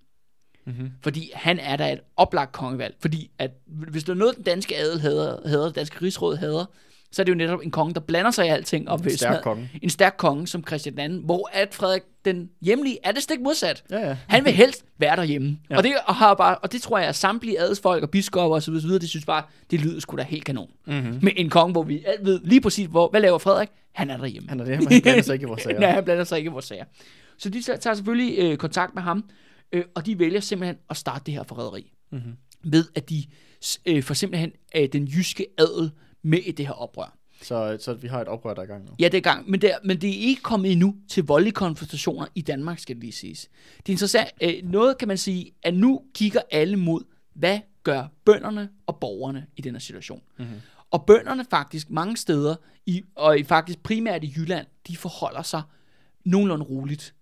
Mm-hmm. 0.66 0.90
Fordi 1.02 1.30
han 1.34 1.58
er 1.58 1.76
da 1.76 1.92
et 1.92 2.00
oplagt 2.16 2.52
kongevalg. 2.52 2.96
Fordi 3.00 3.30
at, 3.38 3.50
hvis 3.66 4.04
der 4.04 4.12
er 4.12 4.16
noget, 4.16 4.36
den 4.36 4.44
danske 4.44 4.76
adel 4.76 5.00
hader, 5.00 5.48
hader, 5.48 5.66
det 5.66 5.74
danske 5.74 6.02
rigsråd 6.02 6.36
hader, 6.36 6.64
så 7.12 7.22
er 7.22 7.24
det 7.24 7.32
jo 7.32 7.36
netop 7.36 7.60
en 7.62 7.70
konge, 7.70 7.94
der 7.94 8.00
blander 8.00 8.30
sig 8.30 8.46
i 8.46 8.48
alting. 8.48 8.88
Og 8.88 9.04
vil 9.04 9.16
Stærk 9.16 9.42
konge. 9.42 9.70
En 9.82 9.90
stærk 9.90 10.14
konge 10.18 10.46
som 10.46 10.64
Christian 10.66 11.12
II, 11.12 11.20
hvor 11.24 11.50
at 11.52 11.74
Frederik 11.74 12.02
den 12.24 12.50
hjemlige 12.60 12.98
er 13.04 13.12
det 13.12 13.22
stik 13.22 13.40
modsat. 13.40 13.84
Ja, 13.90 14.08
ja. 14.08 14.16
Han 14.26 14.44
vil 14.44 14.52
helst 14.52 14.84
være 14.98 15.16
derhjemme. 15.16 15.58
Ja. 15.70 15.76
Og, 15.76 15.82
det, 15.82 15.92
og, 16.06 16.14
har 16.14 16.34
bare, 16.34 16.58
og 16.58 16.72
det 16.72 16.82
tror 16.82 16.98
jeg, 16.98 17.08
at 17.08 17.14
samtlige 17.14 17.60
adelsfolk 17.60 18.02
og 18.02 18.10
biskopper 18.10 18.54
og 18.54 18.62
så 18.62 18.70
videre, 18.70 18.82
så 18.82 18.86
videre, 18.86 19.00
det 19.00 19.08
synes 19.08 19.26
bare, 19.26 19.42
det 19.70 19.80
lyder 19.80 20.00
sgu 20.00 20.16
da 20.16 20.22
helt 20.22 20.44
kanon. 20.44 20.70
Mm-hmm. 20.86 21.18
Med 21.22 21.32
en 21.36 21.50
konge, 21.50 21.72
hvor 21.72 21.82
vi 21.82 22.04
alt 22.06 22.24
ved 22.24 22.40
lige 22.44 22.60
præcis, 22.60 22.86
hvor, 22.86 23.10
hvad 23.10 23.20
laver 23.20 23.38
Frederik? 23.38 23.68
Han 23.92 24.10
er 24.10 24.16
derhjemme. 24.16 24.48
Han 24.48 24.60
er 24.60 24.64
men 24.64 24.74
han 24.74 25.02
blander 25.02 25.22
sig 25.22 25.34
ikke 25.34 25.44
i 25.44 25.46
vores 25.46 25.62
sager. 25.64 25.80
Nej, 25.80 25.90
han 25.90 26.04
blander 26.04 26.24
sig 26.24 26.38
ikke 26.38 26.48
i 26.48 26.52
vores 26.52 26.64
sager. 26.64 26.84
Så 27.38 27.50
de 27.50 27.62
tager 27.62 27.94
selvfølgelig 27.94 28.38
øh, 28.38 28.56
kontakt 28.56 28.94
med 28.94 29.02
ham, 29.02 29.24
øh, 29.72 29.84
og 29.94 30.06
de 30.06 30.18
vælger 30.18 30.40
simpelthen 30.40 30.76
at 30.90 30.96
starte 30.96 31.22
det 31.26 31.34
her 31.34 31.42
forræderi. 31.42 31.92
Mm-hmm. 32.12 32.32
Ved 32.64 32.84
at 32.94 33.10
de 33.10 33.24
øh, 33.86 34.02
får 34.02 34.14
simpelthen 34.14 34.52
øh, 34.76 34.88
den 34.92 35.04
jyske 35.04 35.46
adel 35.58 35.90
med 36.22 36.38
i 36.38 36.52
det 36.52 36.66
her 36.66 36.72
oprør. 36.72 37.18
Så, 37.42 37.76
så 37.80 37.94
vi 37.94 38.08
har 38.08 38.20
et 38.20 38.28
oprør, 38.28 38.54
der 38.54 38.60
er 38.60 38.64
i 38.64 38.68
gang 38.68 38.84
nu. 38.84 38.90
Ja, 38.98 39.04
det 39.04 39.14
er 39.14 39.18
i 39.18 39.20
gang, 39.20 39.50
men 39.50 39.60
det, 39.60 39.72
er, 39.72 39.76
men 39.84 40.00
det 40.00 40.10
er 40.10 40.20
ikke 40.20 40.42
kommet 40.42 40.72
endnu 40.72 40.94
til 41.08 41.24
voldelige 41.24 41.52
konfrontationer 41.52 42.26
i 42.34 42.40
Danmark, 42.40 42.78
skal 42.78 42.96
det 42.96 43.02
lige 43.02 43.12
siges. 43.12 43.48
Det 43.76 43.88
er 43.88 43.92
interessant. 43.92 44.30
Øh, 44.42 44.54
noget 44.62 44.98
kan 44.98 45.08
man 45.08 45.18
sige, 45.18 45.52
at 45.62 45.74
nu 45.74 46.02
kigger 46.14 46.40
alle 46.50 46.76
mod, 46.76 47.00
hvad 47.34 47.58
gør 47.82 48.06
bønderne 48.24 48.68
og 48.86 48.96
borgerne 49.00 49.46
i 49.56 49.62
den 49.62 49.74
her 49.74 49.80
situation. 49.80 50.22
Mm-hmm. 50.38 50.54
Og 50.90 51.06
bønderne 51.06 51.44
faktisk 51.50 51.90
mange 51.90 52.16
steder, 52.16 52.56
i, 52.86 53.02
og 53.14 53.38
i 53.38 53.44
faktisk 53.44 53.82
primært 53.82 54.24
i 54.24 54.34
Jylland, 54.36 54.66
de 54.88 54.96
forholder 54.96 55.42
sig 55.42 55.62
nogenlunde 56.24 56.64
roligt. 56.64 57.14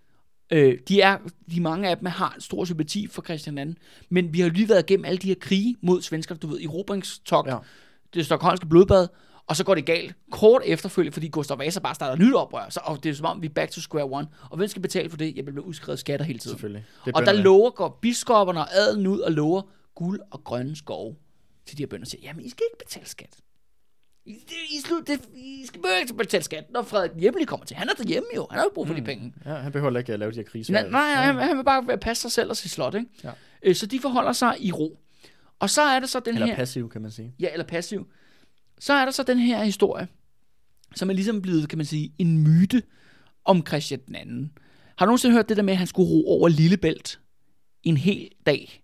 Øh, 0.52 0.78
de 0.88 1.00
er, 1.00 1.18
de 1.50 1.60
mange 1.60 1.88
af 1.88 1.96
dem 1.96 2.06
har 2.06 2.32
en 2.34 2.40
stor 2.40 2.64
sympati 2.64 3.06
for 3.06 3.22
Christian 3.22 3.58
II, 3.58 3.74
men 4.08 4.32
vi 4.32 4.40
har 4.40 4.48
jo 4.48 4.52
lige 4.52 4.68
været 4.68 4.90
igennem 4.90 5.04
alle 5.04 5.18
de 5.18 5.28
her 5.28 5.34
krige 5.40 5.76
mod 5.80 6.02
svenskerne, 6.02 6.38
du 6.38 6.46
ved, 6.46 6.60
erobringstogt, 6.60 7.48
Ja. 7.48 7.58
Det 8.16 8.26
stokholmske 8.26 8.66
blodbad, 8.66 9.08
og 9.46 9.56
så 9.56 9.64
går 9.64 9.74
det 9.74 9.86
galt 9.86 10.14
kort 10.30 10.62
efterfølgende, 10.64 11.12
fordi 11.12 11.28
Gustav 11.28 11.58
Vasa 11.58 11.80
bare 11.80 11.94
starter 11.94 12.24
nyt 12.24 12.34
oprør, 12.34 12.68
så 12.68 12.80
og 12.84 13.04
det 13.04 13.10
er 13.10 13.14
som 13.14 13.26
om, 13.26 13.42
vi 13.42 13.46
er 13.46 13.52
back 13.52 13.70
to 13.70 13.80
square 13.80 14.04
one. 14.04 14.26
Og 14.50 14.56
hvem 14.56 14.68
skal 14.68 14.82
betale 14.82 15.10
for 15.10 15.16
det? 15.16 15.36
Jeg 15.36 15.44
bliver 15.44 15.64
udskrevet 15.64 15.98
skatter 15.98 16.26
hele 16.26 16.38
tiden. 16.38 16.54
Selvfølgelig. 16.54 16.84
Det 17.04 17.14
Og 17.14 17.26
der 17.26 17.32
lover, 17.32 17.70
går 17.70 17.98
biskopperne 18.02 18.60
og 18.60 18.74
adelen 18.74 19.06
ud 19.06 19.20
og 19.20 19.32
lover 19.32 19.62
guld 19.94 20.20
og 20.30 20.44
grønne 20.44 20.76
skove 20.76 21.16
til 21.66 21.78
de 21.78 21.82
her 21.82 21.86
bønder. 21.86 22.04
og 22.04 22.08
Siger, 22.08 22.22
jamen, 22.22 22.44
I 22.44 22.50
skal 22.50 22.64
ikke 22.72 22.84
betale 22.84 23.06
skat. 23.06 23.36
I, 24.26 24.32
I, 24.70 24.80
slut, 24.86 25.06
det, 25.06 25.20
I 25.34 25.66
skal 25.66 25.80
ikke 26.00 26.14
betale 26.14 26.44
skat, 26.44 26.64
når 26.70 26.82
Frederik 26.82 27.10
Hjemmelig 27.20 27.48
kommer 27.48 27.66
til. 27.66 27.76
Han 27.76 27.88
er 27.88 27.92
derhjemme 27.92 28.28
jo. 28.36 28.46
Han 28.50 28.58
har 28.58 28.64
jo 28.64 28.70
brug 28.74 28.86
for 28.86 28.94
mm. 28.94 29.00
de 29.00 29.04
penge. 29.06 29.34
Ja, 29.46 29.54
han 29.54 29.72
behøver 29.72 29.98
ikke 29.98 30.12
at 30.12 30.18
lave 30.18 30.32
de 30.32 30.36
her 30.36 30.42
kriser. 30.44 30.72
Nej, 30.72 30.88
nej 30.88 31.00
han, 31.00 31.34
han 31.34 31.56
vil 31.56 31.64
bare 31.64 31.98
passe 31.98 32.20
sig 32.20 32.32
selv 32.32 32.50
og 32.50 32.56
sit 32.56 32.70
slot, 32.70 32.94
ikke? 32.94 33.06
Ja. 33.24 33.30
Øh, 33.62 33.74
Så 33.74 33.86
de 33.86 34.00
forholder 34.00 34.32
sig 34.32 34.56
i 34.60 34.72
ro. 34.72 34.98
Og 35.58 35.70
så 35.70 35.82
er 35.82 36.00
der 36.00 36.06
så 36.06 36.20
den 36.20 36.34
Eller 36.34 36.46
her... 36.46 36.56
passiv, 36.56 36.88
kan 36.90 37.02
man 37.02 37.10
sige. 37.10 37.34
Ja, 37.40 37.48
eller 37.52 37.66
passiv. 37.66 38.08
Så 38.78 38.92
er 38.92 39.04
der 39.04 39.12
så 39.12 39.22
den 39.22 39.38
her 39.38 39.64
historie, 39.64 40.08
som 40.94 41.10
er 41.10 41.14
ligesom 41.14 41.42
blevet, 41.42 41.68
kan 41.68 41.78
man 41.78 41.86
sige, 41.86 42.12
en 42.18 42.38
myte 42.38 42.82
om 43.44 43.66
Christian 43.66 44.00
den 44.06 44.14
anden. 44.14 44.52
Har 44.96 45.06
du 45.06 45.08
nogensinde 45.08 45.34
hørt 45.34 45.48
det 45.48 45.56
der 45.56 45.62
med, 45.62 45.72
at 45.72 45.78
han 45.78 45.86
skulle 45.86 46.10
ro 46.10 46.28
over 46.28 46.48
Lillebælt 46.48 47.20
en 47.82 47.96
hel 47.96 48.30
dag, 48.46 48.82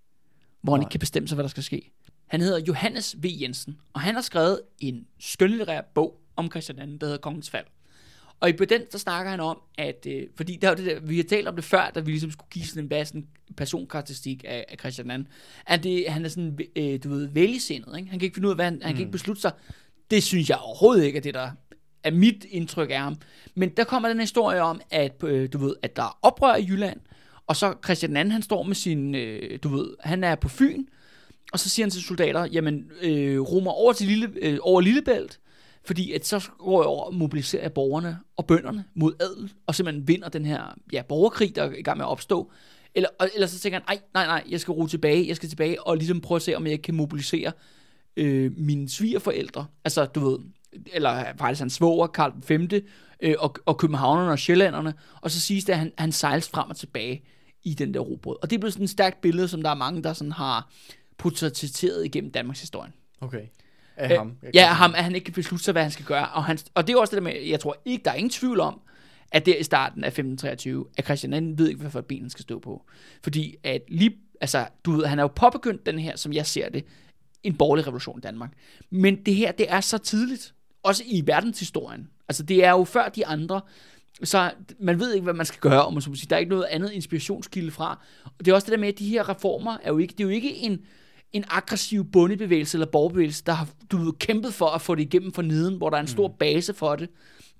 hvor 0.62 0.72
han 0.72 0.80
Nej. 0.80 0.86
ikke 0.86 0.90
kan 0.90 1.00
bestemme 1.00 1.28
sig, 1.28 1.36
hvad 1.36 1.42
der 1.42 1.48
skal 1.48 1.62
ske? 1.62 1.90
Han 2.26 2.40
hedder 2.40 2.58
Johannes 2.58 3.16
V. 3.22 3.26
Jensen, 3.40 3.76
og 3.92 4.00
han 4.00 4.14
har 4.14 4.22
skrevet 4.22 4.60
en 4.78 5.06
skønlitterær 5.20 5.80
bog 5.94 6.20
om 6.36 6.50
Christian 6.50 6.78
II, 6.78 6.98
der 6.98 7.06
hedder 7.06 7.18
Kongens 7.18 7.50
Fald. 7.50 7.66
Og 8.42 8.48
i 8.48 8.52
på 8.52 8.64
den, 8.64 8.80
der 8.92 8.98
snakker 8.98 9.30
han 9.30 9.40
om, 9.40 9.58
at, 9.78 10.06
øh, 10.10 10.22
fordi 10.36 10.56
der 10.56 10.70
er 10.70 10.74
det 10.74 10.86
der, 10.86 11.00
vi 11.00 11.16
har 11.16 11.22
talt 11.22 11.48
om 11.48 11.54
det 11.54 11.64
før, 11.64 11.90
da 11.94 12.00
vi 12.00 12.10
ligesom 12.10 12.30
skulle 12.30 12.50
give 12.50 12.64
sådan 12.64 12.82
en, 12.82 12.86
hvad, 12.86 13.04
sådan 13.04 13.26
personkarakteristik 13.56 14.44
af, 14.48 14.64
af 14.68 14.78
Christian 14.78 15.10
II, 15.10 15.26
at 15.66 15.84
det, 15.84 16.04
han 16.08 16.24
er 16.24 16.28
sådan, 16.28 16.58
øh, 16.76 16.98
du 17.04 17.08
ved, 17.08 17.26
vælgesindet, 17.26 17.96
ikke? 17.96 18.10
Han 18.10 18.18
kan 18.18 18.26
ikke 18.26 18.34
finde 18.34 18.48
ud 18.48 18.52
af, 18.52 18.56
hvad 18.56 18.64
han, 18.64 18.82
han 18.82 18.92
kan 18.92 19.00
ikke 19.00 19.12
beslutte 19.12 19.42
sig. 19.42 19.52
Det 20.10 20.22
synes 20.22 20.50
jeg 20.50 20.58
overhovedet 20.58 21.04
ikke 21.04 21.16
er 21.16 21.20
det, 21.20 21.34
der 21.34 21.50
er 22.04 22.10
mit 22.10 22.46
indtryk 22.50 22.90
af 22.90 22.98
ham. 22.98 23.16
Men 23.54 23.68
der 23.68 23.84
kommer 23.84 24.08
den 24.08 24.20
historie 24.20 24.62
om, 24.62 24.80
at 24.90 25.24
øh, 25.24 25.48
du 25.52 25.58
ved, 25.58 25.76
at 25.82 25.96
der 25.96 26.02
er 26.02 26.18
oprør 26.22 26.54
i 26.54 26.66
Jylland, 26.68 27.00
og 27.46 27.56
så 27.56 27.74
Christian 27.84 28.16
II, 28.16 28.30
han 28.30 28.42
står 28.42 28.62
med 28.62 28.74
sin, 28.74 29.14
øh, 29.14 29.58
du 29.62 29.68
ved, 29.68 29.94
han 30.00 30.24
er 30.24 30.34
på 30.34 30.48
Fyn, 30.48 30.84
og 31.52 31.58
så 31.58 31.68
siger 31.68 31.86
han 31.86 31.90
til 31.90 32.02
soldater, 32.02 32.44
jamen, 32.44 32.90
øh, 33.02 33.40
rummer 33.40 33.70
over 33.70 33.92
til 33.92 34.06
Lille, 34.06 34.30
øh, 34.36 34.58
over 34.62 34.80
Lillebælt, 34.80 35.38
fordi 35.84 36.12
at 36.12 36.26
så 36.26 36.50
går 36.58 36.82
jeg 36.82 36.86
over 36.86 37.04
og 37.04 37.14
mobiliserer 37.14 37.62
jeg 37.62 37.72
borgerne 37.72 38.18
og 38.36 38.46
bønderne 38.46 38.84
mod 38.94 39.12
adel, 39.20 39.52
og 39.66 39.74
simpelthen 39.74 40.08
vinder 40.08 40.28
den 40.28 40.44
her 40.44 40.78
ja, 40.92 41.02
borgerkrig, 41.02 41.56
der 41.56 41.62
er 41.62 41.72
i 41.72 41.82
gang 41.82 41.96
med 41.96 42.04
at 42.04 42.08
opstå. 42.08 42.52
Eller, 42.94 43.08
og, 43.18 43.28
eller 43.34 43.46
så 43.46 43.58
tænker 43.58 43.78
han, 43.78 43.98
nej, 43.98 44.00
nej, 44.14 44.26
nej, 44.26 44.44
jeg 44.50 44.60
skal 44.60 44.72
ro 44.72 44.86
tilbage, 44.86 45.28
jeg 45.28 45.36
skal 45.36 45.48
tilbage 45.48 45.86
og 45.86 45.96
ligesom 45.96 46.20
prøve 46.20 46.36
at 46.36 46.42
se, 46.42 46.54
om 46.54 46.66
jeg 46.66 46.82
kan 46.82 46.94
mobilisere 46.94 47.52
øh, 48.16 48.52
mine 48.58 48.88
svigerforældre. 48.88 49.66
Altså, 49.84 50.04
du 50.04 50.28
ved, 50.28 50.38
eller 50.92 51.24
faktisk 51.38 51.60
hans 51.60 51.72
svoger, 51.72 52.06
Karl 52.06 52.32
5. 52.42 52.68
Øh, 53.22 53.34
og, 53.38 53.54
og 53.66 53.78
københavnerne 53.78 54.30
og 54.30 54.38
sjællanderne. 54.38 54.94
Og 55.20 55.30
så 55.30 55.40
siges 55.40 55.64
det, 55.64 55.72
at 55.72 55.78
han, 55.78 55.92
han 55.98 56.12
sejles 56.12 56.48
frem 56.48 56.70
og 56.70 56.76
tilbage 56.76 57.24
i 57.62 57.74
den 57.74 57.94
der 57.94 58.00
robåd. 58.00 58.36
Og 58.42 58.50
det 58.50 58.56
er 58.56 58.60
blevet 58.60 58.72
sådan 58.72 58.84
et 58.84 58.90
stærkt 58.90 59.20
billede, 59.20 59.48
som 59.48 59.62
der 59.62 59.70
er 59.70 59.74
mange, 59.74 60.02
der 60.02 60.12
sådan 60.12 60.32
har 60.32 60.70
portrætteret 61.18 62.04
igennem 62.04 62.30
Danmarks 62.30 62.60
historie. 62.60 62.92
Okay. 63.20 63.46
Af 63.96 64.10
Øh, 64.12 64.16
ham. 64.18 64.36
Jeg 64.42 64.50
Ja, 64.54 64.66
kan- 64.66 64.76
ham, 64.76 64.94
at 64.96 65.04
han 65.04 65.14
ikke 65.14 65.24
kan 65.24 65.34
beslutte 65.34 65.64
sig, 65.64 65.72
hvad 65.72 65.82
han 65.82 65.90
skal 65.90 66.04
gøre. 66.04 66.28
Og, 66.28 66.44
han, 66.44 66.58
og 66.74 66.86
det 66.86 66.92
er 66.92 66.98
også 67.00 67.10
det 67.16 67.22
der 67.24 67.30
med, 67.32 67.42
jeg 67.42 67.60
tror 67.60 67.76
ikke, 67.84 68.04
der 68.04 68.10
er 68.10 68.14
ingen 68.14 68.30
tvivl 68.30 68.60
om, 68.60 68.80
at 69.32 69.46
det 69.46 69.54
er 69.56 69.60
i 69.60 69.62
starten 69.62 70.04
af 70.04 70.08
1523, 70.08 70.84
at 70.98 71.04
Christian 71.04 71.32
II 71.48 71.54
ved 71.56 71.68
ikke, 71.68 71.80
hvad 71.80 71.90
for 71.90 71.98
et 71.98 72.06
ben 72.06 72.20
han 72.20 72.30
skal 72.30 72.42
stå 72.42 72.58
på. 72.58 72.82
Fordi 73.22 73.56
at 73.64 73.82
lige, 73.88 74.16
altså, 74.40 74.66
du 74.84 74.92
ved, 74.92 75.06
han 75.06 75.18
er 75.18 75.22
jo 75.22 75.28
påbegyndt 75.28 75.86
den 75.86 75.98
her, 75.98 76.16
som 76.16 76.32
jeg 76.32 76.46
ser 76.46 76.68
det, 76.68 76.84
en 77.42 77.56
borgerlig 77.56 77.86
revolution 77.86 78.18
i 78.18 78.20
Danmark. 78.20 78.50
Men 78.90 79.16
det 79.26 79.34
her, 79.34 79.52
det 79.52 79.66
er 79.68 79.80
så 79.80 79.98
tidligt, 79.98 80.54
også 80.82 81.02
i 81.06 81.22
verdenshistorien. 81.26 82.08
Altså, 82.28 82.42
det 82.42 82.64
er 82.64 82.70
jo 82.70 82.84
før 82.84 83.08
de 83.08 83.26
andre, 83.26 83.60
så 84.24 84.50
man 84.80 85.00
ved 85.00 85.14
ikke, 85.14 85.24
hvad 85.24 85.34
man 85.34 85.46
skal 85.46 85.60
gøre, 85.60 85.84
om 85.84 85.92
man 85.92 86.02
så 86.02 86.10
må 86.10 86.16
sige. 86.16 86.26
Der 86.30 86.36
er 86.36 86.40
ikke 86.40 86.50
noget 86.50 86.64
andet 86.70 86.90
inspirationskilde 86.92 87.70
fra. 87.70 88.04
Og 88.24 88.32
det 88.44 88.48
er 88.48 88.54
også 88.54 88.64
det 88.64 88.72
der 88.72 88.78
med, 88.78 88.88
at 88.88 88.98
de 88.98 89.08
her 89.08 89.28
reformer 89.28 89.76
er 89.82 89.90
jo 89.90 89.98
ikke, 89.98 90.12
det 90.12 90.20
er 90.20 90.24
jo 90.24 90.30
ikke 90.30 90.54
en, 90.56 90.80
en 91.32 91.44
aggressiv 91.50 92.04
bundebevægelse 92.04 92.76
eller 92.76 92.86
borgerbevægelse, 92.86 93.42
der 93.46 93.52
har 93.52 93.68
du 93.90 93.96
ved, 93.96 94.12
kæmpet 94.12 94.54
for 94.54 94.66
at 94.66 94.80
få 94.80 94.94
det 94.94 95.02
igennem 95.02 95.32
for 95.32 95.42
neden, 95.42 95.76
hvor 95.76 95.90
der 95.90 95.96
er 95.96 96.00
en 96.00 96.06
stor 96.06 96.28
base 96.28 96.74
for 96.74 96.96
det. 96.96 97.08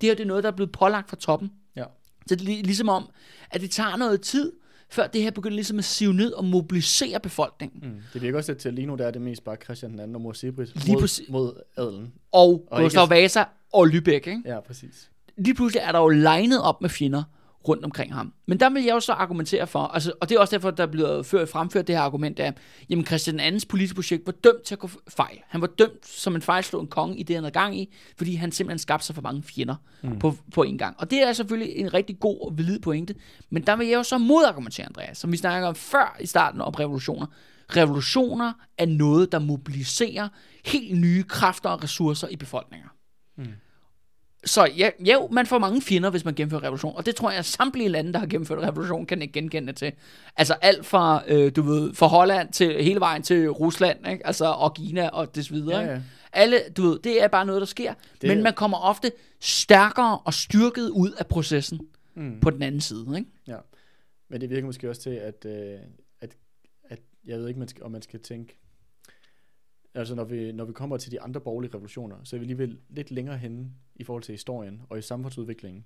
Det 0.01 0.09
her 0.09 0.15
det 0.15 0.23
er 0.23 0.27
noget, 0.27 0.43
der 0.43 0.51
er 0.51 0.55
blevet 0.55 0.71
pålagt 0.71 1.09
fra 1.09 1.15
toppen. 1.17 1.51
Ja. 1.75 1.83
Så 2.27 2.35
det 2.35 2.41
er 2.41 2.45
lig- 2.45 2.63
ligesom 2.65 2.89
om, 2.89 3.09
at 3.51 3.61
det 3.61 3.71
tager 3.71 3.97
noget 3.97 4.21
tid, 4.21 4.51
før 4.89 5.07
det 5.07 5.21
her 5.21 5.31
begynder 5.31 5.55
ligesom 5.55 5.79
at 5.79 5.85
sive 5.85 6.13
ned 6.13 6.31
og 6.31 6.45
mobilisere 6.45 7.19
befolkningen. 7.19 7.79
Mm. 7.83 7.89
Mm. 7.89 8.01
Det 8.13 8.21
virker 8.21 8.37
også 8.37 8.51
lidt 8.51 8.59
til, 8.61 8.69
at 8.69 8.75
lige 8.75 8.87
nu 8.87 8.95
der 8.95 9.07
er 9.07 9.11
det 9.11 9.21
mest 9.21 9.43
bare 9.43 9.55
Christian 9.63 9.91
den 9.91 9.99
anden 9.99 10.15
og 10.15 10.21
mor 10.21 10.33
Sebrit 10.33 10.75
Lige 10.85 10.93
mod, 10.93 11.01
præcis. 11.01 11.29
mod 11.29 11.53
adelen. 11.77 12.13
Og, 12.31 12.67
Og 12.71 12.81
Gustav 12.81 13.03
ikke- 13.03 13.15
Vasa 13.15 13.43
og 13.73 13.85
Lübeck, 13.87 14.11
ikke? 14.11 14.41
Ja, 14.45 14.59
præcis. 14.59 15.09
lige 15.37 15.53
pludselig 15.55 15.81
er 15.81 15.91
der 15.91 15.99
jo 15.99 16.07
legnet 16.09 16.61
op 16.61 16.81
med 16.81 16.89
fjender 16.89 17.23
rundt 17.67 17.85
omkring 17.85 18.13
ham. 18.13 18.33
Men 18.47 18.59
der 18.59 18.69
vil 18.69 18.83
jeg 18.83 18.93
jo 18.93 18.99
så 18.99 19.13
argumentere 19.13 19.67
for, 19.67 19.79
altså, 19.79 20.13
og 20.21 20.29
det 20.29 20.35
er 20.35 20.39
også 20.39 20.51
derfor, 20.55 20.71
der 20.71 20.83
er 20.83 20.91
blevet 20.91 21.25
ført, 21.25 21.49
fremført 21.49 21.87
det 21.87 21.95
her 21.95 22.03
argument 22.03 22.39
af, 22.39 22.53
jamen 22.89 23.05
Christian 23.05 23.39
II's 23.39 23.65
politiske 23.69 23.95
projekt 23.95 24.25
var 24.25 24.31
dømt 24.31 24.63
til 24.63 24.75
at 24.75 24.79
gå 24.79 24.89
fejl. 25.07 25.37
Han 25.47 25.61
var 25.61 25.67
dømt 25.67 26.07
som 26.07 26.35
en 26.35 26.41
fejlslået 26.41 26.89
konge 26.89 27.17
i 27.17 27.23
det, 27.23 27.35
han 27.35 27.43
havde 27.43 27.53
gang 27.53 27.79
i, 27.79 27.93
fordi 28.17 28.35
han 28.35 28.51
simpelthen 28.51 28.79
skabte 28.79 29.05
sig 29.05 29.15
for 29.15 29.21
mange 29.21 29.43
fjender 29.43 29.75
mm. 30.03 30.19
på, 30.19 30.35
på 30.53 30.63
en 30.63 30.77
gang. 30.77 30.95
Og 30.99 31.11
det 31.11 31.21
er 31.21 31.33
selvfølgelig 31.33 31.75
en 31.75 31.93
rigtig 31.93 32.19
god 32.19 32.39
og 32.41 32.57
valid 32.57 32.79
pointe, 32.79 33.15
men 33.49 33.63
der 33.63 33.75
vil 33.75 33.87
jeg 33.87 33.95
jo 33.97 34.03
så 34.03 34.17
modargumentere, 34.17 34.85
Andreas, 34.85 35.17
som 35.17 35.31
vi 35.31 35.37
snakker 35.37 35.67
om 35.67 35.75
før 35.75 36.17
i 36.19 36.25
starten 36.25 36.61
om 36.61 36.73
revolutioner. 36.73 37.25
Revolutioner 37.69 38.53
er 38.77 38.85
noget, 38.85 39.31
der 39.31 39.39
mobiliserer 39.39 40.29
helt 40.65 40.99
nye 40.99 41.23
kræfter 41.23 41.69
og 41.69 41.83
ressourcer 41.83 42.27
i 42.27 42.35
befolkninger. 42.35 42.87
Så 44.45 44.65
ja, 44.77 44.89
jo, 44.99 45.27
man 45.31 45.45
får 45.45 45.57
mange 45.57 45.81
fjender, 45.81 46.09
hvis 46.09 46.25
man 46.25 46.35
gennemfører 46.35 46.63
revolution. 46.63 46.95
Og 46.95 47.05
det 47.05 47.15
tror 47.15 47.29
jeg, 47.29 47.39
at 47.39 47.45
samtlige 47.45 47.89
lande, 47.89 48.13
der 48.13 48.19
har 48.19 48.27
gennemført 48.27 48.59
revolution, 48.63 49.05
kan 49.05 49.21
ikke 49.21 49.31
genkende 49.33 49.73
til. 49.73 49.91
Altså 50.35 50.53
alt 50.53 50.85
fra, 50.85 51.23
øh, 51.27 51.51
du 51.55 51.61
ved, 51.61 51.93
fra 51.93 52.07
Holland 52.07 52.53
til 52.53 52.83
hele 52.83 52.99
vejen 52.99 53.23
til 53.23 53.49
Rusland, 53.51 54.07
ikke? 54.07 54.27
Altså, 54.27 54.45
og 54.45 54.73
Kina 54.75 55.07
og 55.09 55.35
det 55.35 55.51
videre. 55.51 55.75
Ja, 55.75 55.81
ikke? 55.81 55.93
ja. 55.93 56.01
Alle, 56.33 56.57
du 56.77 56.81
ved, 56.81 56.99
det 56.99 57.23
er 57.23 57.27
bare 57.27 57.45
noget, 57.45 57.59
der 57.61 57.65
sker. 57.65 57.93
Det 58.21 58.27
men 58.29 58.43
man 58.43 58.53
kommer 58.53 58.77
ofte 58.77 59.11
stærkere 59.39 60.19
og 60.19 60.33
styrket 60.33 60.89
ud 60.89 61.11
af 61.11 61.27
processen 61.27 61.79
Mm. 62.15 62.39
på 62.39 62.49
den 62.49 62.61
anden 62.61 62.81
side, 62.81 63.05
ikke? 63.17 63.29
Ja. 63.47 63.57
Men 64.29 64.41
det 64.41 64.49
virker 64.49 64.65
måske 64.65 64.89
også 64.89 65.01
til, 65.01 65.09
at, 65.09 65.45
øh, 65.45 65.79
at, 66.21 66.35
at 66.89 66.99
jeg 67.25 67.39
ved 67.39 67.47
ikke, 67.47 67.59
man 67.59 67.67
skal, 67.67 67.83
om 67.83 67.91
man 67.91 68.01
skal 68.01 68.19
tænke, 68.19 68.59
altså 69.95 70.15
når 70.15 70.23
vi, 70.23 70.51
når 70.51 70.65
vi 70.65 70.73
kommer 70.73 70.97
til 70.97 71.11
de 71.11 71.21
andre 71.21 71.41
borgerlige 71.41 71.73
revolutioner, 71.73 72.15
så 72.23 72.35
er 72.35 72.39
vi 72.39 72.43
alligevel 72.43 72.77
lidt 72.89 73.11
længere 73.11 73.37
henne 73.37 73.69
i 73.95 74.03
forhold 74.03 74.23
til 74.23 74.33
historien 74.33 74.81
og 74.89 74.97
i 74.97 75.01
samfundsudviklingen, 75.01 75.85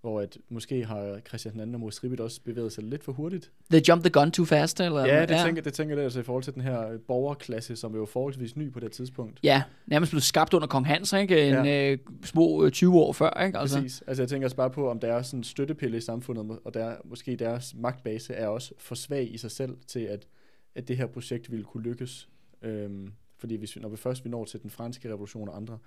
hvor 0.00 0.20
at 0.20 0.38
måske 0.48 0.84
har 0.84 1.20
Christian 1.28 1.68
II 1.68 1.74
og 1.74 1.80
Mors 1.80 2.04
Ribet 2.04 2.20
også 2.20 2.40
bevæget 2.44 2.72
sig 2.72 2.84
lidt 2.84 3.04
for 3.04 3.12
hurtigt. 3.12 3.50
They 3.70 3.80
jump 3.88 4.02
the 4.04 4.10
gun 4.10 4.30
too 4.30 4.44
fast, 4.44 4.80
eller? 4.80 5.06
Ja, 5.06 5.26
det, 5.26 5.38
Tænker, 5.44 5.62
det 5.62 5.74
tænker 5.74 5.94
jeg 5.96 6.04
altså 6.04 6.20
i 6.20 6.22
forhold 6.22 6.42
til 6.44 6.54
den 6.54 6.62
her 6.62 6.88
øh, 6.88 7.00
borgerklasse, 7.00 7.76
som 7.76 7.94
er 7.94 7.98
jo 7.98 8.06
forholdsvis 8.06 8.56
ny 8.56 8.72
på 8.72 8.80
det 8.80 8.92
tidspunkt. 8.92 9.40
Ja, 9.42 9.62
nærmest 9.86 10.10
blevet 10.12 10.22
skabt 10.22 10.54
under 10.54 10.68
kong 10.68 10.86
Hans, 10.86 11.12
ikke? 11.12 11.48
En 11.48 11.54
Ja. 11.54 11.90
øh, 11.92 11.98
små 12.24 12.64
øh, 12.64 12.70
20 12.72 12.94
år 12.94 13.12
før, 13.12 13.44
ikke? 13.46 13.58
Altså. 13.58 13.76
Præcis. 13.80 14.02
Altså 14.06 14.22
jeg 14.22 14.28
tænker 14.28 14.46
også 14.46 14.56
bare 14.56 14.70
på, 14.70 14.90
om 14.90 14.98
der 15.00 15.12
er 15.12 15.22
sådan 15.22 15.40
en 15.40 15.44
støttepille 15.44 15.96
i 15.96 16.00
samfundet, 16.00 16.58
og 16.64 16.74
der, 16.74 16.96
måske 17.04 17.36
deres 17.36 17.74
magtbase 17.78 18.34
er 18.34 18.46
også 18.48 18.74
for 18.78 18.94
svag 18.94 19.34
i 19.34 19.38
sig 19.38 19.50
selv 19.50 19.76
til, 19.86 20.00
at, 20.00 20.26
at 20.74 20.88
det 20.88 20.96
her 20.96 21.06
projekt 21.06 21.50
ville 21.50 21.64
kunne 21.64 21.82
lykkes. 21.82 22.28
Øhm, 22.62 23.12
fordi 23.38 23.54
hvis 23.54 23.76
vi, 23.76 23.80
når 23.80 23.88
vi 23.88 23.96
først 23.96 24.24
vi 24.24 24.30
når 24.30 24.44
til 24.44 24.62
den 24.62 24.70
franske 24.70 25.08
revolution 25.08 25.48
og 25.48 25.56
andre, 25.56 25.78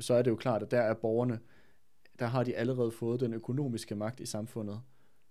så 0.00 0.14
er 0.14 0.22
det 0.22 0.30
jo 0.30 0.36
klart, 0.36 0.62
at 0.62 0.70
der 0.70 0.80
er 0.80 0.94
borgerne, 0.94 1.38
der 2.18 2.26
har 2.26 2.42
de 2.44 2.56
allerede 2.56 2.90
fået 2.90 3.20
den 3.20 3.34
økonomiske 3.34 3.94
magt 3.94 4.20
i 4.20 4.26
samfundet 4.26 4.80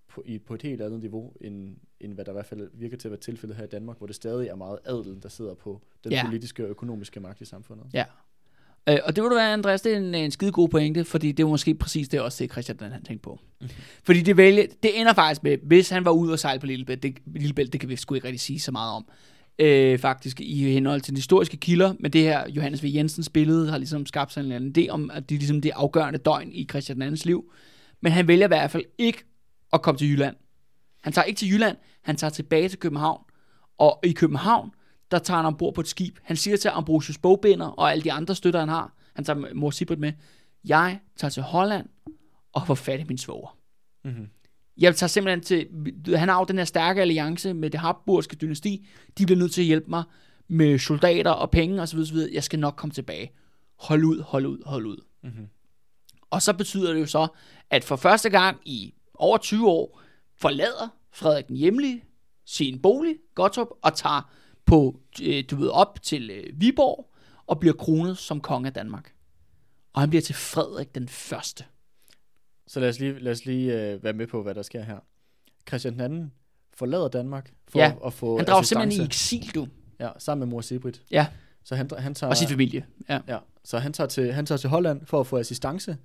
på, 0.08 0.24
i, 0.26 0.40
på 0.40 0.54
et 0.56 0.62
helt 0.62 0.82
andet 0.82 1.00
niveau, 1.00 1.34
end, 1.42 1.76
end 2.00 2.14
hvad 2.14 2.26
der 2.26 2.32
i 2.32 2.34
hvert 2.34 2.46
fald 2.46 2.70
virker 2.74 2.98
til 2.98 3.08
at 3.08 3.12
være 3.12 3.20
tilfældet 3.20 3.58
her 3.58 3.64
i 3.64 3.68
Danmark, 3.68 3.98
hvor 3.98 4.08
det 4.08 4.16
stadig 4.16 4.48
er 4.48 4.56
meget 4.56 4.80
adelen, 4.86 5.20
der 5.20 5.30
sidder 5.30 5.54
på 5.54 5.82
den 6.04 6.12
Ja. 6.12 6.26
politiske 6.26 6.64
og 6.64 6.70
økonomiske 6.70 7.20
magt 7.20 7.42
i 7.42 7.46
samfundet. 7.46 7.86
Ja. 7.94 8.06
Øh, 8.90 8.98
og 9.04 9.16
det 9.16 9.24
vil 9.24 9.30
du 9.30 9.36
være, 9.36 9.54
Andreas, 9.54 9.82
det 9.82 9.94
er 9.94 9.98
en, 9.98 10.16
en 10.16 10.32
skide 10.32 10.52
god 10.52 10.70
pointe, 10.70 11.04
fordi 11.06 11.32
det 11.32 11.46
var 11.46 11.52
måske 11.52 11.76
præcis 11.76 12.08
det 12.10 12.22
også 12.22 12.44
det, 12.44 12.52
Christian 12.52 12.80
han 12.80 13.04
tænkte 13.04 13.24
på. 13.24 13.40
Fordi 14.04 14.22
det, 14.22 14.38
vælge, 14.38 14.68
det 14.84 15.00
ender 15.00 15.14
faktisk 15.14 15.44
med, 15.44 15.58
hvis 15.58 15.90
han 15.90 16.06
var 16.06 16.12
ude 16.12 16.34
og 16.34 16.40
sejle 16.40 16.60
på 16.60 16.66
Lillebælt, 16.66 17.04
det, 17.04 17.18
Lillebælt, 17.26 17.74
det 17.74 17.80
kan 17.80 17.90
vi 17.90 17.96
sgu 17.96 18.16
ikke 18.16 18.28
rigtig 18.28 18.40
sige 18.42 18.60
så 18.60 18.72
meget 18.72 18.94
om, 18.94 19.08
øh, 19.60 20.00
faktisk 20.00 20.42
i 20.42 20.72
henhold 20.72 21.02
til 21.02 21.14
de 21.14 21.18
historiske 21.18 21.58
kilder, 21.58 21.94
men 22.00 22.14
det 22.14 22.22
her 22.22 22.50
Johannes 22.50 22.84
V. 22.84 22.86
Jensens 22.96 23.30
billede 23.30 23.70
har 23.70 23.78
ligesom 23.78 24.06
skabt 24.06 24.34
sig 24.34 24.42
en 24.42 24.46
eller 24.46 24.56
anden 24.56 24.84
idé 24.84 24.90
om, 24.90 25.12
at 25.14 25.30
det 25.30 25.36
er 25.36 25.40
ligesom 25.40 25.62
det 25.62 25.72
afgørende 25.76 26.20
døgn 26.20 26.52
i 26.52 26.68
Christian 26.70 27.14
II's 27.14 27.22
liv. 27.26 27.52
Men 28.02 28.12
han 28.12 28.28
vælger 28.28 28.46
i 28.46 28.48
hvert 28.48 28.72
fald 28.72 28.84
ikke 28.98 29.24
at 29.74 29.82
komme 29.82 29.98
til 29.98 30.10
Jylland. 30.10 30.36
Han 31.02 31.14
tager 31.14 31.26
ikke 31.26 31.38
til 31.38 31.52
Jylland, 31.52 31.78
han 32.02 32.16
tager 32.16 32.32
tilbage 32.32 32.70
til 32.70 32.80
København, 32.80 33.22
og 33.78 34.00
i 34.04 34.12
København, 34.12 34.72
der 35.12 35.20
tager 35.20 35.38
han 35.38 35.46
ombord 35.46 35.74
på 35.74 35.82
et 35.82 35.88
skib. 35.88 36.18
Han 36.24 36.38
siger 36.38 36.58
til 36.58 36.72
Ambrosius 36.74 37.18
Bogbinder 37.18 37.68
og 37.68 37.92
alle 37.92 38.04
de 38.04 38.12
andre 38.12 38.36
støtter, 38.36 38.60
han 38.60 38.70
har, 38.70 38.94
han 39.16 39.26
tager 39.26 39.54
mor 39.54 39.72
Sibert 39.72 40.00
med, 40.00 40.14
jeg 40.68 41.00
tager 41.16 41.30
til 41.30 41.44
Holland 41.44 41.88
og 42.54 42.68
får 42.68 42.76
fat 42.76 43.00
i 43.00 43.04
min 43.04 43.18
svoger. 43.18 43.58
Mm-hmm. 44.04 44.28
Jeg 44.78 44.96
tager 44.96 45.08
simpelthen 45.08 45.42
til, 45.42 45.68
han 46.18 46.30
har 46.30 46.40
jo 46.40 46.46
den 46.46 46.58
her 46.58 46.66
stærke 46.66 47.02
alliance 47.02 47.54
med 47.54 47.70
det 47.70 47.80
Habsburgske 47.80 48.36
dynasti, 48.36 48.88
de 49.18 49.26
bliver 49.26 49.40
nødt 49.40 49.54
til 49.54 49.62
at 49.62 49.68
hjælpe 49.68 49.90
mig 49.90 50.04
med 50.48 50.80
soldater 50.80 51.32
og 51.32 51.52
penge 51.52 51.82
osv. 51.82 52.00
osv. 52.00 52.18
Jeg 52.34 52.44
skal 52.44 52.60
nok 52.60 52.76
komme 52.76 52.94
tilbage. 52.94 53.32
Hold 53.80 54.04
ud, 54.04 54.22
hold 54.22 54.46
ud, 54.46 54.58
hold 54.66 54.86
ud. 54.86 54.98
Mm-hmm. 55.24 55.48
Og 56.30 56.42
så 56.42 56.54
betyder 56.54 56.94
det 56.94 57.00
jo 57.00 57.06
så, 57.06 57.28
at 57.70 57.84
for 57.84 57.96
første 57.96 58.30
gang 58.30 58.58
i 58.66 58.94
over 59.14 59.38
20 59.38 59.68
år, 59.70 60.02
forlader 60.38 60.98
Frederik 61.12 61.48
den 61.48 61.56
hjemlige 61.56 62.04
sin 62.46 62.82
bolig, 62.82 63.16
Gottorp, 63.36 63.68
og 63.82 63.96
tager 63.96 64.32
på, 64.66 65.00
øh, 65.22 65.44
du 65.52 65.56
ved, 65.56 65.68
op 65.68 66.02
til 66.02 66.30
øh, 66.30 66.62
Viborg, 66.62 67.16
og 67.48 67.60
bliver 67.60 67.76
kronet 67.76 68.18
som 68.18 68.42
konge 68.42 68.68
af 68.68 68.74
Danmark. 68.74 69.14
Og 69.94 70.02
han 70.02 70.10
bliver 70.10 70.22
til 70.22 70.36
Frederik 70.36 70.96
den 70.96 71.08
første. 71.08 71.66
Så 72.68 72.80
lad 72.80 72.90
os 72.90 73.00
lige, 73.00 73.20
lad 73.20 73.32
os 73.32 73.46
lige 73.46 73.82
øh, 73.92 74.04
være 74.04 74.14
med 74.14 74.28
på, 74.28 74.44
hvad 74.44 74.56
der 74.56 74.62
sker 74.62 74.82
her. 74.84 74.98
Christian 75.68 76.14
II 76.14 76.24
forlader 76.74 77.08
Danmark 77.08 77.54
for 77.68 77.80
Ja, 77.80 77.94
at 78.06 78.14
få 78.14 78.38
Han 78.38 78.46
drager 78.46 78.60
assistance. 78.60 78.82
simpelthen 78.96 79.02
i 79.02 79.06
eksil, 79.06 79.56
du. 79.56 79.68
Ja, 80.00 80.10
sammen 80.18 80.40
med 80.48 80.52
mor 80.52 80.62
Sibrit. 80.62 81.02
Ja. 81.12 81.28
Så 81.64 81.76
han, 81.76 81.90
han 81.98 82.16
tager, 82.16 82.30
Og 82.32 82.38
sin 82.38 82.48
familie. 82.48 82.86
Ja. 83.10 83.20
ja, 83.28 83.38
så 83.64 83.78
han 83.78 83.94
tager, 83.94 84.08
til, 84.08 84.34
han 84.34 84.46
tager 84.46 84.58
til 84.58 84.70
Holland 84.70 85.06
for 85.06 85.20
at 85.20 85.28
få 85.28 85.38
assistance, 85.38 85.98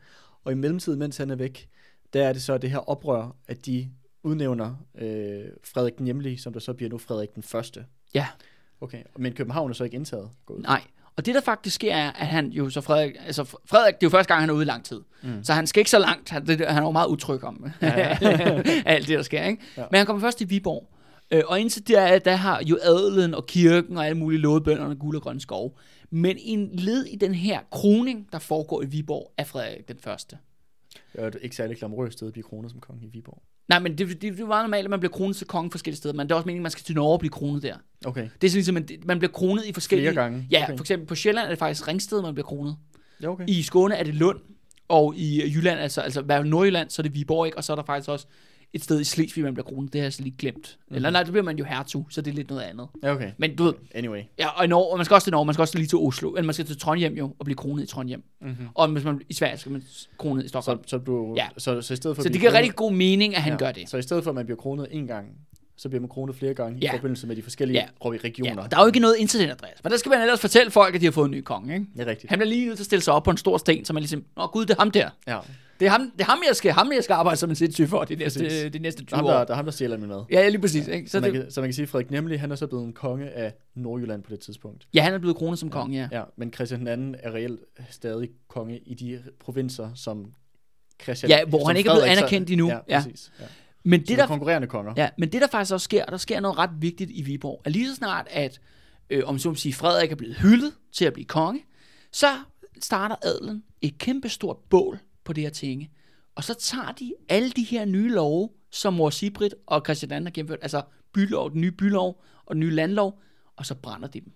og 0.44 0.52
i 0.52 0.54
mellemtiden, 0.54 0.98
mens 0.98 1.16
han 1.16 1.30
er 1.30 1.34
væk, 1.36 1.68
der 2.12 2.26
er 2.28 2.32
det 2.32 2.42
så 2.42 2.58
det 2.58 2.70
her 2.70 2.78
oprør, 2.78 3.36
at 3.48 3.66
de 3.66 3.90
udnævner 4.22 4.74
øh, 4.94 5.44
Frederik 5.64 5.98
den 5.98 6.04
Hjemlige, 6.04 6.38
som 6.38 6.52
der 6.52 6.61
så 6.61 6.72
bliver 6.72 6.90
nu 6.90 6.98
Frederik 6.98 7.34
den 7.34 7.42
Første. 7.42 7.84
Ja. 8.14 8.26
Okay, 8.80 9.02
men 9.16 9.32
København 9.32 9.70
er 9.70 9.74
så 9.74 9.84
ikke 9.84 9.94
indtaget. 9.94 10.30
Gået. 10.46 10.62
Nej. 10.62 10.82
Og 11.16 11.26
det 11.26 11.34
der 11.34 11.40
faktisk 11.40 11.74
sker 11.74 11.94
er, 11.94 12.12
at 12.12 12.26
han 12.26 12.46
jo 12.46 12.70
så 12.70 12.80
Frederik, 12.80 13.16
altså 13.26 13.44
Frederik, 13.44 13.94
det 13.94 14.02
er 14.02 14.06
jo 14.06 14.11
første 14.11 14.32
gang, 14.32 14.40
han 14.40 14.50
er 14.50 14.54
ude 14.54 14.62
i 14.62 14.66
lang 14.66 14.84
tid. 14.84 15.00
Mm. 15.22 15.44
Så 15.44 15.52
han 15.52 15.66
skal 15.66 15.80
ikke 15.80 15.90
så 15.90 15.98
langt. 15.98 16.30
Han, 16.30 16.46
det, 16.46 16.66
han 16.68 16.82
er 16.82 16.86
jo 16.86 16.90
meget 16.90 17.08
utryg 17.08 17.44
om 17.44 17.66
Ja, 17.82 18.18
alt 18.86 19.08
det, 19.08 19.16
der 19.16 19.22
sker. 19.22 19.44
Ikke? 19.44 19.62
Ja. 19.76 19.84
Men 19.90 19.98
han 19.98 20.06
kommer 20.06 20.20
først 20.20 20.38
til 20.38 20.50
Viborg. 20.50 20.90
Øh, 21.30 21.42
og 21.46 21.61
indtil 21.61 21.88
der, 21.88 22.18
der 22.18 22.34
har 22.34 22.62
jo 22.66 22.78
adelen 22.82 23.34
og 23.34 23.46
kirken 23.46 23.96
og 23.96 24.06
alle 24.06 24.18
mulige 24.18 24.40
lovet 24.40 24.64
bønderne 24.64 24.96
guld 24.96 25.16
og 25.16 25.22
grøn 25.22 25.40
skov. 25.40 25.78
Men 26.11 26.36
en 26.40 26.70
led 26.72 27.04
i 27.04 27.16
den 27.16 27.34
her 27.34 27.61
kroning, 27.70 28.26
der 28.32 28.38
foregår 28.38 28.82
i 28.82 28.86
Viborg, 28.86 29.32
er 29.38 29.44
Frederik 29.44 29.88
den 29.88 29.98
første. 30.00 30.38
Det 31.12 31.20
er 31.20 31.26
et 31.26 31.36
ikke 31.42 31.56
særlig 31.56 31.76
glamorøst 31.76 32.12
sted 32.12 32.26
at 32.26 32.32
blive 32.32 32.44
kronet 32.44 32.70
som 32.70 32.80
konge 32.80 33.06
i 33.06 33.08
Viborg. 33.08 33.42
Nej, 33.70 33.78
men 33.78 33.98
det, 33.98 34.08
det, 34.08 34.22
det 34.22 34.48
meget 34.48 34.64
normalt, 34.64 34.84
at 34.84 34.90
man 34.90 35.00
bliver 35.00 35.12
kronet 35.12 35.36
til 35.36 35.46
konge 35.46 35.70
forskellige 35.70 35.96
steder, 35.96 36.14
men 36.14 36.26
det 36.26 36.32
er 36.32 36.36
også 36.36 36.46
meningen, 36.46 36.60
at 36.60 36.62
man 36.62 36.70
skal 36.70 36.84
til 36.84 36.94
Norge 36.94 37.12
og 37.12 37.18
blive 37.20 37.30
kronet 37.30 37.62
der. 37.62 37.74
Okay. 38.04 38.28
Det 38.40 38.46
er 38.46 38.50
sådan 38.50 38.58
ligesom, 38.58 38.76
at 38.76 38.90
man 39.06 39.18
bliver 39.18 39.32
kronet 39.32 39.64
i 39.66 39.72
forskellige... 39.72 40.12
Flere 40.12 40.22
gange? 40.22 40.46
Ja, 40.50 40.64
Okay. 40.64 40.76
for 40.76 40.82
eksempel 40.82 41.06
på 41.06 41.14
Sjælland 41.14 41.44
er 41.44 41.48
det 41.50 41.58
faktisk 41.58 41.88
Ringsted, 41.88 42.22
man 42.22 42.34
bliver 42.34 42.46
kronet. 42.46 42.76
Ja, 43.22 43.28
okay. 43.28 43.44
I 43.48 43.62
Skåne 43.62 43.94
er 43.94 44.02
det 44.04 44.14
Lund, 44.14 44.38
og 44.88 45.14
i 45.16 45.52
Jylland, 45.54 45.80
altså, 45.80 46.00
altså 46.00 46.22
hvad 46.22 46.36
er 46.36 46.42
Nordjylland, 46.42 46.90
så 46.90 47.02
er 47.02 47.04
det 47.04 47.14
Viborg, 47.14 47.46
ikke? 47.46 47.58
og 47.58 47.64
så 47.64 47.72
er 47.72 47.76
der 47.76 47.82
faktisk 47.82 48.08
også 48.08 48.26
et 48.72 48.84
sted 48.84 49.00
i 49.00 49.04
Slesvig, 49.04 49.44
man 49.44 49.54
bliver 49.54 49.64
kronet. 49.64 49.92
Det 49.92 50.00
har 50.00 50.04
jeg 50.04 50.12
så 50.12 50.22
lige 50.22 50.34
glemt. 50.38 50.56
Mm-hmm. 50.80 50.96
Eller 50.96 51.10
nej, 51.10 51.22
det 51.22 51.32
bliver 51.32 51.44
man 51.44 51.58
jo 51.58 51.64
hertug, 51.64 52.06
så 52.10 52.22
det 52.22 52.30
er 52.30 52.34
lidt 52.34 52.48
noget 52.50 52.62
andet. 52.62 52.88
Ja, 53.02 53.12
okay. 53.14 53.30
Men 53.38 53.56
du 53.56 53.64
ved, 53.64 53.74
Anyway. 53.94 54.22
ja, 54.38 54.48
og, 54.48 54.64
i 54.64 54.68
Norge, 54.68 54.90
og 54.92 54.96
man 54.98 55.04
skal 55.04 55.14
også 55.14 55.24
til 55.24 55.30
Norge, 55.32 55.46
man 55.46 55.54
skal 55.54 55.62
også 55.62 55.76
lige 55.78 55.86
til 55.86 55.98
Oslo, 55.98 56.30
eller 56.34 56.46
man 56.46 56.54
skal 56.54 56.66
til 56.66 56.78
Trondheim 56.78 57.14
jo, 57.14 57.34
og 57.38 57.44
blive 57.44 57.56
kronet 57.56 57.82
i 57.82 57.86
Trondheim. 57.86 58.22
Mm-hmm. 58.40 58.66
Og 58.74 58.88
hvis 58.88 59.04
man 59.04 59.20
i 59.28 59.34
Sverige 59.34 59.58
skal 59.58 59.72
man 59.72 59.82
kronet 60.18 60.44
i 60.44 60.46
Så, 60.46 60.48
Stockholm. 60.48 60.80
så, 60.86 60.98
du, 60.98 61.34
Ja. 61.36 61.46
så, 61.58 61.80
så, 61.82 61.92
i 61.92 61.96
stedet 61.96 62.16
for 62.16 62.22
Så, 62.22 62.28
det 62.28 62.40
giver 62.40 62.50
kronet- 62.52 62.58
rigtig 62.58 62.74
god 62.76 62.92
mening, 62.92 63.36
at 63.36 63.42
han 63.42 63.58
gør 63.58 63.72
det. 63.72 63.88
Så 63.88 63.96
i 63.96 64.02
stedet 64.02 64.24
for, 64.24 64.30
at 64.30 64.34
man 64.34 64.44
bliver 64.46 64.58
kronet 64.58 64.86
en 64.90 65.06
gang, 65.06 65.26
så 65.81 65.89
bliver 65.89 66.01
man 66.01 66.09
kronet 66.09 66.37
flere 66.37 66.55
gange 66.55 66.78
Ja. 66.83 66.89
i 66.89 66.97
forbindelse 66.97 67.26
med 67.26 67.37
de 67.37 67.43
forskellige 67.43 67.78
Ja. 67.78 67.87
ja. 68.05 68.18
regioner. 68.24 68.53
Ja, 68.55 68.61
og 68.62 68.70
der 68.70 68.76
er 68.76 68.81
jo 68.83 68.87
ikke 68.87 69.01
noget 69.01 69.16
internet, 69.18 69.51
Andreas. 69.51 69.85
Men 69.85 69.93
der 69.93 69.99
skal 69.99 70.11
man 70.11 70.20
ellers 70.20 70.41
fortælle 70.41 70.70
folk, 70.70 70.95
at 70.95 71.01
de 71.01 71.07
har 71.07 71.12
fået 71.12 71.24
en 71.24 71.31
ny 71.31 71.41
konge, 71.43 71.74
ikke? 71.74 71.87
Det 71.97 72.01
er 72.03 72.07
rigtigt. 72.07 72.31
Han 72.31 72.39
bliver 72.39 72.49
lige 72.49 72.66
nødt 72.66 72.76
til 72.78 72.83
at 72.83 72.87
stille 72.87 73.03
sig 73.03 73.14
op 73.14 73.22
på 73.22 73.31
en 73.31 73.37
stor 73.37 73.59
sten, 73.59 73.85
så 73.85 73.93
man 73.93 74.01
ligesom, 74.01 74.24
åh 74.37 74.49
gud, 74.49 74.66
det 74.66 74.74
er 74.74 74.78
ham 74.78 74.91
der. 74.91 75.11
Ja. 75.26 75.39
Det 75.81 75.87
er 75.87 75.91
ham, 75.91 76.11
det 76.18 76.20
er 76.20 76.24
ham 76.24 76.39
jeg 76.49 76.57
skal, 76.57 76.72
ham, 76.72 76.93
jeg 76.95 77.05
skal 77.05 77.14
arbejde 77.14 77.37
som 77.37 77.51
en 77.51 77.57
sindssyg 77.57 77.89
for 77.89 78.05
de 78.05 78.14
næste, 78.16 78.70
de 78.70 78.78
næste 78.78 79.01
Der 79.01 79.07
20 79.07 79.14
er 79.14 79.16
ham, 79.16 79.26
år. 79.26 79.31
der, 79.31 79.45
der, 79.45 79.53
er 79.53 79.57
ham, 79.57 79.64
der 79.64 79.72
stjæler 79.72 79.97
min 79.97 80.09
mad. 80.09 80.24
Ja, 80.31 80.49
lige 80.49 80.61
præcis. 80.61 80.89
Ikke? 80.89 81.07
Så, 81.07 81.12
Så 81.12 81.20
man 81.20 81.33
det, 81.35 81.43
kan, 81.43 81.51
så 81.51 81.61
man 81.61 81.68
kan 81.68 81.74
sige, 81.74 81.83
at 81.83 81.89
Frederik 81.89 82.11
Nemlig, 82.11 82.41
han 82.41 82.51
er 82.51 82.57
så 82.57 82.66
blevet 82.66 82.85
en 82.85 82.93
konge 82.93 83.31
af 83.31 83.53
Nordjylland 83.74 84.22
på 84.22 84.31
det 84.31 84.41
tidspunkt. 84.41 84.87
ja, 84.95 85.03
han 85.03 85.14
er 85.14 85.18
blevet 85.18 85.37
kronet 85.37 85.59
som 85.59 85.70
konge, 85.70 85.99
ja. 85.99 86.18
Ja, 86.18 86.22
men 86.37 86.53
Christian 86.53 86.81
II 87.11 87.14
er 87.22 87.35
reelt 87.35 87.61
stadig 87.91 88.28
konge 88.49 88.78
i 88.78 88.95
de 88.95 89.22
provinser, 89.41 89.91
som 89.95 90.33
Christian... 91.03 91.31
Ja, 91.31 91.45
hvor 91.45 91.66
han 91.66 91.76
ikke 91.76 91.91
er 91.91 91.95
blevet 91.95 92.07
anerkendt 92.09 92.51
endnu. 92.51 92.68
Ja, 92.68 92.78
Ja. 92.89 92.99
præcis. 93.03 93.33
Ja. 93.41 93.45
Men 93.85 94.01
Det 94.01 94.18
der... 94.18 94.26
konkurrerende 94.26 94.68
konger. 94.68 94.93
ja, 94.97 95.11
men 95.18 95.33
det 95.33 95.41
der 95.41 95.47
faktisk 95.47 95.72
også 95.72 95.85
sker, 95.85 96.05
der 96.05 96.16
sker 96.16 96.41
noget 96.41 96.59
ret 96.59 96.70
vigtigt 96.78 97.11
i 97.11 97.22
Viborg, 97.22 97.61
at 97.64 97.72
lige 97.72 97.89
så 97.89 97.95
snart, 97.95 98.26
at 98.31 98.61
øh, 99.11 99.22
om 99.26 99.39
så 99.39 99.49
må 99.49 99.55
sige, 99.55 99.74
Frederik 99.74 100.12
er 100.12 100.16
blevet 100.16 100.37
hyldet 100.37 100.72
til 100.93 101.05
at 101.05 101.12
blive 101.12 101.26
konge, 101.26 101.64
så 102.12 102.26
starter 102.83 103.16
adelen 103.22 103.64
et 103.81 103.99
kæmpestort 103.99 104.57
bål 104.57 104.99
på 105.24 105.33
det 105.33 105.43
her 105.43 105.51
tinge. 105.51 105.91
Og 106.35 106.45
så 106.45 106.55
tager 106.55 106.93
de 106.93 107.12
alle 107.28 107.51
de 107.51 107.62
her 107.62 107.85
nye 107.85 108.09
love, 108.11 108.51
som 108.70 108.95
mor 108.95 109.11
Sibrit 109.11 109.55
og 109.66 109.83
Christian 109.87 110.12
II 110.12 110.24
har 110.24 110.31
gennemført, 110.31 110.59
altså 110.62 110.83
bylov, 111.12 111.51
den 111.53 111.61
nye 111.61 111.72
bylov 111.72 112.22
og 112.47 112.55
den 112.55 112.61
nye 112.61 112.70
landlov, 112.70 113.20
og 113.57 113.66
så 113.66 113.74
brænder 113.74 114.09
de 114.09 114.20
dem. 114.20 114.33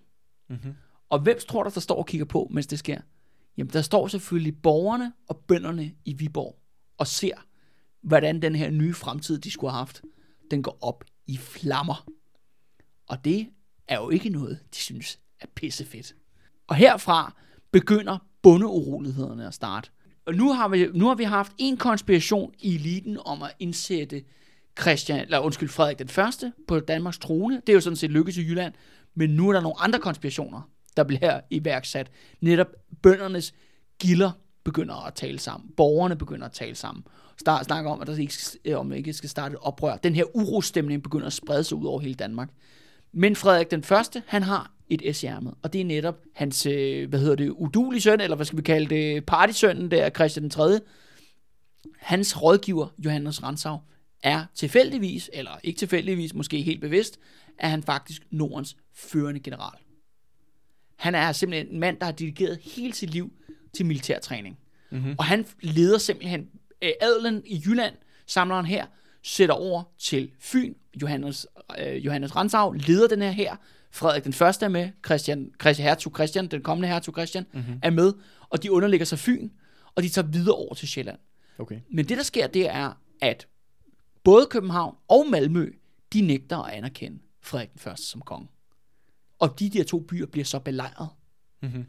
Mm-hmm. 0.49 0.73
Og 1.09 1.19
hvem 1.19 1.37
tror 1.49 1.63
der, 1.63 1.69
der 1.69 1.79
står 1.79 1.95
og 1.95 2.05
kigger 2.05 2.25
på, 2.25 2.47
mens 2.51 2.67
det 2.67 2.79
sker? 2.79 3.01
Jamen, 3.57 3.73
der 3.73 3.81
står 3.81 4.07
selvfølgelig 4.07 4.61
borgerne 4.61 5.13
og 5.27 5.37
bønderne 5.47 5.91
i 6.05 6.13
Viborg 6.13 6.59
og 6.97 7.07
ser, 7.07 7.35
hvordan 8.05 8.41
den 8.41 8.55
her 8.55 8.69
nye 8.69 8.93
fremtid, 8.93 9.39
de 9.39 9.51
skulle 9.51 9.71
have 9.71 9.77
haft, 9.77 10.01
den 10.51 10.63
går 10.63 10.77
op 10.81 11.03
i 11.27 11.37
flammer. 11.37 12.07
Og 13.07 13.25
det 13.25 13.47
er 13.87 13.97
jo 13.97 14.09
ikke 14.09 14.29
noget, 14.29 14.59
de 14.73 14.77
synes 14.77 15.19
er 15.39 15.47
pissefedt. 15.55 16.15
Og 16.67 16.75
herfra 16.75 17.35
begynder 17.71 18.17
bundeurolighederne 18.43 19.47
at 19.47 19.53
starte. 19.53 19.89
Og 20.25 20.33
nu 20.33 20.53
har 20.53 20.67
vi, 20.67 20.87
nu 20.93 21.07
har 21.07 21.15
vi 21.15 21.23
haft 21.23 21.51
en 21.57 21.77
konspiration 21.77 22.53
i 22.59 22.75
eliten 22.75 23.17
om 23.25 23.43
at 23.43 23.55
indsætte 23.59 24.23
Christian, 24.81 25.19
eller 25.19 25.39
undskyld, 25.39 25.69
Frederik 25.69 25.99
den 25.99 26.07
første 26.07 26.53
på 26.67 26.79
Danmarks 26.79 27.17
trone. 27.17 27.55
Det 27.55 27.69
er 27.69 27.73
jo 27.73 27.81
sådan 27.81 27.97
set 27.97 28.11
lykkedes 28.11 28.37
i 28.37 28.41
Jylland. 28.41 28.73
Men 29.15 29.29
nu 29.29 29.49
er 29.49 29.53
der 29.53 29.61
nogle 29.61 29.79
andre 29.79 29.99
konspirationer, 29.99 30.69
der 30.97 31.03
bliver 31.03 31.41
iværksat. 31.49 32.11
Netop 32.41 32.67
bøndernes 33.01 33.53
gilder 33.99 34.31
begynder 34.63 34.95
at 34.95 35.13
tale 35.13 35.39
sammen. 35.39 35.69
Borgerne 35.77 36.15
begynder 36.15 36.45
at 36.45 36.51
tale 36.51 36.75
sammen. 36.75 37.03
Start, 37.39 37.65
snakker 37.65 37.91
om, 37.91 38.01
at 38.01 38.07
der 38.07 38.17
ikke, 38.17 38.33
øh, 38.65 38.79
om 38.79 38.93
ikke 38.93 39.13
skal 39.13 39.29
starte 39.29 39.53
et 39.53 39.59
oprør. 39.61 39.97
Den 39.97 40.15
her 40.15 40.35
urostemning 40.35 41.03
begynder 41.03 41.27
at 41.27 41.33
sprede 41.33 41.63
sig 41.63 41.77
ud 41.77 41.85
over 41.85 41.99
hele 41.99 42.15
Danmark. 42.15 42.49
Men 43.11 43.35
Frederik 43.35 43.71
den 43.71 43.83
første, 43.83 44.23
han 44.27 44.43
har 44.43 44.71
et 44.89 45.15
S 45.15 45.25
og 45.61 45.73
det 45.73 45.81
er 45.81 45.85
netop 45.85 46.19
hans, 46.33 46.65
øh, 46.65 47.09
hvad 47.09 47.19
hedder 47.19 47.35
det, 47.35 47.49
udulige 47.49 48.01
søn, 48.01 48.21
eller 48.21 48.35
hvad 48.35 48.45
skal 48.45 48.57
vi 48.57 48.63
kalde 48.63 48.95
det, 48.95 49.25
partysønnen 49.25 49.91
der, 49.91 50.09
Christian 50.09 50.43
den 50.43 50.49
3. 50.49 50.79
Hans 51.97 52.41
rådgiver, 52.41 52.87
Johannes 53.05 53.43
Ransau, 53.43 53.77
er 54.23 54.45
tilfældigvis, 54.55 55.29
eller 55.33 55.51
ikke 55.63 55.77
tilfældigvis, 55.77 56.33
måske 56.33 56.61
helt 56.61 56.81
bevidst, 56.81 57.19
er 57.57 57.67
han 57.67 57.83
faktisk 57.83 58.21
Nordens 58.31 58.77
førende 58.93 59.39
general. 59.39 59.79
Han 60.95 61.15
er 61.15 61.31
simpelthen 61.31 61.73
en 61.73 61.79
mand, 61.79 61.99
der 61.99 62.05
har 62.05 62.11
dedikeret 62.11 62.59
hele 62.61 62.93
sit 62.93 63.09
liv 63.09 63.33
til 63.73 63.85
militærtræning. 63.85 64.59
Mm-hmm. 64.91 65.15
Og 65.17 65.25
han 65.25 65.45
leder 65.61 65.97
simpelthen 65.97 66.49
øh, 66.85 66.91
adelen 67.01 67.41
i 67.45 67.61
Jylland, 67.65 67.95
samler 68.27 68.55
han 68.55 68.65
her, 68.65 68.85
sætter 69.23 69.55
over 69.55 69.83
til 69.97 70.31
Fyn. 70.39 70.73
Johannes, 71.01 71.47
øh, 71.79 72.05
Johannes 72.05 72.35
Ransau 72.35 72.71
leder 72.71 73.07
den 73.07 73.21
her 73.21 73.31
her. 73.31 73.55
Frederik 73.91 74.23
den 74.23 74.33
første 74.33 74.65
er 74.65 74.69
med. 74.69 74.89
Christian, 75.05 75.51
Christian 75.61 75.87
Hertug 75.87 76.15
Christian, 76.15 76.47
den 76.47 76.61
kommende 76.61 76.87
hertug 76.87 77.15
Christian, 77.15 77.45
mm-hmm. 77.53 77.79
er 77.83 77.89
med. 77.89 78.13
Og 78.49 78.63
de 78.63 78.71
underlægger 78.71 79.05
sig 79.05 79.19
Fyn, 79.19 79.49
og 79.95 80.03
de 80.03 80.09
tager 80.09 80.27
videre 80.27 80.55
over 80.55 80.73
til 80.73 80.87
Sjælland. 80.87 81.17
Okay. 81.57 81.79
Men 81.91 82.05
det, 82.07 82.17
der 82.17 82.23
sker, 82.23 82.47
det 82.47 82.69
er, 82.69 82.91
at 83.21 83.47
både 84.23 84.47
København 84.49 84.95
og 85.07 85.27
Malmø, 85.29 85.69
de 86.13 86.21
nægter 86.21 86.57
at 86.57 86.73
anerkende 86.73 87.19
Frederik 87.41 87.71
den 87.71 87.79
første 87.79 88.05
som 88.05 88.21
konge. 88.21 88.47
Og 89.39 89.59
de 89.59 89.69
der 89.69 89.83
to 89.83 89.99
byer 89.99 90.25
bliver 90.25 90.45
så 90.45 90.59
belejret. 90.59 91.09
Mm-hmm. 91.61 91.85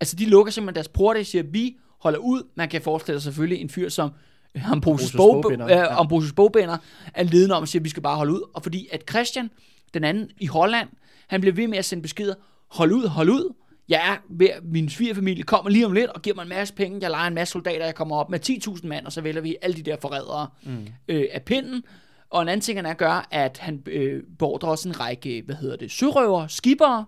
Altså, 0.00 0.16
de 0.16 0.26
lukker 0.26 0.52
simpelthen 0.52 0.74
deres 0.74 0.88
porte 0.88 1.18
og 1.18 1.26
siger, 1.26 1.42
vi 1.42 1.76
holder 2.00 2.18
ud. 2.18 2.42
Man 2.54 2.68
kan 2.68 2.82
forestille 2.82 3.20
sig 3.20 3.24
selvfølgelig 3.24 3.60
en 3.60 3.68
fyr 3.68 3.88
som 3.88 4.10
Ambrosius 4.54 4.72
Ambrosius 4.72 5.12
Bog, 5.12 5.42
Bogbinder, 5.42 5.68
ja. 5.68 6.00
Ambrosius 6.00 6.32
Bogbinder 6.32 6.76
er 7.14 7.22
ledende 7.22 7.54
om 7.54 7.62
at 7.62 7.68
sige, 7.68 7.80
at 7.80 7.84
vi 7.84 7.88
skal 7.88 8.02
bare 8.02 8.16
holde 8.16 8.32
ud. 8.32 8.50
Og 8.54 8.62
fordi 8.62 8.88
at 8.92 9.04
Christian, 9.10 9.50
den 9.94 10.04
anden 10.04 10.30
i 10.40 10.46
Holland, 10.46 10.88
han 11.26 11.40
bliver 11.40 11.54
ved 11.54 11.68
med 11.68 11.78
at 11.78 11.84
sende 11.84 12.02
beskeder, 12.02 12.34
hold 12.68 12.92
ud, 12.92 13.06
hold 13.06 13.28
ud. 13.28 13.54
Jeg 13.88 14.00
er 14.12 14.16
ved, 14.30 14.48
min 14.62 14.88
svigerfamilie 14.88 15.42
kommer 15.42 15.70
lige 15.70 15.86
om 15.86 15.92
lidt 15.92 16.10
og 16.10 16.22
giver 16.22 16.36
mig 16.36 16.42
en 16.42 16.48
masse 16.48 16.74
penge. 16.74 16.98
Jeg 17.02 17.10
leger 17.10 17.26
en 17.26 17.34
masse 17.34 17.52
soldater, 17.52 17.84
jeg 17.84 17.94
kommer 17.94 18.16
op 18.16 18.30
med 18.30 18.50
10.000 18.50 18.86
mand, 18.86 19.06
og 19.06 19.12
så 19.12 19.20
vælger 19.20 19.40
vi 19.40 19.56
alle 19.62 19.76
de 19.76 19.82
der 19.82 19.96
forrædere 20.00 20.48
mm. 20.62 20.86
øh, 21.08 21.24
af 21.32 21.42
pinden. 21.42 21.82
Og 22.30 22.42
en 22.42 22.48
anden 22.48 22.60
ting, 22.60 22.78
han 22.78 22.86
er, 22.86 22.94
gør, 22.94 23.28
at 23.30 23.58
han 23.58 23.82
øh, 23.86 24.22
beordrer 24.38 24.68
også 24.68 24.88
en 24.88 25.00
række, 25.00 25.42
hvad 25.46 25.54
hedder 25.54 25.76
det, 25.76 25.90
sørøver, 25.90 26.46
skibere, 26.46 27.04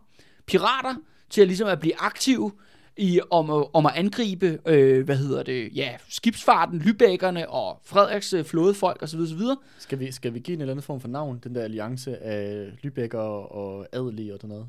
pirater, 0.47 0.95
til 1.30 1.40
at 1.40 1.47
ligesom 1.47 1.68
at 1.68 1.80
blive 1.80 2.01
aktive 2.01 2.53
i, 2.97 3.20
om, 3.30 3.51
at- 3.51 3.66
om 3.72 3.86
at 3.86 3.93
angribe, 3.95 4.59
øh, 4.66 5.05
hvad 5.05 5.16
hedder 5.16 5.43
det, 5.43 5.70
ja, 5.76 5.90
skibsfarten, 6.09 6.78
lybækkerne 6.78 7.51
og 7.51 7.80
Frederiks 7.84 8.32
øh, 8.32 8.45
flådefolk 8.45 9.03
osv. 9.03 9.20
osv. 9.20 9.40
Skal 9.78 10.01
vi, 10.01 10.12
skal 10.12 10.34
vi 10.34 10.38
give 10.38 10.55
en 10.55 10.61
eller 10.61 10.72
anden 10.72 10.82
form 10.82 11.01
for 11.01 11.09
navn, 11.09 11.40
den 11.45 11.55
der 11.55 11.62
alliance 11.62 12.22
af 12.22 12.68
Lübecker 12.84 13.16
og 13.55 13.86
adelige 13.93 14.32
og 14.34 14.38
sådan 14.40 14.49
noget? 14.49 14.66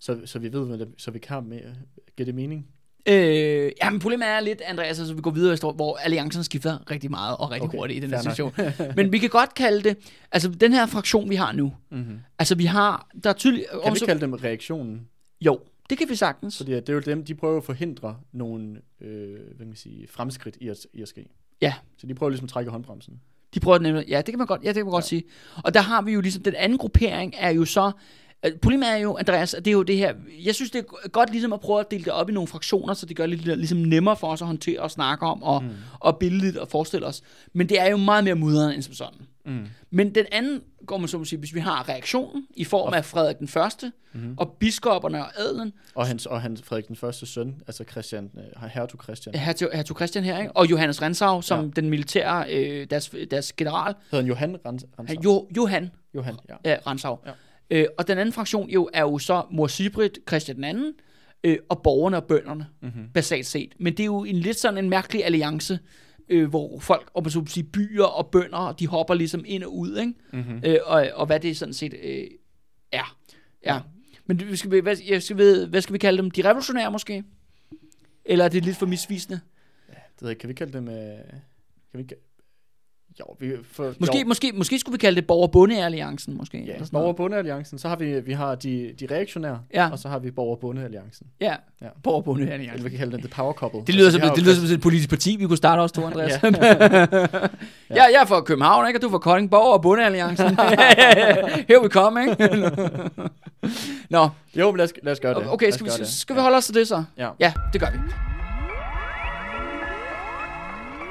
Så, 0.00 0.18
så 0.24 0.38
vi 0.38 0.52
ved, 0.52 0.66
hvad 0.66 0.78
det, 0.78 0.88
så 0.98 1.10
vi 1.10 1.18
kan 1.18 1.44
med, 1.48 1.60
giver 2.16 2.24
det 2.24 2.34
mening? 2.34 2.66
Øh, 3.08 3.72
ja, 3.82 3.90
men 3.90 4.00
problemet 4.00 4.28
er 4.28 4.40
lidt, 4.40 4.60
Andreas, 4.66 4.98
altså 4.98 5.14
vi 5.14 5.20
går 5.20 5.30
videre, 5.30 5.50
historien, 5.52 5.76
hvor 5.76 5.96
alliancen 5.96 6.44
skifter 6.44 6.90
rigtig 6.90 7.10
meget 7.10 7.36
og 7.36 7.50
rigtig 7.50 7.68
okay, 7.68 7.78
hurtigt 7.78 7.98
i 7.98 8.00
den 8.00 8.10
her 8.10 8.20
situation. 8.20 8.52
men 8.96 9.12
vi 9.12 9.18
kan 9.18 9.30
godt 9.30 9.54
kalde 9.54 9.88
det, 9.88 9.96
altså 10.32 10.48
den 10.48 10.72
her 10.72 10.86
fraktion, 10.86 11.30
vi 11.30 11.34
har 11.34 11.52
nu, 11.52 11.72
Mm-hmm. 11.90 12.18
altså 12.38 12.54
vi 12.54 12.64
har, 12.64 13.08
der 13.24 13.30
er 13.30 13.34
tydeligt... 13.34 13.66
Kan 13.84 13.92
vi 13.92 13.96
ikke 13.96 14.06
kalde 14.06 14.20
dem 14.20 14.32
reaktionen? 14.32 15.00
Jo, 15.40 15.60
det 15.90 15.98
kan 15.98 16.08
vi 16.08 16.14
sagtens. 16.14 16.56
Fordi 16.56 16.72
det 16.72 16.88
er 16.88 16.92
jo 16.92 17.00
dem, 17.00 17.24
de 17.24 17.34
prøver 17.34 17.56
at 17.56 17.64
forhindre 17.64 18.16
nogle 18.32 18.80
øh, 19.00 19.30
hvad 19.30 19.58
kan 19.58 19.66
man 19.66 19.76
sige, 19.76 20.08
fremskridt 20.08 20.56
i 20.60 20.68
at, 20.68 20.76
i 20.92 21.02
at 21.02 21.08
ske. 21.08 21.28
Ja. 21.60 21.74
Så 21.96 22.06
de 22.06 22.14
prøver 22.14 22.30
ligesom 22.30 22.44
at 22.44 22.50
trække 22.50 22.70
håndbremsen. 22.70 23.20
De 23.54 23.60
prøver 23.60 23.78
nemlig, 23.78 24.04
ja, 24.08 24.16
det 24.16 24.26
kan 24.26 24.38
man 24.38 24.46
godt, 24.46 24.62
ja, 24.62 24.68
det 24.68 24.74
kan 24.74 24.84
man 24.84 24.92
ja. 24.92 24.96
godt 24.96 25.04
sige. 25.04 25.22
Og 25.64 25.74
der 25.74 25.80
har 25.80 26.02
vi 26.02 26.12
jo 26.12 26.20
ligesom, 26.20 26.42
den 26.42 26.54
anden 26.54 26.78
gruppering 26.78 27.34
er 27.38 27.50
jo 27.50 27.64
så, 27.64 27.92
øh, 28.46 28.52
problemet 28.52 28.88
er 28.88 28.96
jo, 28.96 29.16
Andreas, 29.16 29.54
at 29.54 29.64
det 29.64 29.70
er 29.70 29.72
jo 29.72 29.82
det 29.82 29.96
her, 29.96 30.14
jeg 30.44 30.54
synes, 30.54 30.70
det 30.70 30.78
er 30.78 31.08
godt 31.08 31.30
ligesom 31.30 31.52
at 31.52 31.60
prøve 31.60 31.80
at 31.80 31.90
dele 31.90 32.04
det 32.04 32.12
op 32.12 32.30
i 32.30 32.32
nogle 32.32 32.46
fraktioner, 32.46 32.94
så 32.94 33.06
det 33.06 33.16
gør 33.16 33.26
det 33.26 33.58
ligesom 33.58 33.78
nemmere 33.78 34.16
for 34.16 34.26
os 34.26 34.40
at 34.40 34.46
håndtere 34.46 34.80
og 34.80 34.90
snakke 34.90 35.26
om, 35.26 35.42
og, 35.42 35.62
mm. 35.62 35.70
og 36.00 36.18
billedligt 36.18 36.56
og 36.56 36.68
forestille 36.68 37.06
os. 37.06 37.22
Men 37.52 37.68
det 37.68 37.80
er 37.80 37.86
jo 37.90 37.96
meget 37.96 38.24
mere 38.24 38.34
mudrende 38.34 38.74
end 38.74 38.82
som 38.82 38.94
sådan. 38.94 39.20
Mm. 39.48 39.66
Men 39.90 40.14
den 40.14 40.26
anden, 40.32 40.62
går 40.86 40.96
man 40.98 41.08
så 41.08 41.18
må 41.18 41.24
sige, 41.24 41.38
hvis 41.38 41.54
vi 41.54 41.60
har 41.60 41.88
reaktionen 41.88 42.46
i 42.56 42.64
form 42.64 42.92
af 42.92 43.04
Frederik 43.04 43.38
den 43.38 43.48
Første, 43.48 43.92
mm-hmm. 44.12 44.34
og 44.38 44.56
biskopperne 44.60 45.24
og 45.24 45.40
adelen, 45.40 45.72
Og 45.94 46.06
hans, 46.06 46.26
og 46.26 46.42
hans 46.42 46.62
Frederik 46.62 46.88
den 46.88 46.96
første 46.96 47.26
søn, 47.26 47.62
altså 47.66 47.84
Christian, 47.90 48.30
øh, 48.36 48.70
hertug 48.70 49.02
Christian, 49.02 49.34
hertug, 49.34 49.68
hertug 49.74 49.96
Christian 49.96 50.24
her, 50.24 50.38
ikke? 50.38 50.52
og 50.56 50.70
Johannes 50.70 51.02
Rensau, 51.02 51.42
som 51.42 51.64
ja. 51.64 51.70
Den 51.76 51.90
militære, 51.90 52.54
øh, 52.54 52.86
deres, 52.90 53.10
deres 53.30 53.52
general, 53.52 53.94
hedder 54.10 54.16
han 54.16 54.26
Johan 54.26 54.56
han, 55.06 55.22
jo, 55.24 55.48
Johan 55.56 55.90
Johan, 56.14 56.36
ja. 56.48 56.70
ja, 56.70 56.76
Rensau. 56.86 57.18
Ja. 57.26 57.32
Øh, 57.70 57.86
og 57.98 58.08
den 58.08 58.18
anden 58.18 58.32
fraktion 58.32 58.70
jo, 58.70 58.88
er 58.92 59.00
jo 59.00 59.18
så 59.18 59.42
mor 59.50 59.66
Sibrit, 59.66 60.18
Christian 60.28 60.56
den 60.56 60.64
anden, 60.64 60.92
øh, 61.44 61.58
og 61.68 61.82
borgerne 61.82 62.16
og 62.16 62.24
bønderne, 62.24 62.66
Mm-hmm. 62.82 63.08
basalt 63.14 63.46
set. 63.46 63.72
Men 63.78 63.92
det 63.92 64.00
er 64.00 64.04
jo 64.06 64.24
en 64.24 64.36
lidt 64.36 64.58
sådan 64.58 64.78
en 64.84 64.90
mærkelig 64.90 65.24
alliance, 65.24 65.78
øh, 66.28 66.48
hvor 66.48 66.78
folk, 66.80 67.10
og 67.14 67.30
så 67.30 67.44
sige, 67.46 67.64
byer 67.64 68.04
og 68.04 68.30
bønder, 68.30 68.72
de 68.72 68.86
hopper 68.86 69.14
ligesom 69.14 69.44
ind 69.46 69.62
og 69.64 69.76
ud, 69.78 69.98
ikke? 69.98 70.14
Mm-hmm. 70.32 70.60
Øh, 70.64 70.78
og, 70.84 71.08
og 71.14 71.26
hvad 71.26 71.40
det 71.40 71.56
sådan 71.56 71.74
set 71.74 71.94
øh, 72.02 72.24
er. 72.92 73.16
Ja. 73.66 73.80
Men 74.26 74.38
det- 74.38 74.58
skal 74.58 74.70
vi, 74.70 74.78
hvad, 74.80 74.96
jeg 75.08 75.22
skal 75.22 75.36
ved, 75.36 75.66
hvad 75.66 75.80
skal 75.80 75.92
vi 75.92 75.98
kalde 75.98 76.22
dem? 76.22 76.30
De 76.30 76.44
revolutionære 76.44 76.90
måske? 76.92 77.24
Eller 78.24 78.44
er 78.44 78.48
det 78.48 78.64
lidt 78.64 78.76
for 78.76 78.86
misvisende? 78.86 79.40
Det 79.88 80.22
ved 80.22 80.28
jeg, 80.30 80.38
kan 80.38 80.48
vi 80.48 80.54
kalde 80.54 80.72
dem... 80.72 80.88
Øh, 80.88 80.94
kan 81.92 81.98
vi. 82.00 82.08
Jo, 83.20 83.36
vi, 83.40 83.52
for, 83.72 83.92
Måske, 83.98 84.18
jo, 84.20 84.24
måske, 84.26 84.52
måske 84.54 84.78
skulle 84.78 84.92
vi 84.92 84.98
kalde 84.98 85.16
det 85.16 85.26
borger-bonde-alliancen, 85.26 86.36
måske. 86.36 86.58
ja, 86.58 86.62
eller 86.72 86.74
sådan 86.86 86.86
Borger- 86.96 87.00
noget. 87.00 87.08
og 87.08 87.16
Bondealliancen, 87.16 87.78
så 87.78 87.88
har 87.88 87.96
vi, 87.96 88.20
vi 88.20 88.32
har 88.32 88.54
de, 88.54 88.94
de 89.00 89.06
reaktionære, 89.10 89.60
Ja. 89.74 89.88
og 89.92 89.98
så 89.98 90.08
har 90.08 90.18
vi 90.18 90.30
Borger- 90.30 90.54
og 90.56 90.58
Bondealliancen. 90.60 91.26
Ja, 91.40 91.54
Ja. 91.82 91.86
borger-bonde-alliancen. 92.02 92.70
Eller 92.72 92.82
vi 92.82 92.88
kan 92.90 92.98
kalde 92.98 93.12
den 93.12 93.20
The 93.20 93.28
Power 93.28 93.52
Couple. 93.52 93.80
Det 93.86 93.94
lyder, 93.94 94.06
Altså, 94.06 94.20
som, 94.20 94.28
det 94.30 94.38
jo 94.38 94.44
lyder 94.44 94.54
som 94.66 94.74
et 94.74 94.80
politisk 94.80 95.08
parti, 95.08 95.36
vi 95.36 95.46
kunne 95.46 95.56
starte 95.56 95.80
også 95.80 95.94
to, 95.94 96.06
Andreas. 96.06 96.32
ja. 96.42 96.48
Ja. 97.90 98.02
jeg 98.02 98.18
er 98.22 98.26
fra 98.26 98.40
København, 98.40 98.86
ikke? 98.88 98.98
og 98.98 99.02
du 99.02 99.06
er 99.06 99.10
fra 99.10 99.18
Kolding 99.18 99.50
Borg 99.50 99.72
og 99.72 99.82
Bondealliancen. 99.82 100.46
Here 101.68 101.82
we 101.82 101.88
come, 101.88 102.20
ikke? 102.30 102.70
Nå, 104.10 104.28
Jo, 104.56 104.70
men 104.70 104.76
lad 104.76 104.84
os, 104.84 104.92
lad 105.02 105.12
os 105.12 105.20
gøre 105.20 105.34
det. 105.34 105.52
okay, 105.52 105.70
skal 105.70 105.86
vi, 105.86 105.90
det. 105.98 106.08
skal 106.08 106.36
vi 106.36 106.40
holde 106.40 106.56
os 106.56 106.66
til 106.66 106.74
det 106.74 106.88
så? 106.88 107.04
Ja. 107.18 107.28
Ja, 107.40 107.52
det 107.72 107.80
gør 107.80 107.88
vi. 107.92 107.98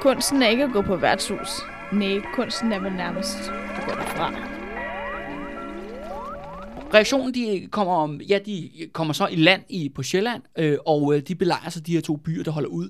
Kunsten 0.00 0.42
er 0.42 0.48
ikke 0.48 0.64
at 0.64 0.70
gå 0.72 0.82
på 0.82 0.96
værtshus. 0.96 1.48
Nej, 1.92 2.20
kunsten 2.34 2.72
er 2.72 2.80
vel 2.80 2.92
nærmest 2.92 3.38
at 3.76 3.84
gå 3.86 3.90
derfra. 3.90 4.34
Reaktionen, 6.94 7.34
de 7.34 7.68
kommer, 7.70 7.94
om, 7.94 8.20
ja, 8.20 8.38
de 8.46 8.70
kommer 8.92 9.14
så 9.14 9.26
i 9.26 9.36
land 9.36 9.62
i, 9.68 9.88
på 9.88 10.02
Sjælland, 10.02 10.42
øh, 10.58 10.78
og 10.86 11.14
øh, 11.14 11.22
de 11.22 11.34
belejrer 11.34 11.70
så 11.70 11.80
de 11.80 11.92
her 11.92 12.00
to 12.00 12.16
byer, 12.16 12.44
der 12.44 12.50
holder 12.50 12.68
ud. 12.68 12.88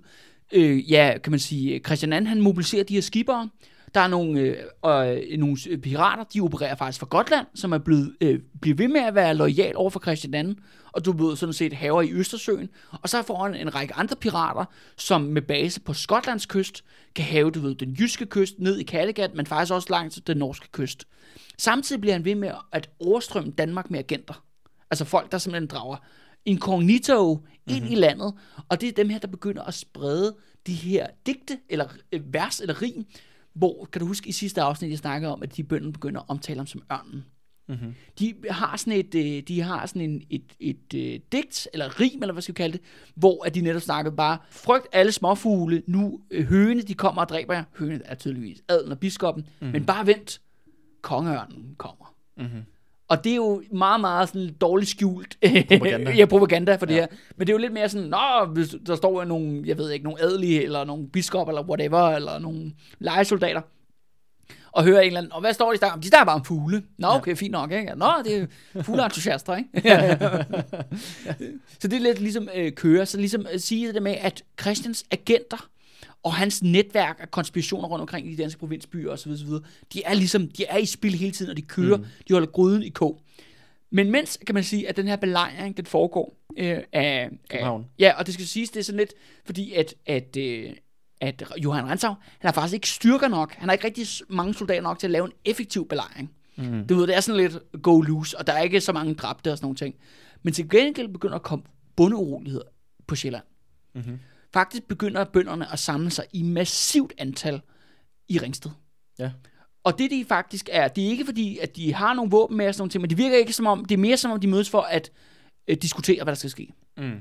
Øh, 0.52 0.90
ja, 0.92 1.14
kan 1.24 1.30
man 1.30 1.40
sige, 1.40 1.78
Christian 1.78 2.12
Anden, 2.12 2.26
han 2.26 2.40
mobiliserer 2.40 2.84
de 2.84 2.94
her 2.94 3.00
skibere. 3.00 3.48
Der 3.94 4.00
er 4.00 4.08
nogle, 4.08 4.40
øh, 4.40 4.56
øh, 4.86 5.38
nogle 5.38 5.56
pirater, 5.82 6.24
de 6.24 6.40
opererer 6.40 6.74
faktisk 6.74 7.00
fra 7.00 7.06
Gotland, 7.10 7.46
som 7.54 7.72
er 7.72 7.78
blevet, 7.78 8.16
øh, 8.20 8.40
bliver 8.60 8.76
ved 8.76 8.88
med 8.88 9.00
at 9.00 9.14
være 9.14 9.34
lojal 9.34 9.76
over 9.76 9.90
for 9.90 10.00
Christian 10.00 10.46
II, 10.46 10.56
og 10.92 11.04
du 11.04 11.12
ved 11.12 11.36
sådan 11.36 11.52
set 11.52 11.72
haver 11.72 12.02
i 12.02 12.12
Østersøen. 12.12 12.68
Og 13.02 13.08
så 13.08 13.22
får 13.22 13.42
han 13.42 13.54
en 13.54 13.74
række 13.74 13.94
andre 13.94 14.16
pirater, 14.16 14.64
som 14.96 15.22
med 15.22 15.42
base 15.42 15.80
på 15.80 15.92
Skotlands 15.92 16.46
kyst, 16.46 16.84
kan 17.14 17.24
have, 17.24 17.50
du 17.50 17.60
ved, 17.60 17.74
den 17.74 17.92
jyske 17.92 18.26
kyst 18.26 18.54
ned 18.58 18.78
i 18.78 18.82
Kattegat, 18.82 19.34
men 19.34 19.46
faktisk 19.46 19.72
også 19.72 19.88
langt 19.90 20.26
den 20.26 20.36
norske 20.36 20.68
kyst. 20.72 21.04
Samtidig 21.58 22.00
bliver 22.00 22.14
han 22.14 22.24
ved 22.24 22.34
med 22.34 22.50
at 22.72 22.90
overstrømme 23.00 23.50
Danmark 23.50 23.90
med 23.90 23.98
agenter. 23.98 24.44
Altså 24.90 25.04
folk, 25.04 25.32
der 25.32 25.38
simpelthen 25.38 25.68
drager 25.68 25.96
incognito 26.44 27.46
ind 27.66 27.78
mm-hmm. 27.78 27.92
i 27.92 27.94
landet. 27.94 28.34
Og 28.68 28.80
det 28.80 28.88
er 28.88 28.92
dem 28.92 29.08
her, 29.08 29.18
der 29.18 29.28
begynder 29.28 29.62
at 29.62 29.74
sprede 29.74 30.36
de 30.66 30.74
her 30.74 31.06
digte, 31.26 31.58
eller 31.68 31.88
øh, 32.12 32.34
vers 32.34 32.60
eller 32.60 32.82
rim, 32.82 33.06
hvor, 33.58 33.88
kan 33.92 34.00
du 34.00 34.06
huske 34.06 34.28
i 34.28 34.32
sidste 34.32 34.62
afsnit, 34.62 34.90
jeg 34.90 34.98
snakkede 34.98 35.32
om, 35.32 35.42
at 35.42 35.56
de 35.56 35.64
bønder 35.64 35.90
begynder 35.90 36.20
at 36.20 36.26
omtale 36.28 36.58
ham 36.58 36.66
som 36.66 36.82
ørnen. 36.92 37.24
Mm-hmm. 37.68 37.94
De 38.18 38.34
har 38.50 38.76
sådan 38.76 38.92
et, 38.92 39.14
øh, 39.14 39.42
de 39.48 39.60
har 39.60 39.86
sådan 39.86 40.02
en, 40.02 40.22
et, 40.30 40.42
et, 40.60 40.94
et 40.94 41.32
digt, 41.32 41.68
eller 41.72 42.00
rim, 42.00 42.22
eller 42.22 42.32
hvad 42.32 42.42
skal 42.42 42.52
vi 42.52 42.56
kalde 42.56 42.72
det, 42.72 42.80
hvor 43.14 43.46
at 43.46 43.54
de 43.54 43.60
netop 43.60 43.82
snakkede 43.82 44.16
bare, 44.16 44.38
frygt 44.50 44.86
alle 44.92 45.12
småfugle, 45.12 45.82
nu 45.86 46.20
øh, 46.30 46.46
høne, 46.46 46.82
de 46.82 46.94
kommer 46.94 47.22
og 47.22 47.28
dræber 47.28 47.54
jer. 47.54 47.64
Høne 47.78 48.00
er 48.04 48.14
tydeligvis 48.14 48.62
adlen 48.68 48.92
og 48.92 48.98
biskoppen, 48.98 49.42
mm-hmm. 49.42 49.72
men 49.72 49.86
bare 49.86 50.06
vent, 50.06 50.40
kongeørnen 51.02 51.74
kommer. 51.78 52.14
Mm-hmm. 52.36 52.62
Og 53.08 53.24
det 53.24 53.32
er 53.32 53.36
jo 53.36 53.62
meget, 53.72 54.00
meget 54.00 54.28
sådan 54.28 54.54
dårligt 54.60 54.90
skjult 54.90 55.36
Propaganda. 55.68 56.10
ja, 56.18 56.24
propaganda 56.26 56.76
for 56.76 56.86
det 56.86 56.94
Ja. 56.94 57.00
her. 57.00 57.06
Men 57.36 57.46
det 57.46 57.52
er 57.52 57.54
jo 57.54 57.58
lidt 57.60 57.72
mere 57.72 57.88
sådan, 57.88 58.08
nå, 58.08 58.44
hvis 58.54 58.74
der 58.86 58.96
står 58.96 59.22
jo 59.22 59.28
nogle, 59.28 59.62
jeg 59.66 59.78
ved 59.78 59.90
ikke, 59.90 60.04
nogle 60.04 60.22
adelige, 60.22 60.62
eller 60.64 60.84
nogle 60.84 61.08
biskop, 61.08 61.48
eller 61.48 61.62
whatever, 61.62 62.08
eller 62.08 62.38
nogle 62.38 62.72
legesoldater, 62.98 63.60
og 64.72 64.84
hører 64.84 65.00
en 65.00 65.06
eller 65.06 65.18
anden, 65.20 65.32
og 65.32 65.40
hvad 65.40 65.54
står 65.54 65.72
de 65.72 65.78
der? 65.78 65.96
De 65.96 66.10
der 66.10 66.20
er 66.20 66.24
bare 66.24 66.34
om 66.34 66.44
fugle. 66.44 66.82
Nå, 66.98 67.08
okay, 67.08 67.36
fint 67.36 67.52
nok, 67.52 67.72
ikke? 67.72 67.92
Nå, 67.96 68.06
det 68.24 68.48
er 68.74 68.82
fugleentusiaster, 68.82 69.56
ikke? 69.56 69.68
så 71.80 71.88
det 71.88 71.92
er 71.96 72.00
lidt 72.00 72.20
ligesom 72.20 72.48
øh, 72.54 72.72
køre, 72.72 73.06
så 73.06 73.18
ligesom 73.18 73.46
at 73.50 73.62
sige 73.62 73.92
det 73.92 74.02
med, 74.02 74.14
at 74.20 74.42
Christians 74.60 75.04
agenter, 75.10 75.68
og 76.28 76.34
hans 76.34 76.62
netværk 76.62 77.16
af 77.20 77.30
konspirationer 77.30 77.88
rundt 77.88 78.00
omkring 78.00 78.26
i 78.26 78.34
de 78.34 78.42
danske 78.42 78.58
provinsbyer 78.58 79.10
osv., 79.10 79.30
osv., 79.30 79.48
de 79.92 80.02
er 80.04 80.14
ligesom, 80.14 80.48
de 80.48 80.64
er 80.64 80.76
i 80.76 80.86
spil 80.86 81.14
hele 81.14 81.32
tiden, 81.32 81.50
og 81.50 81.56
de 81.56 81.62
kører, 81.62 81.96
mm. 81.96 82.04
de 82.28 82.32
holder 82.32 82.48
gryden 82.48 82.82
i 82.82 82.88
kog. 82.88 83.20
Men 83.90 84.10
mens, 84.10 84.38
kan 84.46 84.54
man 84.54 84.64
sige, 84.64 84.88
at 84.88 84.96
den 84.96 85.08
her 85.08 85.16
belejring, 85.16 85.76
den 85.76 85.86
foregår 85.86 86.36
øh, 86.56 86.66
af, 86.68 86.82
af... 86.92 87.30
København. 87.50 87.86
Ja, 87.98 88.12
og 88.18 88.26
det 88.26 88.34
skal 88.34 88.46
siges, 88.46 88.70
det 88.70 88.80
er 88.80 88.84
sådan 88.84 88.98
lidt, 88.98 89.14
fordi 89.44 89.72
at, 89.72 89.94
at, 90.06 90.36
øh, 90.36 90.70
at 91.20 91.42
Johan 91.64 91.88
Rensau, 91.88 92.10
han 92.10 92.48
har 92.48 92.52
faktisk 92.52 92.74
ikke 92.74 92.88
styrker 92.88 93.28
nok, 93.28 93.54
han 93.54 93.68
har 93.68 93.72
ikke 93.72 93.86
rigtig 93.86 94.06
mange 94.28 94.54
soldater 94.54 94.82
nok 94.82 94.98
til 94.98 95.06
at 95.06 95.10
lave 95.10 95.26
en 95.26 95.32
effektiv 95.44 95.88
belejring. 95.88 96.30
Mm. 96.56 96.86
Du 96.86 96.94
ved, 96.94 97.06
det 97.06 97.16
er 97.16 97.20
sådan 97.20 97.40
lidt 97.40 97.82
go 97.82 98.00
loose, 98.00 98.38
og 98.38 98.46
der 98.46 98.52
er 98.52 98.62
ikke 98.62 98.80
så 98.80 98.92
mange 98.92 99.14
dræbte 99.14 99.52
og 99.52 99.58
sådan 99.58 99.64
nogle 99.64 99.76
ting. 99.76 99.94
Men 100.42 100.54
til 100.54 100.68
gengæld 100.68 101.08
begynder 101.08 101.34
at 101.34 101.42
komme 101.42 101.64
bundeuroligheder 101.96 102.64
på 103.06 103.16
Sjælland. 103.16 103.44
Mm-hmm. 103.94 104.18
Faktisk 104.52 104.88
begynder 104.88 105.24
bønderne 105.24 105.72
at 105.72 105.78
samle 105.78 106.10
sig 106.10 106.24
i 106.32 106.42
massivt 106.42 107.12
antal 107.18 107.60
i 108.28 108.38
Ringsted. 108.38 108.70
Ja. 109.18 109.30
Og 109.84 109.98
det 109.98 110.10
de 110.10 110.24
faktisk 110.28 110.68
er, 110.72 110.88
det 110.88 111.04
er 111.04 111.08
ikke 111.08 111.24
fordi, 111.24 111.58
at 111.58 111.76
de 111.76 111.94
har 111.94 112.14
nogle 112.14 112.30
våben 112.30 112.56
med 112.56 112.68
og 112.68 112.74
sådan 112.74 112.80
nogle 112.82 112.90
ting, 112.90 113.00
men 113.00 113.10
det 113.10 113.18
virker 113.18 113.36
ikke 113.36 113.52
som 113.52 113.66
om, 113.66 113.84
det 113.84 113.94
er 113.94 113.98
mere 113.98 114.16
som 114.16 114.30
om, 114.30 114.40
de 114.40 114.46
mødes 114.46 114.70
for 114.70 114.80
at 114.80 115.10
øh, 115.68 115.76
diskutere, 115.82 116.24
hvad 116.24 116.32
der 116.32 116.38
skal 116.38 116.50
ske. 116.50 116.72
Mm. 116.96 117.18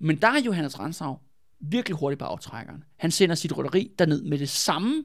Men 0.00 0.16
der 0.16 0.28
er 0.28 0.40
Johannes 0.40 0.78
Ransau 0.78 1.18
virkelig 1.60 1.96
hurtigt 1.96 2.18
på 2.18 2.24
aftrækkeren. 2.24 2.84
Han 2.98 3.10
sender 3.10 3.34
sit 3.34 3.56
rytteri 3.58 3.90
derned 3.98 4.22
med 4.22 4.38
det 4.38 4.48
samme, 4.48 5.04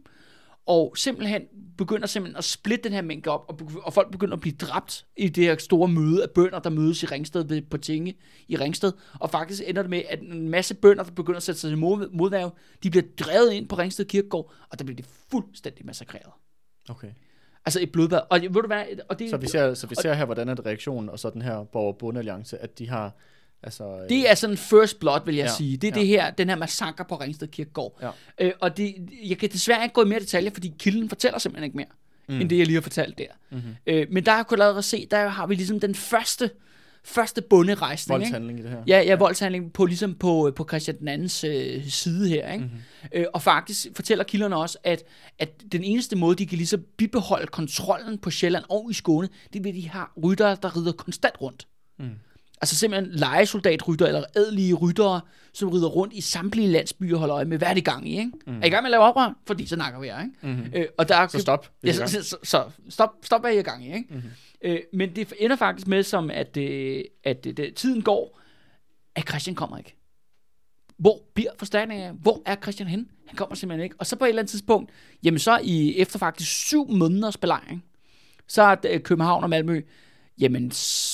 og 0.70 0.98
simpelthen 0.98 1.42
begynder 1.78 2.08
simpelthen 2.08 2.38
at 2.38 2.44
splitte 2.44 2.84
den 2.84 2.94
her 2.94 3.02
mængde 3.02 3.30
op, 3.30 3.46
og, 3.48 3.60
og 3.84 3.94
folk 3.94 4.12
begynder 4.12 4.34
at 4.34 4.40
blive 4.40 4.56
dræbt 4.56 5.06
i 5.18 5.30
det 5.30 5.44
her 5.44 5.58
store 5.58 5.88
møde 5.88 6.24
af 6.24 6.30
bønder, 6.30 6.60
der 6.60 6.70
mødes 6.70 7.04
i 7.04 7.06
Ringsted 7.06 7.44
ved, 7.44 7.62
på 7.62 7.78
Tinge 7.78 8.18
i 8.48 8.56
Ringsted. 8.56 8.92
Og 9.20 9.30
faktisk 9.30 9.64
ender 9.66 9.82
det 9.82 9.90
med, 9.90 10.02
at 10.10 10.20
en 10.22 10.50
masse 10.50 10.76
bønder, 10.76 11.04
der 11.04 11.12
begynder 11.12 11.38
at 11.38 11.44
sætte 11.44 11.62
sig 11.62 11.70
til 11.70 11.78
mod, 11.78 12.52
de 12.84 12.90
bliver 12.90 13.04
drevet 13.20 13.52
ind 13.52 13.70
på 13.70 13.76
Ringsted 13.76 14.06
Kirkegård, 14.06 14.54
og 14.70 14.80
der 14.80 14.86
bliver 14.86 14.96
de 14.98 15.04
fuldstændig 15.32 15.86
massakreret. 15.86 16.32
Okay. 16.90 17.10
Altså 17.66 17.80
et 17.82 17.92
blodbad. 17.92 18.20
Og 18.30 18.42
ved 18.42 18.50
du 18.62 18.68
hvad? 18.68 18.86
Og 19.10 19.20
det, 19.20 19.30
Så 19.30 19.38
vi 19.38 19.48
ser, 19.48 19.74
så 19.74 19.88
vi 19.88 19.96
ser 19.96 20.14
her, 20.14 20.26
hvordan 20.26 20.50
er 20.50 20.66
reaktionen, 20.66 21.10
og 21.10 21.20
så 21.20 21.30
den 21.30 21.42
her 21.42 21.64
borger 21.64 21.94
bundealliance 21.94 22.58
at 22.58 22.80
de 22.80 22.90
har, 22.90 23.16
altså... 23.64 23.84
øh, 24.04 24.10
Det 24.10 24.30
er 24.30 24.36
sådan 24.36 24.58
first 24.58 25.00
blood, 25.00 25.20
vil 25.26 25.36
jeg 25.36 25.44
ja, 25.46 25.52
Ja, 25.52 25.56
sige. 25.58 25.78
Det 25.78 25.88
er 25.88 25.92
ja. 25.96 26.00
det 26.00 26.08
her, 26.08 26.32
den 26.32 26.50
her 26.50 26.56
massakre 26.56 27.06
på 27.06 27.16
Ringsted 27.16 27.48
Kirkegård. 27.48 28.00
Ja. 28.02 28.10
Øh, 28.46 28.52
og 28.62 28.78
det, 28.78 28.96
jeg 29.24 29.38
kan 29.38 29.50
desværre 29.50 29.84
ikke 29.84 29.94
gå 29.94 30.04
i 30.04 30.08
mere 30.08 30.20
detaljer, 30.20 30.52
fordi 30.52 30.74
kilden 30.80 31.10
fortæller 31.10 31.40
simpelthen 31.40 31.64
ikke 31.64 31.78
mere, 31.78 31.88
mm. 32.30 32.42
end 32.42 32.50
det, 32.50 32.58
jeg 32.58 32.66
lige 32.66 32.76
har 32.76 32.82
fortalt 32.82 33.18
der. 33.18 33.26
Mm-hmm. 33.50 33.76
Øh, 33.88 34.08
men 34.12 34.26
der 34.26 34.32
har 34.32 34.38
jeg 34.38 34.48
kunnet 34.48 34.62
allerede 34.62 34.84
se, 34.84 35.08
der 35.12 35.28
har 35.28 35.48
vi 35.48 35.56
ligesom 35.56 35.80
den 35.80 35.96
første, 35.96 36.50
første 37.04 37.42
bunderejsning. 37.42 38.22
Ikke? 38.22 38.32
Voldshandling 38.32 38.60
i 38.60 38.62
det 38.64 38.72
her. 38.72 38.84
Ja, 38.88 39.02
ja, 39.02 39.16
voldshandling 39.16 39.74
på, 39.74 39.86
ligesom 39.86 40.16
på, 40.16 40.52
på 40.56 40.66
Christian 40.70 41.00
den 41.00 41.08
andens 41.08 41.44
øh, 41.44 41.86
side 41.88 42.30
her. 42.30 42.52
Ikke? 42.52 42.66
Mm-hmm. 42.66 42.80
Øh, 43.14 43.26
og 43.34 43.42
faktisk 43.42 43.88
fortæller 43.96 44.24
kilderne 44.24 44.56
også, 44.56 44.78
at, 44.84 45.04
at 45.40 45.50
den 45.72 45.84
eneste 45.84 46.16
måde, 46.16 46.36
de 46.36 46.46
kan 46.46 46.58
ligesom 46.58 46.84
bibeholde 46.98 47.48
kontrollen 47.48 48.18
på 48.18 48.32
Sjælland 48.32 48.64
og 48.70 48.88
i 48.92 48.94
Skåne, 48.94 49.30
det 49.54 49.60
er 49.60 49.64
ved, 49.64 49.70
at 49.72 49.76
de 49.76 49.90
har 49.90 50.14
ryttere, 50.24 50.58
der 50.62 50.78
rider 50.78 50.92
konstant 50.92 51.42
rundt. 51.42 51.68
Mm. 52.00 52.10
Altså 52.62 52.76
simpelthen 52.76 53.14
legesoldatrytter 53.14 54.08
eller 54.08 54.24
adelige 54.36 54.74
ryttere, 54.74 55.22
som 55.54 55.70
rider 55.70 55.88
rundt 55.88 56.14
i 56.14 56.22
samtlige 56.22 56.68
landsbyer 56.68 57.14
og 57.14 57.20
holder 57.20 57.36
øje 57.36 57.46
med, 57.46 57.58
hvad 57.58 57.68
er 57.68 57.74
det 57.74 57.86
gang 57.86 58.10
i, 58.10 58.18
ikke? 58.18 58.32
Mm. 58.48 58.62
Er 58.62 58.66
I 58.66 58.70
gang 58.70 58.84
med 58.84 58.88
at 58.88 58.92
lave 58.92 59.04
oprør? 59.04 59.34
Fordi 59.48 59.66
så 59.66 59.76
nakker 59.76 60.00
vi 60.00 60.08
jer, 60.08 60.22
ikke? 60.22 60.34
Mm-hmm. 60.42 60.74
Øh, 60.76 60.86
og 60.98 61.10
der 61.10 61.16
er, 61.16 61.28
Så 61.28 61.40
stop. 61.40 61.72
Ja, 61.84 61.94
så, 61.94 62.08
så, 62.08 62.24
så, 62.24 62.38
så 62.44 62.64
stop, 62.90 63.10
stop, 63.24 63.42
hvad 63.42 63.54
I 63.54 63.58
er 63.58 63.62
gang 63.62 63.86
i, 63.86 63.94
ikke? 63.94 64.08
Mhm. 64.10 64.24
Øh, 64.62 64.80
men 64.94 65.16
det 65.16 65.34
ender 65.40 65.56
faktisk 65.56 65.88
med, 65.88 66.04
som 66.04 66.32
at, 66.32 66.58
øh, 66.58 67.04
at 67.24 67.46
øh, 67.46 67.58
det, 67.58 67.76
tiden 67.76 68.02
går, 68.02 68.40
at 69.16 69.30
Christian 69.30 69.56
kommer 69.56 69.78
ikke. 69.78 69.96
Hvor 70.98 71.22
bliver 71.34 71.52
forstærkningen 71.60 72.08
af? 72.08 72.14
Hvor 72.14 72.42
er 72.46 72.56
Christian 72.56 72.90
hen? 72.90 73.08
Han 73.28 73.36
kommer 73.36 73.56
simpelthen 73.56 73.84
ikke. 73.84 73.96
Og 74.00 74.06
så 74.06 74.16
på 74.16 74.26
et 74.26 74.30
eller 74.30 74.42
andet 74.42 74.52
tidspunkt, 74.52 74.92
jamen 75.24 75.40
så 75.40 75.60
i 75.64 75.98
efter 75.98 76.20
faktisk 76.20 76.52
syv 76.52 76.92
måneders 76.92 77.38
belejring, 77.38 77.86
så 78.48 78.62
er 78.62 78.76
øh, 78.90 79.02
København 79.02 79.44
og 79.44 79.50
Malmø, 79.50 79.82
jamen 80.40 80.72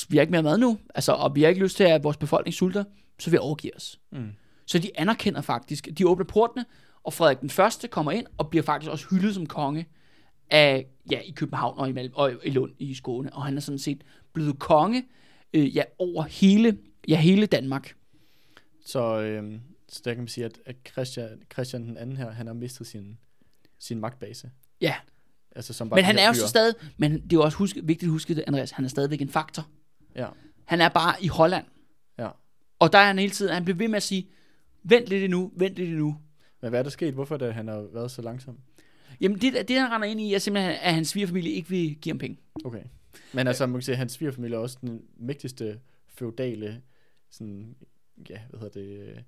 vi 0.10 0.18
har 0.18 0.22
ikke 0.22 0.32
mere 0.32 0.44
mad 0.44 0.58
nu, 0.58 0.78
altså, 0.96 1.12
og 1.12 1.36
vi 1.36 1.42
har 1.42 1.50
ikke 1.50 1.62
lyst 1.62 1.78
til, 1.78 1.84
at 1.84 2.04
vores 2.04 2.18
befolkning 2.18 2.54
sulter, 2.54 2.84
så 3.20 3.30
vi 3.30 3.38
overgiver 3.38 3.76
os. 3.76 4.00
Mm. 4.12 4.32
Så 4.66 4.80
de 4.80 5.00
anerkender 5.00 5.42
faktisk, 5.42 5.88
de 5.98 6.08
åbner 6.08 6.26
portene, 6.26 6.66
og 7.04 7.14
Frederik 7.14 7.42
den 7.42 7.50
Første 7.50 7.88
kommer 7.88 8.12
ind, 8.12 8.26
og 8.38 8.50
bliver 8.50 8.64
faktisk 8.64 8.92
også 8.92 9.08
hyldet 9.10 9.34
som 9.36 9.46
konge 9.46 9.88
af, 10.52 10.86
ja, 11.12 11.20
i 11.20 11.32
København 11.32 11.80
og 11.80 11.90
i, 11.90 11.92
Malmø, 11.92 12.12
og 12.16 12.34
i 12.44 12.50
Lund 12.50 12.72
i 12.80 12.94
Skåne. 12.94 13.34
Og 13.34 13.46
han 13.46 13.58
er 13.58 13.62
sådan 13.62 13.80
set 13.80 14.04
blevet 14.34 14.60
konge, 14.60 15.06
øh, 15.54 15.76
ja, 15.76 15.84
over 16.00 16.24
hele, 16.24 16.78
ja, 17.08 17.18
hele 17.18 17.46
Danmark. 17.46 17.96
Så, 18.86 19.22
øhm, 19.22 19.62
så 19.90 20.02
der 20.06 20.14
kan 20.14 20.22
man 20.22 20.28
sige, 20.28 20.46
at, 20.46 20.60
at 20.66 20.76
Christian, 20.92 21.42
Christian 21.54 21.84
den 21.84 21.98
anden 21.98 22.18
her, 22.18 22.32
han 22.32 22.48
har 22.48 22.54
mistet 22.54 22.88
sin, 22.88 23.18
sin 23.80 24.00
magtbase. 24.00 24.52
Ja, 24.82 24.96
Altså, 25.56 25.74
som 25.74 25.90
bare 25.90 25.98
men 25.98 26.06
han 26.06 26.18
er 26.18 26.28
jo 26.28 26.34
så 26.34 26.48
stadig, 26.48 26.76
men 26.98 27.14
det 27.14 27.22
er 27.22 27.28
jo 27.34 27.42
også 27.42 27.58
huske, 27.58 27.86
vigtigt 27.86 28.10
at 28.10 28.12
huske 28.12 28.36
det, 28.36 28.44
Andreas, 28.48 28.72
han 28.72 28.86
er 28.86 28.90
stadigvæk 28.90 29.22
en 29.22 29.30
faktor. 29.30 29.68
Ja, 30.16 30.28
Han 30.66 30.82
er 30.82 30.90
bare 30.90 31.24
i 31.24 31.28
Holland, 31.28 31.66
ja. 32.20 32.30
og 32.80 32.94
der 32.94 33.00
er 33.00 33.06
han 33.06 33.20
hele 33.20 33.32
tiden, 33.32 33.54
han 33.54 33.64
bliver 33.66 33.78
ved 33.78 33.88
med 33.88 33.98
at 33.98 34.04
sige, 34.04 34.30
vent 34.84 35.08
lidt 35.08 35.24
endnu, 35.24 35.52
vent 35.56 35.76
lidt 35.76 35.90
endnu. 35.90 36.18
Men 36.62 36.70
hvad 36.70 36.80
er 36.80 36.84
der 36.84 36.90
sket? 36.90 37.14
Hvorfor 37.14 37.38
det, 37.38 37.54
han 37.54 37.68
har 37.68 37.86
været 37.94 38.12
så 38.12 38.22
langsom? 38.22 38.58
Jamen, 39.22 39.38
det, 39.42 39.68
det 39.68 39.80
han 39.80 39.92
render 39.92 40.08
ind 40.08 40.22
i, 40.22 40.34
er 40.34 40.40
simpelthen, 40.40 40.76
at 40.82 40.94
hans 40.94 41.08
svigerfamilie 41.08 41.52
ikke 41.52 41.70
vil 41.70 41.96
give 41.96 42.14
ham 42.14 42.20
penge. 42.20 42.38
Okay. 42.66 42.84
Men 43.34 43.48
altså, 43.48 43.66
man 43.66 43.74
kan 43.74 43.82
sige, 43.82 43.94
at 43.94 43.98
hans 43.98 44.12
svigerfamilie 44.12 44.56
er 44.56 44.60
også 44.60 44.78
den 44.82 45.02
mægtigste 45.18 45.80
feudale 46.08 46.82
sådan, 47.32 47.76
ja, 48.30 48.40
hvad 48.50 48.60
hedder 48.60 48.80
det, 48.82 49.24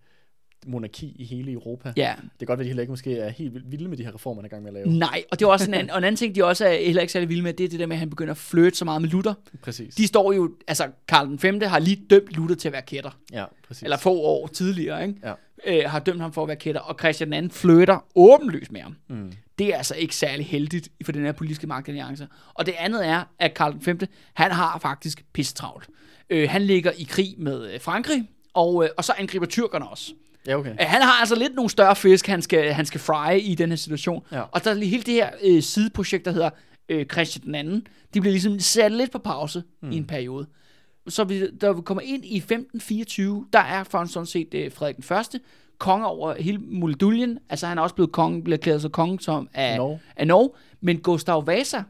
monarki 0.66 1.16
i 1.20 1.26
hele 1.26 1.52
Europa. 1.52 1.94
Ja, 1.98 2.14
Det 2.22 2.40
kan 2.40 2.46
godt 2.48 2.58
være, 2.60 2.64
at 2.64 2.66
de 2.66 2.70
heller 2.70 2.82
ikke 2.82 2.92
måske 2.92 3.18
er 3.18 3.30
helt 3.30 3.72
vilde 3.72 3.88
med 3.90 3.98
de 3.98 4.04
her 4.06 4.14
reformer, 4.16 4.42
han 4.42 4.46
er 4.46 4.50
i 4.50 4.54
gang 4.56 4.64
med 4.64 4.70
at 4.70 4.74
lave. 4.88 4.98
nej, 5.00 5.24
og 5.32 5.40
det 5.40 5.46
er 5.46 5.50
også 5.50 5.68
en 5.68 5.74
anden, 5.74 5.90
og 5.92 5.98
en 5.98 6.04
anden 6.04 6.18
ting, 6.18 6.36
de 6.36 6.46
også 6.46 6.66
er 6.66 6.74
heller 6.86 7.02
ikke 7.02 7.14
særlig 7.14 7.30
vilde 7.30 7.44
med, 7.44 7.54
det 7.54 7.64
er 7.64 7.70
det 7.70 7.80
der 7.80 7.86
med, 7.86 7.96
at 7.96 8.00
han 8.00 8.10
begynder 8.10 8.32
at 8.32 8.38
flirte 8.38 8.78
så 8.78 8.86
meget 8.86 9.02
med 9.02 9.10
Luther. 9.10 9.34
Præcis. 9.62 9.96
De 9.96 10.08
står 10.08 10.34
jo, 10.34 10.52
altså 10.68 10.88
Karl 11.08 11.28
den 11.28 11.40
5. 11.40 11.62
har 11.64 11.80
lige 11.80 12.02
dømt 12.10 12.32
Luther 12.36 12.56
til 12.56 12.68
at 12.68 12.72
være 12.74 12.82
kætter. 12.82 13.12
ja, 13.34 13.46
præcis. 13.68 13.84
Eller 13.84 13.98
få 13.98 14.14
år 14.22 14.48
tidligere, 14.48 15.08
ikke? 15.08 15.20
Ja. 15.24 15.34
Øh, 15.68 15.90
har 15.90 16.00
dømt 16.00 16.22
ham 16.22 16.34
for 16.34 16.42
at 16.42 16.48
være 16.48 16.58
kætter, 16.58 16.82
og 16.82 16.96
Christian 17.00 17.34
II 17.34 17.50
flirter 17.50 18.06
åbenlyst 18.16 18.72
med 18.72 18.82
ham. 18.82 18.96
Mm. 19.10 19.32
Det 19.60 19.68
er 19.74 19.78
altså 19.78 19.96
ikke 19.96 20.16
særlig 20.16 20.46
heldigt 20.46 20.90
for 21.06 21.12
den 21.12 21.26
her 21.26 21.32
politiske 21.32 21.68
magtalliance. 21.68 22.28
Og 22.54 22.66
det 22.66 22.74
andet 22.80 23.08
er, 23.08 23.24
at 23.40 23.54
Karl 23.54 23.74
den 23.74 23.82
5. 23.82 24.00
han 24.34 24.52
har 24.52 24.80
faktisk 24.80 25.26
pissetravlt. 25.34 25.88
Øh, 26.30 26.50
han 26.50 26.62
ligger 26.62 26.92
i 26.92 27.04
krig 27.04 27.36
med 27.38 27.74
øh, 27.74 27.80
Frankrig, 27.82 28.30
og, 28.54 28.84
øh, 28.84 28.90
og 28.98 29.04
så 29.04 29.14
angriber 29.18 29.46
tyrkerne 29.46 29.88
også. 29.90 30.14
Ja, 30.48 30.58
okay. 30.58 30.72
Øh, 30.72 30.78
Han 30.80 31.02
har 31.02 31.20
altså 31.20 31.36
lidt 31.36 31.56
nogle 31.56 31.70
større 31.70 31.96
fisk, 31.96 32.28
han 32.28 32.42
skal, 32.42 32.74
han 32.74 32.86
skal 32.86 33.00
fry 33.00 33.40
i 33.40 33.56
den 33.56 33.70
her 33.70 33.76
situation. 33.76 34.24
Ja. 34.32 34.42
Og 34.42 34.64
der 34.64 34.70
er 34.72 34.76
lige 34.76 34.90
hele 34.90 35.04
det 35.04 35.14
her 35.14 35.30
øh, 35.44 35.64
sideprojekt, 35.64 36.26
der 36.26 36.32
hedder 36.32 36.50
øh, 36.90 37.06
Christian 37.06 37.46
den 37.46 37.56
anden. 37.56 37.88
De 38.14 38.22
bliver 38.22 38.32
ligesom 38.32 38.60
sat 38.60 38.92
lidt 38.92 39.12
på 39.12 39.18
pause 39.20 39.64
mm. 39.82 39.92
i 39.92 39.98
en 39.98 40.08
periode. 40.08 40.48
Så 41.08 41.24
vi, 41.24 41.52
da 41.52 41.72
vi 41.72 41.82
kommer 41.82 42.02
ind 42.02 42.26
i 42.26 42.38
1524, 42.38 43.48
der 43.54 43.60
er 43.60 43.84
for 43.84 44.06
sådan 44.06 44.26
set 44.26 44.54
øh, 44.54 44.72
Frederik 44.72 44.96
den 44.96 45.04
første 45.04 45.40
konge 45.78 46.06
over 46.06 46.34
hele 46.42 46.58
Molduljen. 46.58 47.40
Altså 47.50 47.68
han 47.68 47.78
er 47.78 47.82
også 47.82 47.96
blevet 47.96 48.12
konge, 48.12 48.44
bliver 48.44 48.58
erklæret 48.58 48.82
sig 48.82 48.92
konge 48.92 49.20
som 49.20 49.50
af, 49.54 49.78
Norge. 49.78 50.00
af 50.16 50.28
Norge. 50.28 50.50
Men 50.82 51.00
Gustav 51.00 51.48
Vasa, 51.48 51.84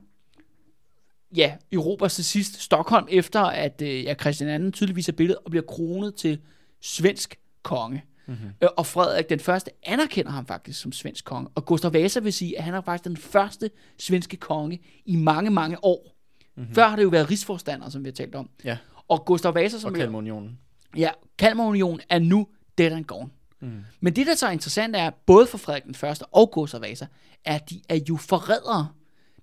ja, 1.35 1.53
Europas 1.71 2.15
til 2.15 2.25
sidst 2.25 2.61
Stockholm, 2.61 3.07
efter 3.09 3.41
at 3.41 3.81
øh, 3.81 4.03
ja, 4.03 4.13
Christian 4.13 4.65
II 4.65 4.71
tydeligvis 4.71 5.09
er 5.09 5.13
billedet 5.13 5.39
og 5.45 5.51
bliver 5.51 5.65
kronet 5.65 6.15
til 6.15 6.39
svensk 6.81 7.39
konge. 7.63 8.03
Mm-hmm. 8.27 8.67
Og 8.77 8.85
Frederik 8.85 9.29
den 9.29 9.39
første 9.39 9.71
anerkender 9.83 10.31
ham 10.31 10.45
faktisk 10.45 10.81
som 10.81 10.91
svensk 10.91 11.25
konge. 11.25 11.49
Og 11.55 11.65
Gustav 11.65 11.93
Vasa 11.93 12.19
vil 12.19 12.33
sige, 12.33 12.57
at 12.57 12.63
han 12.63 12.73
er 12.73 12.81
faktisk 12.81 13.03
den 13.03 13.17
første 13.17 13.69
svenske 13.99 14.37
konge 14.37 14.79
i 15.05 15.15
mange, 15.15 15.49
mange 15.49 15.83
år. 15.83 16.15
Mm-hmm. 16.55 16.75
Før 16.75 16.87
har 16.87 16.95
det 16.95 17.03
jo 17.03 17.09
været 17.09 17.29
rigsforstander, 17.29 17.89
som 17.89 18.03
vi 18.03 18.09
har 18.09 18.13
talt 18.13 18.35
om. 18.35 18.49
Ja, 18.63 18.77
Og 19.07 19.25
Gustav 19.25 19.55
Vasa, 19.55 19.79
som 19.79 19.91
og 19.91 19.97
Kalmarunionen. 19.97 20.59
Ja, 20.97 21.09
Kalmarunionen 21.37 22.01
er 22.09 22.19
nu 22.19 22.47
dead 22.77 22.91
and 22.91 23.05
gone. 23.05 23.29
Mm. 23.59 23.83
Men 23.99 24.15
det, 24.15 24.27
der 24.27 24.35
så 24.35 24.47
er 24.47 24.51
interessant, 24.51 24.95
er, 24.95 25.09
både 25.25 25.47
for 25.47 25.57
Frederik 25.57 25.83
den 25.83 25.95
Første 25.95 26.25
og 26.25 26.51
Gustav 26.51 26.81
Vasa, 26.81 27.05
er, 27.45 27.55
at 27.55 27.69
de 27.69 27.81
er 27.89 27.99
jo 28.09 28.17
forrædere. 28.17 28.89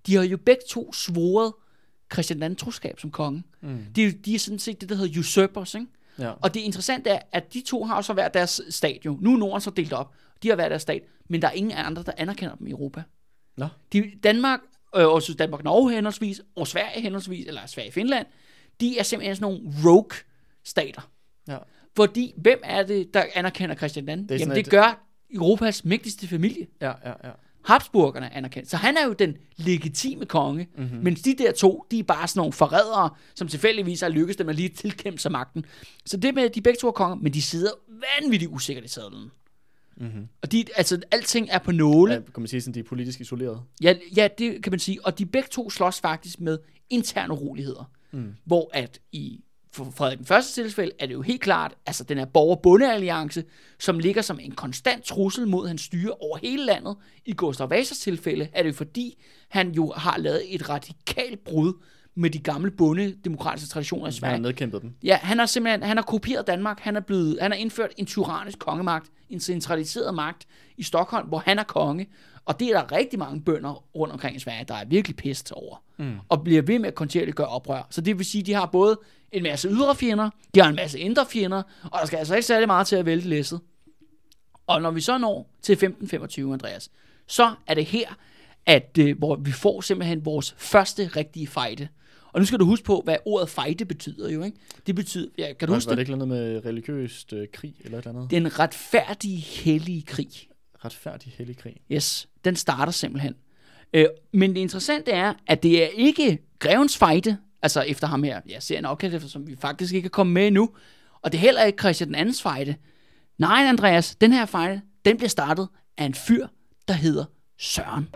De 0.07 0.17
har 0.17 0.23
jo 0.23 0.37
begge 0.37 0.63
to 0.71 0.93
svoret 0.93 1.53
Christian 2.13 2.43
II 2.43 2.57
troskab 2.57 3.01
som 3.01 3.11
konge. 3.11 3.43
Mm. 3.61 3.79
De, 3.97 4.13
de 4.13 4.35
er 4.35 4.39
sådan 4.39 4.59
set 4.59 4.81
det, 4.81 4.89
der 4.89 4.95
hedder 4.95 5.21
usurpers, 5.21 5.75
ikke? 5.75 5.87
Ja. 6.19 6.31
Og 6.31 6.55
det 6.55 6.61
interessante 6.61 7.11
er, 7.11 7.19
at 7.33 7.55
de 7.55 7.63
to 7.67 7.85
har 7.85 8.03
så 8.03 8.13
hver 8.13 8.29
deres 8.29 8.61
stat 8.71 8.99
jo. 9.05 9.19
Nu 9.21 9.33
er 9.35 9.39
Norden 9.39 9.61
så 9.61 9.71
delt 9.71 9.93
op. 9.93 10.15
De 10.43 10.49
har 10.49 10.55
hver 10.55 10.69
deres 10.69 10.83
stat, 10.83 11.03
men 11.29 11.43
der 11.43 11.49
er 11.49 11.53
ingen 11.53 11.73
andre, 11.73 12.03
der 12.03 12.13
anerkender 12.17 12.55
dem 12.55 12.67
i 12.67 12.71
Europa. 12.71 13.03
Nå. 13.57 13.67
De, 13.93 14.13
Danmark, 14.23 14.61
øh, 14.97 15.07
også 15.09 15.35
Danmark-Norge 15.35 15.93
henholdsvis, 15.93 16.41
og 16.57 16.67
Sverige 16.67 17.01
henholdsvis, 17.03 17.47
eller 17.47 17.67
Sverige-Finland, 17.67 18.27
de 18.81 18.99
er 18.99 19.03
simpelthen 19.03 19.37
sådan 19.37 19.55
nogle 19.55 19.75
rogue-stater. 19.85 21.11
Ja. 21.49 21.59
Fordi, 21.97 22.33
hvem 22.37 22.61
er 22.65 22.83
det, 22.83 23.15
der 23.15 23.25
anerkender 23.35 23.75
Christian 23.77 24.09
II? 24.09 24.17
Det 24.17 24.41
Jamen, 24.41 24.55
det 24.57 24.61
et- 24.67 24.71
gør 24.71 25.07
Europas 25.31 25.85
mægtigste 25.85 26.29
familie. 26.29 26.67
Ja, 26.81 26.93
ja, 27.05 27.13
ja. 27.25 27.31
Habsburgerne 27.65 28.35
anerkendt. 28.35 28.71
Så 28.71 28.77
han 28.77 28.97
er 28.97 29.07
jo 29.07 29.13
den 29.13 29.37
legitime 29.57 30.27
konge, 30.27 30.69
mm-hmm. 30.79 30.99
mens 31.03 31.23
de 31.23 31.35
der 31.39 31.53
to, 31.53 31.87
de 31.91 31.99
er 31.99 32.03
bare 32.03 32.29
sådan 32.29 32.39
nogle 32.39 32.53
forrædere, 32.53 33.11
som 33.35 33.49
tilfældigvis 33.49 34.01
har 34.01 34.09
lykkes 34.09 34.37
dem 34.37 34.49
at 34.49 34.55
lige 34.57 34.69
tilkæmpe 34.69 35.21
sig 35.21 35.33
magten. 35.33 35.65
Så 36.07 36.17
det 36.17 36.35
med, 36.35 36.43
at 36.43 36.55
de 36.55 36.61
begge 36.61 36.79
to 36.81 36.89
er 36.89 36.93
konger, 36.93 37.17
men 37.17 37.35
de 37.35 37.43
sidder 37.43 37.71
vanvittigt 38.21 38.51
usikkert 38.53 38.85
i 38.85 38.89
sadlen. 38.89 39.31
Mm-hmm. 39.97 40.29
Og 40.43 40.53
de, 40.53 40.65
altså, 40.77 41.01
alting 41.11 41.49
er 41.51 41.59
på 41.59 41.73
nåle. 41.73 42.13
ja. 42.13 42.21
Kan 42.21 42.43
man 42.43 42.49
sige, 42.49 42.61
sådan, 42.61 42.75
de 42.75 42.81
er 42.81 42.85
politisk 42.85 43.21
isoleret. 43.21 43.63
Ja, 43.83 43.95
ja, 44.17 44.29
det 44.39 44.63
kan 44.63 44.73
man 44.73 44.79
sige. 44.79 45.07
Og 45.07 45.19
de 45.19 45.27
begge 45.27 45.49
to 45.53 45.71
slås 45.71 46.01
faktisk 46.01 46.41
med 46.41 46.59
interne 46.91 47.33
uroligheder. 47.33 47.91
Mm. 48.13 48.35
Hvor 48.45 48.71
at 48.73 49.01
i 49.13 49.45
for 49.75 49.93
Frederik 49.97 50.19
den 50.19 50.27
første 50.27 50.63
tilfælde 50.63 50.93
er 50.99 51.07
det 51.07 51.15
jo 51.15 51.23
helt 51.23 51.41
klart, 51.41 51.75
altså 51.87 52.05
den 52.05 52.19
her 52.19 52.25
borger-bonde-alliance, 52.25 53.45
som 53.79 53.99
ligger 53.99 54.23
som 54.23 54.39
en 54.43 54.53
konstant 54.53 55.05
trussel 55.05 55.49
mod 55.49 55.69
hans 55.69 55.83
styre 55.83 56.13
over 56.13 56.39
hele 56.43 56.65
landet. 56.65 56.97
I 57.25 57.33
Gustav 57.33 57.71
Vasas 57.71 57.99
tilfælde 57.99 58.49
er 58.53 58.63
det 58.63 58.69
jo 58.69 58.75
fordi, 58.75 59.23
han 59.49 59.73
jo 59.73 59.93
har 59.97 60.19
lavet 60.19 60.55
et 60.55 60.69
radikalt 60.69 61.45
brud 61.45 61.73
med 62.15 62.31
de 62.31 62.39
gamle 62.39 62.71
bonde-demokratiske 62.71 63.69
traditioner 63.69 64.05
i 64.05 64.07
Han 64.07 64.13
Sverige. 64.13 64.33
har 64.35 64.41
nedkæmpet 64.41 64.83
dem. 64.83 64.95
Ja, 65.03 65.17
han 65.17 65.39
har 65.39 65.47
simpelthen 65.47 65.83
han 65.83 65.97
har 65.97 66.05
kopieret 66.05 66.47
Danmark. 66.47 66.81
Han 66.81 66.97
er 66.97 67.01
blevet 67.01 67.39
han 67.41 67.51
har 67.51 67.59
indført 67.59 67.91
en 67.97 68.07
tyrannisk 68.07 68.59
kongemagt, 68.59 69.11
en 69.31 69.41
centraliseret 69.41 70.15
magt 70.15 70.47
i 70.77 70.83
Stockholm, 70.83 71.29
hvor 71.29 71.39
han 71.39 71.59
er 71.59 71.65
konge. 71.65 72.07
Og 72.45 72.61
det 72.61 72.69
er 72.69 72.81
der 72.81 72.93
rigtig 72.93 73.19
mange 73.19 73.41
bønder 73.41 73.85
rundt 73.97 74.13
omkring 74.13 74.37
i 74.37 74.39
Sverige, 74.39 74.65
der 74.69 74.75
er 74.75 74.85
virkelig 74.85 75.17
pist 75.17 75.53
over. 75.53 75.77
Mm. 75.99 76.15
Og 76.29 76.45
bliver 76.45 76.63
ved 76.63 76.79
med 76.79 76.89
at 76.89 76.95
kontinuerligt 76.95 77.37
gøre 77.37 77.47
oprør. 77.47 77.87
Så 77.91 78.01
det 78.01 78.19
vil 78.19 78.27
sige, 78.27 78.41
at 78.41 78.47
de 78.47 78.53
har 78.53 78.67
både 78.67 79.01
en 79.37 79.43
masse 79.43 79.69
ydre 79.69 79.95
fjender, 79.97 80.31
de 80.55 80.61
har 80.61 80.69
en 80.69 80.75
masse 80.77 80.99
indre 80.99 81.27
fjender, 81.27 81.63
og 81.83 81.99
der 82.01 82.07
skal 82.07 82.17
altså 82.17 82.35
ikke 82.35 82.47
særlig 82.47 82.67
meget 82.69 82.87
til 82.87 82.97
at 82.97 83.07
vælte 83.07 83.29
læsset. 83.29 83.61
Og 84.67 84.83
når 84.83 84.91
vi 84.91 85.01
så 85.01 85.19
når 85.19 85.51
til 85.63 85.73
1525, 85.73 86.53
Andreas, 86.53 86.91
så 87.27 87.55
er 87.67 87.75
det 87.75 87.85
her, 87.85 88.07
at 88.67 88.99
øh, 89.01 89.19
hvor 89.19 89.37
vi 89.37 89.53
får 89.53 89.81
simpelthen 89.81 90.25
vores 90.25 90.55
første 90.59 91.07
rigtige 91.07 91.47
fejde. 91.47 91.89
Og 92.33 92.41
nu 92.41 92.47
skal 92.47 92.59
du 92.59 92.65
huske 92.65 92.85
på, 92.85 93.01
hvad 93.05 93.17
ordet 93.25 93.49
fejde 93.49 93.85
betyder 93.85 94.31
jo, 94.31 94.43
ikke? 94.43 94.57
Det 94.87 94.95
betyder, 94.95 95.29
ja, 95.39 95.53
kan 95.53 95.69
du 95.69 95.73
Var, 95.73 95.77
huske 95.77 95.89
var 95.89 95.95
det 95.95 96.07
det? 96.07 96.13
ikke 96.13 96.27
noget 96.27 96.43
med 96.43 96.65
religiøst 96.65 97.33
øh, 97.33 97.49
krig 97.53 97.75
eller 97.85 97.99
et 97.99 98.07
eller 98.07 98.19
andet? 98.19 98.31
Den 98.31 98.59
retfærdige, 98.59 99.37
hellige 99.37 100.03
krig. 100.03 100.29
Retfærdig 100.85 101.35
hellig 101.39 101.57
krig. 101.57 101.77
Yes, 101.93 102.29
den 102.45 102.57
starter 102.57 102.93
simpelthen. 102.93 103.35
Øh, 103.93 104.07
men 104.33 104.55
det 104.55 104.61
interessante 104.61 105.11
er, 105.11 105.35
at 105.47 105.63
det 105.63 105.83
er 105.83 105.87
ikke 105.95 106.39
grevens 106.59 106.97
fejde, 106.99 107.37
altså 107.65 107.81
efter 107.81 108.07
ham 108.07 108.23
her, 108.23 108.41
Ja, 108.49 108.61
ser 108.61 108.79
en 108.79 108.85
efter, 109.15 109.29
som 109.29 109.47
vi 109.47 109.57
faktisk 109.61 109.95
ikke 109.95 110.07
er 110.07 110.11
kommet 110.11 110.35
med 110.35 110.47
endnu, 110.47 110.71
og 111.23 111.33
det 111.33 111.39
er 111.39 111.43
heller 111.43 111.63
ikke 111.65 111.79
Christian 111.79 112.09
den 112.09 112.15
andens 112.15 112.43
fejde. 112.43 112.75
Nej, 113.39 113.65
Andreas, 113.69 114.17
den 114.17 114.33
her 114.33 114.47
fejde, 114.47 114.81
den 115.05 115.17
bliver 115.17 115.29
startet 115.29 115.69
af 115.99 116.05
en 116.05 116.15
fyr, 116.15 116.47
der 116.89 116.95
hedder 116.95 117.25
Søren. 117.59 118.09